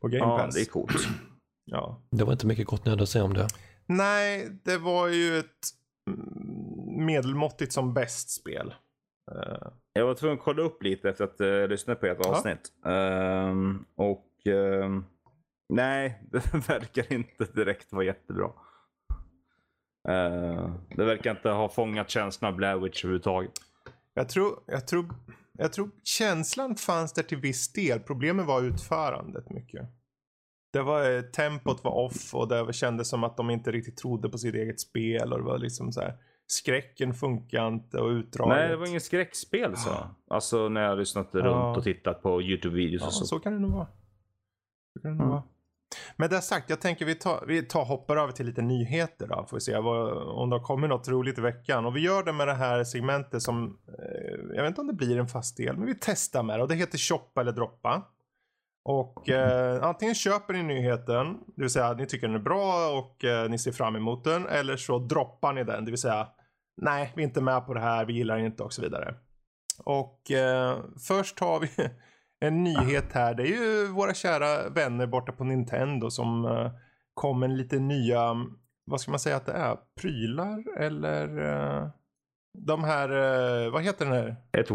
på 0.00 0.08
Game 0.08 0.24
Ja, 0.24 0.38
Pass. 0.38 0.54
det 0.54 0.60
är 0.60 0.64
coolt. 0.64 0.96
Ja. 1.68 2.02
Det 2.10 2.24
var 2.24 2.32
inte 2.32 2.46
mycket 2.46 2.66
gott 2.66 2.84
nöd 2.84 3.00
att 3.02 3.08
säga 3.08 3.24
om 3.24 3.34
det. 3.34 3.48
Nej, 3.86 4.48
det 4.64 4.78
var 4.78 5.08
ju 5.08 5.38
ett 5.38 5.68
mm, 6.10 7.06
medelmåttigt 7.06 7.72
som 7.72 7.94
bäst 7.94 8.30
spel. 8.30 8.74
Eh, 9.32 9.68
Jag 9.96 10.06
var 10.06 10.14
tvungen 10.14 10.38
att 10.38 10.44
kolla 10.44 10.62
upp 10.62 10.82
lite 10.82 11.08
efter 11.08 11.24
att 11.24 11.40
uh, 11.40 11.68
lyssna 11.68 11.94
på 11.94 12.06
ett 12.06 12.18
Ja. 12.22 12.30
avsnitt. 12.30 12.72
Ehm, 12.86 13.84
och 13.94 14.46
ehm, 14.46 15.04
nej, 15.68 16.22
det 16.32 16.54
verkar 16.68 17.12
inte 17.12 17.44
direkt 17.44 17.92
vara 17.92 18.04
jättebra. 18.04 18.50
Eh, 20.08 20.70
det 20.96 21.04
verkar 21.04 21.30
inte 21.30 21.48
ha 21.50 21.68
fångat 21.68 22.10
känslan 22.10 22.52
av 22.52 22.56
Blair 22.56 22.76
Witch 22.76 23.04
överhuvudtaget. 23.04 23.52
Jag 24.14 24.28
tror, 24.28 24.58
jag 24.66 24.86
tror, 24.86 25.14
jag 25.52 25.72
tror 25.72 25.90
känslan 26.04 26.76
fanns 26.76 27.12
där 27.12 27.22
till 27.22 27.38
viss 27.38 27.72
del. 27.72 28.00
Problemet 28.00 28.46
var 28.46 28.62
utförandet 28.62 29.50
mycket. 29.50 29.82
Det 30.72 30.82
var, 30.82 31.10
eh, 31.16 31.22
tempot 31.22 31.84
var 31.84 31.92
off 31.92 32.34
och 32.34 32.48
det 32.48 32.72
kändes 32.72 33.08
som 33.08 33.24
att 33.24 33.36
de 33.36 33.50
inte 33.50 33.72
riktigt 33.72 33.96
trodde 33.96 34.28
på 34.28 34.38
sitt 34.38 34.54
eget 34.54 34.80
spel 34.80 35.32
och 35.32 35.38
det 35.38 35.44
var 35.44 35.58
liksom 35.58 35.92
så 35.92 36.00
här. 36.00 36.14
Skräcken 36.48 37.14
funkar 37.14 37.68
inte 37.68 37.98
och 37.98 38.08
utdraget. 38.08 38.56
Nej, 38.56 38.68
det 38.68 38.76
var 38.76 38.86
inget 38.86 39.02
skräckspel 39.02 39.76
så. 39.76 39.90
Alltså 40.30 40.68
när 40.68 40.82
jag 40.82 40.98
lyssnat 40.98 41.28
Ja. 41.32 41.40
runt 41.40 41.76
och 41.76 41.84
tittat 41.84 42.22
på 42.22 42.40
YouTube-videos 42.42 42.98
Ja, 43.00 43.06
och 43.06 43.12
så. 43.12 43.26
så 43.26 43.38
kan 43.38 43.52
det 43.52 43.58
nog 43.58 43.70
vara. 43.72 43.86
Så 44.92 45.02
kan 45.02 45.10
det 45.10 45.16
nog 45.16 45.22
Mm. 45.22 45.30
vara. 45.30 45.42
Men 46.16 46.30
det 46.30 46.40
sagt, 46.40 46.70
jag 46.70 46.80
tänker 46.80 47.04
vi 47.04 47.14
tar, 47.14 47.44
vi 47.46 47.62
tar 47.62 47.84
hoppar 47.84 48.16
över 48.16 48.32
till 48.32 48.46
lite 48.46 48.62
nyheter 48.62 49.26
då. 49.26 49.46
Får 49.48 49.56
vi 49.56 49.60
se 49.60 49.78
vad, 49.78 50.12
om 50.28 50.50
det 50.50 50.56
har 50.56 50.64
kommit 50.64 50.90
något 50.90 51.08
roligt 51.08 51.38
i 51.38 51.40
veckan. 51.40 51.86
Och 51.86 51.96
vi 51.96 52.00
gör 52.00 52.22
det 52.22 52.32
med 52.32 52.48
det 52.48 52.54
här 52.54 52.84
segmentet 52.84 53.42
som, 53.42 53.78
eh, 53.88 54.54
jag 54.56 54.62
vet 54.62 54.68
inte 54.68 54.80
om 54.80 54.86
det 54.86 54.92
blir 54.92 55.18
en 55.18 55.26
fast 55.28 55.56
del, 55.56 55.76
men 55.76 55.86
vi 55.86 55.94
testar 56.00 56.42
med 56.42 56.58
det. 56.58 56.62
Och 56.62 56.68
det 56.68 56.74
heter 56.74 56.98
shoppa 56.98 57.40
eller 57.40 57.52
droppa. 57.52 58.02
Och 58.84 59.28
eh, 59.28 59.82
antingen 59.84 60.14
köper 60.14 60.54
ni 60.54 60.62
nyheten, 60.62 61.38
det 61.56 61.62
vill 61.62 61.70
säga 61.70 61.86
att 61.86 61.98
ni 61.98 62.06
tycker 62.06 62.26
den 62.26 62.36
är 62.36 62.40
bra 62.42 62.88
och 62.98 63.24
eh, 63.24 63.48
ni 63.50 63.58
ser 63.58 63.72
fram 63.72 63.96
emot 63.96 64.24
den. 64.24 64.46
Eller 64.46 64.76
så 64.76 64.98
droppar 64.98 65.52
ni 65.52 65.64
den, 65.64 65.84
det 65.84 65.90
vill 65.90 66.00
säga 66.00 66.28
nej, 66.76 67.12
vi 67.16 67.22
är 67.22 67.26
inte 67.26 67.40
med 67.40 67.66
på 67.66 67.74
det 67.74 67.80
här, 67.80 68.04
vi 68.04 68.12
gillar 68.12 68.38
inte 68.38 68.62
och 68.62 68.72
så 68.72 68.82
vidare. 68.82 69.14
Och 69.84 70.30
eh, 70.30 70.78
först 71.08 71.40
har 71.40 71.60
vi 71.60 71.68
en 72.40 72.64
nyhet 72.64 73.12
här. 73.12 73.34
Det 73.34 73.42
är 73.42 73.46
ju 73.46 73.86
våra 73.86 74.14
kära 74.14 74.68
vänner 74.68 75.06
borta 75.06 75.32
på 75.32 75.44
Nintendo 75.44 76.10
som 76.10 76.44
eh, 76.44 76.70
kom 77.14 77.40
med 77.40 77.50
lite 77.50 77.78
nya, 77.78 78.46
vad 78.84 79.00
ska 79.00 79.10
man 79.10 79.20
säga 79.20 79.36
att 79.36 79.46
det 79.46 79.52
är? 79.52 79.76
Prylar 80.00 80.64
eller? 80.78 81.38
Eh, 81.38 81.88
de 82.58 82.84
här, 82.84 83.08
eh, 83.64 83.72
vad 83.72 83.82
heter 83.82 84.04
den 84.04 84.14
här? 84.14 84.36
Ett, 84.52 84.70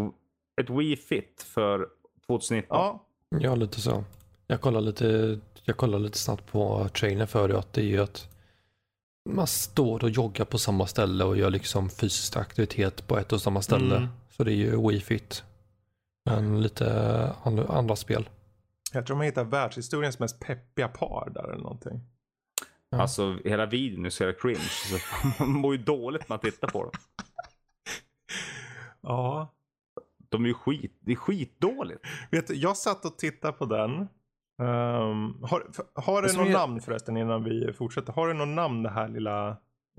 ett 0.60 0.70
Wii 0.70 0.96
Fit 0.96 1.42
för 1.54 1.86
2019. 2.26 2.76
Ja, 2.76 3.08
Ja, 3.40 3.54
lite 3.54 3.80
så. 3.80 4.04
Jag 4.46 4.60
kollar 4.60 4.80
lite, 4.80 5.38
jag 5.64 5.76
kollar 5.76 5.98
lite 5.98 6.18
snabbt 6.18 6.52
på 6.52 6.88
trailern 6.88 7.26
för 7.26 7.48
det 7.48 7.58
att 7.58 7.72
det 7.72 7.80
är 7.80 7.86
ju 7.86 8.02
att 8.02 8.28
man 9.30 9.46
står 9.46 10.04
och 10.04 10.10
joggar 10.10 10.44
på 10.44 10.58
samma 10.58 10.86
ställe 10.86 11.24
och 11.24 11.36
gör 11.36 11.50
liksom 11.50 11.90
fysisk 11.90 12.36
aktivitet 12.36 13.06
på 13.06 13.18
ett 13.18 13.32
och 13.32 13.42
samma 13.42 13.62
ställe. 13.62 13.96
Mm. 13.96 14.08
Så 14.30 14.44
det 14.44 14.52
är 14.52 14.56
ju 14.56 14.88
Wii 14.88 15.00
Fit. 15.00 15.44
Men 16.24 16.62
lite 16.62 16.86
andra, 17.42 17.66
andra 17.66 17.96
spel. 17.96 18.28
jag 18.92 19.06
tror 19.06 19.16
man 19.16 19.26
hittar 19.26 19.44
världshistoriens 19.44 20.18
mest 20.18 20.40
peppiga 20.40 20.88
par 20.88 21.30
där 21.34 21.44
eller 21.44 21.62
någonting. 21.62 22.00
Ja. 22.90 23.00
Alltså 23.02 23.38
hela 23.44 23.66
videon 23.66 24.06
är 24.06 24.10
så 24.10 24.22
jävla 24.22 24.38
cringe. 24.40 24.58
Så 24.58 24.98
man 25.44 25.52
mår 25.52 25.76
ju 25.76 25.82
dåligt 25.82 26.22
när 26.22 26.28
man 26.28 26.38
tittar 26.38 26.68
på 26.68 26.82
dem. 26.82 26.92
Ja, 29.00 29.54
De 30.28 30.44
är 30.44 30.48
ju 30.48 30.54
skit, 30.54 30.96
det 31.00 31.12
är 31.12 31.16
skitdåligt. 31.16 32.00
vet 32.30 32.46
du, 32.46 32.54
jag 32.54 32.76
satt 32.76 33.04
och 33.04 33.18
tittade 33.18 33.52
på 33.52 33.66
den. 33.66 34.08
Ehm, 34.62 35.42
har, 35.42 35.62
har 35.94 36.22
Det 36.22 36.36
något 36.36 36.46
är- 36.48 36.52
namn 36.52 36.80
förresten 36.80 37.16
innan 37.16 37.44
vi 37.44 37.72
fortsätter? 37.72 38.12
Har 38.12 38.28
det 38.28 38.34
något 38.34 38.48
namn 38.48 38.82
det 38.82 38.90
här 38.90 39.08
lilla? 39.08 39.48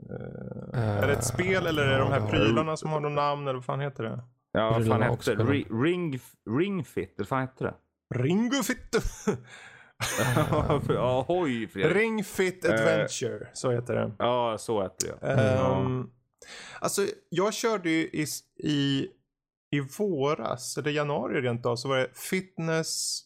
eh, 0.09 0.79
är 1.03 1.07
det 1.07 1.13
ett 1.13 1.23
spel 1.25 1.67
eller 1.67 1.83
är 1.83 1.91
det 1.91 1.97
de 1.97 2.11
här 2.11 2.27
prylarna 2.29 2.77
som 2.77 2.89
har 2.89 2.99
något 2.99 3.11
namn 3.11 3.41
eller 3.47 3.53
vad 3.53 3.65
fan 3.65 3.79
heter 3.79 4.03
det? 4.03 4.23
Ja, 4.51 4.71
vad 4.71 4.87
fan 4.87 5.01
hette 5.01 5.35
det? 5.35 5.43
Ring, 5.43 6.19
ring 6.59 6.83
Fit, 6.83 7.09
eller 7.09 7.17
vad 7.17 7.27
fan 7.27 7.41
hette 7.41 7.63
det? 7.63 7.73
Ringo 8.15 8.63
Fit. 8.63 8.95
ja, 10.89 11.25
hoj 11.27 11.67
Fredrik. 11.67 11.95
Ring 11.95 12.23
Fit 12.23 12.65
Eh. 12.65 12.71
Adventure, 12.73 13.47
så 13.53 13.71
heter 13.71 13.93
det. 13.95 14.11
Ja, 14.19 14.55
så 14.59 14.81
hette 14.83 15.07
det. 15.07 15.17
ja. 15.21 15.75
Ehm, 15.81 16.09
Alltså, 16.79 17.01
jag 17.29 17.53
körde 17.53 17.89
ju 17.89 17.97
i, 18.03 18.25
i, 18.63 19.07
i 19.75 19.79
våras, 19.99 20.77
eller 20.77 20.91
januari 20.91 21.41
rent 21.41 21.65
av, 21.65 21.75
så 21.75 21.87
var 21.89 21.97
det 21.97 22.07
fitness, 22.17 23.21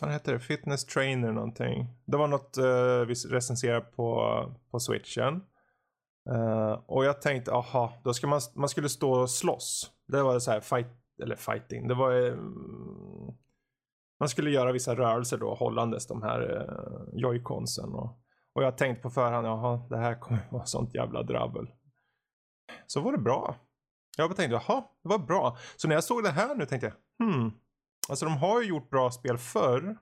vad 0.00 0.12
heter 0.12 0.32
det? 0.32 0.40
Fitness 0.40 0.84
trainer 0.84 1.32
någonting. 1.32 1.86
Det 2.06 2.16
var 2.16 2.28
något 2.28 2.58
uh, 2.58 3.06
vi 3.06 3.14
recenserade 3.14 3.80
på, 3.80 4.54
på 4.70 4.80
switchen. 4.80 5.42
Uh, 6.30 6.72
och 6.86 7.04
jag 7.04 7.22
tänkte, 7.22 7.52
aha, 7.52 7.92
då 8.04 8.14
ska 8.14 8.26
man, 8.26 8.40
man 8.54 8.68
skulle 8.68 8.88
stå 8.88 9.12
och 9.12 9.30
slåss. 9.30 9.90
Det 10.08 10.22
var 10.22 10.38
så 10.38 10.50
här 10.50 10.60
fight, 10.60 10.86
eller 11.22 11.36
fighting. 11.36 11.88
Det 11.88 11.94
var, 11.94 12.26
eh, 12.26 12.36
man 14.20 14.28
skulle 14.28 14.50
göra 14.50 14.72
vissa 14.72 14.94
rörelser 14.94 15.38
då 15.38 15.54
hållandes 15.54 16.06
de 16.06 16.22
här 16.22 16.52
uh, 16.52 17.20
joyconsen. 17.20 17.94
Och, 17.94 18.18
och 18.54 18.62
jag 18.62 18.78
tänkte 18.78 19.02
på 19.02 19.10
förhand, 19.10 19.46
jaha, 19.46 19.86
det 19.90 19.96
här 19.96 20.20
kommer 20.20 20.40
vara 20.50 20.64
sånt 20.64 20.94
jävla 20.94 21.22
drabbel. 21.22 21.66
Så 22.86 23.00
var 23.00 23.12
det 23.12 23.18
bra. 23.18 23.56
Jag 24.16 24.30
bara 24.30 24.36
tänkte, 24.36 24.60
jaha, 24.66 24.84
det 25.02 25.08
var 25.08 25.18
bra. 25.18 25.56
Så 25.76 25.88
när 25.88 25.94
jag 25.94 26.04
såg 26.04 26.22
det 26.22 26.30
här 26.30 26.54
nu 26.54 26.66
tänkte 26.66 26.86
jag, 26.86 27.26
hmm. 27.26 27.52
Alltså 28.08 28.24
de 28.24 28.36
har 28.36 28.62
ju 28.62 28.68
gjort 28.68 28.90
bra 28.90 29.10
spel 29.10 29.38
förr. 29.38 29.96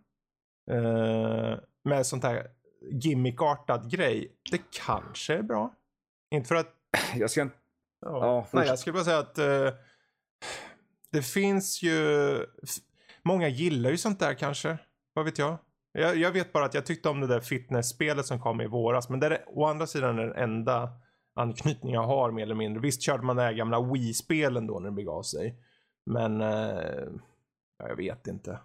Eh, 0.71 1.59
med 1.85 2.07
sånt 2.07 2.25
här 2.25 2.47
gimmickartad 2.91 3.91
grej. 3.91 4.33
Det 4.51 4.61
kanske 4.71 5.35
är 5.35 5.43
bra. 5.43 5.75
Inte 6.31 6.49
för 6.49 6.55
att 6.55 6.75
Jag 7.17 7.31
ska 7.31 7.43
inte... 7.43 7.57
Ja. 8.01 8.27
Ja, 8.27 8.47
Nej, 8.53 8.67
jag 8.67 8.79
skulle 8.79 8.93
bara 8.93 9.05
säga 9.05 9.19
att 9.19 9.39
eh, 9.39 9.69
det 11.13 11.23
finns 11.23 11.83
ju... 11.83 12.47
Många 13.23 13.49
gillar 13.49 13.91
ju 13.91 13.97
sånt 13.97 14.21
där 14.21 14.35
kanske. 14.35 14.79
Vad 15.13 15.25
vet 15.25 15.39
jag? 15.39 15.59
jag? 15.93 16.17
Jag 16.17 16.33
vet 16.33 16.53
bara 16.53 16.65
att 16.65 16.75
jag 16.75 16.87
tyckte 16.87 17.09
om 17.09 17.21
det 17.21 17.27
där 17.27 17.41
fitnessspelet 17.41 18.27
som 18.27 18.41
kom 18.41 18.61
i 18.61 18.67
våras. 18.67 19.09
Men 19.09 19.21
det 19.21 19.27
är 19.27 19.45
å 19.47 19.65
andra 19.65 19.87
sidan 19.87 20.17
den 20.17 20.33
enda 20.33 20.91
anknytning 21.35 21.95
jag 21.95 22.07
har 22.07 22.31
mer 22.31 22.43
eller 22.43 22.55
mindre. 22.55 22.81
Visst 22.81 23.03
körde 23.03 23.23
man 23.23 23.37
de 23.37 23.43
här 23.43 23.53
gamla 23.53 23.81
Wii-spelen 23.81 24.67
då 24.67 24.79
när 24.79 24.91
det 24.91 24.97
begav 24.97 25.23
sig. 25.23 25.57
Men 26.07 26.41
eh, 26.41 27.09
ja, 27.81 27.89
jag 27.89 27.97
vet 27.97 28.27
inte. 28.27 28.59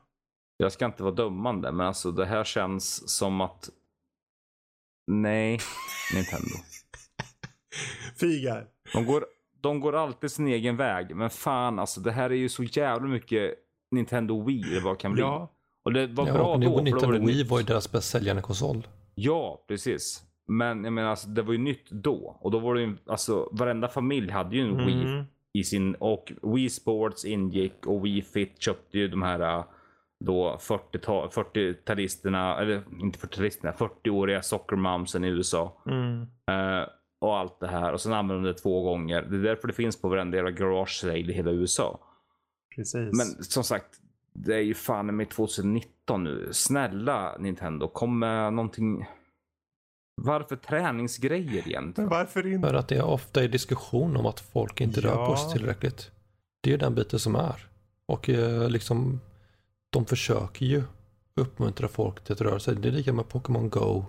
Jag 0.57 0.72
ska 0.72 0.86
inte 0.86 1.03
vara 1.03 1.13
dömande, 1.13 1.72
men 1.72 1.88
alltså 1.88 2.11
det 2.11 2.26
här 2.26 2.43
känns 2.43 3.09
som 3.18 3.41
att... 3.41 3.70
Nej, 5.07 5.59
Nintendo. 6.13 6.55
Figar. 8.20 8.68
De 8.93 9.05
går, 9.05 9.26
de 9.61 9.80
går 9.80 9.95
alltid 9.95 10.32
sin 10.32 10.47
egen 10.47 10.78
väg, 10.78 11.16
men 11.16 11.30
fan 11.30 11.80
alltså 11.80 12.01
det 12.01 12.11
här 12.11 12.30
är 12.30 12.36
ju 12.36 12.49
så 12.49 12.63
jävla 12.63 13.07
mycket 13.07 13.53
Nintendo 13.91 14.43
Wii, 14.43 14.63
eller 14.72 14.82
vad 14.82 14.93
det 14.93 15.01
kan 15.01 15.13
bli. 15.13 15.22
Ja. 15.22 15.51
Och 15.84 15.93
det 15.93 16.07
var 16.07 16.28
Ja, 16.28 16.34
bra 16.34 16.43
då. 16.57 16.61
för 16.61 16.66
då 16.70 16.76
var 16.76 16.82
Nintendo 16.82 17.11
det 17.11 17.26
Wii 17.26 17.43
var 17.43 17.59
ju 17.59 17.66
deras 17.66 17.91
bäst 17.91 18.09
säljande 18.09 18.41
konsol. 18.41 18.88
Ja, 19.16 19.66
precis. 19.68 20.24
Men 20.47 20.84
jag 20.84 20.93
menar, 20.93 21.09
alltså, 21.09 21.28
det 21.28 21.41
var 21.41 21.53
ju 21.53 21.59
nytt 21.59 21.89
då. 21.91 22.38
Och 22.41 22.51
då 22.51 22.59
var 22.59 22.76
det 22.76 22.82
ju, 22.82 22.97
alltså 23.07 23.49
varenda 23.51 23.88
familj 23.88 24.32
hade 24.32 24.55
ju 24.55 24.61
en 24.61 24.86
Wii 24.86 25.03
Mm. 25.03 25.26
I 25.60 25.64
sin, 25.64 25.95
och 25.95 26.34
Wii 26.41 26.70
Sports 26.70 27.26
ingick 27.26 27.86
och 27.86 28.06
Wii 28.06 28.22
Fit 28.22 28.62
köpte 28.62 28.97
ju 28.97 29.08
de 29.08 29.22
här 29.22 29.39
äh, 29.39 29.66
då 30.20 30.58
40-ta- 30.62 31.30
40-talisterna, 31.30 32.62
eller 32.62 32.84
inte 33.01 33.20
40-talisterna, 33.20 33.74
40-åriga 33.74 34.41
sockermomsen 34.41 35.24
i 35.24 35.28
USA. 35.28 35.82
Mm. 35.86 36.22
Eh, 36.22 36.88
och 37.20 37.38
allt 37.38 37.60
det 37.60 37.68
här. 37.68 37.93
Och 37.93 38.01
sen 38.01 38.14
använde 38.14 38.43
de 38.43 38.53
det 38.53 38.60
två 38.60 38.82
gånger. 38.84 39.22
Det 39.22 39.36
är 39.36 39.41
därför 39.41 39.68
det 39.68 39.74
finns 39.74 40.01
på 40.01 40.10
varenda 40.10 40.38
jävla 40.38 40.51
garage 40.51 40.99
sale 41.01 41.18
i 41.18 41.34
hela 41.34 41.51
USA. 41.51 41.99
Precis. 42.76 42.93
Men 42.93 43.43
som 43.43 43.64
sagt, 43.64 43.99
det 44.34 44.56
är 44.56 44.62
ju 44.62 44.74
fan 44.74 45.16
med 45.16 45.30
2019 45.30 46.24
nu. 46.24 46.49
Snälla 46.51 47.38
Nintendo, 47.39 47.88
kom 47.88 48.20
med 48.20 48.53
någonting. 48.53 49.06
Varför 50.22 50.55
träningsgrejer 50.55 51.45
Men 51.63 51.68
egentligen? 51.72 52.09
varför 52.09 52.47
inte? 52.53 52.68
För 52.68 52.76
att 52.76 52.88
det 52.88 52.95
är 52.97 53.03
ofta 53.05 53.43
är 53.43 53.47
diskussion 53.47 54.18
om 54.18 54.26
att 54.26 54.39
folk 54.39 54.82
inte 54.82 55.01
rör 55.01 55.09
Ja. 55.11 55.26
på 55.28 55.36
sig 55.36 55.51
tillräckligt. 55.57 56.11
Det 56.61 56.70
är 56.70 56.72
ju 56.72 56.78
den 56.78 56.95
biten 56.95 57.20
som 57.20 57.36
är. 57.36 57.66
Och 58.05 58.30
eh, 58.30 58.70
liksom, 58.70 59.22
de 59.89 60.05
försöker 60.05 60.66
ju 60.66 60.84
uppmuntra 61.36 61.88
folk 61.88 62.24
till 62.24 62.34
att 62.34 62.41
röra 62.41 62.59
sig. 62.59 62.76
Det 62.76 62.88
är 62.88 62.91
lika 62.91 63.13
med 63.13 63.30
Pokémon 63.30 63.70
Go, 63.70 64.05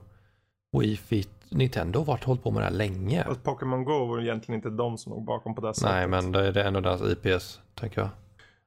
Wii 0.78 0.96
Fit. 0.96 1.28
Nintendo 1.48 1.98
har 1.98 2.04
varit 2.06 2.24
hållit 2.24 2.42
på 2.42 2.50
med 2.50 2.60
det 2.62 2.66
här 2.66 2.72
länge. 2.72 3.22
Att 3.24 3.42
Pokémon 3.42 3.84
Go 3.84 4.04
var 4.06 4.20
egentligen 4.20 4.58
inte 4.58 4.70
de 4.70 4.98
som 4.98 5.12
låg 5.12 5.24
bakom 5.24 5.54
på 5.54 5.60
det 5.60 5.74
sättet. 5.74 5.90
Nej, 5.90 6.08
men 6.08 6.32
det 6.32 6.60
är 6.62 6.76
av 6.76 6.82
deras 6.82 7.00
IPs, 7.02 7.60
tänker 7.74 8.00
jag. 8.00 8.08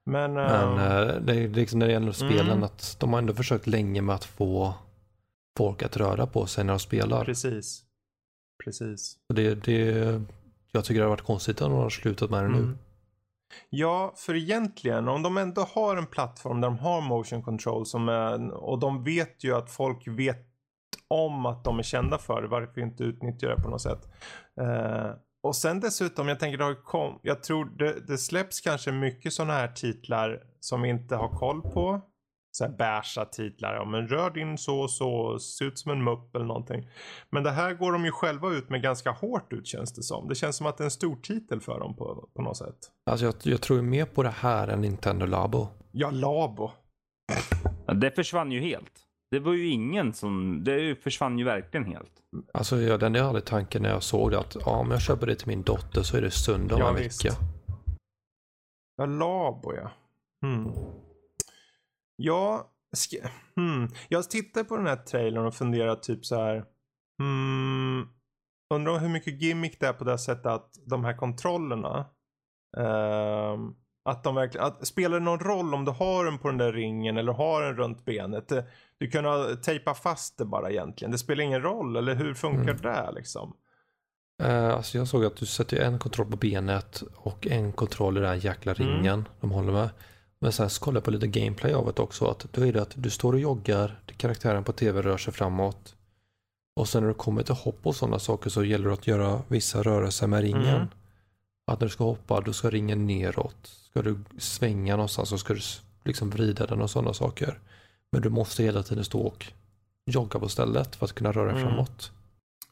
Men, 0.06 0.34
Men 0.34 0.78
eh, 0.78 1.00
eh, 1.00 1.16
det 1.22 1.36
är 1.36 1.48
liksom 1.48 1.80
när 1.80 1.86
det 1.88 1.92
gäller 1.94 2.12
spelen 2.12 2.50
Mm. 2.52 2.64
att 2.64 2.96
de 3.00 3.14
har 3.14 3.20
ändå 3.20 3.34
försökt 3.34 3.68
länge 3.68 4.02
med 4.02 4.16
att 4.16 4.26
få 4.26 4.74
folk 5.60 5.84
att 5.84 5.97
röra 5.97 6.28
på 6.28 6.45
sig 6.45 6.64
när 6.64 6.74
de 6.74 6.80
spelar. 6.80 7.26
precis. 7.26 7.84
Precis. 8.64 9.18
Det, 9.34 9.55
det, 9.55 10.22
jag 10.72 10.86
tycker 10.86 10.99
det 10.99 11.05
har 11.05 11.10
varit 11.10 11.22
konstigt 11.22 11.62
att 11.62 11.70
de 11.70 11.72
har 11.72 11.89
slutat 11.89 12.30
med 12.30 12.43
det 12.43 12.49
nu. 12.49 12.57
Mm. 12.57 12.78
Ja, 13.70 14.14
för 14.16 14.36
egentligen 14.36 15.07
om 15.07 15.24
de 15.24 15.38
ändå 15.38 15.62
har 15.62 15.97
en 15.97 16.05
plattform 16.05 16.62
där 16.62 16.68
de 16.68 16.80
har 16.80 17.01
motion 17.01 17.43
control 17.43 17.86
som 17.86 18.10
är, 18.10 18.51
och 18.51 18.80
de 18.80 19.03
vet 19.03 19.43
ju 19.43 19.55
att 19.55 19.72
folk 19.72 20.07
vet 20.07 20.45
om 21.07 21.45
att 21.45 21.64
de 21.64 21.80
är 21.80 21.84
kända 21.84 22.18
för 22.18 22.41
det, 22.41 22.47
varför 22.47 22.82
inte 22.82 23.03
utnyttja 23.03 23.47
det 23.47 23.62
på 23.62 23.70
något 23.70 23.82
sätt. 23.82 24.10
Eh, 24.62 25.12
och 25.43 25.55
sen 25.55 25.80
dessutom, 25.80 26.28
jag 26.28 26.39
tänker 26.39 26.57
det 26.57 26.64
har 26.64 26.84
kom, 26.84 27.20
jag 27.22 27.43
tror 27.43 27.66
det, 27.66 28.07
det 28.07 28.18
släpps 28.18 28.62
kanske 28.62 28.91
mycket 28.91 29.34
sådana 29.34 29.53
här 29.53 29.68
titlar 29.68 30.43
som 30.60 30.82
vi 30.82 30.89
inte 30.89 31.16
har 31.16 31.30
koll 31.30 31.62
på. 31.62 32.01
Så 32.60 32.66
här 32.66 32.72
bärsa 32.72 33.26
titlar, 33.26 33.74
ja 33.76 33.86
men 33.86 34.07
rör 34.07 34.30
din 34.32 34.57
så 34.57 34.80
och 34.80 34.91
så, 34.91 35.39
se 35.39 35.66
ut 35.66 35.80
som 35.80 35.91
en 35.91 36.03
mupp 36.03 36.36
eller 36.36 36.45
någonting. 36.45 36.88
Men 37.30 37.43
det 37.43 37.51
här 37.51 37.74
går 37.74 37.91
de 37.91 38.05
ju 38.05 38.12
själva 38.12 38.49
ut 38.49 38.70
med 38.70 38.82
ganska 38.82 39.12
hårt 39.12 39.53
ut 39.53 39.68
känns 39.68 39.93
det 39.93 40.03
som. 40.03 40.28
Det 40.28 40.36
känns 40.36 40.55
som 40.57 40.68
att 40.68 40.78
det 40.78 40.82
är 40.82 40.86
en 40.86 40.91
stor 40.91 41.16
titel 41.16 41.62
för 41.62 41.80
dem 41.80 41.95
på, 41.95 42.30
på 42.36 42.41
något 42.41 42.57
sätt. 42.57 42.76
Alltså 43.10 43.26
jag, 43.26 43.36
jag 43.43 43.62
tror 43.62 43.80
ju 43.80 43.86
mer 43.86 44.05
på 44.05 44.24
det 44.24 44.30
här 44.30 44.68
än 44.68 44.82
Nintendo 44.82 45.26
Labo. 45.26 45.68
Ja, 45.91 46.10
Labo. 46.12 46.72
Ja, 47.86 47.93
Det 47.93 48.12
försvann 48.12 48.51
ju 48.51 48.60
helt. 48.60 48.91
Det 49.32 49.39
var 49.39 49.53
ju 49.53 49.68
ingen 49.70 50.14
som, 50.14 50.64
det 50.64 51.03
försvann 51.03 51.39
ju 51.39 51.45
verkligen 51.45 51.86
helt. 51.86 52.12
Alltså 52.53 52.78
jag, 52.82 52.99
den 52.99 53.16
jag 53.16 53.24
hade 53.24 53.41
tanken 53.41 53.82
när 53.82 53.89
jag 53.89 54.03
såg 54.03 54.32
det 54.32 54.39
att 54.39 54.57
ja, 54.66 54.72
om 54.72 54.91
jag 54.91 55.01
köper 55.01 55.28
det 55.28 55.36
till 55.36 55.47
min 55.47 55.64
dotter 55.64 56.01
så 56.03 56.18
är 56.18 56.22
det 56.22 56.32
söndag 56.32 56.76
om 56.76 56.82
Ja, 56.82 56.89
en 56.89 56.95
visst. 56.95 57.26
vecka. 57.26 57.36
Ja, 58.97 59.05
Labo 59.05 59.74
ja. 59.76 59.91
Hmm. 60.45 60.72
Ja, 62.22 62.72
sk- 62.95 63.30
hmm. 63.55 63.88
jag 64.09 64.30
tittar 64.30 64.63
på 64.63 64.78
den 64.78 64.88
här 64.88 64.95
trailern 64.95 65.45
och 65.45 65.53
funderar 65.55 65.95
typ 65.95 66.26
så 66.26 66.36
här. 66.36 66.63
Hmm. 67.22 68.07
Undrar 68.74 68.99
hur 68.99 69.09
mycket 69.09 69.41
gimmick 69.41 69.80
det 69.80 69.88
är 69.88 69.93
på 69.93 70.03
det 70.03 70.17
sättet 70.17 70.45
att 70.45 70.70
de 70.86 71.05
här 71.05 71.13
kontrollerna. 71.17 72.05
ehm, 72.78 73.74
att 74.05 74.24
de 74.24 74.36
verkligen, 74.36 74.65
att, 74.67 74.88
spelar 74.88 75.20
det 75.20 75.26
någon 75.26 75.39
roll 75.39 75.74
om 75.74 75.86
du 75.86 75.91
har 75.91 76.26
den 76.26 76.38
på 76.38 76.47
den 76.47 76.57
där 76.57 76.74
ringen 76.74 77.17
eller 77.17 77.34
har 77.34 77.61
den 77.61 77.76
runt 77.76 78.05
benet? 78.05 78.51
Du 78.97 79.07
kan 79.09 79.26
ha, 79.26 79.55
tejpa 79.63 79.93
fast 79.93 80.38
det 80.38 80.45
bara 80.45 80.70
egentligen. 80.72 81.11
Det 81.11 81.17
spelar 81.17 81.43
ingen 81.43 81.61
roll 81.61 81.95
eller 81.95 82.15
hur 82.15 82.34
funkar 82.34 82.70
Mm. 82.74 82.82
det 82.82 83.11
liksom? 83.15 83.53
Eh, 84.43 84.70
alltså 84.74 84.97
jag 84.97 85.07
såg 85.07 85.26
att 85.26 85.36
du 85.36 85.45
sätter 85.45 85.78
en 85.82 85.99
kontroll 85.99 86.32
på 86.32 86.38
benet 86.38 87.03
och 87.15 87.47
en 87.47 87.72
kontroll 87.74 88.17
i 88.17 88.22
den 88.22 88.39
jäkla 88.39 88.74
Mm. 88.74 88.88
ringen 88.88 89.28
de 89.41 89.51
håller 89.51 89.72
med. 89.74 89.89
Men 90.42 90.52
sen 90.52 90.70
så 90.70 90.82
kollade 90.82 90.98
jag 90.98 91.04
på 91.04 91.12
lite 91.12 91.28
gameplay 91.28 91.74
av 91.74 91.94
det 91.96 92.02
också. 92.02 92.26
Att 92.26 92.46
då 92.54 92.66
är 92.66 92.74
det 92.74 92.82
att 92.82 92.94
du 92.96 93.10
står 93.10 93.34
och 93.34 93.40
joggar, 93.40 94.00
karaktären 94.18 94.64
på 94.64 94.72
tv 94.72 95.02
rör 95.02 95.18
sig 95.18 95.34
framåt. 95.34 95.96
Och 96.76 96.90
sen 96.90 97.02
när 97.04 97.08
du 97.08 97.14
kommer 97.14 97.44
till 97.44 97.56
hopp 97.56 97.80
och 97.84 97.96
sådana 97.96 98.20
saker 98.20 98.50
så 98.50 98.64
gäller 98.64 98.88
det 98.88 98.94
att 98.94 99.08
göra 99.08 99.42
vissa 99.48 99.84
rörelser 99.84 100.28
med 100.28 100.42
ringen. 100.42 100.76
Mm. 100.76 100.88
Att 101.72 101.80
när 101.80 101.88
du 101.88 101.92
ska 101.92 102.04
hoppa 102.04 102.42
då 102.42 102.54
ska 102.54 102.70
ringen 102.70 103.08
neråt. 103.08 103.68
Ska 103.90 104.02
du 104.02 104.20
svänga 104.38 104.96
någonstans 104.96 105.30
så 105.30 105.38
ska 105.38 105.54
du 105.54 105.62
liksom 106.04 106.30
vrida 106.30 106.66
den 106.66 106.82
och 106.82 106.90
sådana 106.90 107.14
saker. 107.14 107.60
Men 108.12 108.22
du 108.22 108.30
måste 108.30 108.64
hela 108.64 108.84
tiden 108.84 109.04
stå 109.06 109.20
och 109.20 109.46
jogga 110.06 110.40
på 110.40 110.50
stället 110.50 110.96
för 110.96 111.06
att 111.06 111.14
kunna 111.14 111.32
röra 111.32 111.52
dig 111.52 111.62
Mm. 111.62 111.68
framåt. 111.68 112.12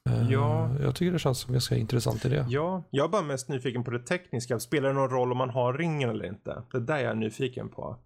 Eh, 0.08 0.32
Ja. 0.32 0.70
Jag 0.82 0.96
tycker 0.96 1.14
det 1.14 1.20
känns 1.20 1.40
som 1.40 1.54
ganska 1.54 1.76
intressant 1.76 2.26
i 2.26 2.30
det. 2.30 2.46
Ja, 2.50 2.84
jag 2.90 3.04
är 3.04 3.10
bara 3.10 3.22
mest 3.22 3.48
nyfiken 3.50 3.84
på 3.84 3.92
det 3.92 4.00
tekniska. 4.00 4.60
Spelar 4.60 4.90
det 4.90 4.96
någon 4.96 5.10
roll 5.10 5.32
om 5.32 5.38
man 5.38 5.50
har 5.50 5.74
ringen 5.74 6.10
eller 6.10 6.26
inte? 6.26 6.64
Det 6.72 6.78
är 6.78 6.82
där 6.82 6.98
jag 6.98 7.12
är 7.12 7.16
nyfiken 7.16 7.70
på. 7.70 7.98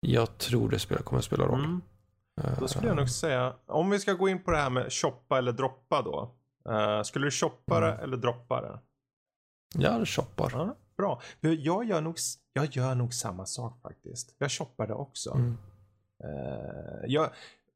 Jag 0.00 0.38
tror 0.38 0.68
det 0.70 0.78
spelar, 0.78 1.02
kommer 1.02 1.18
att 1.18 1.24
spela 1.24 1.44
roll. 1.46 1.64
Mm. 1.64 1.80
Eh, 2.40 2.58
Då 2.60 2.68
skulle 2.68 2.86
jag 2.88 2.96
nog 2.96 3.10
säga, 3.10 3.54
om 3.66 3.90
vi 3.90 3.98
ska 3.98 4.12
gå 4.12 4.28
in 4.28 4.42
på 4.42 4.50
det 4.50 4.56
här 4.56 4.70
med 4.70 4.92
shoppa 4.92 5.38
eller 5.38 5.52
droppa 5.52 6.02
då. 6.02 6.34
Eh, 6.72 7.02
skulle 7.02 7.26
du 7.26 7.30
shoppa 7.30 7.80
det 7.80 7.92
Mm. 7.92 8.04
eller 8.04 8.16
droppa 8.16 8.60
det? 8.62 8.78
Ja, 9.74 9.98
det 9.98 10.06
shoppar. 10.06 10.50
Ja, 10.54 10.76
bra. 10.96 11.20
Jag 11.40 11.84
gör, 11.84 12.00
nog, 12.00 12.16
jag 12.52 12.76
gör 12.76 12.94
nog 12.94 13.14
samma 13.14 13.46
sak 13.46 13.80
faktiskt. 13.82 14.34
Jag 14.38 14.50
shoppar 14.50 14.86
det 14.86 14.94
också. 14.94 15.30
Mm. 15.34 15.56
Eh, 16.24 17.04
jag, 17.06 17.30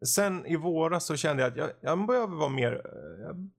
sen 0.07 0.47
i 0.47 0.57
våras 0.57 1.05
så 1.05 1.17
kände 1.17 1.43
jag 1.43 1.51
att 1.53 1.57
jag, 1.57 1.71
jag 1.81 2.07
behöver 2.07 2.37
vara 2.37 2.49
mer, 2.49 2.73
eh, 2.73 3.25
jag, 3.27 3.51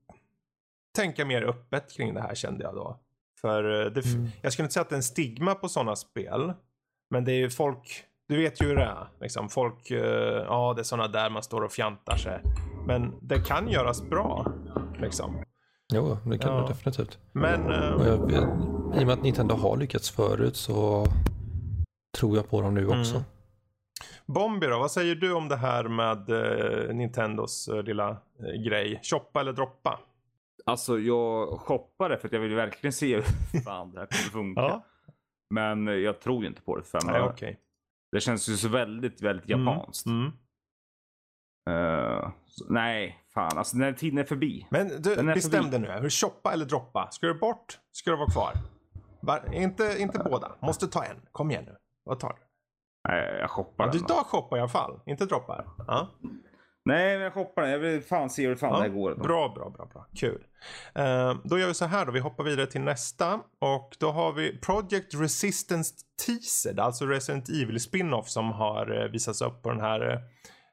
tänka 0.96 1.24
mer 1.24 1.42
öppet 1.42 1.92
kring 1.96 2.14
det 2.14 2.20
här 2.20 2.34
kände 2.34 2.64
jag 2.64 2.74
då. 2.74 3.00
För 3.40 3.84
eh, 3.86 3.90
det, 3.92 4.04
Mm. 4.06 4.28
jag 4.42 4.52
skulle 4.52 4.64
inte 4.64 4.72
säga 4.74 4.82
att 4.82 4.88
det 4.88 4.94
är 4.94 4.96
en 4.96 5.02
stigma 5.02 5.54
på 5.54 5.68
sådana 5.68 5.96
spel. 5.96 6.52
Men 7.10 7.24
det 7.24 7.32
är 7.32 7.36
ju 7.36 7.50
folk, 7.50 8.04
du 8.28 8.36
vet 8.36 8.62
ju 8.62 8.66
hur 8.66 8.76
det 8.76 8.82
är. 8.84 9.08
Liksom. 9.20 9.48
Folk, 9.48 9.90
eh, 9.90 9.98
ja 10.48 10.72
det 10.76 10.82
är 10.82 10.84
sådana 10.84 11.08
där 11.08 11.30
man 11.30 11.42
står 11.42 11.60
och 11.62 11.72
fjantar 11.72 12.16
sig. 12.16 12.40
Men 12.86 13.12
det 13.22 13.40
kan 13.46 13.68
göras 13.68 14.02
bra. 14.02 14.52
Liksom. 15.00 15.44
Jo, 15.92 16.16
det 16.26 16.38
kan 16.38 16.54
Ja. 16.54 16.60
det 16.62 16.68
definitivt. 16.68 17.18
Men, 17.32 17.60
Och 17.94 18.06
jag, 18.06 18.32
I 18.32 19.02
och 19.02 19.06
med 19.06 19.10
att 19.10 19.22
Nintendo 19.22 19.54
har 19.54 19.76
lyckats 19.76 20.10
förut 20.10 20.56
så 20.56 21.06
tror 22.18 22.36
jag 22.36 22.50
på 22.50 22.60
dem 22.60 22.74
nu 22.74 22.86
också. 22.86 23.14
Mm. 23.14 23.24
Bombi 24.26 24.66
då, 24.66 24.78
vad 24.78 24.90
säger 24.90 25.14
du 25.14 25.32
om 25.32 25.48
det 25.48 25.56
här 25.56 25.84
med 25.84 26.30
eh, 26.30 26.94
Nintendos 26.94 27.68
eh, 27.68 27.82
lilla 27.82 28.08
eh, 28.10 28.62
grej? 28.64 29.00
Shoppa 29.02 29.40
eller 29.40 29.52
droppa? 29.52 30.00
Alltså 30.66 30.98
jag 30.98 31.48
shoppade 31.60 32.18
för 32.18 32.28
att 32.28 32.32
jag 32.32 32.40
vill 32.40 32.54
verkligen 32.54 32.92
se 32.92 33.16
hur 33.52 33.60
fan 33.60 33.92
det 33.92 34.00
här 34.00 34.06
kommer 34.06 34.30
funka. 34.30 34.60
Ja. 34.60 34.84
Men 35.50 35.88
eh, 35.88 35.94
jag 35.94 36.20
tror 36.20 36.46
inte 36.46 36.62
på 36.62 36.76
det. 36.76 36.82
För 36.84 37.00
Nej, 37.06 37.20
okej. 37.20 37.60
Det 38.12 38.20
känns 38.20 38.48
ju 38.48 38.56
så 38.56 38.68
väldigt, 38.68 39.22
väldigt 39.22 39.50
Mm, 39.50 39.66
japanskt. 39.66 40.06
Mm. 40.06 40.32
Eh, 41.70 42.30
så, 42.46 42.64
nej, 42.72 43.24
fan. 43.34 43.58
Alltså 43.58 43.76
den 43.76 43.84
här 43.84 43.92
tiden 43.92 44.18
är 44.18 44.24
förbi. 44.24 44.66
Men 44.70 45.02
du, 45.02 45.22
bestäm 45.34 45.70
dig 45.70 45.80
nu. 45.80 45.90
Hur 45.90 46.10
shoppa 46.10 46.52
eller 46.52 46.64
droppa? 46.64 47.08
Ska 47.10 47.26
du 47.26 47.34
bort? 47.34 47.78
Ska 47.92 48.10
du 48.10 48.16
vara 48.16 48.30
kvar? 48.30 48.52
Var, 49.20 49.54
inte, 49.54 49.96
inte 49.98 50.18
båda. 50.18 50.52
Måste 50.60 50.86
ta 50.88 51.04
en. 51.04 51.16
Kom 51.32 51.50
igen 51.50 51.64
nu. 51.66 51.76
Vad 52.04 52.18
tar 52.20 52.28
du? 52.28 52.43
Nej, 53.08 53.36
jag 53.40 53.50
shoppar 53.50 53.84
Ja, 53.86 53.90
du 53.92 53.98
den. 53.98 54.06
tar 54.06 54.24
shoppa 54.24 54.56
i 54.56 54.60
alla 54.60 54.68
fall. 54.68 55.00
Inte 55.06 55.24
droppar. 55.26 55.66
Ja. 55.86 56.08
Nej, 56.86 57.14
men 57.14 57.24
jag 57.24 57.32
shoppar 57.32 57.62
den. 57.62 57.70
Jag 57.70 57.78
vill 57.78 58.02
fan 58.02 58.30
se 58.30 58.46
hur 58.46 58.56
fan 58.56 58.72
det 58.72 58.76
Ja, 58.78 58.82
här 58.82 58.88
går. 58.88 59.14
bra, 59.14 59.48
bra, 59.54 59.70
bra, 59.70 59.86
bra. 59.92 60.06
Kul. 60.20 60.44
Eh, 60.94 61.34
då 61.44 61.58
gör 61.58 61.68
vi 61.68 61.74
så 61.74 61.84
här 61.84 62.06
då. 62.06 62.12
Vi 62.12 62.20
hoppar 62.20 62.44
vidare 62.44 62.66
till 62.66 62.80
nästa. 62.80 63.40
Och 63.60 63.96
då 64.00 64.10
har 64.10 64.32
vi 64.32 64.58
Project 64.58 65.14
Resistance 65.14 65.94
Teaser. 66.26 66.80
Alltså 66.80 67.06
Resident 67.06 67.48
Evil 67.48 67.80
spin-off 67.80 68.28
som 68.28 68.50
har 68.52 69.02
eh, 69.02 69.08
visats 69.10 69.42
upp 69.42 69.62
på 69.62 69.70
den 69.70 69.80
här 69.80 70.12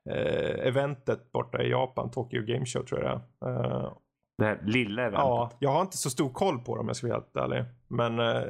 eh, 0.09 0.67
eventet 0.67 1.31
borta 1.31 1.61
i 1.63 1.69
Japan. 1.69 2.11
Tokyo 2.11 2.41
Game 2.45 2.65
Show 2.65 2.83
tror 2.83 3.03
jag 3.03 3.09
det. 3.41 3.47
Eh, 3.49 3.93
Det 4.37 4.45
här 4.45 4.59
lilla 4.65 5.01
eventet. 5.01 5.19
Ja, 5.25 5.51
jag 5.59 5.69
har 5.69 5.81
inte 5.81 5.97
så 5.97 6.09
stor 6.09 6.29
koll 6.29 6.59
på 6.59 6.75
dem 6.75 6.81
om 6.81 6.87
jag 6.87 6.95
ska 6.95 7.07
vara 7.07 7.17
helt 7.17 7.35
ärlig. 7.35 7.65
Men 7.87 8.19
eh, 8.19 8.41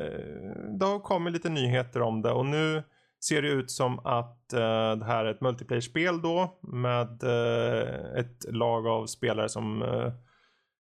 det 0.80 0.86
har 0.86 1.00
kommit 1.00 1.34
lite 1.34 1.50
nyheter 1.50 2.02
om 2.02 2.22
det 2.22 2.32
och 2.32 2.46
nu 2.46 2.84
ser 3.24 3.42
det 3.42 3.48
ut 3.48 3.72
som 3.72 4.00
att 4.00 4.54
eh, 4.54 4.96
det 4.96 5.06
här 5.06 5.26
är 5.26 5.32
ett 5.32 5.42
multiplayer-spel 5.42 6.22
då 6.22 6.60
med 6.62 7.24
eh, 7.24 8.20
ett 8.20 8.46
lag 8.50 8.88
av 8.88 9.06
spelare 9.06 9.50
som 9.50 9.82
eh, 9.82 10.12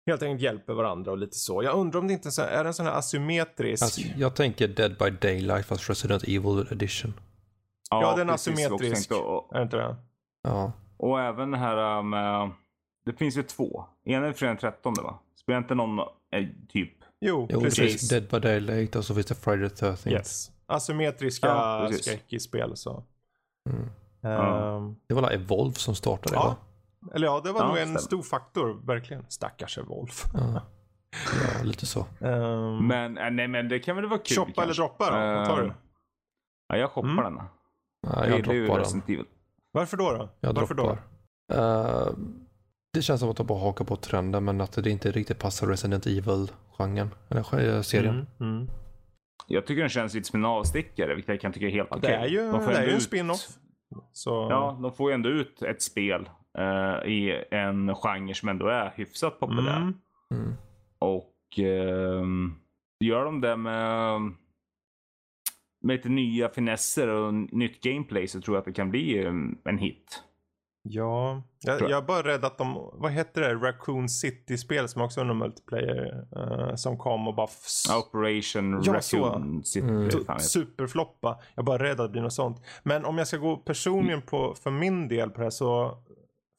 helt 0.06 0.22
enkelt 0.22 0.40
hjälper 0.42 0.72
varandra 0.74 1.10
och 1.12 1.18
lite 1.18 1.36
så. 1.36 1.62
Jag 1.62 1.74
undrar 1.76 2.00
om 2.00 2.06
det 2.06 2.12
inte 2.12 2.30
så- 2.30 2.42
är 2.42 2.64
en 2.64 2.74
sån 2.74 2.86
här 2.86 2.92
asymmetrisk. 2.98 3.82
Alltså, 3.82 4.00
jag 4.16 4.36
tänker 4.36 4.68
Dead 4.68 4.96
by 4.98 5.10
Daylight 5.10 5.66
fast 5.66 5.88
Resident 5.90 6.22
Evil 6.22 6.66
edition. 6.70 7.14
Ja, 7.90 8.16
den 8.16 8.28
är 8.28 8.34
asymmetrisk. 8.34 9.12
och, 9.12 9.54
Är 9.54 9.58
det 9.58 9.62
inte 9.62 9.76
det? 9.76 9.96
Ja. 10.42 10.72
och 10.96 11.20
även 11.20 11.50
det 11.50 11.56
här 11.58 12.02
med... 12.02 12.50
Det 13.06 13.12
finns 13.12 13.36
ju 13.36 13.42
två. 13.42 13.84
Ena 14.04 14.26
är 14.26 14.46
den 14.46 14.56
13 14.56 14.94
va? 14.94 15.18
Spelar 15.36 15.58
inte 15.58 15.74
någon 15.74 15.98
eh, 15.98 16.46
typ... 16.68 17.03
Jo, 17.26 17.46
Jo, 17.50 17.58
det 17.58 17.64
precis. 17.64 17.78
finns 18.00 18.08
Dead 18.08 18.28
by 18.30 18.38
Daylight 18.48 18.96
och 18.96 19.04
så 19.04 19.14
finns 19.14 19.26
det 19.26 19.34
Friday 19.34 19.68
the 19.70 19.86
13th. 19.86 20.10
Yes. 20.12 20.50
Asymmetriska 20.66 21.46
Ja, 21.46 21.86
precis. 21.88 22.06
skräck 22.06 22.32
i 22.32 22.40
spel 22.40 22.76
så. 22.76 23.04
Mm. 23.70 23.82
Ehm, 24.22 24.96
Det 25.06 25.14
var 25.14 25.22
väl 25.22 25.32
Evolve 25.40 25.74
som 25.74 25.94
startade 25.94 26.34
det 26.34 26.40
ja. 26.40 26.46
va? 26.48 26.56
Eller 27.14 27.26
ja, 27.26 27.40
det 27.44 27.52
var 27.52 27.60
Ja, 27.60 27.68
nog 27.68 27.76
en 27.76 27.82
stämmer. 27.84 27.98
stor 28.00 28.22
faktor, 28.22 28.80
verkligen. 28.86 29.24
Stackars 29.28 29.78
Wolf. 29.78 30.24
Ja. 30.34 30.62
ja, 31.12 31.62
lite 31.64 31.86
så. 31.86 32.06
Um, 32.18 32.86
Men, 32.88 33.18
eh, 33.18 33.30
nej, 33.30 33.48
men 33.48 33.68
det 33.68 33.78
kan 33.78 33.96
väl 33.96 34.06
vara 34.06 34.18
kul 34.20 34.36
Shoppa 34.36 34.62
eller 34.62 34.74
kanske. 34.74 34.82
droppa 34.82 35.10
då? 35.10 35.16
Vad 35.36 35.46
tar 35.46 35.62
du? 35.62 35.72
Ja, 36.68 36.76
jag 36.76 36.90
shoppar 36.90 37.08
Mm. 37.08 37.24
den. 37.24 37.44
Ja, 38.06 38.26
Jag 38.26 38.36
ju 38.36 38.42
droppar 38.42 38.54
den. 38.74 38.78
Resident 38.78 39.08
Evil. 39.08 39.24
Varför 39.72 39.96
då? 39.96 40.12
då? 40.12 40.28
Jag 40.40 40.52
Varför 40.52 40.74
droppar. 40.74 41.02
då? 41.48 41.54
Eh, 41.54 42.08
det 42.92 43.02
känns 43.02 43.20
som 43.20 43.30
att 43.30 43.36
de 43.36 43.46
bara 43.46 43.58
hakar 43.58 43.84
på 43.84 43.96
trenden 43.96 44.44
men 44.44 44.60
att 44.60 44.72
det 44.72 44.90
inte 44.90 45.10
riktigt 45.10 45.38
passar 45.38 45.66
Resident 45.66 46.06
Evil-genren. 46.78 47.10
Eller 47.30 47.74
eh, 47.76 47.80
serien. 47.82 48.26
Mm, 48.40 48.52
mm. 48.56 48.68
Jag 49.48 49.66
tycker 49.66 49.80
den 49.80 49.88
känns 49.88 50.14
lite 50.14 50.26
som 50.28 50.40
en 50.40 50.44
avstickare, 50.44 51.14
vilket 51.14 51.28
jag 51.28 51.40
kan 51.40 51.52
tycka 51.52 51.66
är 51.66 51.70
helt 51.70 51.88
Ja, 51.90 51.96
okej. 51.96 52.10
det 52.10 52.16
är 52.16 52.26
ju, 52.26 52.52
De 52.52 52.66
det 52.66 52.76
är 52.76 52.86
ju 52.86 52.92
en 52.92 53.00
spin-off. 53.00 53.48
Så, 54.12 54.30
Ja, 54.50 54.78
de 54.82 54.92
får 54.92 55.10
ju 55.10 55.14
ändå 55.14 55.28
ut 55.28 55.62
ett 55.62 55.82
spel 55.82 56.28
eh, 56.58 57.10
i 57.12 57.44
en 57.50 57.94
genre 57.94 58.34
som 58.34 58.48
ändå 58.48 58.66
är 58.68 58.92
hyfsat 58.96 59.40
populär. 59.40 59.76
Mm. 59.76 59.94
Mm. 60.34 60.54
Och 60.98 61.58
ehm, 61.58 62.54
gör 63.04 63.24
de 63.24 63.40
det 63.40 63.56
med, 63.56 64.20
med 65.82 65.96
lite 65.96 66.08
nya 66.08 66.48
finesser 66.48 67.08
och 67.08 67.34
nytt 67.34 67.80
gameplay 67.80 68.28
så 68.28 68.40
tror 68.40 68.56
jag 68.56 68.60
att 68.60 68.64
det 68.64 68.72
kan 68.72 68.90
bli 68.90 69.24
en 69.64 69.78
hit. 69.78 70.22
Ja, 70.86 71.42
jag, 71.60 71.80
jag 71.80 71.90
är 71.90 72.02
bara 72.02 72.22
rädd 72.22 72.44
att 72.44 72.58
de, 72.58 72.90
vad 72.92 73.12
heter 73.12 73.40
det, 73.40 73.54
Raccoon 73.54 74.08
City-spel 74.08 74.88
som 74.88 75.02
också 75.02 75.20
är 75.20 75.24
någon 75.24 75.38
multiplayer 75.38 76.26
eh, 76.36 76.74
som 76.74 76.98
kom 76.98 77.28
och 77.28 77.34
bara 77.34 77.48
Operation 77.98 78.82
Ja, 78.84 79.00
så. 79.00 79.24
Raccoon 79.26 79.64
City. 79.64 79.88
Mm. 79.88 80.10
fan 80.26 80.40
superfloppa. 80.40 81.38
Jag 81.54 81.62
är 81.62 81.66
bara 81.66 81.82
rädd 81.82 82.00
att 82.00 82.08
det 82.08 82.08
blir 82.08 82.22
något 82.22 82.32
sånt. 82.32 82.62
Men 82.82 83.04
om 83.04 83.18
jag 83.18 83.26
ska 83.28 83.36
gå 83.36 83.56
personligen 83.56 84.22
på, 84.22 84.54
för 84.54 84.70
min 84.70 85.08
del 85.08 85.30
på 85.30 85.38
det 85.38 85.44
här 85.44 85.50
så 85.50 85.98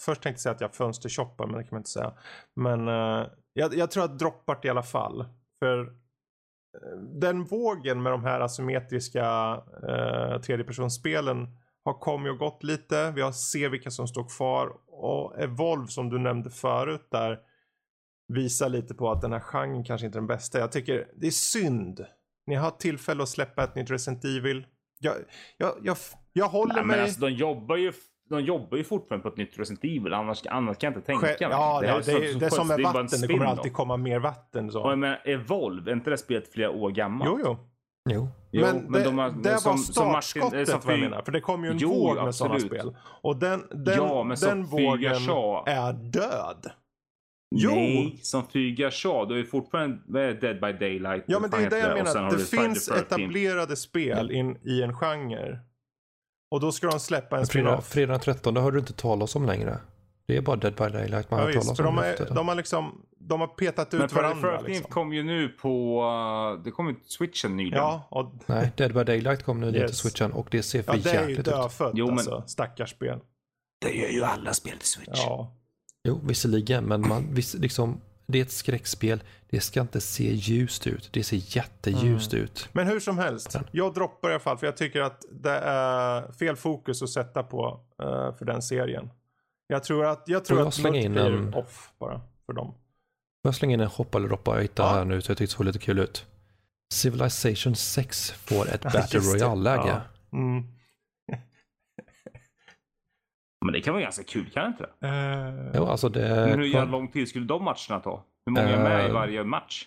Först 0.01 0.21
tänkte 0.21 0.37
jag 0.37 0.41
säga 0.41 0.55
att 0.55 0.61
jag 0.61 0.75
fönstershoppar 0.75 1.47
men 1.47 1.57
det 1.57 1.63
kan 1.63 1.69
man 1.71 1.79
inte 1.79 1.89
säga. 1.89 2.13
Men 2.55 2.87
eh, 2.87 3.27
jag, 3.53 3.75
jag 3.75 3.91
tror 3.91 4.03
att 4.03 4.19
droppat 4.19 4.65
i 4.65 4.69
alla 4.69 4.83
fall. 4.83 5.25
För 5.59 5.79
eh, 5.81 6.97
den 7.19 7.43
vågen 7.43 8.03
med 8.03 8.11
de 8.11 8.23
här 8.23 8.39
asymmetriska 8.39 9.55
uh, 9.57 10.41
tredjepersonsspelen 10.41 11.57
har 11.85 11.93
kommit 11.93 12.31
och 12.31 12.37
gått 12.37 12.63
lite. 12.63 13.11
Vi 13.11 13.21
har 13.21 13.31
ser 13.31 13.69
vilka 13.69 13.91
som 13.91 14.07
står 14.07 14.37
kvar. 14.37 14.71
Och 14.87 15.39
Evolve 15.39 15.87
som 15.87 16.09
du 16.09 16.19
nämnde 16.19 16.49
förut 16.49 17.07
där 17.11 17.39
visar 18.33 18.69
lite 18.69 18.93
på 18.93 19.11
att 19.11 19.21
den 19.21 19.31
här 19.33 19.39
genren 19.39 19.83
kanske 19.83 20.05
inte 20.07 20.17
är 20.17 20.21
den 20.21 20.27
bästa. 20.27 20.59
Jag 20.59 20.71
tycker 20.71 21.07
det 21.15 21.27
är 21.27 21.31
synd. 21.31 22.05
Ni 22.47 22.55
har 22.55 22.71
tillfälle 22.71 23.23
att 23.23 23.29
släppa 23.29 23.63
ett 23.63 23.75
nytt 23.75 23.91
Resident 23.91 24.25
Evil. 24.25 24.65
Jag, 24.99 25.15
jag, 25.57 25.73
jag, 25.83 25.97
jag 26.33 26.47
håller 26.47 26.73
Nej, 26.75 26.85
mig... 26.85 26.95
men 26.95 27.03
alltså, 27.05 27.21
de 27.21 27.29
jobbar 27.31 27.75
ju 27.75 27.93
de 28.29 28.41
jobbar 28.41 28.77
ju 28.77 28.83
fortfarande 28.83 29.23
på 29.23 29.29
ett 29.29 29.37
nytt 29.37 29.59
Resident 29.59 29.83
Evil. 29.83 30.13
Annars, 30.13 30.41
annars 30.47 30.77
kan 30.77 30.87
jag 30.87 30.99
inte 30.99 31.05
tänka 31.05 31.25
Själv- 31.27 31.39
mig. 31.39 31.49
ja, 31.49 31.81
det, 31.81 31.87
det, 31.87 32.19
det, 32.19 32.33
så 32.33 32.39
det 32.39 32.45
är 32.45 32.49
som 32.49 32.67
med 32.67 32.79
vatten. 32.79 33.21
Det 33.21 33.27
kommer 33.27 33.45
alltid 33.45 33.73
komma 33.73 33.97
mer 33.97 34.19
vatten. 34.19 34.71
Så. 34.71 34.83
Och 34.83 34.91
jag 34.91 34.99
menar, 34.99 35.21
Evolve, 35.25 35.91
är 35.91 35.95
inte 35.95 36.09
det 36.09 36.17
spelet 36.17 36.53
flera 36.53 36.69
år 36.71 36.91
gammalt? 36.91 37.31
Jo, 37.31 37.39
jo. 37.43 37.57
Jo. 38.09 38.27
Jo, 38.59 38.65
men, 38.65 38.91
det, 38.91 39.03
de 39.03 39.17
har- 39.17 39.29
det 39.43 39.49
var 39.51 39.57
som- 39.57 39.77
som 39.77 40.07
Martin- 40.07 40.21
startskottet 40.21 40.69
som 40.69 40.79
vad 40.83 40.93
jag 40.93 40.99
menar. 40.99 41.21
För 41.21 41.31
det 41.31 41.41
kommer 41.41 41.65
ju 41.67 41.71
en 41.71 41.77
Jo, 41.77 41.89
våg 41.93 42.23
med 42.25 42.35
sådana 42.35 42.59
spel. 42.59 42.95
Och 43.21 43.35
den, 43.37 43.63
den, 43.71 43.95
Ja, 43.95 44.23
men 44.23 44.37
den 44.41 44.65
vågen 44.65 45.15
sa- 45.15 45.63
är 45.67 45.93
död. 45.93 46.71
Jo. 47.55 47.69
Nej, 47.71 48.19
som 48.21 48.47
Fyga 48.47 48.91
sa, 48.91 49.25
du 49.25 49.39
är 49.39 49.43
fortfarande 49.43 49.97
vad 50.07 50.21
är 50.21 50.27
det, 50.27 50.33
Dead 50.33 50.61
by 50.61 50.85
Daylight. 50.85 51.23
Ja 51.27 51.39
men 51.39 51.49
det 51.49 51.57
är 51.57 51.69
det 51.69 51.79
jag 51.79 51.97
menar. 51.97 52.21
har 52.23 52.31
Det 52.31 52.45
finns 52.45 52.85
the 52.85 52.93
13th. 52.93 52.99
etablerade 53.21 53.75
spel 53.75 54.31
in, 54.31 54.57
i 54.63 54.81
en 54.81 54.93
genre. 54.93 55.59
Och 56.51 56.59
då 56.61 56.71
ska 56.71 56.87
de 56.87 56.99
släppa 56.99 57.37
en 57.39 57.45
spin-off. 57.45 57.87
fredag 57.89 58.11
den 58.13 58.19
13 58.19 58.57
hör 58.57 58.71
du 58.71 58.79
inte 58.79 58.93
talas 58.93 59.35
om 59.35 59.45
längre. 59.45 59.77
Det 60.27 60.37
är 60.37 60.41
bara 60.41 60.55
Dead 60.55 60.73
by 60.75 60.83
Daylight 60.89 61.31
man 61.31 61.39
Ja, 61.39 61.45
har 61.45 61.53
visst, 61.53 61.61
talas 61.75 61.79
om. 61.79 61.85
de, 61.85 61.97
är, 61.97 62.35
de 62.35 62.47
har 62.47 62.55
liksom 62.55 63.05
de 63.19 63.39
har 63.41 63.47
petat 63.47 63.93
ut 63.93 63.99
Men 63.99 64.09
varandra. 64.09 64.57
13th 64.61 64.67
Liksom. 64.67 64.91
kom 64.91 65.13
ju 65.13 65.23
nu 65.23 65.47
på, 65.49 66.03
uh, 66.57 66.63
det 66.63 66.71
kom 66.71 66.87
ju 66.87 66.93
till 66.93 67.09
switchen 67.09 67.57
nyligen. 67.57 67.77
Ja, 67.77 68.07
och, 68.11 68.33
Nej, 68.45 68.71
Dead 68.77 68.93
by 68.93 69.03
Daylight 69.03 69.43
kom 69.43 69.61
nu 69.61 69.67
yes. 69.67 69.91
till 69.91 69.95
switchen 70.11 70.31
och 70.31 70.47
det 70.51 70.63
ser 70.63 70.83
för 70.83 70.93
ja, 70.93 70.99
det 71.03 71.09
är 71.09 71.13
ju 71.13 71.19
jäkligt 71.19 71.39
ut. 71.39 71.45
dödfött 71.45 71.91
Jo, 71.95 72.05
men- 72.05 72.13
alltså. 72.13 72.43
Stackars 72.47 72.89
spel. 72.91 73.19
Det 73.81 73.91
gör 73.93 74.09
ju 74.09 74.23
alla 74.23 74.53
spel 74.53 74.77
till 74.77 74.87
switch. 74.87 75.09
Ja. 75.25 75.51
Jo, 76.07 76.19
visserligen, 76.23 76.83
men 76.85 77.01
man, 77.07 77.33
viss, 77.33 77.53
liksom, 77.53 78.01
det 78.27 78.37
är 78.37 78.41
ett 78.41 78.51
skräckspel. 78.51 79.23
Det 79.49 79.59
ska 79.59 79.81
inte 79.81 80.01
se 80.01 80.33
ljust 80.33 80.87
ut. 80.87 81.09
Det 81.13 81.23
ser 81.23 81.57
jätteljust 81.57 82.33
Mm. 82.33 82.43
ut. 82.45 82.69
Men 82.71 82.87
hur 82.87 82.99
som 82.99 83.17
helst. 83.17 83.55
Jag 83.71 83.93
droppar 83.93 84.29
i 84.29 84.33
alla 84.33 84.39
fall 84.39 84.57
för 84.57 84.67
jag 84.67 84.77
tycker 84.77 85.01
att 85.01 85.25
det 85.31 85.57
är 85.57 86.31
fel 86.31 86.55
fokus 86.55 87.01
att 87.01 87.09
sätta 87.09 87.43
på 87.43 87.79
eh, 88.01 88.35
för 88.35 88.45
den 88.45 88.61
serien. 88.61 89.09
Jag 89.67 89.83
tror 89.83 90.05
att, 90.05 90.23
jag 90.25 90.45
tror 90.45 90.59
jag 90.59 90.67
att 90.67 90.73
slänga 90.73 90.99
in 90.99 91.11
multiplayer 91.13 91.37
en- 91.47 91.53
off 91.53 91.91
bara 91.99 92.21
för 92.45 92.53
dem. 92.53 92.67
Får 92.71 92.77
jag 93.43 93.55
slänga 93.55 93.73
in 93.73 93.79
en 93.79 93.87
hoppa 93.87 94.17
eller 94.17 94.27
droppa 94.27 94.55
jag 94.55 94.61
hittade 94.61 94.89
Ja. 94.89 94.95
här 94.95 95.05
nu 95.05 95.21
så 95.21 95.31
jag 95.31 95.37
tyckte 95.37 95.53
det 95.53 95.57
såg 95.57 95.65
lite 95.65 95.79
kul 95.79 95.99
ut. 95.99 96.25
Civilization 96.93 97.75
6 97.75 98.31
får 98.31 98.69
ett 98.69 98.81
Battle. 98.93 99.19
Royale-läge. 99.19 99.87
Ja. 99.87 100.37
Mm. 100.37 100.63
Men 103.65 103.73
det 103.73 103.81
kan 103.81 103.93
vara 103.93 104.03
ganska 104.03 104.23
kul, 104.23 104.49
kan 104.49 104.63
det 104.63 104.67
inte 104.67 104.85
det? 104.99 105.07
Eh, 105.07 105.71
Jo, 105.75 105.85
alltså 105.85 106.09
det, 106.09 106.29
Men 106.29 106.59
hur 106.59 106.65
jävla 106.65 106.91
lång 106.91 107.07
tid 107.11 107.27
skulle 107.29 107.45
de 107.45 107.63
matcherna 107.63 107.99
ta? 108.03 108.23
Hur 108.45 108.51
många 108.53 108.67
är 108.69 108.83
med 108.83 109.05
i 109.05 109.07
Eh, 109.07 109.13
varje 109.13 109.43
match? 109.43 109.85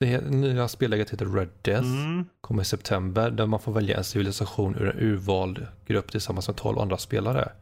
det 0.00 0.20
nya 0.30 0.68
spelläget 0.68 1.10
heter 1.10 1.26
Red 1.26 1.48
Death. 1.62 1.86
mm. 1.86 2.24
Kommer 2.40 2.62
i 2.62 2.64
september 2.64 3.30
där 3.30 3.46
man 3.46 3.60
får 3.60 3.72
välja 3.72 3.96
en 3.98 4.04
civilisation 4.04 4.74
ur 4.74 4.88
en 4.88 4.98
urvald 4.98 5.66
grupp 5.86 6.10
tillsammans 6.10 6.48
med 6.48 6.56
12 6.56 6.78
andra 6.78 6.96
spelare. 6.98 7.52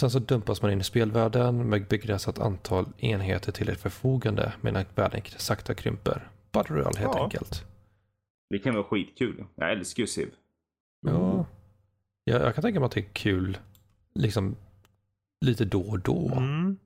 Sen 0.00 0.10
så 0.10 0.18
dumpas 0.18 0.62
man 0.62 0.70
in 0.72 0.80
i 0.80 0.84
spelvärlden 0.84 1.68
med 1.68 1.86
begränsat 1.88 2.38
antal 2.38 2.86
enheter 2.98 3.52
till 3.52 3.68
ett 3.68 3.80
förfogande 3.80 4.52
medan 4.60 4.84
världen 4.94 5.20
sakta 5.36 5.74
krymper. 5.74 6.28
Battle 6.52 6.76
Royale 6.76 6.98
helt 6.98 7.14
Ja. 7.14 7.22
enkelt. 7.24 7.64
Det 8.50 8.58
kan 8.58 8.74
vara 8.74 8.84
skitkul. 8.84 9.44
Jag 9.54 9.72
älskar 9.72 10.00
ju 10.00 10.06
Civ. 10.06 10.30
Ja. 11.06 11.46
Jag, 12.24 12.42
jag 12.42 12.54
kan 12.54 12.62
tänka 12.62 12.80
mig 12.80 12.86
att 12.86 12.92
det 12.92 13.00
är 13.00 13.12
kul 13.12 13.58
liksom 14.14 14.56
lite 15.40 15.64
då 15.64 15.80
och 15.80 16.00
då. 16.00 16.28
Mm. 16.36 16.76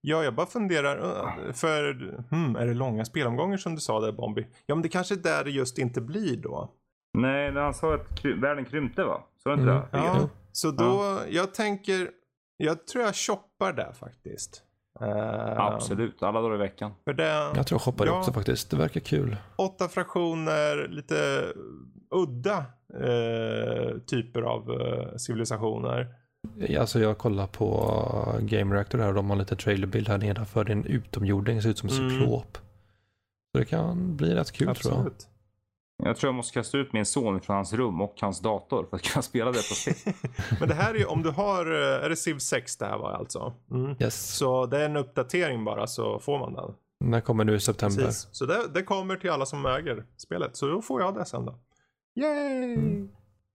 Ja, 0.00 0.24
jag 0.24 0.34
bara 0.34 0.46
funderar. 0.46 0.98
eh, 0.98 1.52
För, 1.52 1.92
hmm, 2.30 2.56
är 2.56 2.66
det 2.66 2.74
långa 2.74 3.04
spelomgångar 3.04 3.56
som 3.56 3.74
du 3.74 3.80
sa 3.80 4.00
där 4.00 4.12
Bombi? 4.12 4.46
Ja, 4.66 4.74
men 4.74 4.82
det 4.82 4.88
kanske 4.88 5.14
är 5.14 5.18
där 5.18 5.44
det 5.44 5.50
just 5.50 5.78
inte 5.78 6.00
blir 6.00 6.36
då. 6.36 6.72
Nej, 7.12 7.52
han 7.52 7.74
sa 7.74 7.94
att 7.94 8.20
kry- 8.22 8.40
världen 8.40 8.64
krympte 8.64 9.04
va? 9.04 9.22
Så 9.42 9.50
inte 9.52 9.62
Mm. 9.62 9.74
det? 9.76 9.86
Ja. 9.92 10.28
Så 10.58 10.70
då, 10.70 11.20
jag 11.30 11.54
tänker, 11.54 12.10
jag 12.56 12.86
tror 12.86 13.04
jag 13.04 13.14
shoppar 13.14 13.72
där 13.72 13.92
faktiskt. 13.92 14.62
Eh, 15.00 15.58
Absolut, 15.60 16.22
alla 16.22 16.40
dagar 16.40 16.54
i 16.54 16.58
veckan. 16.58 16.92
För 17.04 17.12
det, 17.12 17.24
Jag 17.28 17.66
tror 17.66 17.74
jag 17.76 17.80
shoppar 17.80 18.04
det 18.04 18.10
Ja. 18.10 18.18
också 18.18 18.32
faktiskt. 18.32 18.70
Det 18.70 18.76
verkar 18.76 19.00
kul. 19.00 19.36
åtta 19.56 19.88
fraktioner, 19.88 20.88
lite 20.88 21.44
udda 22.10 22.56
eh, 22.94 23.98
typer 24.06 24.42
av 24.42 24.70
eh, 24.80 25.16
civilisationer. 25.16 26.14
Alltså 26.78 27.00
jag 27.00 27.18
kollar 27.18 27.46
på 27.46 28.38
Game 28.40 28.74
Reactor 28.74 28.98
här 28.98 29.08
och 29.08 29.14
de 29.14 29.30
har 29.30 29.36
lite 29.36 29.56
trailerbild 29.56 30.08
här 30.08 30.18
nedanför. 30.18 30.64
Det 30.64 30.72
är 30.72 30.76
en 30.76 30.84
utomjording, 30.86 31.62
ser 31.62 31.68
ut 31.70 31.78
som 31.78 31.88
en 31.88 31.96
Mm. 31.98 32.10
cyklop. 32.10 32.58
Så 33.52 33.58
det 33.58 33.64
kan 33.64 34.16
bli 34.16 34.34
rätt 34.34 34.52
kul 34.52 34.74
tror 34.76 34.94
jag. 34.94 35.12
Jag 36.04 36.16
tror 36.16 36.28
jag 36.28 36.34
måste 36.34 36.54
kasta 36.54 36.78
ut 36.78 36.92
min 36.92 37.06
son 37.06 37.40
från 37.40 37.56
hans 37.56 37.72
rum 37.72 38.00
och 38.00 38.14
hans 38.20 38.40
dator 38.40 38.86
för 38.90 38.96
att 38.96 39.02
kunna 39.02 39.22
spela 39.22 39.50
det 39.50 39.58
på 39.68 39.74
spel. 39.74 39.94
Men 40.60 40.68
det 40.68 40.74
här 40.74 40.94
är 40.94 40.98
ju 40.98 41.04
om 41.04 41.22
du 41.22 41.30
har, 41.30 41.66
eh, 41.66 42.04
är 42.04 42.08
det 42.08 42.16
Civ 42.16 42.38
6 42.38 42.76
det 42.76 42.86
här 42.86 42.98
var 42.98 43.10
alltså? 43.12 43.52
Mm. 43.70 43.96
Yes. 44.00 44.36
Så 44.36 44.66
det 44.66 44.78
är 44.80 44.84
en 44.84 44.96
uppdatering 44.96 45.64
bara 45.64 45.86
så 45.86 46.18
får 46.18 46.38
man 46.38 46.54
den. 46.54 46.74
När 47.04 47.20
kommer 47.20 47.44
nu 47.44 47.54
i 47.54 47.60
september? 47.60 48.04
Precis. 48.04 48.28
Så 48.32 48.46
det, 48.46 48.68
det 48.74 48.82
kommer 48.82 49.16
till 49.16 49.30
alla 49.30 49.46
som 49.46 49.66
äger 49.66 50.04
spelet. 50.16 50.56
Så 50.56 50.66
då 50.68 50.82
får 50.82 51.02
jag 51.02 51.14
det 51.14 51.24
sen 51.24 51.44
då. 51.44 51.58
Yay! 52.20 52.74
Mm. 52.74 53.08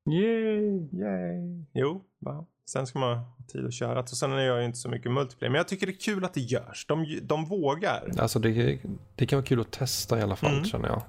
Yay! 0.09 0.89
Yay! 1.01 1.65
Jo, 1.73 2.03
va? 2.19 2.45
Sen 2.69 2.87
ska 2.87 2.99
man 2.99 3.17
ha 3.17 3.25
tid 3.47 3.65
att 3.65 3.73
köra. 3.73 3.99
Och 3.99 4.09
sen 4.09 4.31
är 4.31 4.39
jag 4.39 4.59
ju 4.59 4.65
inte 4.65 4.77
så 4.77 4.89
mycket 4.89 5.11
multiplayer. 5.11 5.51
Men 5.51 5.57
jag 5.57 5.67
tycker 5.67 5.87
det 5.87 5.91
är 5.93 5.99
kul 5.99 6.25
att 6.25 6.33
det 6.33 6.41
görs. 6.41 6.85
De, 6.87 7.19
de 7.23 7.45
vågar. 7.45 8.11
Alltså 8.19 8.39
det, 8.39 8.79
det 9.15 9.25
kan 9.25 9.37
vara 9.37 9.45
kul 9.45 9.61
att 9.61 9.71
testa 9.71 10.19
i 10.19 10.21
alla 10.21 10.35
fall 10.35 10.51
Mm. 10.53 10.65
känner 10.65 10.87
jag. 10.87 11.01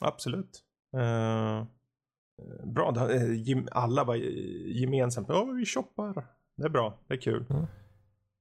Absolut. 0.00 0.62
Eh, 0.96 1.64
bra, 2.64 3.10
eh, 3.10 3.58
alla 3.72 4.04
var 4.04 4.14
gemensamt. 4.66 5.28
Ja, 5.28 5.44
vi 5.44 5.66
shoppar. 5.66 6.26
Det 6.56 6.64
är 6.64 6.68
bra, 6.68 6.98
det 7.06 7.14
är 7.14 7.18
kul. 7.20 7.44
Mm. 7.50 7.62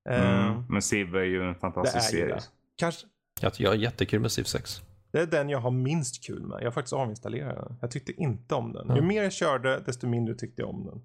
Eh, 0.10 0.48
Mm. 0.48 0.64
Men 0.70 0.82
Civ 0.82 1.16
är 1.16 1.24
ju 1.24 1.42
en 1.42 1.54
det 1.54 1.60
fantastisk 1.60 2.14
är 2.14 2.18
ju 2.18 2.22
serie. 2.22 2.36
det. 2.36 2.42
Kanske, 2.76 3.08
Jag, 3.42 3.52
jag 3.58 3.74
är 3.74 3.78
jättekul 3.78 4.20
med 4.20 4.32
Civ 4.32 4.44
6. 4.44 4.82
Det 5.12 5.20
är 5.20 5.26
den 5.26 5.50
jag 5.50 5.60
har 5.60 5.72
minst 5.72 6.24
kul 6.24 6.42
med. 6.48 6.58
Jag 6.62 6.66
har 6.66 6.72
faktiskt 6.72 6.94
avinstallerat 6.94 7.56
den. 7.68 7.78
Jag 7.82 7.92
tyckte 7.92 8.12
inte 8.14 8.56
om 8.56 8.74
den. 8.74 8.88
Ju 8.90 8.96
Ja. 8.96 9.02
mer 9.02 9.24
jag 9.24 9.34
körde, 9.34 9.80
desto 9.86 10.08
mindre 10.08 10.36
tyckte 10.36 10.62
jag 10.62 10.70
om 10.70 10.86
den. 10.86 11.02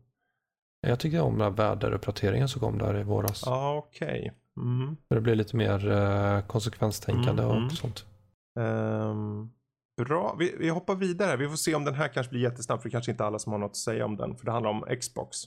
Jag 0.80 1.00
tycker 1.00 1.20
om 1.20 1.32
den 1.38 1.40
här 1.42 1.50
väderuppdateringen 1.50 2.48
som 2.48 2.60
kom 2.60 2.78
där 2.78 2.98
i 3.00 3.02
våras. 3.02 3.42
Ja, 3.46 3.76
okej. 3.88 4.32
Mm. 4.56 4.96
För 5.08 5.14
det 5.14 5.20
blir 5.20 5.34
lite 5.34 5.56
mer 5.56 5.90
eh, 5.90 6.40
konsekvenstänkande 6.46 7.42
Mm, 7.42 7.50
och 7.54 7.56
mm. 7.62 7.70
sånt. 7.70 8.06
Ehm, 8.60 9.50
bra, 10.04 10.36
vi, 10.38 10.54
vi 10.58 10.68
hoppar 10.68 10.94
vidare. 10.94 11.36
Vi 11.36 11.48
får 11.48 11.56
se 11.56 11.74
om 11.74 11.84
den 11.84 11.94
här 11.94 12.08
kanske 12.08 12.30
blir 12.30 12.40
jättesnabb 12.40 12.82
för 12.82 12.88
det 12.88 12.92
kanske 12.92 13.10
inte 13.10 13.24
alla 13.24 13.38
som 13.38 13.52
har 13.52 13.58
något 13.58 13.70
att 13.70 13.76
säga 13.76 14.04
om 14.04 14.16
den. 14.16 14.36
För 14.36 14.44
det 14.44 14.52
handlar 14.52 14.70
om 14.70 14.96
Xbox. 15.00 15.38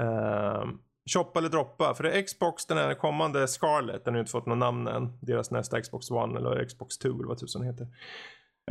Um, 0.00 0.78
shoppa 1.10 1.38
eller 1.38 1.48
droppa. 1.48 1.94
För 1.94 2.04
det 2.04 2.12
är 2.12 2.22
Xbox, 2.22 2.66
den 2.66 2.78
här 2.78 2.94
kommande 2.94 3.48
Scarlett, 3.48 4.04
den 4.04 4.14
har 4.14 4.18
ju 4.18 4.20
inte 4.20 4.32
fått 4.32 4.46
något 4.46 4.58
namn 4.58 4.88
än. 4.88 5.18
Deras 5.20 5.50
nästa 5.50 5.80
Xbox 5.80 6.10
One 6.10 6.38
eller 6.38 6.64
Xbox 6.64 6.98
2 6.98 7.08
eller 7.08 7.28
vad 7.28 7.38
tusan 7.38 7.62
heter. 7.62 7.86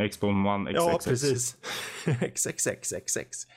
Xbox 0.10 0.32
One 0.32 0.72
XXX. 0.72 0.76
Ja, 0.76 1.00
precis. 1.06 1.58
XXXXX. 2.34 3.48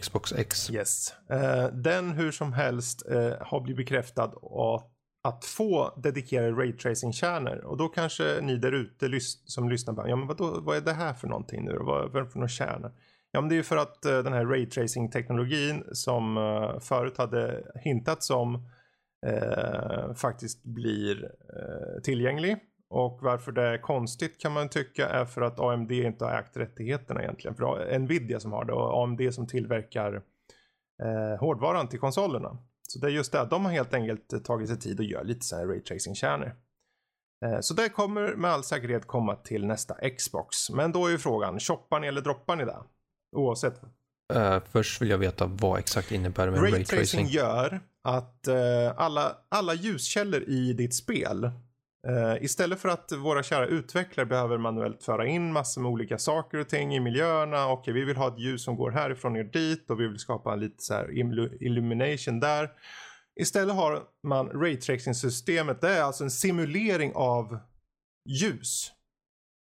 Xbox 0.00 0.32
X. 0.32 0.70
Yes. 0.70 1.14
Eh, 1.30 1.66
den 1.72 2.10
hur 2.10 2.30
som 2.30 2.52
helst 2.52 3.06
eh, 3.06 3.32
har 3.40 3.60
blivit 3.60 3.76
bekräftad 3.76 4.24
att, 4.24 4.89
att 5.22 5.44
få 5.44 5.94
dedikerade 5.96 6.52
raytracing-kärnor. 6.52 7.64
Och 7.64 7.76
då 7.76 7.88
kanske 7.88 8.40
ni 8.42 8.56
där 8.56 8.72
ute 8.72 9.08
lys- 9.08 9.42
som 9.44 9.68
lyssnar 9.68 9.94
bara, 9.94 10.08
ja 10.08 10.16
men 10.16 10.26
vadå, 10.26 10.60
vad 10.60 10.76
är 10.76 10.80
det 10.80 10.92
här 10.92 11.14
för 11.14 11.28
någonting 11.28 11.64
nu? 11.64 11.78
Vad 11.80 12.16
är 12.16 12.20
det 12.20 12.30
för 12.30 12.38
några 12.38 12.48
kärnor? 12.48 12.92
Ja 13.30 13.40
men 13.40 13.48
det 13.48 13.54
är 13.54 13.56
ju 13.56 13.62
för 13.62 13.76
att 13.76 14.04
eh, 14.04 14.18
den 14.18 14.32
här 14.32 14.44
raytracing-teknologin 14.44 15.84
som 15.92 16.36
eh, 16.36 16.78
förut 16.78 17.18
hade 17.18 17.64
hintats 17.74 18.30
om 18.30 18.68
eh, 19.26 20.14
faktiskt 20.14 20.64
blir 20.64 21.24
eh, 21.24 22.02
tillgänglig. 22.02 22.56
Och 22.90 23.18
varför 23.22 23.52
det 23.52 23.62
är 23.62 23.78
konstigt 23.78 24.40
kan 24.40 24.52
man 24.52 24.68
tycka 24.68 25.08
är 25.08 25.24
för 25.24 25.42
att 25.42 25.60
AMD 25.60 25.92
inte 25.92 26.24
har 26.24 26.32
ägt 26.32 26.56
rättigheterna 26.56 27.22
egentligen. 27.22 27.54
För 27.54 27.78
det 27.78 27.94
är 27.94 27.98
Nvidia 27.98 28.40
som 28.40 28.52
har 28.52 28.64
det 28.64 28.72
och 28.72 29.02
AMD 29.02 29.34
som 29.34 29.46
tillverkar 29.46 30.22
eh, 31.02 31.40
hårdvaran 31.40 31.88
till 31.88 31.98
konsolerna. 31.98 32.58
Så 32.90 32.98
det 32.98 33.06
är 33.06 33.10
just 33.10 33.32
det, 33.32 33.46
de 33.50 33.64
har 33.64 33.72
helt 33.72 33.94
enkelt 33.94 34.44
tagit 34.44 34.68
sig 34.68 34.78
tid 34.78 34.98
och 34.98 35.04
gör 35.04 35.24
lite 35.24 35.46
så 35.46 35.56
här 35.56 35.66
raytracing-kärnor. 35.66 36.52
Eh, 37.44 37.60
så 37.60 37.74
det 37.74 37.88
kommer 37.88 38.34
med 38.34 38.50
all 38.50 38.64
säkerhet 38.64 39.06
komma 39.06 39.36
till 39.36 39.66
nästa 39.66 39.94
Xbox. 40.10 40.70
Men 40.70 40.92
då 40.92 41.06
är 41.06 41.10
ju 41.10 41.18
frågan, 41.18 41.60
shoppar 41.60 42.00
ni 42.00 42.06
eller 42.06 42.20
droppar 42.20 42.56
ni 42.56 42.64
det? 42.64 42.78
Oavsett 43.36 43.80
Eh, 44.34 44.62
först 44.70 45.02
vill 45.02 45.10
jag 45.10 45.18
veta 45.18 45.46
vad 45.46 45.78
exakt 45.78 46.12
innebär 46.12 46.50
med 46.50 46.62
Raytracing 46.62 46.98
raytracing. 46.98 47.26
gör 47.26 47.80
att 48.02 48.48
eh, 48.48 48.56
alla, 48.96 49.36
alla 49.48 49.74
ljuskällor 49.74 50.42
i 50.42 50.72
ditt 50.72 50.94
spel 50.94 51.50
Eh, 52.08 52.44
istället 52.44 52.80
för 52.80 52.88
att 52.88 53.12
våra 53.12 53.42
kära 53.42 53.66
utvecklare 53.66 54.26
behöver 54.26 54.58
manuellt 54.58 55.02
föra 55.02 55.26
in 55.26 55.52
massor 55.52 55.80
med 55.80 55.90
olika 55.90 56.18
saker 56.18 56.58
och 56.58 56.68
ting 56.68 56.94
i 56.94 57.00
miljöerna. 57.00 57.68
Okej, 57.68 57.94
vi 57.94 58.04
vill 58.04 58.16
ha 58.16 58.28
ett 58.28 58.38
ljus 58.38 58.64
som 58.64 58.76
går 58.76 58.90
härifrån 58.90 59.32
ner 59.32 59.44
dit 59.44 59.90
och 59.90 60.00
vi 60.00 60.08
vill 60.08 60.18
skapa 60.18 60.56
lite 60.56 60.82
så 60.82 60.94
här 60.94 61.10
illumination 61.62 62.40
där. 62.40 62.70
Istället 63.40 63.74
har 63.74 64.02
man 64.26 64.48
raytracing-systemet. 64.48 65.80
Det 65.80 65.90
är 65.90 66.02
alltså 66.02 66.24
en 66.24 66.30
simulering 66.30 67.12
av 67.14 67.58
ljus. 68.28 68.92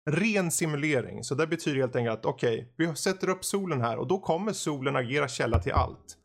Ren 0.09 0.51
simulering. 0.51 1.23
Så 1.23 1.35
det 1.35 1.47
betyder 1.47 1.79
helt 1.79 1.95
enkelt 1.95 2.19
att 2.19 2.25
okej, 2.25 2.73
vi 2.77 2.95
sätter 2.95 3.29
upp 3.29 3.45
solen 3.45 3.81
här 3.81 3.97
och 3.97 4.07
då 4.07 4.19
kommer 4.19 4.53
solen 4.53 4.95
agera 4.95 5.27
källa 5.27 5.59
till 5.59 5.71
allt. 5.71 6.17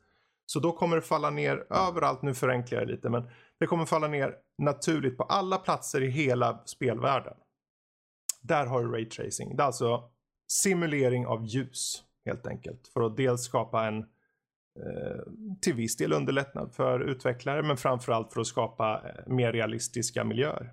Så 0.47 0.61
då 0.61 0.73
kommer 0.73 0.97
det 0.97 1.03
falla 1.03 1.31
ner 1.31 1.67
överallt, 1.71 2.23
nu 2.23 2.35
förenklar 2.35 2.79
jag 2.79 2.89
lite, 2.89 3.11
men 3.11 3.31
det 3.61 3.67
kommer 3.67 3.85
falla 3.87 4.09
ner 4.09 4.35
naturligt 4.59 5.17
på 5.17 5.23
alla 5.23 5.59
platser 5.59 6.01
i 6.03 6.11
hela 6.11 6.63
spelvärlden. 6.67 7.35
Där 8.43 8.67
har 8.67 8.85
du 8.85 8.93
raytracing. 8.93 9.57
Det 9.57 9.63
är 9.63 9.67
alltså 9.67 10.11
simulering 10.53 11.27
av 11.27 11.45
ljus 11.45 12.05
helt 12.25 12.47
enkelt. 12.47 12.89
För 12.89 13.01
att 13.03 13.17
dels 13.17 13.43
skapa 13.43 13.87
en 13.87 13.99
eh, 13.99 15.23
till 15.61 15.75
viss 15.75 15.97
del 15.97 16.13
underlättnad 16.13 16.75
för 16.75 17.01
utvecklare 17.01 17.63
men 17.63 17.77
framförallt 17.77 18.33
för 18.33 18.41
att 18.41 18.47
skapa 18.47 19.03
eh, 19.05 19.33
mer 19.33 19.53
realistiska 19.53 20.25
miljöer. 20.25 20.73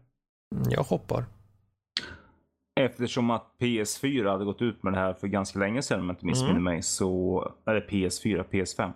Mm, 0.55 0.63
Jag 0.69 0.83
hoppar. 0.83 1.25
Eftersom 2.79 3.29
att 3.31 3.51
PS4 3.59 4.31
hade 4.31 4.45
gått 4.45 4.61
ut 4.61 4.83
med 4.83 4.93
det 4.93 4.99
här 4.99 5.13
för 5.13 5.27
ganska 5.27 5.59
länge 5.59 5.81
sedan 5.81 5.99
om 5.99 6.05
jag 6.05 6.13
inte 6.13 6.25
missminner 6.25 6.51
Mm. 6.51 6.63
mig. 6.63 6.81
Så, 6.81 7.43
eller 7.67 7.81
PS4, 7.81 8.43
PS5. 8.51 8.91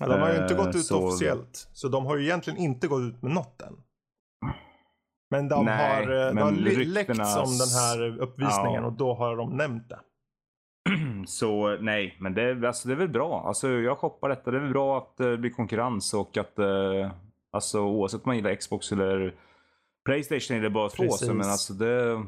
Ja, 0.00 0.06
de 0.06 0.20
har 0.20 0.32
ju 0.32 0.42
inte 0.42 0.54
Eh, 0.54 0.64
gått 0.66 0.76
ut 0.76 0.84
så- 0.84 1.06
officiellt. 1.06 1.68
Så 1.72 1.88
de 1.88 2.06
har 2.06 2.16
ju 2.16 2.24
egentligen 2.24 2.58
inte 2.58 2.88
gått 2.88 3.00
ut 3.02 3.22
med 3.22 3.30
något 3.32 3.62
än. 3.62 3.76
Men 5.30 5.48
de 5.48 5.64
Nej, 5.64 6.04
har, 6.06 6.26
eh, 6.28 6.34
men 6.34 6.42
har 6.44 6.52
li- 6.52 6.70
ryktena 6.74 7.24
läckts 7.24 7.36
om 7.36 7.58
den 7.58 7.68
här 7.82 8.20
uppvisningen 8.20 8.82
Ja. 8.82 8.86
och 8.86 8.92
då 8.92 9.14
har 9.14 9.36
de 9.36 9.56
nämnt 9.56 9.88
det. 9.88 9.98
Så 11.26 11.76
nej, 11.80 12.16
men 12.20 12.34
det, 12.34 12.66
alltså, 12.66 12.88
det 12.88 12.94
är 12.94 12.98
väl 12.98 13.08
bra. 13.08 13.42
Alltså, 13.46 13.68
jag 13.68 13.98
shoppar 13.98 14.28
detta. 14.28 14.50
Det 14.50 14.56
är 14.56 14.60
väl 14.60 14.72
bra 14.72 14.98
att 14.98 15.20
eh, 15.20 15.26
det 15.30 15.36
blir 15.38 15.50
konkurrens 15.50 16.14
och 16.14 16.36
att 16.36 16.58
eh, 16.58 17.10
alltså, 17.52 17.80
oavsett 17.80 18.20
om 18.24 18.28
man 18.28 18.36
gillar 18.36 18.54
Xbox 18.54 18.92
eller 18.92 19.34
Playstation 20.04 20.56
är 20.56 20.62
det 20.62 20.70
bara 20.70 20.88
två. 20.88 21.02
Precis. 21.02 21.26
Så, 21.26 21.34
men 21.34 21.48
alltså, 21.50 21.72
det, 21.74 22.24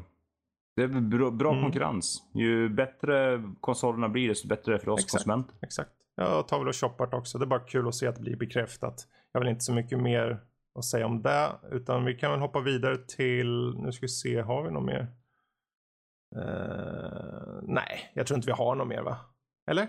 det 0.75 0.83
är 0.83 0.87
bra, 0.87 1.31
bra 1.31 1.51
Mm. 1.51 1.63
konkurrens. 1.63 2.23
Ju 2.33 2.69
bättre 2.69 3.43
konsolerna 3.61 4.09
blir 4.09 4.29
desto 4.29 4.47
bättre 4.47 4.71
är 4.71 4.77
det 4.77 4.83
för 4.83 4.91
oss 4.91 4.99
Exakt. 4.99 5.11
konsumenter. 5.23 5.55
Exakt. 5.61 5.91
Jag 6.15 6.47
tar 6.47 6.59
väl 6.59 6.67
och 6.67 6.75
shoppat 6.75 7.13
också. 7.13 7.37
Det 7.37 7.43
är 7.43 7.47
bara 7.47 7.59
kul 7.59 7.87
att 7.87 7.95
se 7.95 8.07
att 8.07 8.15
det 8.15 8.21
blir 8.21 8.35
bekräftat. 8.35 9.07
Jag 9.31 9.39
vill 9.41 9.49
inte 9.49 9.63
så 9.63 9.73
mycket 9.73 9.99
mer 9.99 10.43
att 10.75 10.85
säga 10.85 11.05
om 11.05 11.21
det. 11.21 11.51
Utan 11.71 12.05
vi 12.05 12.13
kan 12.15 12.31
väl 12.31 12.39
hoppa 12.39 12.59
vidare 12.59 12.97
till, 12.97 13.73
nu 13.77 13.91
ska 13.91 14.01
vi 14.01 14.07
se, 14.09 14.41
har 14.41 14.63
vi 14.63 14.71
något 14.71 14.85
mer? 14.85 15.07
Eh, 16.35 17.59
nej, 17.61 18.11
jag 18.13 18.27
tror 18.27 18.35
inte 18.35 18.45
vi 18.45 18.51
har 18.51 18.75
något 18.75 18.87
mer 18.87 19.01
va? 19.01 19.17
Eller? 19.71 19.87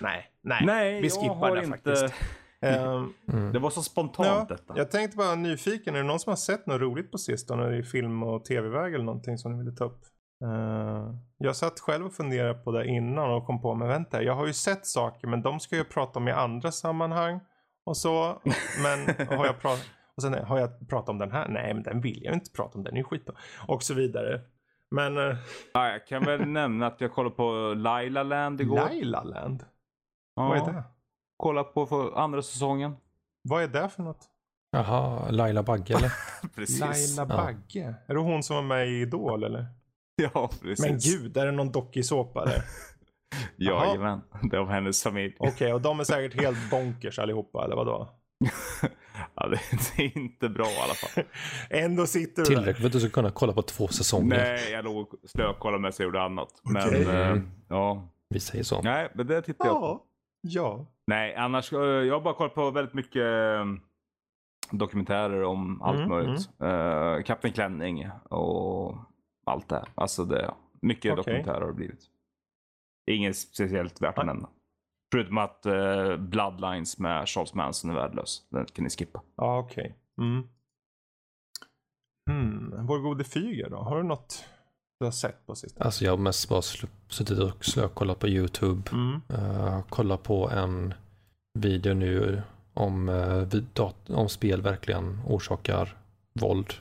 Nej, 0.00 0.30
nej. 0.42 0.62
Nej, 0.66 1.00
vi 1.02 1.10
skippar 1.10 1.54
det 1.56 1.64
inte... 1.64 1.70
faktiskt. 1.70 2.14
Ehm, 2.60 3.12
Mm. 3.32 3.52
Det 3.52 3.58
var 3.58 3.70
så 3.70 3.82
spontant 3.82 4.50
Ja, 4.50 4.56
detta. 4.56 4.74
jag 4.76 4.90
tänkte 4.90 5.16
bara 5.16 5.34
nyfiken, 5.34 5.94
är 5.94 5.98
det 5.98 6.04
någon 6.06 6.20
som 6.20 6.30
har 6.30 6.36
sett 6.36 6.66
något 6.66 6.80
roligt 6.80 7.10
på 7.10 7.18
sistone 7.18 7.76
i 7.76 7.82
film 7.82 8.22
och 8.22 8.44
tv-väg 8.44 8.94
eller 8.94 9.04
någonting 9.04 9.38
som 9.38 9.52
ni 9.52 9.58
ville 9.64 9.76
ta 9.76 9.84
upp? 9.84 10.00
Eh, 10.44 11.14
jag 11.38 11.56
satt 11.56 11.80
själv 11.80 12.06
och 12.06 12.12
funderade 12.12 12.54
på 12.54 12.72
det 12.72 12.86
innan 12.86 13.30
och 13.30 13.46
kom 13.46 13.60
på, 13.62 13.74
men 13.74 13.88
vänta, 13.88 14.22
jag 14.22 14.34
har 14.34 14.46
ju 14.46 14.52
sett 14.52 14.86
saker 14.86 15.28
men 15.28 15.42
de 15.42 15.60
ska 15.60 15.76
jag 15.76 15.88
prata 15.88 16.18
om 16.18 16.28
i 16.28 16.32
andra 16.32 16.72
sammanhang 16.72 17.40
och 17.86 17.96
så. 17.96 18.42
Men 18.82 19.28
har 19.38 19.46
jag 19.46 19.60
pratat 19.60 19.86
och 20.16 20.22
sen 20.22 20.34
har 20.44 20.58
jag 20.58 20.88
pratat 20.88 21.08
om 21.08 21.18
den 21.18 21.32
här? 21.32 21.48
Nej, 21.48 21.74
men 21.74 21.82
den 21.82 22.00
vill 22.00 22.22
jag 22.24 22.34
inte 22.34 22.50
prata 22.50 22.78
om, 22.78 22.84
den 22.84 22.94
är 22.94 22.98
ju 22.98 23.04
skit. 23.04 23.28
Och 23.68 23.82
så 23.82 23.94
vidare. 23.94 24.40
Men 24.90 25.18
uh, 25.18 25.36
Ja, 25.74 25.88
jag 25.88 26.06
kan 26.06 26.24
väl 26.24 26.46
nämna 26.48 26.86
att 26.86 27.00
jag 27.00 27.12
kollade 27.12 27.34
på 27.36 27.74
Laila 27.76 28.22
Land 28.22 28.60
igår. 28.60 28.76
Laila 28.76 29.22
Land, 29.22 29.64
ja, 30.36 30.48
vad 30.48 30.58
är 30.58 30.72
det? 30.72 30.82
Kolla 31.36 31.64
på 31.64 31.86
för 31.86 32.18
andra 32.18 32.42
säsongen. 32.42 32.96
Vad 33.42 33.62
är 33.62 33.68
det 33.68 33.88
för 33.88 34.02
något? 34.02 34.28
Jaha, 34.70 35.30
Laila 35.30 35.62
Bagge 35.62 35.94
eller? 35.94 36.12
Precis. 36.54 36.80
Laila 37.18 37.34
Ja. 37.34 37.44
Bagge? 37.44 37.94
Är 38.06 38.14
det 38.14 38.20
hon 38.20 38.42
som 38.42 38.56
var 38.56 38.62
med 38.62 38.88
i 38.88 39.00
Idol 39.00 39.44
eller? 39.44 39.66
Ja, 40.34 40.50
precis. 40.62 40.86
Men 40.86 40.98
gud, 40.98 41.36
är 41.36 41.46
det 41.46 41.52
någon 41.52 41.72
dokusåpa 41.72 42.44
där? 42.44 42.62
Jajamän. 43.56 44.20
Det 44.50 44.58
var 44.58 44.66
hennes 44.66 45.02
familj. 45.02 45.36
Okej, 45.38 45.72
och 45.74 45.80
de 45.80 46.00
är 46.00 46.04
säkert 46.04 46.40
helt 46.40 46.70
bonkers 46.70 47.18
allihopa, 47.18 47.64
eller 47.64 47.76
vadå? 47.76 48.08
ja, 49.34 49.48
det, 49.48 49.60
det 49.96 50.02
är 50.04 50.18
inte 50.18 50.48
bra 50.48 50.66
i 50.66 50.78
alla 50.84 50.94
fall. 50.94 51.24
Ändå 51.70 52.06
sitter 52.06 52.42
du. 52.42 52.46
Tillräckligt 52.48 52.76
för 52.76 52.86
att 52.86 52.92
du 52.92 53.00
ska 53.00 53.10
kunna 53.10 53.30
kolla 53.30 53.52
på 53.52 53.62
två 53.62 53.88
säsonger. 53.88 54.36
Nej, 54.36 54.70
jag 54.72 54.84
låg 54.84 55.14
och 55.14 55.30
slökollade 55.30 55.82
mest 55.82 55.98
jag 55.98 56.04
gjorde 56.04 56.22
annat. 56.22 56.48
Okej. 56.64 57.04
Men 57.06 57.36
eh, 57.36 57.42
ja. 57.68 58.08
Vi 58.28 58.40
säger 58.40 58.64
så. 58.64 58.82
Nej, 58.82 59.08
men 59.14 59.26
det 59.26 59.42
tittar 59.42 59.66
jag 59.66 59.80
på. 59.80 60.00
Ja. 60.40 60.86
Nej, 61.06 61.34
annars. 61.34 61.72
eh, 61.72 61.78
Jag 61.80 62.14
har 62.14 62.20
bara 62.20 62.34
kollat 62.34 62.54
på 62.54 62.70
väldigt 62.70 62.94
mycket 62.94 63.22
eh, 63.22 63.64
dokumentärer 64.70 65.42
om 65.44 65.82
allt 65.82 65.96
Mm, 65.98 66.08
möjligt. 66.08 66.48
Uh, 66.62 67.22
Kapten 67.24 67.52
Klänning 67.52 68.08
och 68.30 68.96
allt 69.44 69.68
det 69.68 69.76
här. 69.76 69.88
Alltså 69.94 70.24
det, 70.24 70.54
mycket 70.80 71.12
Okej. 71.12 71.16
dokumentärer 71.16 71.60
har 71.60 71.68
det 71.68 71.74
blivit. 71.74 72.10
Inget 73.10 73.36
speciellt 73.36 74.02
värt 74.02 74.18
att 74.18 74.26
nämna. 74.26 74.48
Förutom 75.12 75.38
att 75.38 75.66
eh, 75.66 76.16
Bloodlines 76.16 76.98
med 76.98 77.28
Charles 77.28 77.54
Manson 77.54 77.90
är 77.90 77.94
värdelös. 77.94 78.42
Den 78.48 78.66
kan 78.66 78.84
ni 78.84 78.90
skippa. 78.90 79.22
Ja, 79.36 79.58
okej. 79.58 79.94
Mm. 80.18 80.48
Hmm. 82.30 82.86
Vår 82.86 82.98
gode 82.98 83.24
Fyger 83.24 83.70
då? 83.70 83.76
Har 83.76 83.96
du 83.96 84.02
något 84.02 84.44
du 84.98 85.04
har 85.04 85.12
sett 85.12 85.46
på 85.46 85.54
sistone? 85.54 85.84
Alltså 85.84 86.04
jag 86.04 86.12
har 86.12 86.18
mest 86.18 86.48
bara 86.48 86.62
suttit 87.08 87.38
och 87.38 87.64
slökollat 87.64 88.18
på 88.18 88.28
YouTube. 88.28 88.90
Mm. 88.92 89.20
Uh, 89.30 89.82
kollat 89.82 90.22
på 90.22 90.50
en 90.50 90.94
video 91.58 91.94
nu 91.94 92.42
om, 92.74 93.08
uh, 93.08 93.90
om 94.08 94.28
spel 94.28 94.62
verkligen 94.62 95.20
orsakar 95.26 95.96
våld. 96.40 96.74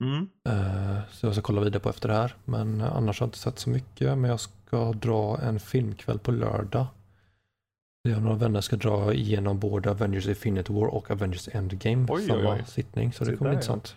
Mm. 0.00 0.28
Eh, 0.48 0.98
så 1.10 1.26
jag 1.26 1.34
ska 1.34 1.42
kolla 1.42 1.60
vidare 1.60 1.80
på 1.80 1.88
efter 1.88 2.08
det 2.08 2.14
här. 2.14 2.34
Men 2.44 2.80
eh, 2.80 2.96
annars 2.96 3.20
har 3.20 3.24
jag 3.24 3.28
inte 3.28 3.38
sett 3.38 3.58
så 3.58 3.70
mycket. 3.70 4.18
Men 4.18 4.30
jag 4.30 4.40
ska 4.40 4.92
dra 4.92 5.38
en 5.38 5.60
filmkväll 5.60 6.18
på 6.18 6.30
lördag. 6.30 6.86
Jag 8.02 8.16
och 8.16 8.22
några 8.22 8.36
vänner 8.36 8.60
ska 8.60 8.76
dra 8.76 9.12
igenom 9.12 9.58
både 9.58 9.90
Avengers 9.90 10.28
Infinity 10.28 10.72
War 10.72 10.86
och 10.86 11.10
Avengers 11.10 11.48
Endgame. 11.52 12.06
Oj, 12.08 12.22
oj, 12.22 12.26
samma 12.26 12.54
oj. 12.54 12.64
sittning. 12.66 13.12
Så 13.12 13.24
det 13.24 13.36
kommer 13.36 13.50
bli 13.50 13.54
intressant. 13.54 13.96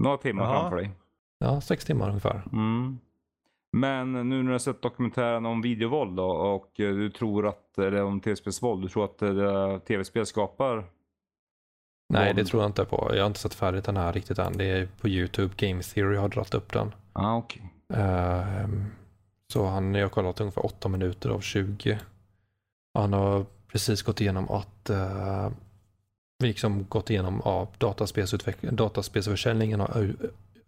Några 0.00 0.16
timmar 0.16 0.44
Jaha. 0.44 0.60
framför 0.60 0.76
dig. 0.76 0.90
Ja, 1.38 1.60
sex 1.60 1.84
timmar 1.84 2.08
ungefär. 2.08 2.42
Mm. 2.52 2.98
Men 3.72 4.12
nu 4.12 4.22
när 4.22 4.42
du 4.42 4.50
har 4.50 4.58
sett 4.58 4.82
dokumentären 4.82 5.46
om 5.46 5.62
videovåld 5.62 6.16
då, 6.16 6.24
och 6.24 6.80
eh, 6.80 6.94
du 6.94 7.10
tror 7.10 7.46
att, 7.46 7.78
eller 7.78 8.04
om 8.04 8.20
tv-spelsvåld, 8.20 8.82
du 8.82 8.88
tror 8.88 9.04
att 9.04 9.86
tv-spel 9.86 10.26
skapar 10.26 10.84
Nej, 12.12 12.34
det 12.34 12.44
tror 12.44 12.62
jag 12.62 12.68
inte 12.68 12.84
på. 12.84 13.10
Jag 13.14 13.22
har 13.22 13.26
inte 13.26 13.40
sett 13.40 13.54
färdigt 13.54 13.84
den 13.84 13.96
här 13.96 14.12
riktigt 14.12 14.38
än. 14.38 14.56
Det 14.56 14.64
är 14.64 14.88
på 15.00 15.08
YouTube. 15.08 15.54
Game 15.56 15.82
Theory 15.82 16.16
har 16.16 16.28
dragit 16.28 16.54
upp 16.54 16.72
den. 16.72 16.94
Ah, 17.12 17.36
okej. 17.36 17.62
Ehm, 17.94 18.86
så 19.52 19.66
han, 19.66 19.94
jag 19.94 20.04
har 20.04 20.08
kollat 20.10 20.40
ungefär 20.40 20.66
8 20.66 20.88
minuter 20.88 21.28
av 21.30 21.40
20. 21.40 21.98
Han 22.94 23.12
har 23.12 23.46
precis 23.68 24.02
gått 24.02 24.20
igenom 24.20 24.50
att 24.50 24.90
uh, 24.90 25.50
vi 26.38 26.46
liksom 26.48 26.86
gått 26.88 27.10
igenom 27.10 27.42
ja, 27.44 27.68
dataspelsutveck- 27.78 28.70
dataspelsförsäljningen 28.74 29.80
har 29.80 30.14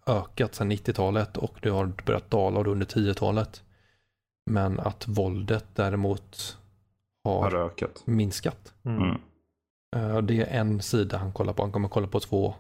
ökat 0.07 0.55
sedan 0.55 0.73
90-talet 0.73 1.37
och 1.37 1.59
det 1.63 1.69
har 1.69 1.93
börjat 2.07 2.31
dala 2.31 2.61
under 2.61 2.87
10-talet. 2.87 3.63
Men 4.51 4.81
att 4.81 5.09
våldet 5.09 5.65
däremot 5.75 6.59
har 7.25 7.43
Har 7.51 7.67
ökat. 7.67 8.03
minskat. 8.05 8.75
Mm. 8.85 9.19
Eh, 9.95 10.19
Det 10.19 10.41
är 10.41 10.61
en 10.61 10.83
sida 10.83 11.19
han 11.19 11.33
kollar 11.33 11.53
på. 11.53 11.63
Han 11.63 11.73
kommer 11.73 11.89
kolla 11.89 12.07
på 12.07 12.21
två 12.21 12.55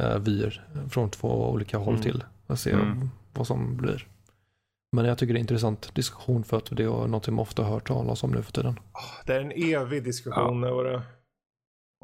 uh, 0.00 0.18
vyer 0.18 0.66
från 0.90 1.10
två 1.10 1.50
olika 1.50 1.78
håll 1.78 1.88
Mm. 1.94 2.02
till. 2.02 2.24
Och 2.46 2.58
se 2.58 2.70
Mm. 2.70 3.10
vad 3.34 3.46
som 3.46 3.76
blir. 3.76 4.06
Men 4.92 5.04
jag 5.04 5.18
tycker 5.18 5.34
det 5.34 5.36
är 5.38 5.40
en 5.40 5.44
intressant 5.44 5.94
diskussion 5.94 6.44
för 6.44 6.56
att 6.56 6.76
det 6.76 6.82
är 6.84 7.06
något 7.06 7.28
man 7.28 7.38
ofta 7.38 7.62
hört 7.64 7.86
talas 7.88 8.22
om 8.24 8.30
nu 8.30 8.42
för 8.42 8.52
tiden. 8.52 8.80
Det 9.26 9.32
är 9.34 9.40
en 9.40 9.52
evig 9.74 10.04
diskussion. 10.04 10.62
Ja. 10.62 10.82
Det. 10.82 11.02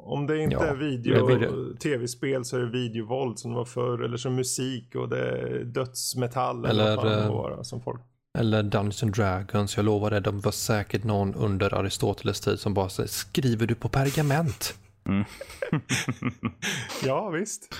Om 0.03 0.27
det 0.27 0.39
inte 0.39 0.55
Ja, 0.57 0.65
är 0.65 0.77
video, 0.77 1.27
blir 1.27 1.77
tv-spel 1.77 2.45
så 2.45 2.57
är 2.57 2.61
det 2.61 2.71
videovåld 2.71 3.39
som 3.39 3.51
det 3.51 3.57
var 3.57 3.65
förr. 3.65 4.03
Eller 4.05 4.17
så 4.17 4.31
musik 4.31 4.95
och 4.95 5.09
det 5.09 5.29
är 5.29 5.65
dödsmetall. 5.65 6.65
Eller, 6.65 6.71
Eller 6.85 6.97
vad 6.97 7.05
fan 7.05 7.13
det 7.19 7.25
eh, 7.25 7.33
var, 7.33 7.63
som 7.63 7.81
folk. 7.81 8.01
Eller 8.39 8.63
Dungeons 8.63 9.03
and 9.03 9.15
Dragons, 9.15 9.77
jag 9.77 9.85
lovar 9.85 10.11
det, 10.11 10.21
de 10.21 10.41
var 10.41 10.53
säkert 10.53 11.05
någon 11.05 11.35
under 11.35 11.75
Aristoteles 11.75 12.41
tid 12.41 12.61
som 12.61 12.75
bara 12.75 12.89
säger 12.89 13.09
skriver 13.09 13.67
du 13.67 13.75
på 13.75 13.89
pergament? 13.89 14.79
Mm. 15.05 15.25
Ja, 17.05 17.29
visst. 17.31 17.75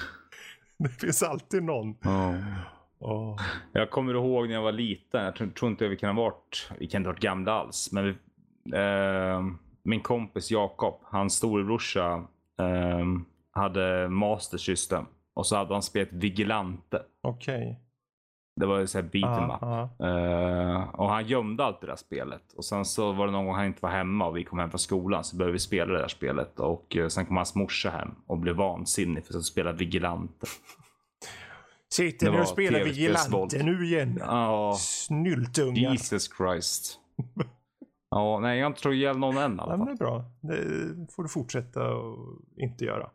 Det 0.79 0.89
finns 0.89 1.23
alltid 1.23 1.63
någon. 1.63 1.97
Ja. 2.03 2.35
Åh. 2.99 3.41
Jag 3.73 3.91
kommer 3.91 4.15
ihåg 4.15 4.49
när 4.49 4.55
jag 4.55 4.63
var 4.63 4.73
liten, 4.73 5.25
jag 5.25 5.37
tror, 5.37 5.49
tror 5.49 5.71
inte 5.71 5.89
vi 5.89 5.97
kan 5.97 6.17
ha 6.17 6.23
varit, 6.23 6.71
vi 6.79 6.87
kan 6.87 7.01
inte 7.01 7.09
ha 7.09 7.13
varit 7.13 7.23
gamla 7.23 7.53
alls, 7.53 7.93
men 7.93 8.05
vi, 8.05 8.11
eh, 8.77 9.41
min 9.83 10.01
kompis 10.01 10.51
Jakob, 10.51 11.01
hans 11.03 11.35
storebrorsa 11.35 12.15
eh, 12.59 13.05
hade 13.53 14.09
Master 14.09 14.59
System 14.59 15.05
och 15.35 15.47
så 15.47 15.57
hade 15.57 15.73
han 15.75 15.83
spelat 15.83 16.13
Vigilante. 16.13 17.03
Okej. 17.23 17.81
Det 18.61 18.67
var 18.67 18.79
ju 18.79 18.87
såhär 18.87 19.03
beat 19.13 19.39
em 19.43 19.51
up. 19.51 19.57
Ja, 19.61 19.91
ja. 19.99 20.07
Eh, 20.09 20.89
och 20.95 21.09
han 21.11 21.27
gömde 21.27 21.65
alltid 21.65 21.89
det 21.89 21.93
där 21.93 21.97
spelet. 21.97 22.53
Och 22.57 22.65
sen 22.65 22.85
så 22.85 23.13
var 23.13 23.27
det 23.27 23.33
någon 23.33 23.47
gång 23.47 23.55
han 23.55 23.67
inte 23.67 23.79
var 23.83 23.91
hemma 23.91 24.27
och 24.27 24.37
vi 24.37 24.45
kom 24.45 24.59
hem 24.59 24.71
från 24.71 24.79
skolan 24.79 25.25
så 25.25 25.37
började 25.37 25.53
vi 25.53 25.59
spela 25.59 25.93
det 25.93 25.99
där 25.99 26.09
spelet. 26.09 26.61
Och 26.61 26.97
eh, 26.97 27.09
sen 27.09 27.27
kom 27.27 27.37
hans 27.37 27.55
morsa 27.55 27.91
hem 27.91 28.11
och 28.27 28.39
blev 28.39 28.55
vansinnig 28.57 29.25
för 29.27 29.39
att 29.39 29.45
spela 29.45 29.73
Vigilante. 29.73 30.47
Sitter 31.93 32.31
ni 32.33 32.41
och 32.41 32.49
spelar. 32.49 32.85
Vigilante 32.85 33.63
nu 33.63 33.85
igen? 33.85 34.17
Ja, 34.21 34.75
Snyltungar. 34.79 35.91
Jesus 35.93 36.31
Christ. 36.37 36.99
Ja, 38.13 38.39
nej 38.43 38.59
jag 38.59 38.65
har 38.65 38.71
inte 38.71 38.81
slagit 38.81 38.97
ihjäl 38.99 39.19
någon 39.19 39.37
än 39.37 39.53
i 39.53 39.57
Ja, 39.59 39.63
alla 39.63 39.77
men 39.77 39.87
fall. 39.87 39.97
det 39.97 40.05
är 40.05 40.07
bra. 40.07 40.25
Det 40.41 41.13
får 41.13 41.23
du 41.23 41.29
fortsätta 41.29 41.95
och 41.95 42.19
inte 42.57 42.85
göra. 42.85 43.11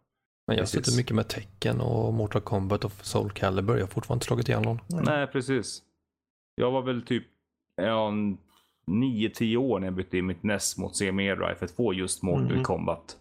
Men 0.47 0.57
jag 0.57 0.63
Precis. 0.63 0.85
sitter 0.85 0.97
mycket 0.97 1.15
med 1.15 1.27
Tekken 1.27 1.81
och 1.81 2.13
Mortal 2.13 2.41
Kombat 2.41 2.85
och 2.85 2.91
Soul 3.01 3.31
Calibur. 3.31 3.75
Jag 3.75 3.81
har 3.83 3.87
fortfarande 3.87 4.17
inte 4.17 4.25
slagit 4.25 4.49
ihjäl 4.49 4.61
någon. 4.61 4.79
Nej, 4.87 5.27
precis. 5.27 5.81
Jag 6.55 6.71
var 6.71 6.81
väl 6.81 7.01
typ 7.01 7.23
ja, 7.75 8.11
9-10 8.87 9.57
år 9.57 9.79
när 9.79 9.87
jag 9.87 9.93
bytte 9.93 10.17
in 10.17 10.25
mitt 10.25 10.43
NES 10.43 10.77
mot 10.77 10.97
CME 10.99 11.35
för 11.35 11.65
att 11.65 11.71
få 11.71 11.93
just 11.93 12.23
Mortal 12.23 12.53
Mhm. 12.55 12.63
Kombat. 12.63 13.17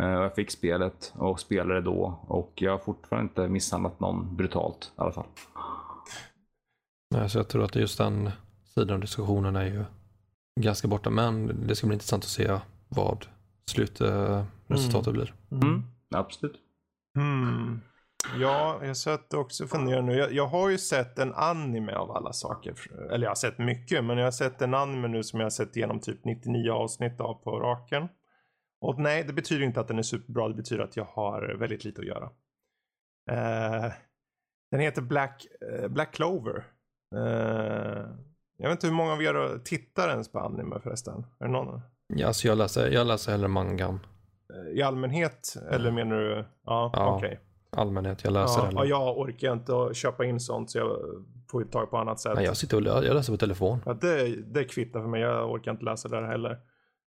Eh, 0.00 0.06
jag 0.08 0.34
fick 0.34 0.50
spelet 0.50 1.12
och 1.16 1.40
spelade 1.40 1.80
då 1.80 2.18
och 2.26 2.52
jag 2.54 2.70
har 2.70 2.78
fortfarande 2.78 3.28
inte 3.28 3.48
misshandlat 3.48 4.00
någon 4.00 4.36
brutalt 4.36 4.92
i 4.96 5.00
alla 5.00 5.12
fall. 5.12 5.26
Nej, 7.10 7.30
så 7.30 7.38
jag 7.38 7.48
tror 7.48 7.64
att 7.64 7.74
just 7.76 7.98
den 7.98 8.30
sidan 8.74 8.94
av 8.94 9.00
diskussionen 9.00 9.56
är 9.56 9.64
ju 9.64 9.84
ganska 10.60 10.88
borta. 10.88 11.10
Men 11.10 11.66
det 11.66 11.76
ska 11.76 11.86
bli 11.86 11.94
intressant 11.94 12.24
att 12.24 12.30
se 12.30 12.58
vad 12.88 13.26
slutresultatet 13.70 15.12
blir. 15.12 15.34
Mm. 15.50 15.82
Absolut. 16.14 16.56
Hmm. 17.14 17.80
Ja, 18.36 18.80
jag 18.84 18.96
satt 18.96 19.34
också 19.34 19.64
och 19.64 19.70
funderade 19.70 20.02
nu. 20.02 20.14
Jag, 20.16 20.32
jag 20.32 20.46
har 20.46 20.68
ju 20.68 20.78
sett 20.78 21.18
en 21.18 21.34
anime 21.34 21.94
av 21.94 22.10
alla 22.10 22.32
saker. 22.32 22.74
Eller 23.10 23.24
jag 23.24 23.30
har 23.30 23.34
sett 23.34 23.58
mycket, 23.58 24.04
men 24.04 24.18
jag 24.18 24.26
har 24.26 24.30
sett 24.30 24.62
en 24.62 24.74
anime 24.74 25.08
nu 25.08 25.22
som 25.22 25.40
jag 25.40 25.44
har 25.44 25.50
sett 25.50 25.76
igenom 25.76 26.00
typ 26.00 26.24
99 26.24 26.70
avsnitt 26.70 27.20
av 27.20 27.34
på 27.34 27.60
raken. 27.60 28.08
Och 28.80 28.98
nej, 28.98 29.24
det 29.24 29.32
betyder 29.32 29.64
inte 29.64 29.80
att 29.80 29.88
den 29.88 29.98
är 29.98 30.02
superbra. 30.02 30.48
Det 30.48 30.54
betyder 30.54 30.84
att 30.84 30.96
jag 30.96 31.04
har 31.04 31.56
väldigt 31.58 31.84
lite 31.84 32.00
att 32.00 32.06
göra. 32.06 32.30
Eh, 33.30 33.92
den 34.70 34.80
heter 34.80 35.02
Black, 35.02 35.46
eh, 35.72 35.88
Black 35.88 36.14
Clover. 36.14 36.64
Eh, 37.16 38.06
jag 38.56 38.68
vet 38.68 38.70
inte 38.70 38.86
hur 38.86 38.94
många 38.94 39.12
av 39.12 39.22
er 39.22 39.58
tittar 39.64 40.08
ens 40.08 40.32
på 40.32 40.38
anime 40.38 40.80
förresten? 40.80 41.26
Är 41.38 41.44
det 41.44 41.52
någon? 41.52 41.80
Ja, 42.06 42.26
alltså 42.26 42.48
jag, 42.48 42.58
läser, 42.58 42.90
jag 42.90 43.06
läser 43.06 43.32
hellre 43.32 43.48
mangan. 43.48 44.00
Eh, 44.54 44.78
I 44.78 44.82
allmänhet? 44.82 45.54
Eller 45.70 45.90
menar 45.90 46.16
du? 46.16 46.44
Ja, 46.66 46.90
Ja, 46.92 47.16
okej. 47.16 47.40
Allmänhet, 47.76 48.24
jag 48.24 48.32
läser 48.32 48.60
Ja, 48.60 48.66
hellre. 48.66 48.80
ja, 48.80 48.84
jag 48.84 49.18
orkar 49.18 49.52
inte 49.52 49.94
köpa 49.94 50.24
in 50.24 50.40
sånt 50.40 50.70
så 50.70 50.78
jag 50.78 50.96
får 51.50 51.62
ju 51.62 51.68
tag 51.68 51.90
på 51.90 51.96
annat 51.96 52.20
sätt. 52.20 52.32
Nej, 52.34 52.44
jag 52.44 52.56
sitter 52.56 52.76
och 52.76 52.82
lä- 52.82 53.06
jag 53.06 53.14
läser 53.14 53.32
på 53.32 53.36
telefon. 53.36 53.78
ja, 53.86 53.94
det, 53.94 54.26
det 54.52 54.64
kvittar 54.64 55.00
för 55.00 55.08
mig, 55.08 55.20
jag 55.20 55.50
orkar 55.52 55.70
inte 55.70 55.84
läsa 55.84 56.08
där 56.08 56.22
heller. 56.22 56.58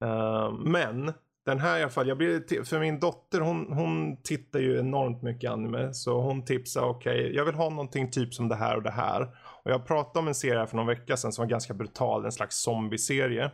Eh, 0.04 0.52
men 0.54 1.14
den 1.46 1.60
här 1.60 1.80
i 1.80 1.82
alla 1.82 1.90
fall, 1.92 2.08
jag 2.08 2.18
blir, 2.18 2.64
för 2.64 2.80
min 2.80 3.00
dotter 3.00 3.40
hon, 3.42 3.74
hon 3.74 4.18
tittar 4.24 4.60
ju 4.60 4.80
enormt 4.80 5.22
mycket 5.22 5.52
anime. 5.52 5.94
Så 5.94 6.22
hon 6.22 6.46
tipsar, 6.46 6.82
okej 6.84 7.36
jag 7.36 7.46
vill 7.46 7.56
ha 7.56 7.70
någonting 7.70 8.12
typ 8.12 8.34
som 8.34 8.48
det 8.48 8.56
här 8.56 8.76
och 8.76 8.84
det 8.84 8.92
här. 8.92 9.22
Och 9.64 9.72
jag 9.72 9.86
pratade 9.88 10.20
om 10.20 10.28
en 10.28 10.36
serie 10.36 10.60
här 10.60 10.66
för 10.66 10.78
någon 10.78 10.88
vecka 10.88 11.18
sedan 11.18 11.32
som 11.32 11.44
var 11.44 11.50
ganska 11.50 11.74
brutal, 11.74 12.26
en 12.26 12.32
slags 12.32 12.56
zombie-serie. 12.56 13.52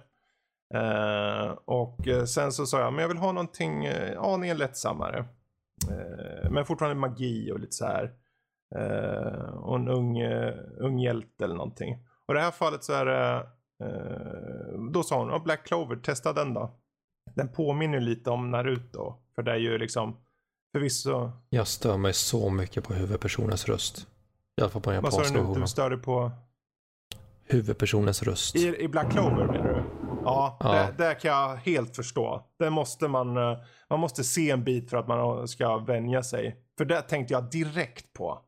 Eh, 0.73 1.57
och 1.65 2.07
eh, 2.07 2.23
sen 2.23 2.51
så 2.51 2.65
sa 2.65 2.79
jag, 2.79 2.93
men 2.93 3.01
jag 3.01 3.07
vill 3.09 3.17
ha 3.17 3.31
någonting 3.31 3.87
uh, 3.87 4.21
aningen 4.21 4.57
lättsammare. 4.57 5.25
Eh, 5.89 6.51
men 6.51 6.65
fortfarande 6.65 6.99
magi 6.99 7.51
och 7.51 7.59
lite 7.59 7.75
så 7.75 7.85
här. 7.85 8.11
Eh, 8.75 9.53
och 9.53 9.75
en 9.75 9.87
ung, 9.87 10.17
eh, 10.17 10.53
ung 10.77 10.99
hjälte 10.99 11.43
eller 11.43 11.55
någonting. 11.55 11.97
Och 12.25 12.33
i 12.33 12.37
det 12.37 12.43
här 12.43 12.51
fallet 12.51 12.83
så 12.83 12.93
är 12.93 13.05
det, 13.05 13.47
eh, 13.83 14.81
då 14.91 15.03
sa 15.03 15.19
hon, 15.19 15.31
oh, 15.31 15.43
Black 15.43 15.67
Clover, 15.67 15.95
testa 15.95 16.33
den 16.33 16.53
då. 16.53 16.71
Den 17.35 17.49
påminner 17.49 17.99
lite 17.99 18.29
om 18.29 18.51
Naruto. 18.51 19.15
För 19.35 19.43
det 19.43 19.51
är 19.51 19.57
ju 19.57 19.77
liksom, 19.77 20.17
förvisso, 20.71 21.31
Jag 21.49 21.67
stör 21.67 21.97
mig 21.97 22.13
så 22.13 22.49
mycket 22.49 22.83
på 22.83 22.93
huvudpersonens 22.93 23.67
röst. 23.67 24.07
I 24.57 24.61
alla 24.61 24.69
fall 24.69 24.81
på 24.81 24.91
den 24.91 25.03
vad 25.03 25.13
sa 25.13 25.19
du 25.19 25.25
japanska 25.25 25.53
nu, 25.53 25.61
du 25.61 25.67
störde 25.67 25.97
på? 25.97 26.31
Huvudpersonens 27.43 28.23
röst. 28.23 28.55
I, 28.55 28.83
I 28.83 28.87
Black 28.87 29.11
Clover? 29.11 29.60
Ja, 30.23 30.57
Ja. 30.59 30.71
Det, 30.71 31.03
det 31.03 31.15
kan 31.15 31.31
jag 31.31 31.55
helt 31.55 31.95
förstå. 31.95 32.43
Det 32.59 32.69
måste 32.69 33.07
man, 33.07 33.37
eh, 33.37 33.57
man 33.89 33.99
måste 33.99 34.23
se 34.23 34.51
en 34.51 34.63
bit 34.63 34.89
för 34.89 34.97
att 34.97 35.07
man 35.07 35.47
ska 35.47 35.77
vänja 35.77 36.23
sig. 36.23 36.55
För 36.77 36.85
det 36.85 37.01
tänkte 37.01 37.33
jag 37.33 37.51
direkt 37.51 38.13
på. 38.13 38.39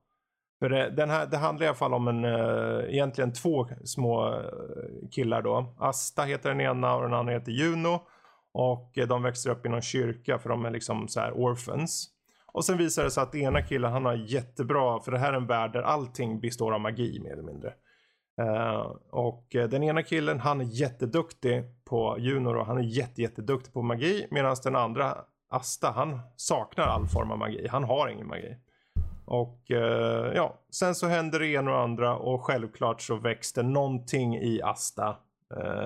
För 0.59 0.69
det, 0.69 0.89
den 0.89 1.09
här, 1.09 1.25
det 1.25 1.37
handlar 1.37 1.65
i 1.65 1.67
alla 1.67 1.75
fall 1.75 1.93
om 1.93 2.07
en, 2.07 2.25
eh, 2.25 2.93
egentligen 2.93 3.33
två 3.33 3.67
små 3.83 4.27
eh, 4.27 5.09
killar 5.11 5.41
då. 5.41 5.75
Asta 5.79 6.23
heter 6.23 6.49
den 6.49 6.61
ena 6.61 6.95
och 6.95 7.01
den 7.01 7.13
andra 7.13 7.33
heter 7.33 7.51
Juno. 7.51 7.99
Och 8.53 8.91
de 9.07 9.23
växer 9.23 9.49
upp 9.49 9.65
i 9.65 9.69
någon 9.69 9.81
kyrka 9.81 10.39
för 10.39 10.49
de 10.49 10.65
är 10.65 10.71
liksom 10.71 11.07
så 11.07 11.19
här 11.19 11.31
orphans. 11.31 12.09
Och 12.53 12.65
sen 12.65 12.77
visar 12.77 13.03
det 13.03 13.11
sig 13.11 13.23
att 13.23 13.35
ena 13.35 13.61
killen 13.61 13.91
han 13.91 14.05
har 14.05 14.13
jättebra, 14.13 14.99
för 14.99 15.11
det 15.11 15.17
här 15.17 15.33
är 15.33 15.37
en 15.37 15.47
värld 15.47 15.73
där 15.73 15.81
allting 15.81 16.39
består 16.39 16.73
av 16.73 16.81
magi 16.81 17.19
mer 17.23 17.31
eller 17.33 17.43
mindre. 17.43 17.73
Eh, 18.41 18.91
och 19.09 19.55
eh, 19.55 19.69
den 19.69 19.83
ena 19.83 20.03
killen 20.03 20.39
han 20.39 20.61
är 20.61 20.65
jätteduktig 20.65 21.63
på 21.85 22.15
Juno 22.19 22.49
och 22.49 22.65
han 22.65 22.77
är 22.77 22.81
jätte, 22.81 23.21
jätteduktig 23.21 23.73
på 23.73 23.81
magi. 23.81 24.27
Medan 24.31 24.55
den 24.63 24.75
andra 24.75 25.17
Asta 25.49 25.91
han 25.91 26.19
saknar 26.35 26.83
all 26.83 27.07
form 27.07 27.31
av 27.31 27.37
magi. 27.37 27.67
Han 27.67 27.83
har 27.83 28.07
ingen 28.07 28.27
magi. 28.27 28.55
Och 29.25 29.71
eh, 29.71 30.33
ja, 30.35 30.59
sen 30.71 30.95
så 30.95 31.07
händer 31.07 31.39
det 31.39 31.47
ena 31.47 31.71
och 31.71 31.81
andra 31.81 32.15
och 32.15 32.45
självklart 32.45 33.01
så 33.01 33.15
väcks 33.15 33.53
det 33.53 33.63
någonting 33.63 34.35
i 34.35 34.61
Asta. 34.61 35.15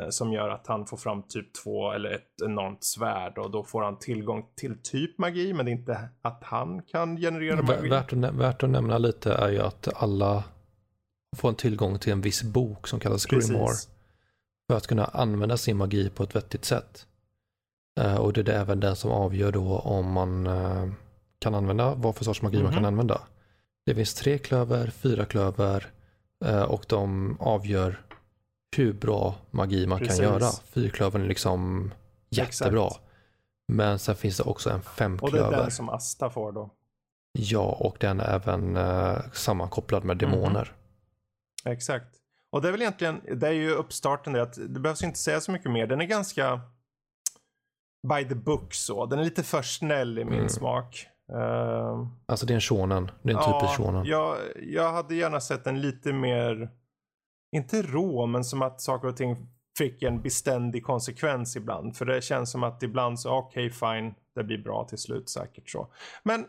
Som 0.10 0.34
gör 0.34 0.50
att 0.50 0.68
han 0.68 0.86
får 0.86 0.98
fram 0.98 1.24
typ 1.24 1.54
två 1.54 1.92
eller 1.92 2.12
ett 2.12 2.42
enormt 2.46 2.84
svärd 2.84 3.38
och 3.38 3.52
då 3.52 3.64
får 3.64 3.84
han 3.84 4.00
tillgång 4.00 4.46
till 4.56 4.82
typ 4.84 5.18
magi 5.18 5.54
men 5.54 5.66
det 5.66 5.72
är 5.72 5.74
inte 5.74 6.10
att 6.22 6.44
han 6.44 6.82
kan 6.82 7.18
generera 7.18 7.62
magi. 7.62 7.90
Värt 7.90 8.14
att, 8.14 8.20
värt 8.20 8.64
att 8.64 8.70
nämna 8.70 8.98
lite 8.98 9.34
är 9.34 9.50
ju 9.50 9.60
att 9.60 9.88
alla 9.96 10.44
får 11.36 11.50
en 11.50 11.56
tillgång 11.56 12.00
till 12.00 12.12
en 12.12 12.22
viss 12.22 12.44
bok 12.44 12.88
som 12.88 13.00
kallas 13.00 13.26
Grimoire. 13.26 13.76
För 14.70 14.78
att 14.78 14.88
kunna 14.88 15.06
använda 15.06 15.58
sin 15.58 15.78
magi 15.78 16.10
på 16.10 16.24
ett 16.24 16.36
vettigt 16.36 16.66
sätt. 16.66 17.06
Eh, 18.00 18.16
och 18.16 18.34
det 18.34 18.48
är 18.54 18.60
även 18.62 18.80
den 18.80 18.96
som 18.96 19.12
avgör 19.12 19.52
då 19.52 19.78
om 19.80 20.12
man 20.12 20.48
eh, 20.48 20.88
kan 21.40 21.56
använda 21.56 21.94
vad 21.96 22.16
för 22.16 22.24
sorts 22.26 22.42
magi 22.42 22.58
man 22.64 22.72
kan 22.72 22.82
Mhm. 22.82 22.86
använda. 22.86 23.22
Det 23.86 23.96
finns 23.96 24.14
tre 24.14 24.38
klöver, 24.38 24.90
fyra 24.90 25.26
klöver, 25.26 25.92
Eh, 26.46 26.62
och 26.62 26.86
de 26.90 27.38
avgör 27.40 28.02
hur 28.78 28.94
bra 28.94 29.36
magi 29.52 29.88
man 29.88 30.00
Precis. 30.00 30.16
kan 30.20 30.26
göra. 30.26 30.50
Fyrklövern 30.66 31.22
är 31.22 31.28
liksom 31.28 31.92
jättebra. 32.30 32.86
Exakt. 32.88 33.04
Men 33.68 34.00
sen 34.00 34.16
finns 34.16 34.38
det 34.38 34.44
också 34.44 34.70
en 34.70 34.76
Och 34.76 34.82
det 34.82 34.88
är 34.90 34.94
femklöver. 34.94 35.58
den 35.58 35.72
som 35.72 35.90
Asta 35.90 36.30
får 36.30 36.52
då. 36.52 36.70
Ja, 37.32 37.78
och 37.80 37.98
den 38.00 38.20
är 38.20 38.36
även 38.36 38.78
sammankopplad 39.34 40.04
med 40.04 40.22
Mhm. 40.24 40.32
demoner. 40.32 40.74
Exakt. 41.72 42.08
Och 42.50 42.62
det 42.62 42.68
är 42.68 42.72
väl 42.72 42.82
egentligen, 42.82 43.22
det 43.40 43.48
är 43.48 43.52
ju 43.52 43.72
uppstarten 43.72 44.34
det 44.34 44.42
att 44.42 44.54
det 44.54 44.80
behövs 44.80 45.04
inte 45.04 45.20
säga 45.20 45.42
så 45.42 45.52
mycket 45.52 45.72
mer. 45.72 45.88
Den 45.88 46.02
är 46.02 46.06
ganska 46.06 46.62
by 48.10 48.30
the 48.30 48.36
book 48.36 48.74
så. 48.74 49.06
Den 49.06 49.20
är 49.20 49.24
lite 49.24 49.44
för 49.44 49.62
snäll 49.62 50.20
i 50.20 50.26
min 50.26 50.34
Mm. 50.34 50.50
smak. 50.50 51.08
Ehm, 51.34 52.08
Alltså 52.26 52.46
det 52.46 52.54
är 52.54 52.56
en 52.56 52.62
shonen. 52.62 53.12
Det 53.22 53.32
är 53.32 53.38
en 53.38 53.54
typisk 53.54 53.78
shonen. 53.78 54.06
jag, 54.06 54.38
jag 54.56 54.92
hade 54.94 55.16
gärna 55.16 55.40
sett 55.40 55.64
den 55.64 55.82
lite 55.82 56.14
mer, 56.14 56.70
inte 57.56 57.82
rå, 57.82 58.26
men 58.26 58.44
som 58.44 58.62
att 58.62 58.82
saker 58.82 59.08
och 59.08 59.18
ting 59.18 59.48
fick 59.78 60.04
en 60.04 60.22
beständig 60.22 60.86
konsekvens 60.86 61.56
ibland. 61.56 61.96
För 61.98 62.06
det 62.06 62.22
känns 62.24 62.52
som 62.52 62.64
att 62.64 62.84
ibland 62.84 63.20
så, 63.20 63.32
okej 63.38 63.70
fine, 63.72 64.14
det 64.36 64.44
blir 64.44 64.58
bra 64.58 64.84
till 64.90 64.98
slut 64.98 65.30
säkert 65.30 65.70
så. 65.70 65.88
Men 66.24 66.46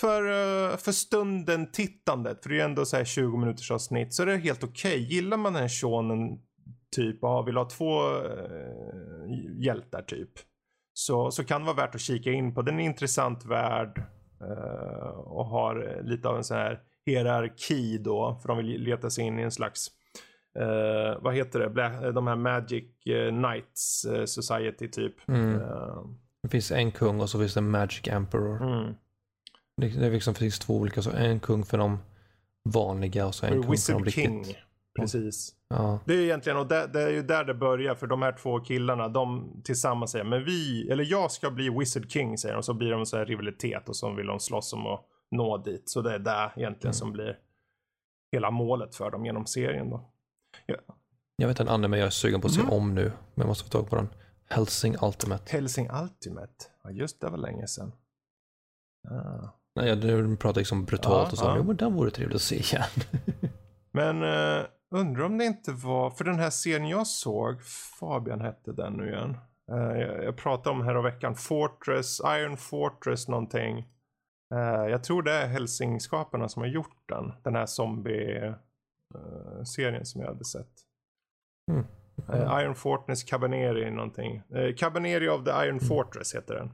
för, 0.00 0.22
eh, 0.24 0.76
för 0.76 0.92
stunden 0.92 1.70
tittandet, 1.72 2.42
för 2.42 2.48
det 2.50 2.54
är 2.54 2.58
ju 2.58 2.64
ändå 2.64 2.84
så 2.84 2.96
här 2.96 3.04
20 3.04 3.36
minuters 3.36 3.70
avsnitt, 3.70 4.14
så 4.14 4.22
är 4.22 4.26
det 4.26 4.36
helt 4.36 4.64
okej. 4.64 4.98
Gillar 5.14 5.36
man 5.36 5.56
en 5.56 5.68
shonen 5.68 6.38
typ 6.96 7.24
och 7.24 7.48
vill 7.48 7.56
ha 7.56 7.64
två 7.64 8.00
eh, 8.16 9.62
hjältar 9.64 10.02
typ. 10.02 10.30
Så, 10.92 11.30
så 11.30 11.44
kan 11.44 11.60
det 11.60 11.66
vara 11.66 11.76
värt 11.86 11.94
att 11.94 12.00
kika 12.00 12.32
in 12.32 12.54
på. 12.54 12.62
Den 12.62 12.74
är 12.74 12.78
en 12.80 12.86
intressant 12.86 13.44
värld. 13.44 14.02
eh, 14.40 15.08
och 15.08 15.46
har 15.46 16.00
lite 16.04 16.28
av 16.28 16.36
en 16.36 16.44
sån 16.44 16.56
här 16.56 16.80
hierarki 17.06 17.98
då. 17.98 18.38
För 18.42 18.48
de 18.48 18.58
vill 18.58 18.82
leta 18.82 19.10
sig 19.10 19.24
in 19.24 19.38
i 19.38 19.42
en 19.42 19.50
slags, 19.50 19.88
eh, 20.58 21.22
vad 21.22 21.34
heter 21.34 21.60
det, 21.60 21.68
Bla- 21.68 22.12
de 22.12 22.26
här 22.26 22.36
Magic 22.36 22.84
eh, 23.06 23.30
Knights 23.30 24.04
eh, 24.04 24.24
Society 24.24 24.88
typ. 24.88 25.28
Mm. 25.28 25.58
Det 26.42 26.48
finns 26.48 26.70
en 26.72 26.92
kung 26.92 27.20
och 27.20 27.30
så 27.30 27.38
finns 27.38 27.54
det 27.54 27.60
Magic 27.60 28.08
Emperor. 28.08 28.62
mm. 28.62 28.94
Det, 29.80 29.88
det 29.88 30.10
liksom 30.10 30.34
finns 30.34 30.58
två 30.58 30.76
olika, 30.76 31.02
så 31.02 31.10
en 31.10 31.40
kung 31.40 31.64
för 31.64 31.78
de 31.78 31.98
vanliga 32.64 33.26
och 33.26 33.34
så 33.34 33.46
en 33.46 33.52
kung 33.52 33.62
för 33.62 33.66
de 33.68 33.70
Wizard 33.72 34.04
riktigt. 34.04 34.24
King. 34.24 34.44
Precis. 35.00 35.54
Ja, 35.68 35.98
Det 36.06 36.14
är 36.14 36.20
egentligen, 36.20 36.58
och 36.58 36.66
det, 36.68 36.86
det 36.86 37.02
är 37.02 37.10
ju 37.10 37.22
där 37.22 37.44
det 37.44 37.54
börjar 37.54 37.94
för 37.94 38.06
de 38.06 38.22
här 38.22 38.32
två 38.32 38.60
killarna, 38.60 39.08
de 39.08 39.50
tillsammans 39.64 40.10
säger 40.10 40.24
men 40.24 40.44
vi, 40.44 40.90
eller 40.90 41.04
jag 41.04 41.30
ska 41.32 41.50
bli 41.50 41.70
Wizard 41.78 42.10
King 42.10 42.38
säger 42.38 42.54
de, 42.54 42.58
och 42.58 42.64
så 42.64 42.74
blir 42.74 42.90
de 42.90 43.06
så 43.06 43.16
här 43.16 43.26
rivalitet 43.26 43.88
och 43.88 43.96
så 43.96 44.10
vill 44.14 44.26
de 44.26 44.40
slåss 44.40 44.72
om 44.72 44.86
att 44.86 45.04
nå 45.30 45.56
dit. 45.56 45.88
Så 45.88 46.02
det 46.02 46.14
är 46.14 46.18
där 46.18 46.52
egentligen 46.56 46.76
Mm. 46.82 46.92
som 46.92 47.12
blir 47.12 47.38
hela 48.32 48.50
målet 48.50 48.94
för 48.94 49.10
dem 49.10 49.24
genom 49.26 49.46
serien 49.46 49.90
då. 49.90 50.10
jag 51.36 51.48
vet 51.48 51.60
en 51.60 51.68
anime 51.68 51.98
jag 51.98 52.06
är 52.06 52.10
sugen 52.10 52.40
på 52.40 52.46
att 52.46 52.52
se 52.54 52.62
Mhm. 52.62 52.70
om 52.70 52.94
nu. 52.94 53.02
Men 53.04 53.12
jag 53.34 53.46
måste 53.46 53.64
få 53.64 53.70
tag 53.70 53.90
på 53.90 53.96
den. 53.96 54.08
Helsing 54.48 54.96
Ultimate. 55.02 55.52
Helsing 55.52 55.90
Ultimate, 55.90 56.52
ja 56.84 56.90
just 56.90 57.20
det 57.20 57.28
var 57.30 57.38
länge 57.38 57.66
sedan. 57.66 57.92
Ah. 59.10 59.48
Nej, 59.78 59.96
nu 59.96 60.36
pratar 60.36 60.60
liksom 60.60 60.84
brutalt 60.84 61.28
Ja, 61.28 61.32
och 61.32 61.38
så. 61.38 61.44
ja. 61.44 61.62
Men 61.62 61.76
den 61.76 61.94
vore 61.94 62.10
trevligt 62.10 62.36
att 62.36 62.42
se 62.42 62.56
igen. 62.56 62.82
Men 63.92 64.22
uh, 64.22 64.64
undrar 64.90 65.24
om 65.24 65.38
det 65.38 65.44
inte 65.44 65.72
var, 65.72 66.10
för 66.10 66.24
den 66.24 66.38
här 66.38 66.50
serien 66.50 66.88
jag 66.88 67.06
såg, 67.06 67.62
Fabian 68.00 68.40
hette 68.40 68.72
den 68.72 68.92
nu 68.92 69.08
igen. 69.08 69.36
Eh, 69.70 69.76
jag, 70.00 70.24
jag 70.24 70.36
pratade 70.36 70.70
om 70.76 70.82
här 70.86 71.02
veckan, 71.02 71.34
Fortress, 71.34 72.20
Iron 72.24 72.56
Fortress 72.56 73.28
någonting. 73.28 73.78
Eh, 74.54 74.86
jag 74.90 75.04
tror 75.04 75.22
det 75.22 75.32
är 75.32 75.46
Helsingskaparna 75.46 76.48
som 76.48 76.62
har 76.62 76.68
gjort 76.68 77.08
den. 77.08 77.32
Den 77.42 77.54
här 77.54 77.66
zombie-serien 77.66 80.06
som 80.06 80.20
jag 80.20 80.28
hade 80.28 80.44
sett. 80.44 80.70
Mm. 81.70 81.84
Eh, 82.28 82.60
Iron 82.62 82.74
Fortress 82.74 83.24
Cabaneri 83.24 83.90
någonting. 83.90 84.42
Uh, 84.54 84.74
Cabaneri 84.76 85.28
of 85.28 85.44
the 85.44 85.50
Mm. 85.50 85.64
Iron 85.68 85.80
Fortress 85.80 86.34
heter 86.34 86.54
den. 86.54 86.70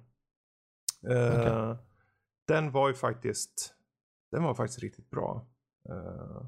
Okej. 1.03 1.77
Den 2.47 2.71
var 2.71 2.89
ju 2.89 2.95
faktiskt, 2.95 3.75
den 4.31 4.43
var 4.43 4.55
faktiskt 4.55 4.83
riktigt 4.83 5.11
bra. 5.11 5.47
Eh, 5.89 6.47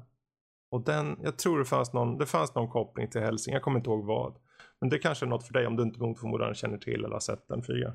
och 0.71 0.81
den, 0.81 1.19
jag 1.23 1.37
tror 1.37 1.59
det 1.59 1.65
fanns 1.65 1.93
någon, 1.93 2.17
det 2.17 2.25
fanns 2.25 2.55
någon 2.55 2.69
koppling 2.69 3.09
till 3.09 3.21
Helsing, 3.21 3.53
jag 3.53 3.63
kommer 3.63 3.77
inte 3.79 3.89
ihåg 3.89 4.05
vad. 4.05 4.39
Men 4.79 4.89
det 4.89 4.99
kanske 4.99 5.25
är 5.25 5.27
något 5.27 5.47
för 5.47 5.53
dig 5.53 5.67
om 5.67 5.75
du 5.75 5.83
inte 5.83 5.99
mot 5.99 6.19
förmodan 6.19 6.53
känner 6.55 6.77
till 6.77 6.93
eller 7.05 7.13
har 7.13 7.19
sett 7.19 7.47
den 7.47 7.63
fyra. 7.63 7.93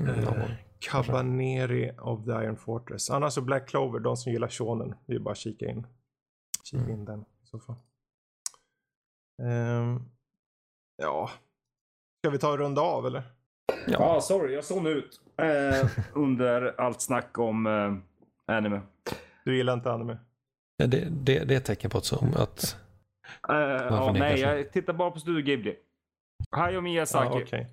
Mm, 0.00 0.50
Cabaneri 0.78 1.92
of 1.98 2.24
the 2.24 2.30
Iron 2.30 2.56
Fortress. 2.56 3.10
Annars 3.10 3.32
så 3.32 3.40
Black 3.42 3.68
Clover, 3.68 4.00
de 4.00 4.16
som 4.16 4.32
gillar 4.32 4.48
shonen, 4.48 4.94
det 5.06 5.14
är 5.14 5.18
bara 5.18 5.32
att 5.32 5.38
kika 5.38 5.66
in. 5.66 5.86
Kika 6.64 6.82
Mm. 6.82 6.94
in 6.94 7.04
den 7.04 7.20
i 7.20 7.46
så 7.46 7.58
fall. 7.58 7.76
Ehm, 9.42 10.00
ja. 10.96 11.30
Ska 12.18 12.30
vi 12.30 12.38
ta 12.38 12.52
och 12.52 12.58
runda 12.58 12.80
av 12.82 13.06
eller? 13.06 13.22
Ja, 13.86 14.20
sorry, 14.20 14.54
jag 14.54 14.64
såg 14.64 14.86
ut 14.88 15.20
eh, 15.36 15.88
under 16.12 16.80
allt 16.80 17.00
snack 17.00 17.38
om 17.38 17.66
eh, 17.66 18.54
anime. 18.56 18.80
Du 19.44 19.56
gillar 19.56 19.72
inte 19.74 19.92
anime? 19.92 20.18
Ja, 20.76 20.86
det, 20.86 21.08
det, 21.10 21.44
det 21.44 21.54
är 21.54 21.58
ett 21.58 21.64
tecken 21.64 21.90
på 21.90 21.98
att, 21.98 22.04
så, 22.04 22.26
att 22.36 22.76
Eh, 23.48 23.54
ja, 23.56 24.12
nej, 24.18 24.38
sig? 24.38 24.40
jag 24.40 24.72
tittar 24.72 24.92
bara 24.92 25.10
på 25.10 25.20
Studio 25.20 25.42
Ghibli. 25.42 25.76
Hayao 26.50 26.80
Miyazaki. 26.80 27.38
Ja, 27.38 27.42
okej. 27.42 27.66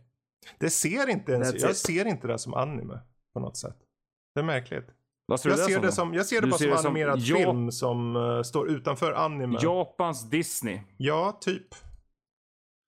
Det 0.60 0.70
ser 0.70 1.10
inte 1.10 1.32
ens, 1.32 1.54
That's 1.54 1.62
jag 1.62 1.72
it. 1.72 1.78
ser 1.78 2.06
inte 2.06 2.28
det 2.28 2.40
som 2.40 2.54
anime 2.54 3.00
på 3.34 3.40
något 3.40 3.58
sätt. 3.58 3.76
Det 4.36 4.40
är 4.42 4.44
märkligt. 4.46 4.88
Vad 5.28 5.40
ser 5.40 5.50
Jag 5.50 5.60
ser, 5.60 5.80
det 5.82 5.92
som, 5.92 6.14
jag 6.14 6.26
ser 6.26 6.42
det 6.42 6.48
Du 6.48 6.52
bara 6.52 6.58
ser 6.58 6.66
som 6.66 6.72
det 6.76 6.78
som 6.82 6.92
animerad 6.92 7.20
Ja- 7.20 7.36
film 7.38 7.72
som 7.72 8.16
eh, 8.16 8.42
står 8.42 8.70
utanför 8.70 9.12
anime. 9.14 9.60
Japans 9.62 10.30
Disney. 10.30 10.80
Ja, 10.98 11.38
typ. 11.42 11.68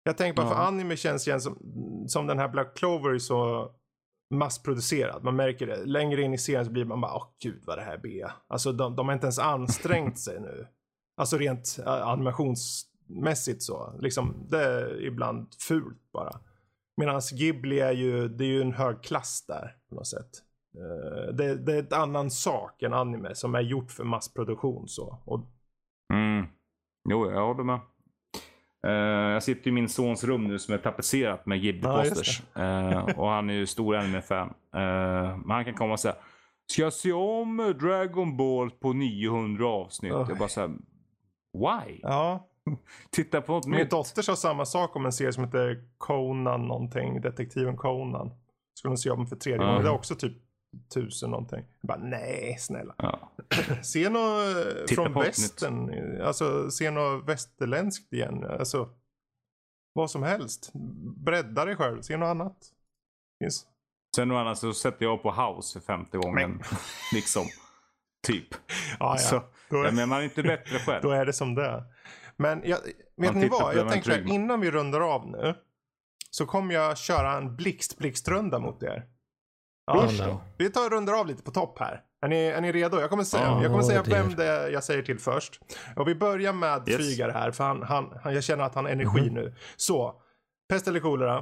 Jag 0.03 0.17
tänker 0.17 0.43
bara 0.43 0.49
för 0.55 0.61
Ja. 0.63 0.67
anime 0.67 0.97
känns 0.97 1.29
igen 1.29 1.41
som, 1.41 1.59
som 2.09 2.27
den 2.27 2.39
här 2.39 2.49
Black 2.49 2.77
Clover 2.77 3.11
är 3.11 3.19
så 3.19 3.71
massproducerad. 4.35 5.25
Man 5.25 5.37
märker 5.37 5.67
det. 5.67 5.85
Längre 5.85 6.23
in 6.23 6.35
i 6.35 6.39
serien 6.39 6.65
så 6.65 6.71
blir 6.71 6.85
man 6.85 7.01
bara, 7.01 7.15
åh 7.15 7.27
gud 7.43 7.63
vad 7.67 7.79
det 7.79 7.83
här 7.83 8.07
är. 8.07 8.31
Alltså 8.49 8.73
de, 8.73 8.97
de 8.97 9.07
har 9.09 9.15
inte 9.15 9.25
ens 9.27 9.39
ansträngt 9.39 10.19
sig 10.19 10.41
nu. 10.41 10.67
Alltså 11.17 11.37
rent 11.39 11.77
uh, 11.79 11.89
animationsmässigt 11.89 13.63
så. 13.63 13.95
Liksom, 14.01 14.47
det 14.51 14.65
är 14.65 15.03
ibland 15.07 15.55
fult 15.69 16.13
bara. 16.13 16.41
Medan 16.97 17.21
Ghibli 17.33 17.81
är 17.81 17.93
ju, 17.93 18.29
det 18.29 18.45
är 18.45 18.49
ju 18.49 18.63
en 18.63 18.73
hög 18.73 19.03
klass 19.03 19.45
där 19.49 19.77
på 19.89 19.95
något 19.95 20.07
sätt. 20.07 20.31
Eh, 20.77 21.35
det, 21.35 21.55
det 21.55 21.75
är 21.75 21.79
ett 21.83 21.93
annan 21.93 22.31
sak 22.31 22.83
än 22.83 22.93
anime 22.95 23.35
som 23.35 23.55
är 23.55 23.61
gjort 23.61 23.91
för 23.91 24.05
massproduktion 24.05 24.89
så. 24.89 25.19
Och 25.25 25.41
Mm. 26.13 26.47
Jo, 27.11 27.31
jag 27.31 27.47
håller 27.47 27.65
med. 27.65 27.81
Eh, 28.87 28.93
jag 29.33 29.43
sitter 29.43 29.69
i 29.69 29.73
min 29.73 29.89
sons 29.89 30.25
rum 30.25 30.45
nu 30.45 30.59
som 30.59 30.75
är 30.75 30.79
tapetserat 30.79 31.47
med 31.47 31.59
Ja, 31.59 31.63
Ghibli-posters. 31.73 32.43
Eh, 32.57 33.19
och 33.19 33.29
han 33.29 33.51
är 33.51 33.55
ju 33.55 33.67
stor 33.67 33.97
anime-fan. 33.97 34.49
Eh, 34.75 35.37
men 35.37 35.51
han 35.51 35.65
kan 35.65 35.75
komma 35.75 35.93
och 35.93 36.01
säga 36.01 36.15
Ska 36.67 36.83
jag 36.83 36.93
se 36.93 37.13
om 37.13 37.75
Dragon 37.81 38.37
Ball 38.37 38.71
på 38.71 38.93
900 38.93 39.67
avsnitt? 39.67 40.13
Oj. 40.13 40.25
Jag 40.29 40.39
bara 40.39 40.49
såhär 40.49 40.69
Why? 41.53 41.99
ja, 42.03 42.49
Titta 43.11 43.41
på 43.41 43.53
något 43.53 43.67
Min 43.67 43.79
nytt. 43.81 43.91
dotter 43.91 44.23
sa 44.23 44.37
samma 44.37 44.65
sak 44.65 44.97
om 44.97 45.07
en 45.07 45.13
serie 45.13 45.33
som 45.33 45.45
heter 45.45 45.85
Conan 45.99 46.63
någonting. 46.67 47.21
Detektiven 47.21 47.77
Conan. 47.77 48.31
Skulle 48.75 48.91
hon 48.91 48.99
se 48.99 49.11
om 49.11 49.27
för 49.27 49.37
tredje 49.37 49.59
gången. 49.67 49.83
Det 49.83 49.89
är 49.89 49.93
också 49.95 50.15
typ 50.15 50.33
tusen 50.95 51.31
någonting. 51.31 51.65
Jag 51.81 51.89
bara 51.89 51.99
nej 51.99 52.57
snälla. 52.59 52.95
Ja. 52.99 53.33
Se 53.83 54.09
något 54.09 54.57
Titta 54.87 55.03
från 55.03 55.15
västern. 55.15 56.21
Alltså 56.23 56.71
se 56.71 56.91
något 56.91 57.29
västerländskt 57.29 58.13
igen. 58.13 58.45
Alltså 58.45 58.89
vad 59.93 60.11
som 60.11 60.23
helst. 60.23 60.71
Bredda 61.17 61.65
dig 61.65 61.77
själv. 61.77 62.03
Se 62.03 62.17
något 62.17 62.27
annat. 62.27 62.57
Finns. 63.43 63.67
Sen 64.17 64.31
och 64.31 64.41
annat 64.41 64.59
så 64.59 64.73
sätter 64.75 65.05
jag 65.05 65.23
på 65.23 65.31
House 65.33 65.81
för 65.81 65.87
femte 65.87 66.19
gången. 66.19 66.63
liksom. 67.15 67.47
Typ. 68.27 68.49
Ja, 68.99 69.17
Så, 69.19 69.35
ja. 69.35 69.45
Ja, 69.69 69.87
är, 69.87 69.93
men 69.93 70.09
man 70.09 70.19
är 70.21 70.25
inte 70.25 70.43
bättre 70.43 70.79
själv. 70.79 71.03
då 71.03 71.11
är 71.11 71.27
det 71.27 71.33
som 71.33 71.55
det 71.55 71.67
är. 71.67 71.85
Men 72.37 72.63
jag, 72.65 72.79
vet 73.17 73.33
Man 73.33 73.41
ni 73.43 73.49
vad? 73.49 73.77
Jag 73.77 73.89
så 73.89 73.95
här, 73.95 74.03
trygg- 74.03 74.29
innan 74.29 74.61
vi 74.61 74.71
rundar 74.71 75.01
av 75.01 75.29
nu. 75.29 75.55
Så 76.31 76.47
kommer 76.47 76.75
jag 76.75 76.99
köra 76.99 77.33
en 77.37 77.57
blixt-blixtrunda 77.57 78.59
mot 78.59 78.83
er. 78.83 79.07
Ja, 79.87 80.41
vi 80.59 80.71
tar 80.71 80.85
och 80.87 80.91
rundar 80.93 81.13
av 81.13 81.27
lite 81.27 81.43
på 81.43 81.51
topp 81.51 81.79
här. 81.79 82.05
Är 82.25 82.29
ni, 82.29 82.37
är 82.37 82.61
ni 82.61 82.73
redo? 82.73 83.01
Jag 83.01 83.11
kommer 83.11 83.25
säga, 83.25 83.43
Ja, 83.45 83.63
jag 83.63 83.71
kommer 83.71 83.83
säga 83.85 84.03
vem 84.03 84.35
det 84.35 84.71
jag 84.71 84.85
säger 84.85 85.03
till 85.03 85.19
först. 85.19 85.61
Och 85.97 86.09
vi 86.09 86.15
börjar 86.15 86.53
med 86.53 86.89
Yes. 86.89 86.97
Flygar 86.97 87.29
här, 87.29 87.51
för 87.51 87.65
han, 87.65 87.83
han, 87.83 88.19
han, 88.23 88.35
jag 88.35 88.45
känner 88.45 88.65
att 88.65 88.75
han 88.75 88.85
har 88.85 88.93
energi 88.93 89.21
Mhm. 89.23 89.35
nu. 89.35 89.55
Så, 89.77 90.23
pest 90.69 90.89
eller 90.89 91.01
kolera. 91.01 91.39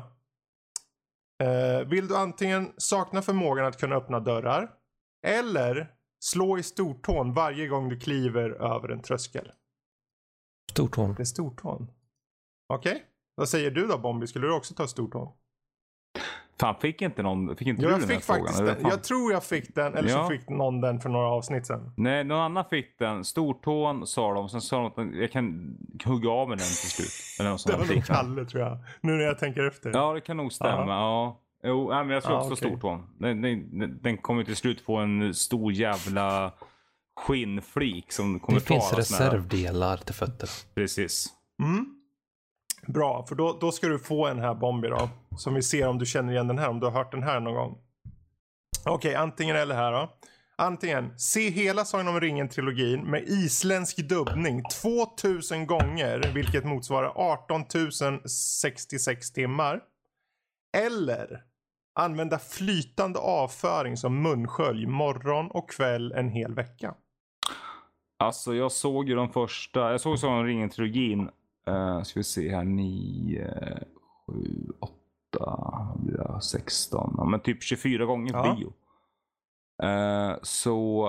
Eh, 1.42 1.88
vill 1.88 2.08
du 2.08 2.16
antingen 2.16 2.72
sakna 2.76 3.22
förmågan 3.22 3.66
att 3.66 3.80
kunna 3.80 3.96
öppna 3.96 4.20
dörrar. 4.20 4.70
Eller 5.26 5.90
slå 6.20 6.58
i 6.58 6.62
stortån 6.62 7.34
varje 7.34 7.66
gång 7.68 7.88
du 7.88 8.00
kliver 8.00 8.50
över 8.50 8.88
en 8.88 9.02
tröskel. 9.02 9.52
stortån. 10.72 11.14
Det 11.14 11.22
är 11.22 11.24
stortån. 11.24 11.90
Okej? 12.72 13.04
Vad 13.34 13.48
säger 13.48 13.70
du 13.70 13.86
då 13.86 13.98
Bombi? 13.98 14.26
Skulle 14.26 14.46
du 14.46 14.52
också 14.54 14.74
ta 14.74 14.86
stortån? 14.86 15.28
Fan, 16.60 16.74
fick 16.80 17.02
inte 17.02 17.22
någon, 17.22 17.56
fick 17.56 17.68
inte 17.68 17.82
Jo, 17.82 17.88
du 17.88 17.92
jag 17.94 18.00
den 18.00 18.08
här 18.08 18.16
fick 18.16 18.24
frågan? 18.24 18.44
faktiskt 18.46 18.66
den. 18.82 18.90
Jag 18.90 19.02
tror 19.04 19.32
jag 19.32 19.44
fick 19.44 19.74
den, 19.74 19.94
eller 19.94 20.08
Ja. 20.10 20.22
så 20.24 20.28
fick 20.30 20.48
någon 20.48 20.80
den 20.80 21.00
för 21.00 21.08
några 21.08 21.28
avsnitt 21.28 21.66
sen. 21.66 21.92
Nej, 21.96 22.24
någon 22.24 22.40
annan 22.40 22.64
fick 22.70 22.98
den. 22.98 23.24
Stortån 23.24 24.06
sa 24.06 24.34
de. 24.34 24.48
Sen 24.48 24.60
sa 24.60 24.76
de 24.76 24.86
att 25.10 25.14
jag 25.16 25.32
kan 25.32 25.76
hugga 26.04 26.30
av 26.30 26.48
med 26.48 26.58
den 26.58 26.64
till 26.66 26.90
slut. 26.90 27.40
Eller 27.40 27.50
något 27.50 27.66
Det 27.66 27.76
var 27.76 27.94
nog. 27.94 28.04
Kalle 28.04 28.44
tror 28.44 28.62
jag. 28.62 28.78
Nu 29.00 29.12
när 29.12 29.24
jag 29.24 29.38
tänker 29.38 29.66
efter. 29.66 29.90
Ja, 29.94 30.12
det 30.12 30.20
kan 30.20 30.36
nog 30.36 30.52
stämma. 30.52 30.86
Ja. 30.92 31.40
Jo, 31.64 31.88
nej, 31.90 32.04
men 32.04 32.14
jag 32.14 32.22
tror 32.22 32.34
Ja, 32.34 32.40
också 32.40 32.52
okej. 32.52 32.68
stortån. 32.70 33.06
Den, 33.18 33.42
den, 33.42 33.98
den 34.02 34.16
kommer 34.18 34.44
till 34.44 34.56
slut 34.56 34.80
få 34.80 34.96
en 34.96 35.34
stor 35.34 35.72
jävla 35.72 36.52
skinnflik 37.20 38.12
som 38.12 38.40
kommer 38.40 38.60
Det 38.60 38.66
finns 38.66 38.90
ta 38.90 38.98
reservdelar 38.98 39.96
till 39.96 40.14
fötterna. 40.14 40.50
Precis. 40.74 41.26
Mm. 41.62 41.86
Bra, 42.86 43.26
för 43.26 43.34
då, 43.34 43.58
då 43.60 43.72
ska 43.72 43.88
du 43.88 43.98
få 43.98 44.26
en 44.26 44.38
här 44.38 44.54
Bombi 44.54 44.88
då. 44.88 45.08
Som 45.36 45.54
vi 45.54 45.62
ser 45.62 45.88
om 45.88 45.98
du 45.98 46.06
känner 46.06 46.32
igen 46.32 46.48
den 46.48 46.58
här, 46.58 46.68
om 46.68 46.80
du 46.80 46.86
har 46.86 46.92
hört 46.92 47.12
den 47.12 47.22
här 47.22 47.40
någon 47.40 47.54
gång. 47.54 47.78
Okej, 48.84 49.14
antingen 49.14 49.56
eller 49.56 49.74
här 49.74 49.92
då. 49.92 50.16
Antingen 50.56 51.18
se 51.18 51.50
hela 51.50 51.84
Sagan 51.84 52.08
om 52.08 52.20
ringen-trilogin 52.20 53.02
med 53.02 53.22
isländsk 53.28 53.96
dubbning 53.96 54.62
2000 54.82 55.66
gånger, 55.66 56.32
vilket 56.34 56.64
motsvarar 56.64 57.12
18 57.16 57.64
066 58.28 59.32
timmar. 59.32 59.80
Eller 60.76 61.42
använda 61.94 62.38
flytande 62.38 63.18
avföring 63.18 63.96
som 63.96 64.22
munskölj 64.22 64.86
morgon 64.86 65.50
och 65.50 65.70
kväll 65.70 66.12
en 66.12 66.28
hel 66.28 66.54
vecka. 66.54 66.94
Alltså 68.18 68.54
jag 68.54 68.72
såg 68.72 69.08
ju 69.08 69.14
de 69.14 69.32
första, 69.32 69.90
jag 69.90 70.00
såg 70.00 70.18
Sagan 70.18 70.38
om 70.38 70.46
ringen-trilogin. 70.46 71.30
Uh, 71.68 72.02
ska 72.02 72.20
vi 72.20 72.24
se 72.24 72.54
här, 72.56 72.64
9, 72.64 73.54
7, 74.26 74.68
8, 74.80 76.40
16, 76.42 77.14
ja, 77.18 77.24
men 77.24 77.40
typ 77.40 77.62
24 77.62 78.04
gånger 78.04 78.32
på 78.32 78.38
Ja. 78.38 78.54
bio. 78.54 78.72
Eh, 79.82 80.36
så, 80.42 81.00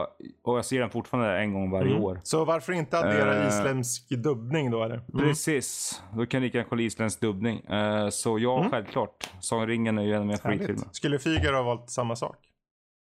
och 0.44 0.58
jag 0.58 0.66
ser 0.66 0.80
den 0.80 0.90
fortfarande 0.90 1.38
en 1.40 1.54
gång 1.54 1.72
varje 1.72 1.92
Mm. 1.92 2.04
år. 2.04 2.20
Så 2.24 2.46
varför 2.46 2.74
inte 2.74 3.00
addera 3.00 3.42
Eh. 3.42 3.48
isländsk 3.48 4.10
dubbning 4.10 4.72
då 4.72 4.84
eller? 4.84 4.96
Mm. 4.96 5.08
Precis, 5.28 6.02
då 6.16 6.26
kan 6.26 6.42
lika 6.42 6.58
gärna 6.58 6.70
kolla 6.70 6.82
isländsk 6.82 7.22
dubbning. 7.22 7.60
Eh, 7.60 8.10
så 8.10 8.40
ja, 8.40 8.58
Mm. 8.60 8.72
självklart. 8.72 9.30
Sagan 9.40 9.64
om 9.64 9.68
ringen 9.70 9.98
är 9.98 10.04
ju 10.04 10.14
en 10.14 10.20
av 10.20 10.26
mina 10.26 10.38
favoritfilmer. 10.38 10.88
Skulle 10.92 11.20
Fygar 11.20 11.54
ha 11.54 11.62
valt 11.64 11.90
samma 11.90 12.16
sak? 12.16 12.38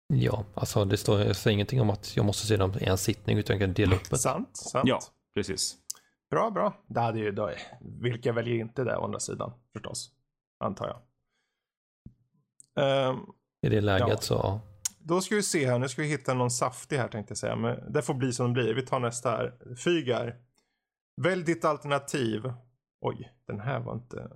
Ja, 0.06 0.44
alltså 0.54 0.84
det 0.84 0.96
står 0.96 1.20
jag 1.20 1.36
säger 1.36 1.54
ingenting 1.54 1.80
om 1.80 1.90
att 1.90 2.16
jag 2.16 2.26
måste 2.26 2.46
se 2.46 2.56
dem 2.56 2.72
i 2.80 2.84
en 2.84 2.98
sittning 2.98 3.38
utan 3.38 3.58
jag 3.58 3.66
kan 3.66 3.74
dela 3.74 3.96
upp 3.96 4.10
det. 4.10 4.18
Sant, 4.18 4.56
sant. 4.56 4.88
Ja, 4.88 4.98
precis. 5.34 5.76
Bra, 6.34 6.50
bra. 6.50 6.74
Det 6.86 7.00
hade 7.00 7.18
ju 7.18 7.32
då, 7.32 7.50
vilka 7.80 8.32
väljer 8.32 8.54
inte 8.54 8.84
det 8.84 8.96
å 8.96 9.04
andra 9.04 9.20
sidan 9.20 9.52
förstås? 9.72 10.10
Antar 10.64 10.86
jag. 10.86 11.00
Ehm, 12.84 13.16
I 13.62 13.68
det 13.68 13.80
läget 13.80 14.08
Ja. 14.08 14.16
så, 14.16 14.60
då 14.98 15.20
ska 15.20 15.34
vi 15.34 15.42
se 15.42 15.66
här, 15.66 15.78
nu 15.78 15.88
ska 15.88 16.02
vi 16.02 16.08
hitta 16.08 16.34
någon 16.34 16.50
saftig 16.50 16.96
här 16.96 17.08
tänkte 17.08 17.30
jag 17.30 17.38
säga. 17.38 17.56
Men 17.56 17.92
det 17.92 18.02
får 18.02 18.14
bli 18.14 18.32
som 18.32 18.46
det 18.46 18.52
blir. 18.52 18.74
Vi 18.74 18.82
tar 18.82 19.00
nästa 19.00 19.30
här. 19.30 19.54
Fygar. 19.84 20.36
Välj 21.22 21.44
ditt 21.44 21.64
alternativ. 21.64 22.52
Oj, 23.00 23.32
den 23.46 23.60
här 23.60 23.80
var 23.80 23.94
inte... 23.94 24.30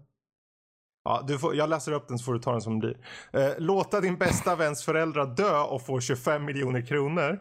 Ja, 1.05 1.25
du 1.29 1.39
får, 1.39 1.55
jag 1.57 1.69
läser 1.69 1.93
upp 1.93 2.09
den 2.09 2.19
så 2.19 2.25
får 2.25 2.33
du 2.35 2.41
ta 2.41 2.53
den 2.53 2.61
som 2.63 2.81
det 2.81 2.87
blir. 2.87 2.99
Eh, 3.43 3.59
låta 3.59 4.01
din 4.01 4.17
bästa 4.19 4.57
väns 4.57 4.85
föräldrar 4.85 5.27
dö 5.27 5.61
och 5.61 5.83
få 5.87 6.01
25 6.01 6.45
miljoner 6.45 6.87
kronor. 6.87 7.41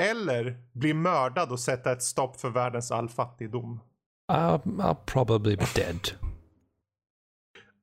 Eller 0.00 0.56
bli 0.72 0.94
mördad 0.94 1.52
och 1.52 1.60
sätta 1.60 1.92
ett 1.92 2.02
stopp 2.02 2.40
för 2.40 2.50
världens 2.50 2.90
all 2.90 3.08
fattigdom. 3.08 3.80
I'll, 4.32 4.62
I'll 4.62 4.96
probably 5.06 5.56
be 5.56 5.66
dead. 5.74 6.00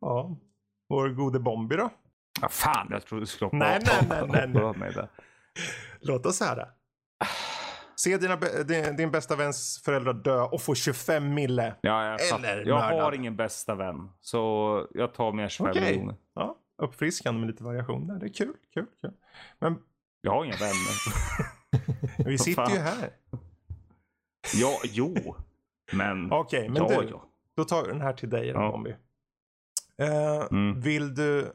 Ja. 0.02 0.38
Vår 0.90 1.10
gode 1.10 1.40
Bombi 1.40 1.76
då? 1.76 1.90
Ah, 2.42 2.50
fan, 2.50 2.88
jag 2.92 3.06
trodde 3.06 3.22
du 3.22 3.26
skulle 3.28 3.46
hoppa 3.46 3.58
Nej, 3.58 3.80
nej, 3.86 4.08
nej, 4.10 4.28
nej, 4.28 4.48
nej. 4.48 4.78
mig 4.78 4.94
där. 4.94 5.10
Låt 6.02 6.26
oss 6.26 6.40
höra. 6.42 6.68
Se 7.96 8.18
dina, 8.18 8.36
din, 8.64 8.96
din 8.96 9.12
bästa 9.12 9.36
väns 9.36 9.82
föräldrar 9.86 10.14
dö 10.14 10.42
och 10.42 10.62
få 10.62 10.76
25 10.76 11.34
mille. 11.34 11.76
Ja, 11.82 12.06
jag. 12.06 12.22
Eller 12.40 12.66
jag 12.66 12.80
mördad. 12.80 13.02
har 13.04 13.12
ingen 13.12 13.36
bästa 13.36 13.76
vän. 13.76 14.10
Så 14.22 14.88
jag 14.92 15.14
tar 15.14 15.32
med 15.32 15.52
25 15.52 15.72
Okej. 15.72 15.92
miljoner. 15.92 16.16
Ja, 16.36 16.58
uppfriskande 16.82 17.40
med 17.40 17.48
lite 17.50 17.64
variation 17.64 18.08
där. 18.08 18.16
Det 18.20 18.26
är 18.26 18.34
kul, 18.34 18.54
kul, 18.74 18.86
kul. 19.02 19.14
Men 19.60 19.78
Jag 20.22 20.32
har 20.32 20.46
inga 20.46 20.56
vänner. 20.56 20.74
vi 22.26 22.38
sitter 22.38 22.70
ju 22.70 22.78
här. 22.80 23.10
ja, 24.54 24.80
jo. 24.84 25.16
Men... 25.94 26.32
Okej, 26.32 26.70
men 26.70 26.78
ja, 26.90 27.02
du. 27.02 27.08
ja. 27.10 27.24
Då 27.56 27.64
tar 27.64 27.82
vi 27.84 27.88
den 27.88 28.02
här 28.02 28.14
till 28.14 28.30
dig 28.30 28.48
Ja. 28.48 28.72
Bombi. 28.72 28.96
Eh, 29.98 30.48
Mm. 30.52 30.82
Vill 30.82 31.16
du 31.16 31.54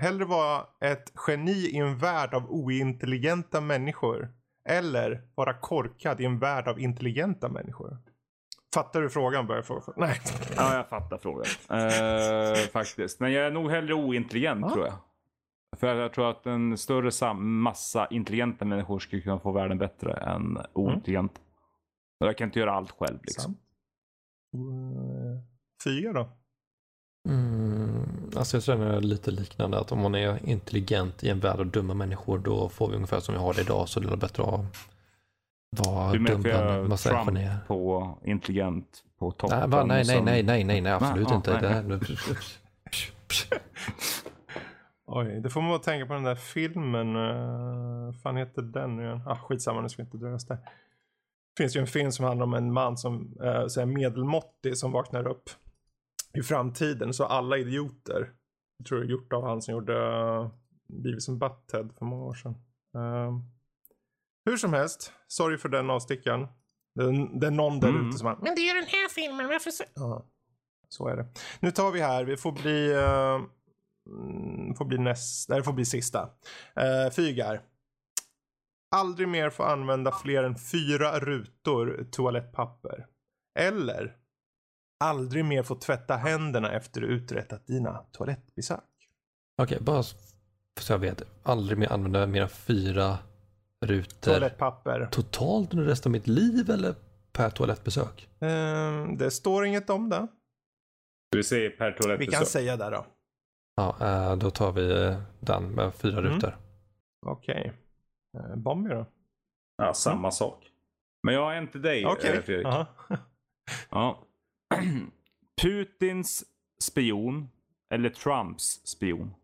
hellre 0.00 0.24
vara 0.24 0.66
ett 0.80 1.12
geni 1.26 1.52
i 1.52 1.76
en 1.76 1.98
värld 1.98 2.34
av 2.34 2.50
ointelligenta 2.50 3.60
människor? 3.60 4.28
Eller 4.68 5.22
vara 5.34 5.54
korkad 5.54 6.20
i 6.20 6.24
en 6.24 6.38
värld 6.38 6.68
av 6.68 6.80
intelligenta 6.80 7.48
människor? 7.48 7.98
Fattar 8.74 9.00
du 9.00 9.10
frågan? 9.10 9.46
Börjar 9.46 9.62
få, 9.62 9.82
nej. 9.96 10.20
Ja, 10.56 10.74
jag 10.76 10.88
fattar 10.88 11.18
frågan. 11.18 11.44
Eh, 11.70 12.68
faktiskt. 12.72 13.20
Men 13.20 13.32
jag 13.32 13.46
är 13.46 13.50
nog 13.50 13.70
hellre 13.70 13.94
ointelligent 13.94 14.60
Ja. 14.60 14.72
tror 14.74 14.86
jag. 14.86 14.94
För 15.76 15.94
jag 15.96 16.12
tror 16.12 16.30
att 16.30 16.46
en 16.46 16.78
större 16.78 17.34
massa 17.34 18.06
intelligenta 18.06 18.64
människor 18.64 18.98
skulle 18.98 19.22
kunna 19.22 19.38
få 19.38 19.52
världen 19.52 19.78
bättre 19.78 20.12
än 20.12 20.58
ointelligenta. 20.72 21.40
Och 22.20 22.26
Jag 22.26 22.38
kan 22.38 22.48
inte 22.48 22.58
göra 22.60 22.72
allt 22.72 22.90
själv 22.90 23.18
liksom. 23.22 23.56
Eh, 24.54 25.40
Fyra 25.84 26.12
då? 26.12 26.28
Mm, 27.28 28.30
alltså 28.36 28.56
jag 28.56 28.64
känner 28.64 29.00
lite 29.00 29.30
liknande 29.30 29.78
att 29.80 29.92
om 29.92 29.98
man 30.00 30.14
är 30.14 30.48
intelligent 30.48 31.24
i 31.24 31.28
en 31.28 31.40
värld 31.40 31.60
av 31.60 31.66
dumma 31.66 31.94
människor 31.94 32.38
då 32.38 32.68
får 32.68 32.88
vi 32.88 32.94
ungefär 32.94 33.20
som 33.20 33.34
vi 33.34 33.40
har 33.40 33.54
det 33.54 33.60
idag 33.60 33.88
så 33.88 34.00
det 34.00 34.06
är 34.06 34.10
det 34.10 34.16
bättre 34.16 34.42
att 34.42 34.64
vara 35.86 36.12
Du 36.12 36.18
dum 36.18 36.40
menar 36.42 36.64
bland 36.66 36.88
massa 36.88 37.10
Trump 37.10 37.24
genier. 37.26 37.56
på 37.66 38.18
intelligent 38.24 39.04
på 39.18 39.30
toppen? 39.30 39.58
Nej, 39.58 39.68
va, 39.68 39.84
nej, 39.84 40.04
nej, 40.06 40.22
nej, 40.22 40.42
nej, 40.42 40.64
nej, 40.64 40.80
nej, 40.80 40.92
absolut 40.92 41.28
Ah, 41.30 41.34
inte. 41.34 41.52
nej, 41.52 41.62
Det 41.62 41.68
här, 41.68 41.82
nu- 41.88 42.00
Oj, 45.12 45.40
det 45.40 45.50
får 45.50 45.62
man 45.62 45.74
att 45.74 45.82
tänka 45.82 46.06
på 46.06 46.12
den 46.12 46.22
där 46.22 46.34
filmen. 46.34 47.16
Uh, 47.16 48.12
fan 48.12 48.36
heter 48.36 48.62
den 48.62 48.96
nu? 48.96 49.20
Ah, 49.26 49.36
skitsamma, 49.36 49.80
nu 49.80 49.88
ska 49.88 50.02
vi 50.02 50.06
inte 50.06 50.16
där. 50.16 50.56
Det 50.56 51.62
finns 51.62 51.76
ju 51.76 51.80
en 51.80 51.86
film 51.86 52.12
som 52.12 52.24
handlar 52.24 52.46
om 52.46 52.54
en 52.54 52.72
man 52.72 52.96
som 52.96 53.38
uh, 53.42 53.66
så 53.66 53.80
här 53.80 53.86
medelmåttig 53.86 54.76
som 54.76 54.92
vaknar 54.92 55.28
upp 55.28 55.50
i 56.34 56.42
framtiden. 56.42 57.14
Så 57.14 57.24
alla 57.24 57.58
idioter. 57.58 58.32
Jag 58.78 58.86
tror 58.86 58.98
det 58.98 59.06
är 59.06 59.10
gjort 59.10 59.32
av 59.32 59.44
han 59.44 59.62
som 59.62 59.74
gjorde 59.74 59.92
uh, 59.92 60.50
Beavis 60.88 61.28
and 61.28 61.38
Butthead 61.38 61.88
för 61.98 62.04
många 62.04 62.24
år 62.24 62.34
sedan. 62.34 62.54
Uh, 62.96 63.40
hur 64.44 64.56
som 64.56 64.72
helst, 64.72 65.12
sorry 65.26 65.58
för 65.58 65.68
den 65.68 65.90
avstickaren. 65.90 66.46
Det 66.94 67.02
är, 67.02 67.46
är 67.46 67.50
någon 67.50 67.80
där 67.80 67.88
Mm. 67.88 68.08
ute 68.08 68.18
som 68.18 68.26
har, 68.26 68.36
men 68.42 68.54
det 68.54 68.60
är 68.60 68.74
ju 68.74 68.80
den 68.80 68.90
här 68.90 69.08
filmen, 69.08 69.48
varför 69.48 69.70
så? 69.70 69.84
Ja, 69.94 70.26
så 70.88 71.08
är 71.08 71.16
det. 71.16 71.26
Nu 71.60 71.70
tar 71.70 71.90
vi 71.90 72.00
här, 72.00 72.24
vi 72.24 72.36
får 72.36 72.52
bli, 72.52 72.94
uh, 72.94 73.46
får 74.78 74.84
bli 74.84 74.98
nästa, 74.98 75.56
det 75.56 75.62
får 75.62 75.72
bli 75.72 75.84
sista. 75.84 76.22
Uh, 76.80 77.10
Fygar. 77.12 77.62
Aldrig 78.96 79.28
mer 79.28 79.50
få 79.50 79.62
använda 79.62 80.12
fler 80.12 80.44
än 80.44 80.58
fyra 80.58 81.18
rutor 81.20 82.06
toalettpapper. 82.10 83.06
Eller 83.58 84.16
aldrig 85.04 85.44
mer 85.44 85.62
få 85.62 85.74
tvätta 85.74 86.16
händerna 86.16 86.72
efter 86.72 87.00
du 87.00 87.06
uträttat 87.06 87.66
dina 87.66 87.98
toalettbesök. 88.12 88.80
Okej, 89.62 89.78
bara 89.80 90.02
så 90.02 90.92
jag 90.92 90.98
vet. 90.98 91.22
Aldrig 91.42 91.78
mer 91.78 91.92
använda 91.92 92.26
mer 92.26 92.42
än 92.42 92.48
fyra 92.48 93.18
rutor 93.86 94.32
Toalettpapper. 94.32 95.08
totalt 95.12 95.74
under 95.74 95.86
resten 95.86 96.10
av 96.10 96.12
mitt 96.12 96.26
liv 96.26 96.70
eller 96.70 96.94
per 97.32 97.50
toalettbesök? 97.50 98.28
Ehm, 98.40 99.16
det 99.16 99.30
står 99.30 99.64
inget 99.66 99.90
om 99.90 100.08
det. 100.08 100.26
Du 101.32 101.42
säger 101.42 101.70
per 101.70 101.90
Vi 101.90 101.96
toalettbesök. 101.96 102.34
kan 102.34 102.46
säga 102.46 102.76
det 102.76 102.90
då. 102.90 103.06
Ja, 103.74 103.96
eh, 104.00 104.36
då 104.36 104.50
tar 104.50 104.72
vi 104.72 105.04
eh, 105.06 105.20
den 105.40 105.70
med 105.70 105.94
fyra 105.94 106.18
Mm. 106.18 106.32
rutor. 106.34 106.56
Okej. 107.26 107.72
Uh, 108.36 108.56
Bombi 108.56 108.90
då? 108.90 109.06
Ja, 109.76 109.94
samma 109.94 110.30
sak. 110.30 110.66
Men 111.22 111.34
jag 111.34 111.54
är 111.56 111.58
inte 111.62 111.78
dig 111.78 112.06
Okej. 112.06 112.36
eh, 112.36 112.42
Fredrik. 112.42 112.66
Aha. 112.66 112.86
Ja. 113.90 114.18
Putins 115.62 116.44
spion 116.82 117.50
eller 117.94 118.10
Trumps 118.10 118.86
spion? 118.86 119.34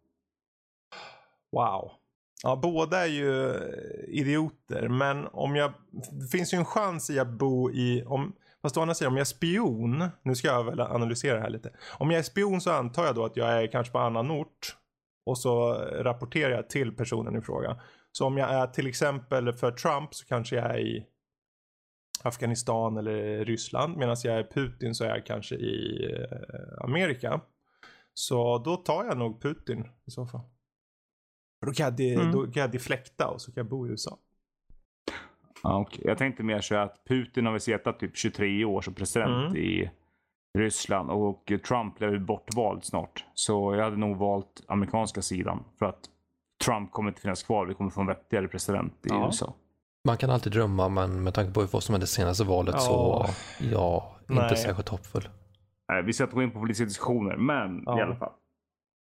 Wow. 1.53 1.91
Ja, 2.43 2.57
båda 2.57 2.99
är 3.03 3.07
ju 3.07 3.51
eh, 3.51 4.05
idioter. 4.09 4.89
Men 4.89 5.27
om 5.27 5.57
jag... 5.57 5.73
Det 6.13 6.27
finns 6.29 6.55
ju 6.55 6.59
en 6.59 6.65
chans 6.65 7.11
i 7.11 7.19
att 7.19 7.29
bo 7.29 7.71
i... 7.71 8.05
Om, 8.07 8.33
fast 8.67 8.77
å 8.77 8.81
andra 8.81 8.95
sidan, 8.95 9.13
om 9.13 9.17
jag 9.17 9.21
är 9.21 9.25
spion. 9.25 10.09
Nu 10.23 10.35
ska 10.35 10.49
jag 10.49 10.65
väl 10.65 10.81
analysera 10.81 11.35
det 11.37 11.43
här 11.43 11.51
lite. 11.51 11.71
Om 11.99 12.11
jag 12.11 12.19
är 12.19 12.23
spion 12.23 12.61
så 12.61 12.71
antar 12.71 13.05
jag 13.05 13.15
då 13.15 13.25
att 13.25 13.37
jag 13.37 13.63
är 13.63 13.67
kanske 13.67 13.93
på 13.93 13.99
annan 13.99 14.31
ort. 14.31 14.77
Och 15.27 15.39
så 15.39 15.73
rapporterar 15.75 16.51
jag 16.51 16.71
till 16.71 16.97
personen 16.97 17.37
i 17.37 17.41
fråga. 17.43 17.81
Så 18.13 18.27
om 18.27 18.39
jag 18.39 18.51
är 18.51 18.67
till 18.67 18.87
exempel 18.87 19.53
för 19.53 19.71
Trump 19.71 20.15
så 20.15 20.27
kanske 20.27 20.57
jag 20.57 20.65
är 20.65 20.79
i 20.79 21.07
Afghanistan 22.25 22.97
eller 22.97 23.45
Ryssland. 23.45 23.97
Medan 23.97 24.17
jag 24.25 24.39
är 24.39 24.45
Putin 24.55 24.95
så 24.95 25.05
är 25.05 25.09
jag 25.09 25.27
kanske 25.27 25.55
i 25.55 26.05
eh, 26.15 26.85
Amerika. 26.85 27.41
Så 28.15 28.59
då 28.59 28.77
tar 28.77 29.05
jag 29.05 29.19
nog 29.19 29.43
Putin 29.43 29.85
i 30.07 30.11
så 30.11 30.27
fall. 30.27 30.41
Då 31.67 31.73
kan, 31.73 31.85
jag, 31.85 31.97
de, 31.97 32.15
Mm. 32.15 32.33
då 32.33 32.43
kan 32.43 32.61
jag 32.61 32.73
deflekta 32.73 33.29
och 33.29 33.43
så 33.43 33.53
kan 33.53 33.61
jag 33.61 33.71
bo 33.71 33.87
i 33.87 33.91
USA. 33.91 34.19
Ja, 35.63 35.79
okej. 35.81 36.01
Jag 36.05 36.19
tänkte 36.19 36.43
mer 36.43 36.61
så 36.61 36.75
att 36.77 37.05
Putin 37.09 37.47
har 37.47 37.53
väl 37.53 37.61
suttit 37.61 37.99
typ 37.99 38.17
23 38.17 38.65
år 38.65 38.81
som 38.81 38.95
president 38.95 39.51
Mm. 39.51 39.57
i 39.57 39.91
Ryssland 40.59 41.11
och 41.11 41.53
Trump 41.69 41.99
blev 41.99 42.21
bortvald 42.21 42.85
snart. 42.85 43.25
Så 43.35 43.75
jag 43.75 43.85
hade 43.85 43.97
nog 43.97 44.17
valt 44.17 44.63
amerikanska 44.69 45.23
sidan 45.23 45.65
för 45.79 45.87
att 45.87 46.01
Trump 46.65 46.93
kommer 46.93 47.09
inte 47.11 47.21
finnas 47.21 47.43
kvar. 47.43 47.67
Vi 47.67 47.75
kommer 47.75 47.91
få 47.91 48.01
en 48.01 48.07
vettigare 48.07 48.49
president 48.49 48.93
i 48.93 49.09
Ja. 49.09 49.27
USA. 49.27 49.53
Man 50.05 50.17
kan 50.17 50.31
alltid 50.31 50.53
drömma, 50.53 50.89
men 50.89 51.23
med 51.23 51.35
tanke 51.35 51.53
på 51.53 51.61
vad 51.73 51.83
som 51.83 51.93
hände 51.93 52.07
senaste 52.07 52.45
valet 52.45 52.81
så, 52.81 52.93
Ja. 52.93 53.29
ja, 53.73 54.17
Nej. 54.27 54.43
inte 54.45 54.57
särskilt 54.57 54.89
hoppfull. 54.89 55.29
Nej, 55.89 56.03
vi 56.03 56.13
ska 56.13 56.25
inte 56.25 56.37
gå 56.37 56.43
in 56.43 56.51
på 56.51 56.59
politiska 56.59 56.85
diskussioner, 56.85 57.37
men 57.37 57.83
Ja. 57.87 57.99
i 57.99 58.03
alla 58.03 58.17
fall. 58.17 58.33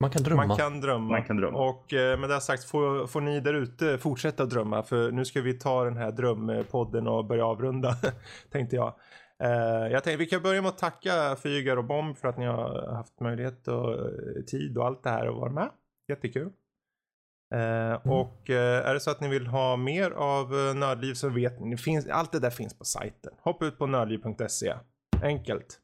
Man 0.02 0.10
kan 0.10 0.22
drömma. 0.22 0.46
Man 0.46 0.56
kan 0.56 0.80
drömma. 0.80 1.10
Man 1.10 1.24
kan 1.24 1.36
drömma. 1.36 1.58
Och 1.58 1.92
eh, 1.92 2.18
med 2.18 2.30
det 2.30 2.40
sagt 2.40 2.64
får, 2.64 3.06
får 3.06 3.20
ni 3.20 3.40
där 3.40 3.54
ute 3.54 3.98
fortsätta 3.98 4.44
drömma 4.44 4.82
för 4.82 5.12
nu 5.12 5.24
ska 5.24 5.40
vi 5.40 5.58
ta 5.58 5.84
den 5.84 5.96
här 5.96 6.12
drömpodden 6.12 7.06
och 7.06 7.24
börja 7.24 7.46
avrunda 7.46 7.96
tänkte 8.52 8.76
jag. 8.76 8.94
Eh, 9.42 9.92
jag 9.92 10.04
tänkte 10.04 10.16
vi 10.16 10.26
kan 10.26 10.42
börja 10.42 10.62
med 10.62 10.68
att 10.68 10.78
tacka 10.78 11.36
Fygar 11.42 11.76
och 11.76 11.84
Bomb 11.84 12.16
för 12.16 12.28
att 12.28 12.38
ni 12.38 12.46
har 12.46 12.94
haft 12.96 13.20
möjlighet 13.20 13.68
och 13.68 13.92
eh, 13.92 14.42
tid 14.46 14.78
och 14.78 14.86
allt 14.86 15.02
det 15.02 15.10
här 15.10 15.26
att 15.26 15.34
vara 15.34 15.50
med. 15.50 15.70
Jättekul. 16.08 16.50
Eh, 17.54 18.12
Och 18.12 18.50
är 18.50 18.94
det 18.94 19.00
så 19.00 19.10
att 19.10 19.20
ni 19.20 19.28
vill 19.28 19.46
ha 19.46 19.76
mer 19.76 20.10
av 20.10 20.50
Nördliv 20.76 21.14
så 21.14 21.28
vet 21.28 21.60
ni, 21.60 21.76
finns, 21.76 22.06
allt 22.08 22.32
det 22.32 22.40
där 22.40 22.50
finns 22.50 22.78
på 22.78 22.84
sajten. 22.84 23.32
Hoppa 23.42 23.64
ut 23.66 23.78
på 23.78 23.86
nördliv.se. 23.86 24.74
Enkelt. 25.22 25.78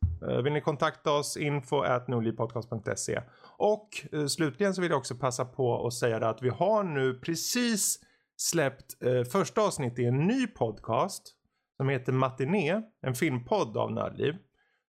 Vill 0.45 0.53
ni 0.53 0.61
kontakta 0.61 1.13
oss 1.13 1.37
info 1.37 1.81
at 1.81 2.09
nordlivpodcast.se. 2.09 3.21
Och 3.59 4.07
eh, 4.13 4.27
slutligen 4.27 4.75
så 4.75 4.83
vill 4.83 4.91
jag 4.91 4.99
också 4.99 5.15
passa 5.15 5.45
på 5.45 5.87
att 5.87 5.95
säga 5.95 6.19
det 6.19 6.29
att 6.29 6.43
vi 6.43 6.49
har 6.49 6.85
nu 6.85 7.15
precis 7.15 8.01
släppt 8.37 9.03
eh, 9.03 9.25
första 9.25 9.61
avsnittet 9.61 9.99
i 9.99 10.05
en 10.05 10.27
ny 10.27 10.47
podcast 10.47 11.35
som 11.77 11.89
heter 11.89 12.13
Matiné, 12.13 12.83
en 13.01 13.15
filmpodd 13.15 13.77
av 13.77 13.93
Nördliv. 13.93 14.35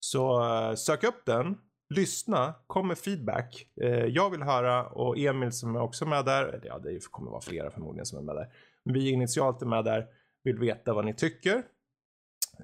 Så 0.00 0.44
eh, 0.44 0.74
sök 0.74 1.04
upp 1.04 1.22
den, 1.26 1.58
lyssna, 1.94 2.54
kom 2.66 2.88
med 2.88 2.98
feedback. 2.98 3.66
Eh, 3.80 3.90
jag 3.90 4.30
vill 4.30 4.42
höra 4.42 4.86
och 4.86 5.18
Emil 5.18 5.52
som 5.52 5.76
är 5.76 5.80
också 5.80 6.06
med 6.06 6.24
där, 6.24 6.44
eller 6.44 6.66
ja 6.66 6.78
det 6.78 7.10
kommer 7.10 7.30
vara 7.30 7.40
flera 7.40 7.70
förmodligen 7.70 8.06
som 8.06 8.18
är 8.18 8.22
med 8.22 8.36
där. 8.36 8.46
Men 8.84 8.94
vi 8.94 9.10
initialt 9.10 9.62
är 9.62 9.66
med 9.66 9.84
där, 9.84 10.06
vill 10.44 10.58
veta 10.58 10.94
vad 10.94 11.04
ni 11.04 11.14
tycker. 11.14 11.62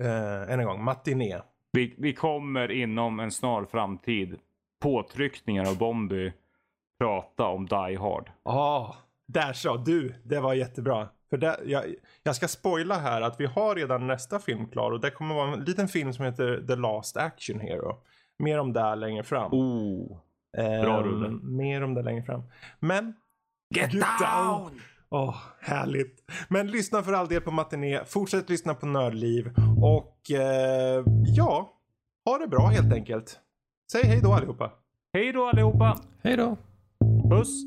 Eh, 0.01 0.52
än 0.52 0.60
en 0.60 0.66
gång, 0.66 0.85
Matiné. 0.85 1.40
Vi, 1.72 1.94
vi 1.98 2.14
kommer 2.14 2.70
inom 2.70 3.20
en 3.20 3.31
snar 3.31 3.64
framtid, 3.64 4.39
påtryckningar 4.85 5.69
av 5.69 5.78
Bombi, 5.78 6.32
prata 6.98 7.44
om 7.44 7.66
Die 7.66 7.97
Hard. 7.97 8.31
Ja, 8.44 8.97
där 9.27 9.52
sa 9.52 9.77
du. 9.77 10.15
Det 10.24 10.40
var 10.40 10.55
jättebra. 10.55 11.09
För 11.31 11.36
det, 11.36 11.61
jag, 11.65 11.85
jag 12.23 12.36
ska 12.36 12.48
spoila 12.48 12.94
här 12.94 13.20
att 13.20 13.40
vi 13.40 13.47
har 13.47 13.74
redan 13.74 14.06
nästa 14.06 14.39
film 14.39 14.69
klar 14.69 14.90
och 14.90 15.01
det 15.01 15.11
kommer 15.11 15.35
vara 15.35 15.52
en 15.52 15.65
liten 15.65 15.89
film 15.89 16.12
som 16.12 16.24
heter 16.24 16.65
The 16.69 16.77
Last 16.77 17.16
Action 17.16 17.61
Hero. 17.61 17.97
Mer 18.39 18.59
om 18.59 18.73
det 18.73 18.94
längre 18.94 19.23
fram. 19.23 19.52
Oh. 19.52 20.19
Ehm, 20.56 20.82
bra 20.82 21.02
rulle. 21.02 21.28
Mer 21.43 21.82
om 21.82 21.94
det 21.94 22.02
längre 22.02 22.23
fram. 22.23 22.43
Men... 22.81 23.15
Get, 23.74 23.93
Get 23.94 24.02
down! 24.02 24.62
down! 24.62 24.81
Åh, 25.11 25.36
härligt. 25.61 26.23
Men 26.48 26.66
lyssna 26.66 27.02
för 27.02 27.12
all 27.12 27.28
del 27.28 27.40
på 27.40 27.51
Matiné. 27.51 28.05
Fortsätt 28.05 28.51
lyssna 28.51 28.74
på 28.74 28.86
Nördliv. 28.86 29.51
Och 29.82 30.31
eh, 30.31 31.05
ja, 31.36 31.73
ha 32.24 32.39
det 32.39 32.48
bra 32.48 32.66
helt 32.66 32.93
enkelt. 32.93 33.40
Säg 33.94 34.06
hej 34.06 34.20
då 34.22 34.32
allihopa. 34.32 34.70
Hej 35.12 35.32
då 35.32 35.48
allihopa! 35.48 36.00
Hej 36.22 36.36
då! 36.36 36.56
Puss! 37.30 37.64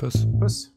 Puss. 0.00 0.24
Puss. 0.40 0.75